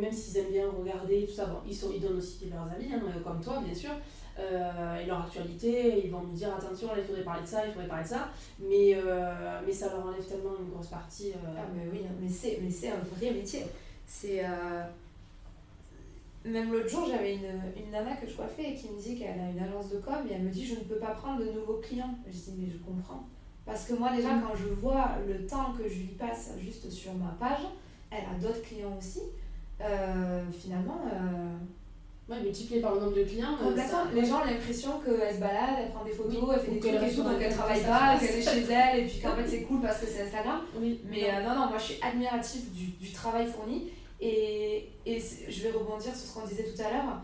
même 0.00 0.12
s'ils 0.12 0.36
aiment 0.38 0.52
bien 0.52 0.66
regarder 0.68 1.24
tout 1.26 1.32
ça, 1.32 1.46
bon, 1.46 1.58
ils, 1.66 1.74
sont, 1.74 1.90
ils 1.94 2.00
donnent 2.00 2.18
aussi 2.18 2.50
leurs 2.50 2.68
avis, 2.74 2.92
hein, 2.92 3.00
comme 3.24 3.40
toi, 3.40 3.62
bien 3.64 3.74
sûr. 3.74 3.90
Euh, 4.40 4.96
et 5.00 5.04
leur 5.06 5.20
actualité, 5.26 6.02
ils 6.04 6.10
vont 6.10 6.22
nous 6.22 6.32
dire 6.32 6.48
attention, 6.56 6.88
là, 6.88 6.94
il 6.98 7.04
faudrait 7.04 7.22
parler 7.22 7.42
de 7.42 7.46
ça, 7.46 7.66
il 7.66 7.72
faudrait 7.72 7.88
parler 7.88 8.04
de 8.04 8.08
ça. 8.08 8.28
Mais, 8.58 8.94
euh, 8.96 9.60
mais 9.66 9.72
ça 9.72 9.88
leur 9.90 10.06
enlève 10.06 10.24
tellement 10.24 10.52
une 10.58 10.70
grosse 10.70 10.86
partie. 10.86 11.32
euh, 11.32 11.54
Ah, 11.58 11.66
mais 11.74 11.82
oui, 11.92 12.00
mais 12.20 12.28
c'est, 12.28 12.58
mais 12.62 12.70
c'est 12.70 12.88
un 12.90 13.00
vrai 13.16 13.30
métier. 13.32 13.66
C'est. 14.06 14.42
Même 16.44 16.72
l'autre 16.72 16.88
jour, 16.88 17.06
j'avais 17.06 17.34
une, 17.34 17.60
une 17.76 17.90
nana 17.90 18.16
que 18.16 18.26
je 18.26 18.34
coiffais 18.34 18.70
et 18.70 18.74
qui 18.74 18.88
me 18.88 18.98
dit 18.98 19.18
qu'elle 19.18 19.38
a 19.38 19.50
une 19.50 19.58
agence 19.60 19.90
de 19.90 19.98
com 19.98 20.14
et 20.28 20.32
elle 20.32 20.42
me 20.42 20.50
dit 20.50 20.64
Je 20.66 20.74
ne 20.76 20.80
peux 20.84 20.96
pas 20.96 21.10
prendre 21.10 21.40
de 21.44 21.50
nouveaux 21.52 21.80
clients. 21.82 22.14
Je 22.26 22.32
dis 22.32 22.54
Mais 22.58 22.70
je 22.70 22.78
comprends. 22.78 23.24
Parce 23.66 23.84
que 23.84 23.92
moi, 23.92 24.10
déjà, 24.16 24.34
Mm. 24.36 24.42
quand 24.48 24.54
je 24.56 24.68
vois 24.68 25.18
le 25.28 25.46
temps 25.46 25.74
que 25.76 25.86
je 25.86 25.96
lui 25.98 26.14
passe 26.18 26.52
juste 26.58 26.88
sur 26.90 27.12
ma 27.12 27.36
page, 27.38 27.66
elle 28.10 28.24
a 28.24 28.38
d'autres 28.40 28.62
clients 28.62 28.96
aussi. 28.98 29.20
euh, 29.82 30.42
finalement, 30.52 31.00
ouais, 32.40 32.44
multiplié 32.46 32.80
par 32.80 32.94
le 32.94 33.00
nombre 33.00 33.16
de 33.16 33.22
clients. 33.24 33.54
euh, 33.60 33.68
complètement. 33.68 34.04
Les 34.14 34.24
gens 34.24 34.40
ont 34.40 34.44
l'impression 34.44 35.00
qu'elle 35.04 35.34
se 35.34 35.40
balade, 35.40 35.76
elle 35.84 35.90
prend 35.92 36.04
des 36.04 36.12
photos, 36.12 36.34
Oui, 36.42 36.48
elle 36.54 36.60
fait 36.60 36.70
des 36.72 36.80
trucs 36.80 37.02
et 37.10 37.14
tout, 37.14 37.22
donc 37.22 37.36
elle 37.40 37.52
travaille 37.54 37.82
pas, 37.82 38.18
qu'elle 38.18 38.36
est 38.38 38.42
chez 38.42 38.72
elle 38.72 38.98
et 39.00 39.06
puis 39.06 39.20
qu'en 39.20 39.34
fait 39.36 39.46
c'est 39.48 39.62
cool 39.62 39.80
parce 39.80 39.98
que 40.00 40.06
c'est 40.06 40.22
Instagram. 40.22 40.60
Oui, 40.80 41.00
Mais 41.10 41.24
euh, 41.30 41.42
non, 41.42 41.54
non, 41.54 41.68
moi 41.68 41.78
je 41.78 41.84
suis 41.92 42.02
admirative 42.02 42.72
du, 42.72 42.86
du 42.86 43.12
travail 43.12 43.46
fourni 43.46 43.88
et, 44.20 44.88
je 45.06 45.62
vais 45.62 45.70
rebondir 45.70 46.14
sur 46.14 46.28
ce 46.28 46.34
qu'on 46.34 46.46
disait 46.46 46.64
tout 46.64 46.80
à 46.82 46.90
l'heure. 46.90 47.20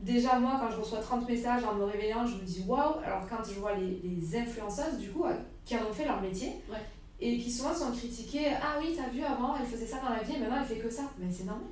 Déjà, 0.00 0.38
moi, 0.38 0.58
quand 0.60 0.70
je 0.70 0.76
reçois 0.76 0.98
30 0.98 1.26
messages 1.26 1.64
en 1.64 1.74
me 1.74 1.84
réveillant, 1.84 2.26
je 2.26 2.34
me 2.34 2.42
dis 2.42 2.62
waouh. 2.66 2.96
Alors, 3.02 3.22
quand 3.30 3.42
je 3.48 3.58
vois 3.58 3.72
les, 3.76 4.00
les 4.04 4.36
influenceuses, 4.36 4.98
du 4.98 5.08
coup, 5.10 5.24
euh, 5.24 5.32
qui 5.64 5.74
en 5.74 5.80
ont 5.88 5.92
fait 5.92 6.04
leur 6.04 6.20
métier 6.20 6.48
Ouais. 6.70 6.76
et 7.18 7.38
qui 7.38 7.50
souvent 7.50 7.74
sont 7.74 7.92
critiquées 7.92 8.48
Ah 8.60 8.76
oui, 8.78 8.94
t'as 8.94 9.08
vu 9.08 9.22
avant, 9.24 9.54
elle 9.58 9.64
faisait 9.66 9.86
ça 9.86 10.00
dans 10.00 10.10
la 10.14 10.22
vie 10.22 10.34
et 10.34 10.38
maintenant 10.38 10.58
elle 10.60 10.66
fait 10.76 10.82
que 10.82 10.90
ça. 10.90 11.04
Mais 11.18 11.32
c'est 11.32 11.44
normal. 11.44 11.64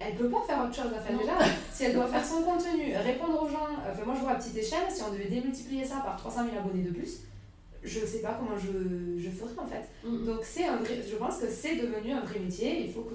Elle 0.00 0.14
peut 0.14 0.28
pas 0.28 0.40
faire 0.46 0.64
autre 0.64 0.74
chose. 0.74 0.92
Enfin, 0.96 1.16
déjà, 1.16 1.36
si 1.72 1.84
elle 1.84 1.94
doit 1.94 2.06
faire 2.06 2.24
son 2.24 2.42
contenu, 2.42 2.94
répondre 2.96 3.42
aux 3.42 3.48
gens, 3.48 3.66
enfin, 3.90 4.04
moi 4.04 4.14
je 4.16 4.20
vois 4.20 4.32
à 4.32 4.34
petite 4.36 4.56
échelle, 4.56 4.86
si 4.90 5.02
on 5.02 5.12
devait 5.12 5.28
démultiplier 5.28 5.84
ça 5.84 5.96
par 6.04 6.16
300 6.16 6.44
000 6.44 6.56
abonnés 6.56 6.84
de 6.84 6.90
plus, 6.92 7.20
je 7.82 8.00
sais 8.06 8.20
pas 8.20 8.38
comment 8.38 8.56
je, 8.58 9.20
je 9.20 9.30
ferais 9.30 9.50
en 9.58 9.66
fait. 9.66 9.88
Mm. 10.08 10.24
Donc 10.26 10.40
c'est 10.42 10.64
un 10.66 10.76
vrai, 10.76 11.00
je 11.08 11.16
pense 11.16 11.38
que 11.38 11.48
c'est 11.48 11.76
devenu 11.76 12.12
un 12.12 12.20
vrai 12.20 12.38
métier. 12.38 12.84
Il 12.86 12.92
faut 12.92 13.02
que, 13.02 13.14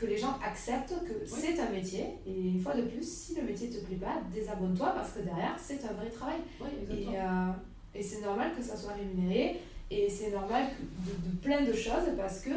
que 0.00 0.06
les 0.06 0.16
gens 0.16 0.38
acceptent 0.44 0.94
que 1.06 1.26
c'est 1.26 1.58
un 1.60 1.70
métier. 1.70 2.04
Et 2.26 2.32
une 2.48 2.60
fois 2.60 2.74
de 2.74 2.82
plus, 2.82 3.06
si 3.06 3.34
le 3.34 3.42
métier 3.42 3.68
te 3.68 3.84
plaît 3.84 3.96
pas, 3.96 4.20
désabonne-toi 4.34 4.88
parce 4.96 5.12
que 5.12 5.20
derrière, 5.20 5.56
c'est 5.62 5.84
un 5.84 5.92
vrai 5.92 6.08
travail. 6.10 6.36
Oui, 6.60 6.68
Et, 6.90 7.08
euh, 7.18 7.50
et 7.94 8.02
c'est 8.02 8.20
normal 8.22 8.52
que 8.56 8.62
ça 8.62 8.76
soit 8.76 8.92
rémunéré. 8.94 9.60
Et 9.90 10.08
c'est 10.08 10.30
normal 10.30 10.64
que- 10.70 11.10
de, 11.10 11.30
de 11.30 11.36
plein 11.36 11.60
de 11.62 11.72
choses 11.74 12.08
parce 12.16 12.40
que 12.40 12.50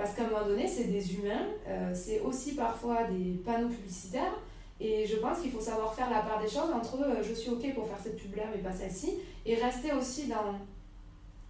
parce 0.00 0.14
qu'à 0.14 0.22
un 0.24 0.30
moment 0.30 0.46
donné, 0.46 0.66
c'est 0.66 0.84
des 0.84 1.14
humains. 1.14 1.44
euh, 1.68 1.92
c'est 1.94 2.20
aussi 2.20 2.54
parfois 2.54 3.04
des 3.04 3.32
panneaux 3.44 3.68
publicitaires. 3.68 4.32
Et 4.80 5.06
je 5.06 5.16
pense 5.16 5.40
qu'il 5.40 5.50
faut 5.50 5.60
savoir 5.60 5.92
faire 5.92 6.08
la 6.08 6.20
part 6.20 6.40
des 6.40 6.48
choses 6.48 6.70
entre 6.74 7.02
euh, 7.02 7.22
je 7.22 7.34
suis 7.34 7.50
OK 7.50 7.74
pour 7.74 7.86
faire 7.86 7.98
cette 8.02 8.16
pub-là, 8.16 8.44
mais 8.50 8.62
pas 8.62 8.72
celle-ci. 8.72 9.16
Et 9.44 9.56
rester 9.56 9.92
aussi 9.92 10.26
dans 10.26 10.54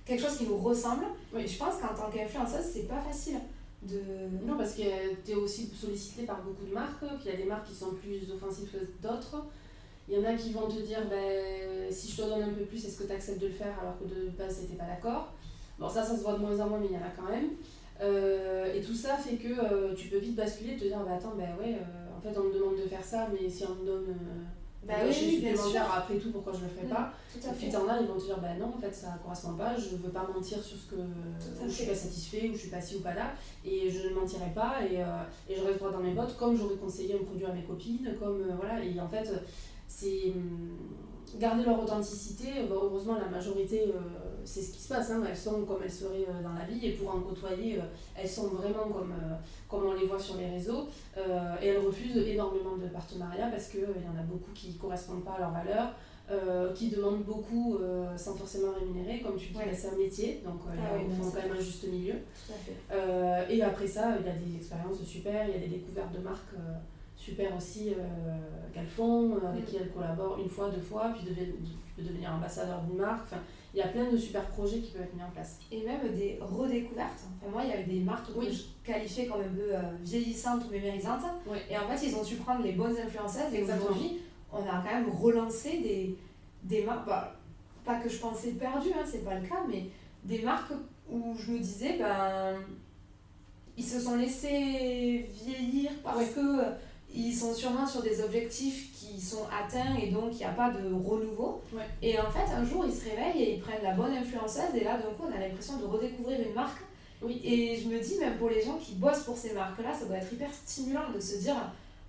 quelque 0.04 0.20
chose 0.20 0.36
qui 0.36 0.46
nous 0.46 0.56
ressemble. 0.56 1.04
Oui. 1.32 1.42
Et 1.42 1.46
je 1.46 1.56
pense 1.56 1.74
qu'en 1.76 1.94
tant 1.94 2.10
qu'influenceuse, 2.10 2.64
c'est 2.72 2.88
pas 2.88 3.00
facile 3.00 3.38
de. 3.84 4.00
Non, 4.44 4.56
parce 4.58 4.74
que 4.74 4.82
tu 5.24 5.30
es 5.30 5.34
aussi 5.36 5.70
sollicité 5.72 6.24
par 6.24 6.42
beaucoup 6.42 6.64
de 6.64 6.74
marques, 6.74 7.04
qu'il 7.22 7.30
y 7.30 7.34
a 7.34 7.36
des 7.36 7.44
marques 7.44 7.68
qui 7.68 7.74
sont 7.76 7.92
plus 7.92 8.32
offensives 8.32 8.68
que 8.72 9.06
d'autres. 9.06 9.46
Il 10.08 10.18
y 10.18 10.26
en 10.26 10.28
a 10.28 10.34
qui 10.34 10.52
vont 10.52 10.66
te 10.66 10.80
dire 10.80 11.08
ben, 11.08 11.86
si 11.88 12.10
je 12.10 12.16
te 12.16 12.22
donne 12.22 12.42
un 12.42 12.52
peu 12.52 12.64
plus, 12.64 12.84
est-ce 12.84 12.98
que 12.98 13.04
tu 13.04 13.12
acceptes 13.12 13.40
de 13.40 13.46
le 13.46 13.52
faire 13.52 13.78
alors 13.80 13.96
que 13.96 14.12
de 14.12 14.30
base, 14.30 14.58
t'étais 14.58 14.74
pas 14.74 14.86
d'accord? 14.86 15.28
Bon, 15.78 15.88
ça, 15.88 16.02
ça 16.02 16.16
se 16.16 16.22
voit 16.22 16.32
de 16.32 16.38
moins 16.38 16.58
en 16.58 16.68
moins, 16.68 16.80
mais 16.80 16.88
il 16.90 16.92
y 16.94 16.96
en 16.96 17.06
a 17.06 17.12
quand 17.16 17.30
même. 17.30 17.50
Euh, 18.00 18.72
et 18.74 18.80
tout 18.80 18.94
ça 18.94 19.16
fait 19.16 19.36
que 19.36 19.48
euh, 19.48 19.94
tu 19.94 20.08
peux 20.08 20.18
vite 20.18 20.34
basculer, 20.36 20.76
te 20.76 20.84
dire 20.84 21.00
bah, 21.04 21.12
attends, 21.16 21.34
ben 21.36 21.50
ouais, 21.60 21.74
euh, 21.76 22.16
en 22.16 22.20
fait, 22.20 22.38
on 22.38 22.44
me 22.44 22.54
demande 22.54 22.76
de 22.76 22.88
faire 22.88 23.04
ça, 23.04 23.28
mais 23.32 23.48
si 23.48 23.64
on 23.64 23.74
me 23.82 23.86
donne 23.86 24.16
Bah 24.86 24.94
oui, 25.06 25.12
supplémentaire, 25.12 25.92
après 25.94 26.16
tout, 26.16 26.30
pourquoi 26.32 26.54
je 26.54 26.60
le 26.62 26.68
ferais 26.68 26.86
Mm. 26.86 26.88
pas 26.88 27.12
Tout 27.32 27.46
à 27.46 27.50
et 27.52 27.54
puis 27.54 27.68
t'en 27.70 27.86
as, 27.88 28.00
ils 28.00 28.06
vont 28.06 28.18
te 28.18 28.24
dire 28.24 28.38
bah 28.40 28.54
non, 28.58 28.72
en 28.74 28.78
fait 28.80 28.94
ça 28.94 29.18
correspond 29.22 29.52
pas, 29.52 29.76
je 29.76 29.96
veux 29.96 30.08
pas 30.10 30.26
mentir 30.34 30.62
sur 30.62 30.78
ce 30.78 30.90
que 30.90 30.96
où 30.96 31.68
je 31.68 31.72
suis 31.72 31.86
pas 31.86 31.94
satisfait, 31.94 32.48
où 32.48 32.54
je 32.54 32.58
suis 32.60 32.70
pas 32.70 32.80
ci 32.80 32.96
ou 32.96 33.00
pas 33.00 33.12
là, 33.14 33.32
et 33.64 33.90
je 33.90 34.08
ne 34.08 34.14
mentirai 34.14 34.50
pas 34.54 34.76
et, 34.90 34.94
et 35.52 35.54
je 35.56 35.62
reste 35.62 35.78
droit 35.78 35.92
dans 35.92 36.00
mes 36.00 36.12
bottes 36.12 36.34
comme 36.38 36.56
j'aurais 36.56 36.76
conseillé 36.76 37.14
un 37.20 37.24
produit 37.24 37.44
à 37.44 37.52
mes 37.52 37.62
copines, 37.64 38.14
comme 38.18 38.42
voilà, 38.58 38.82
et 38.82 38.98
en 38.98 39.06
fait 39.08 39.28
c'est 39.86 40.32
hum, 40.34 40.78
garder 41.38 41.64
leur 41.64 41.82
authenticité, 41.82 42.46
Bon, 42.68 42.76
heureusement 42.84 43.16
la 43.18 43.26
majorité 43.28 43.84
euh, 43.88 44.00
c'est 44.44 44.62
ce 44.62 44.72
qui 44.72 44.80
se 44.80 44.88
passe, 44.88 45.10
hein, 45.10 45.22
elles 45.28 45.36
sont 45.36 45.62
comme 45.64 45.82
elles 45.82 45.90
seraient 45.90 46.26
euh, 46.28 46.42
dans 46.42 46.54
la 46.54 46.64
vie 46.64 46.86
et 46.86 46.92
pour 46.92 47.14
en 47.14 47.20
côtoyer, 47.20 47.78
euh, 47.78 47.82
elles 48.16 48.28
sont 48.28 48.48
vraiment 48.48 48.88
comme, 48.88 49.14
comme 49.68 49.86
on 49.86 49.92
les 49.92 50.06
voit 50.06 50.18
sur 50.18 50.36
les 50.36 50.48
réseaux 50.48 50.88
et 51.62 51.66
elles 51.66 51.78
refusent 51.78 52.16
énormément 52.16 52.76
de 52.76 52.86
partenariats 52.88 53.48
parce 53.48 53.68
qu'il 53.68 53.80
y 53.80 54.08
en 54.08 54.18
a 54.18 54.22
beaucoup 54.22 54.50
qui 54.54 54.74
correspondent 54.76 55.24
pas 55.24 55.32
à 55.32 55.40
leurs 55.40 55.52
valeurs 55.52 55.92
qui 56.74 56.88
demandent 56.90 57.24
beaucoup 57.24 57.78
sans 58.16 58.34
forcément 58.36 58.72
rémunérer. 58.78 59.20
Comme 59.20 59.36
tu 59.36 59.48
dis, 59.48 59.58
Ouais. 59.58 59.66
bah, 59.66 59.72
c'est 59.74 59.88
un 59.88 59.96
métier, 59.96 60.42
donc 60.44 60.60
Ah 60.68 60.96
oui, 60.96 61.04
non, 61.08 61.16
faut 61.16 61.30
c'est 61.30 61.42
quand 61.42 61.48
même 61.48 61.56
un 61.56 61.60
juste 61.60 61.84
milieu. 61.88 62.14
Et 63.50 63.62
après 63.62 63.86
ça, 63.86 64.16
il 64.20 64.26
y 64.26 64.30
a 64.30 64.32
des 64.34 64.56
expériences 64.56 65.02
super, 65.02 65.48
il 65.48 65.54
y 65.54 65.56
a 65.56 65.60
des 65.60 65.68
découvertes 65.76 66.12
de 66.12 66.20
marques 66.20 66.54
super 67.20 67.54
aussi 67.54 67.90
euh, 67.90 68.38
qu'elles 68.72 68.86
font, 68.86 69.34
euh, 69.36 69.48
avec 69.50 69.64
Mm. 69.64 69.66
qui 69.66 69.76
elles 69.76 69.90
collaborent 69.92 70.38
une 70.38 70.48
fois, 70.48 70.70
deux 70.70 70.80
fois, 70.80 71.12
puis 71.14 71.28
deviennent- 71.28 71.52
tu 71.62 71.92
peux 71.94 72.02
devenir 72.08 72.32
ambassadeur 72.34 72.80
d'une 72.82 72.96
marque. 72.96 73.24
Enfin, 73.24 73.42
il 73.74 73.78
y 73.78 73.82
a 73.82 73.88
plein 73.88 74.10
de 74.10 74.16
super 74.16 74.42
projets 74.46 74.78
qui 74.80 74.90
peuvent 74.92 75.02
être 75.02 75.14
mis 75.14 75.22
en 75.22 75.28
place. 75.30 75.58
Et 75.70 75.82
même 75.84 76.00
des 76.16 76.38
redécouvertes. 76.40 77.20
Enfin, 77.42 77.52
moi, 77.52 77.62
il 77.64 77.70
y 77.70 77.72
avait 77.74 77.84
des 77.84 78.00
marques 78.00 78.32
que 78.32 78.38
Oui. 78.38 78.48
je 78.50 78.90
qualifiais 78.90 79.26
comme 79.26 79.42
un 79.42 79.54
peu 79.54 79.74
euh, 79.76 79.80
vieillissantes 80.00 80.62
ou 80.66 80.70
mémérisantes. 80.70 81.20
Et 81.70 81.76
en 81.76 81.86
fait, 81.88 82.06
ils 82.06 82.14
ont 82.16 82.24
su 82.24 82.36
prendre 82.36 82.62
les 82.64 82.72
bonnes 82.72 82.96
influenceuses. 82.96 83.52
Et 83.54 83.62
aujourd'hui, 83.62 84.20
on 84.52 84.62
a 84.62 84.82
quand 84.82 84.94
même 84.94 85.10
relancé 85.10 85.78
des, 85.80 86.16
des 86.64 86.84
marques, 86.84 87.06
bah, 87.06 87.36
pas 87.84 88.00
que 88.00 88.08
je 88.08 88.18
pensais 88.18 88.52
perdues, 88.52 88.92
hein, 88.94 89.04
c'est 89.04 89.24
pas 89.24 89.34
le 89.38 89.46
cas, 89.46 89.62
mais 89.68 89.84
des 90.24 90.40
marques 90.42 90.72
où 91.10 91.34
je 91.38 91.52
me 91.52 91.58
disais, 91.58 91.98
ben, 91.98 92.56
ils 93.76 93.84
se 93.84 94.00
sont 94.00 94.16
laissés 94.16 95.28
vieillir 95.44 95.90
parce 96.02 96.30
que 96.30 96.40
ils 97.14 97.34
sont 97.34 97.54
sûrement 97.54 97.86
sur 97.86 98.02
des 98.02 98.22
objectifs 98.22 98.92
qui 98.92 99.20
sont 99.20 99.44
atteints 99.46 99.96
et 100.00 100.10
donc 100.10 100.32
il 100.32 100.38
n'y 100.38 100.44
a 100.44 100.50
pas 100.50 100.70
de 100.70 100.92
renouveau. 100.92 101.62
Et 102.02 102.18
en 102.18 102.30
fait, 102.30 102.52
un 102.54 102.64
jour, 102.64 102.84
ils 102.86 102.94
se 102.94 103.08
réveillent 103.08 103.42
et 103.42 103.54
ils 103.54 103.60
prennent 103.60 103.82
la 103.82 103.94
bonne 103.94 104.12
influenceuse 104.12 104.74
et 104.74 104.84
là, 104.84 104.96
d'un 104.96 105.10
coup, 105.14 105.24
on 105.28 105.34
a 105.34 105.40
l'impression 105.40 105.76
de 105.78 105.84
redécouvrir 105.84 106.40
une 106.40 106.54
marque. 106.54 106.82
Oui. 107.22 107.40
Et 107.44 107.76
je 107.76 107.88
me 107.88 108.00
dis, 108.00 108.18
même 108.18 108.36
pour 108.38 108.48
les 108.48 108.62
gens 108.62 108.78
qui 108.82 108.94
bossent 108.94 109.24
pour 109.24 109.36
ces 109.36 109.52
marques-là, 109.52 109.92
ça 109.92 110.06
doit 110.06 110.16
être 110.16 110.32
hyper 110.32 110.48
stimulant 110.52 111.10
de 111.14 111.20
se 111.20 111.36
dire, 111.36 111.56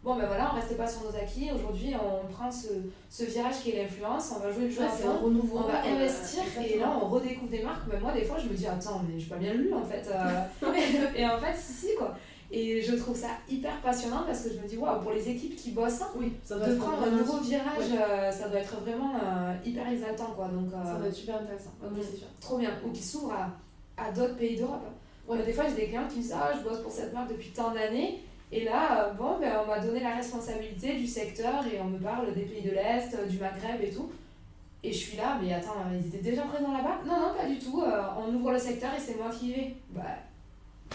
bon 0.04 0.16
ben 0.16 0.26
voilà, 0.26 0.52
on 0.52 0.56
reste 0.56 0.78
pas 0.78 0.88
sur 0.88 1.04
nos 1.04 1.16
acquis, 1.16 1.50
aujourd'hui 1.54 1.94
on 1.96 2.32
prend 2.32 2.50
ce, 2.52 2.68
ce, 3.10 3.26
virage 3.30 3.60
qui 3.62 3.72
est 3.72 3.84
l'influence, 3.84 4.32
on 4.36 4.40
va 4.40 4.52
jouer 4.52 4.64
le 4.64 4.70
jeu 4.72 4.84
à 4.84 4.88
fond, 4.88 5.20
on 5.24 5.62
va 5.62 5.84
investir 5.86 6.44
et 6.66 6.80
là 6.80 6.98
on 7.02 7.08
redécouvre 7.08 7.52
des 7.52 7.62
marques. 7.62 7.84
Mais 7.92 8.00
moi, 8.00 8.14
des 8.14 8.24
fois, 8.24 8.38
je 8.40 8.48
me 8.48 8.54
dis, 8.54 8.68
attends, 8.68 9.02
mais 9.08 9.20
je 9.20 9.28
pas 9.28 9.36
bien 9.36 9.54
lu 9.54 9.74
en 9.74 9.84
fait. 9.84 10.10
Euh. 10.10 10.72
et 11.16 11.26
en 11.26 11.38
fait, 11.40 11.56
si, 11.58 11.74
si 11.74 11.96
quoi. 11.98 12.16
Et 12.54 12.82
je 12.82 12.96
trouve 12.96 13.16
ça 13.16 13.30
hyper 13.50 13.80
passionnant 13.80 14.24
parce 14.28 14.44
que 14.44 14.50
je 14.50 14.60
me 14.60 14.68
dis, 14.68 14.76
waouh, 14.76 15.02
pour 15.02 15.12
les 15.12 15.30
équipes 15.30 15.56
qui 15.56 15.72
bossent, 15.72 16.04
oui, 16.16 16.34
de 16.50 16.76
prendre 16.76 17.04
un 17.04 17.12
nouveau 17.12 17.38
virage, 17.38 17.92
euh, 17.98 18.30
ça 18.30 18.50
doit 18.50 18.60
être 18.60 18.76
vraiment 18.82 19.14
euh, 19.16 19.54
hyper 19.64 19.88
exaltant. 19.88 20.34
Quoi. 20.36 20.50
Donc, 20.50 20.68
euh, 20.74 20.86
ça 20.86 20.96
doit 20.96 21.08
être 21.08 21.16
super 21.16 21.36
intéressant, 21.38 21.72
sûr. 22.04 22.28
Trop 22.42 22.58
bien. 22.58 22.72
Ou 22.86 22.92
qui 22.92 23.02
s'ouvre 23.02 23.32
à, 23.32 24.04
à 24.04 24.12
d'autres 24.12 24.36
pays 24.36 24.58
d'Europe. 24.58 24.86
Ouais. 25.30 25.42
Des 25.44 25.54
fois, 25.54 25.64
j'ai 25.70 25.76
des 25.76 25.88
clients 25.88 26.08
qui 26.10 26.18
me 26.18 26.22
disent, 26.24 26.36
ah, 26.36 26.52
je 26.58 26.68
bosse 26.68 26.82
pour 26.82 26.92
cette 26.92 27.14
marque 27.14 27.30
depuis 27.30 27.52
tant 27.52 27.72
d'années. 27.74 28.20
Et 28.52 28.66
là, 28.66 29.14
bon, 29.18 29.40
ben, 29.40 29.54
on 29.64 29.68
m'a 29.68 29.80
donné 29.80 30.02
la 30.02 30.16
responsabilité 30.16 30.98
du 30.98 31.08
secteur 31.08 31.66
et 31.74 31.80
on 31.80 31.86
me 31.86 32.00
parle 32.00 32.34
des 32.34 32.42
pays 32.42 32.64
de 32.64 32.72
l'Est, 32.72 33.16
du 33.30 33.38
Maghreb 33.38 33.82
et 33.82 33.92
tout. 33.92 34.12
Et 34.84 34.92
je 34.92 34.98
suis 34.98 35.16
là, 35.16 35.40
mais 35.42 35.54
attends, 35.54 35.76
ils 35.94 36.06
étaient 36.06 36.32
déjà 36.32 36.42
présents 36.42 36.74
là-bas? 36.74 37.00
Non, 37.06 37.18
non, 37.18 37.34
pas 37.34 37.48
du 37.48 37.58
tout. 37.60 37.82
on 38.20 38.36
ouvre 38.36 38.52
le 38.52 38.60
secteur 38.60 38.90
et 38.94 39.00
c'est 39.00 39.16
moi 39.16 39.30
qui 39.30 39.52
y 39.52 39.54
vais. 39.54 39.76
Bah, 39.92 40.02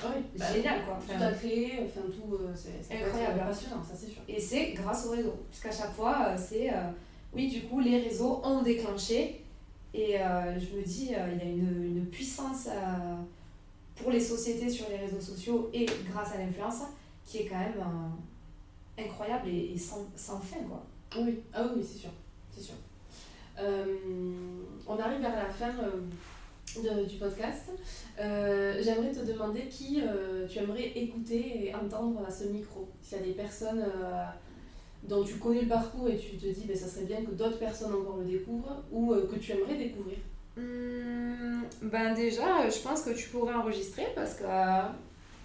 ah 0.03 0.13
oui, 0.15 0.23
bah, 0.39 0.53
génial 0.53 0.85
quoi. 0.85 0.99
Tout 1.07 1.23
à 1.23 1.33
créer, 1.33 1.81
enfin 1.85 2.01
tout, 2.07 2.35
euh, 2.35 2.53
c'est 2.55 2.95
incroyable, 2.95 3.41
passionnant, 3.41 3.83
ça 3.83 3.95
c'est 3.97 4.09
sûr. 4.09 4.23
Et 4.29 4.41
c'est 4.41 4.73
grâce 4.73 5.07
au 5.07 5.11
réseau, 5.11 5.35
puisqu'à 5.51 5.71
chaque 5.71 5.95
fois, 5.95 6.29
euh, 6.29 6.37
c'est, 6.37 6.71
euh, 6.71 6.91
oui, 7.33 7.49
du 7.49 7.63
coup, 7.63 7.81
les 7.81 8.01
réseaux 8.01 8.41
ont 8.45 8.63
déclenché, 8.63 9.43
et 9.95 10.17
je 10.19 10.77
me 10.77 10.83
dis, 10.83 11.07
il 11.07 11.13
y 11.13 11.15
a 11.15 11.27
une, 11.27 11.85
une 11.85 12.07
puissance 12.07 12.69
pour 13.95 14.11
les 14.11 14.21
sociétés 14.21 14.69
sur 14.69 14.91
les 14.91 14.99
réseaux 14.99 15.21
sociaux 15.21 15.71
et 15.73 15.87
grâce 16.11 16.35
à 16.35 16.39
l'influence 16.39 16.83
qui 17.25 17.39
est 17.39 17.47
quand 17.47 17.59
même 17.59 17.83
incroyable 18.99 19.49
et, 19.49 19.79
sans, 19.79 20.07
sans, 20.15 20.39
fin 20.39 20.61
quoi. 20.69 20.85
Oui, 21.17 21.41
ah 21.55 21.65
oui, 21.75 21.83
c'est 21.83 21.97
sûr, 21.99 22.11
c'est 22.51 22.61
sûr. 22.61 22.75
on 23.59 24.99
arrive 24.99 25.21
vers 25.21 25.37
la 25.37 25.49
fin 25.49 25.73
du 26.83 27.17
podcast. 27.17 27.71
Euh, 28.21 28.81
j'aimerais 28.83 29.13
te 29.13 29.21
demander 29.21 29.67
qui 29.69 30.03
euh, 30.03 30.47
tu 30.47 30.59
aimerais 30.59 30.93
écouter 30.95 31.67
et 31.69 31.75
entendre 31.75 32.25
à 32.27 32.31
ce 32.31 32.45
micro. 32.45 32.89
S'il 33.03 33.19
y 33.19 33.21
a 33.21 33.25
des 33.25 33.33
personnes 33.33 33.81
euh, 33.83 34.25
dont 35.05 35.25
tu 35.25 35.35
connais 35.35 35.63
le 35.63 35.69
parcours 35.69 36.09
et 36.09 36.17
tu 36.17 36.37
te 36.37 36.47
dis 36.47 36.65
ben, 36.67 36.77
ça 36.77 36.87
serait 36.87 37.05
bien 37.05 37.23
que 37.25 37.31
d'autres 37.31 37.59
personnes 37.59 37.95
encore 37.95 38.19
le 38.19 38.25
découvrent 38.25 38.83
ou 38.93 39.15
que 39.15 39.37
tu 39.37 39.53
aimerais 39.53 39.77
découvrir. 39.77 40.19
Mmh, 40.57 41.65
ben 41.83 42.15
déjà, 42.15 42.69
je 42.69 42.79
pense 42.81 43.03
que 43.03 43.11
tu 43.11 43.29
pourrais 43.29 43.55
enregistrer 43.55 44.07
parce 44.15 44.35
que... 44.35 44.45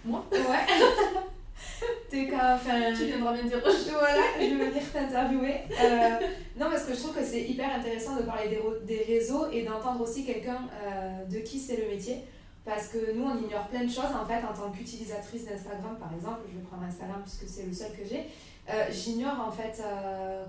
Moi 0.04 0.24
Ouais. 0.32 0.38
T'es 2.10 2.26
qu'à 2.26 2.58
Tu 2.96 3.04
viendras 3.06 3.32
bien 3.32 3.44
dire. 3.44 3.60
voilà, 3.62 4.22
je 4.38 4.54
veux 4.54 4.70
venir 4.70 4.92
t'interviewer. 4.92 5.54
Euh, 5.70 6.26
non, 6.58 6.66
parce 6.70 6.84
que 6.84 6.94
je 6.94 7.00
trouve 7.00 7.14
que 7.14 7.24
c'est 7.24 7.42
hyper 7.42 7.74
intéressant 7.74 8.16
de 8.16 8.22
parler 8.22 8.48
des, 8.48 8.60
des 8.84 9.04
réseaux 9.04 9.50
et 9.50 9.62
d'entendre 9.62 10.00
aussi 10.02 10.24
quelqu'un 10.24 10.68
euh, 10.84 11.24
de 11.24 11.38
qui 11.38 11.58
c'est 11.58 11.76
le 11.76 11.88
métier. 11.88 12.16
Parce 12.64 12.88
que 12.88 13.12
nous, 13.12 13.24
on 13.24 13.38
ignore 13.44 13.66
plein 13.68 13.84
de 13.84 13.90
choses 13.90 14.12
en 14.14 14.24
fait 14.24 14.38
en 14.44 14.54
tant 14.54 14.70
qu'utilisatrice 14.70 15.46
d'Instagram, 15.46 15.96
par 15.98 16.14
exemple. 16.14 16.42
Je 16.48 16.58
vais 16.58 16.64
prendre 16.64 16.84
Instagram 16.84 17.22
puisque 17.22 17.48
c'est 17.48 17.66
le 17.66 17.72
seul 17.72 17.90
que 17.90 18.04
j'ai. 18.08 18.26
Euh, 18.70 18.84
j'ignore 18.92 19.40
en 19.44 19.50
fait 19.50 19.82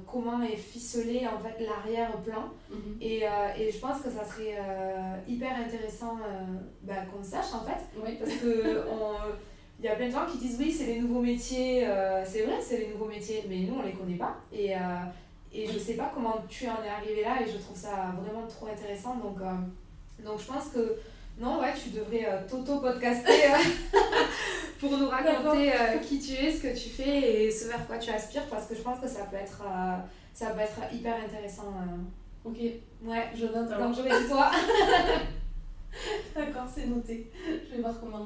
comment 0.05 0.43
est 0.43 0.55
ficelé 0.55 1.25
en 1.25 1.39
fait 1.39 1.65
l'arrière-plan 1.65 2.51
mhm. 2.69 2.97
et, 3.01 3.23
et, 3.57 3.71
je 3.71 3.79
pense 3.79 4.01
que 4.01 4.11
ça 4.11 4.23
serait 4.23 4.55
hyper 5.27 5.55
intéressant 5.55 6.17
bah, 6.83 6.93
qu'on 7.11 7.23
sache 7.23 7.51
en 7.55 7.63
fait 7.65 7.81
oui. 8.05 8.17
parce 8.19 8.33
que 8.33 8.83
on, 8.87 9.15
il 9.83 9.87
y 9.87 9.89
a 9.89 9.95
plein 9.95 10.07
de 10.07 10.13
gens 10.13 10.25
qui 10.25 10.37
disent 10.37 10.55
oui, 10.57 10.71
c'est 10.71 10.85
les 10.85 10.99
nouveaux 11.01 11.19
métiers. 11.19 11.85
Euh, 11.85 12.23
c'est 12.25 12.43
vrai, 12.43 12.55
c'est 12.61 12.77
les 12.77 12.87
nouveaux 12.87 13.07
métiers, 13.07 13.43
mais 13.49 13.59
nous, 13.59 13.75
on 13.77 13.83
les 13.83 13.91
connaît 13.91 14.15
pas. 14.15 14.37
Et, 14.53 14.73
euh, 14.73 14.79
et 15.51 15.67
je 15.67 15.77
sais 15.77 15.95
pas 15.95 16.09
comment 16.13 16.35
tu 16.47 16.65
en 16.67 16.81
es 16.85 16.87
arrivé 16.87 17.21
là 17.21 17.41
et 17.41 17.51
je 17.51 17.57
trouve 17.57 17.75
ça 17.75 18.15
vraiment 18.23 18.47
trop 18.47 18.67
intéressant. 18.67 19.17
Donc, 19.17 19.41
euh, 19.41 20.23
donc 20.25 20.39
je 20.39 20.45
pense 20.45 20.67
que 20.69 20.95
non, 21.37 21.59
ouais, 21.59 21.73
tu 21.73 21.89
devrais 21.89 22.45
t'auto-podcaster 22.49 23.51
pour 24.79 24.97
nous 24.97 25.09
raconter 25.09 25.73
qui 26.01 26.17
tu 26.17 26.31
es, 26.31 26.51
ce 26.53 26.61
que 26.61 26.73
tu 26.73 26.89
fais 26.89 27.43
et 27.43 27.51
ce 27.51 27.67
vers 27.67 27.85
quoi 27.85 27.97
tu 27.97 28.09
aspires 28.09 28.47
parce 28.47 28.67
que 28.67 28.75
je 28.75 28.81
pense 28.81 29.01
que 29.01 29.07
ça 29.07 29.25
peut 29.25 29.35
être, 29.35 29.63
ça 30.33 30.51
peut 30.51 30.61
être 30.61 30.93
hyper 30.93 31.15
intéressant. 31.15 31.73
Ok. 32.45 32.57
Ouais, 33.03 33.27
je 33.35 33.47
note 33.47 33.69
Donc 33.77 33.95
je 33.97 34.01
vais 34.01 34.27
toi. 34.29 34.49
D'accord, 36.35 36.67
c'est 36.73 36.85
noté. 36.85 37.29
Je 37.45 37.75
vais 37.75 37.81
voir 37.81 37.99
comment 37.99 38.25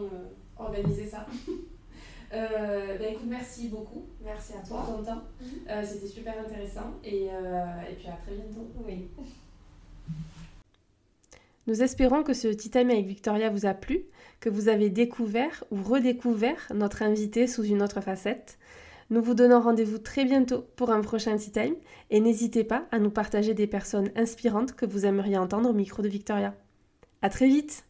organiser 0.59 1.05
ça. 1.05 1.25
Euh, 2.33 2.97
ben 2.97 3.13
écoute, 3.13 3.27
merci 3.27 3.69
beaucoup. 3.69 4.05
Merci 4.21 4.53
à 4.53 4.67
toi. 4.67 4.83
Pour 4.83 4.97
ton 4.97 5.03
temps. 5.03 5.21
Mhm. 5.39 5.47
Euh, 5.69 5.83
c'était 5.85 6.07
super 6.07 6.37
intéressant. 6.37 6.95
Et, 7.03 7.29
euh, 7.31 7.65
et 7.89 7.95
puis 7.95 8.07
à 8.07 8.17
très 8.23 8.35
bientôt. 8.35 8.69
Oui. 8.85 9.07
Nous 11.67 11.81
espérons 11.83 12.23
que 12.23 12.33
ce 12.33 12.47
Tea 12.47 12.69
Time 12.69 12.89
avec 12.89 13.05
Victoria 13.05 13.49
vous 13.49 13.65
a 13.65 13.73
plu, 13.73 14.05
que 14.39 14.49
vous 14.49 14.69
avez 14.69 14.89
découvert 14.89 15.63
ou 15.71 15.81
redécouvert 15.81 16.67
notre 16.73 17.01
invité 17.01 17.47
sous 17.47 17.63
une 17.63 17.81
autre 17.81 18.01
facette. 18.01 18.57
Nous 19.09 19.21
vous 19.21 19.33
donnons 19.33 19.61
rendez-vous 19.61 19.97
très 19.97 20.25
bientôt 20.25 20.65
pour 20.75 20.91
un 20.91 21.01
prochain 21.01 21.37
Tea 21.37 21.51
Time 21.51 21.75
et 22.09 22.19
n'hésitez 22.19 22.63
pas 22.63 22.85
à 22.91 22.99
nous 22.99 23.11
partager 23.11 23.53
des 23.53 23.67
personnes 23.67 24.09
inspirantes 24.15 24.73
que 24.75 24.85
vous 24.85 25.05
aimeriez 25.05 25.37
entendre 25.37 25.69
au 25.69 25.73
micro 25.73 26.01
de 26.01 26.09
Victoria. 26.09 26.53
À 27.21 27.29
très 27.29 27.47
vite! 27.47 27.85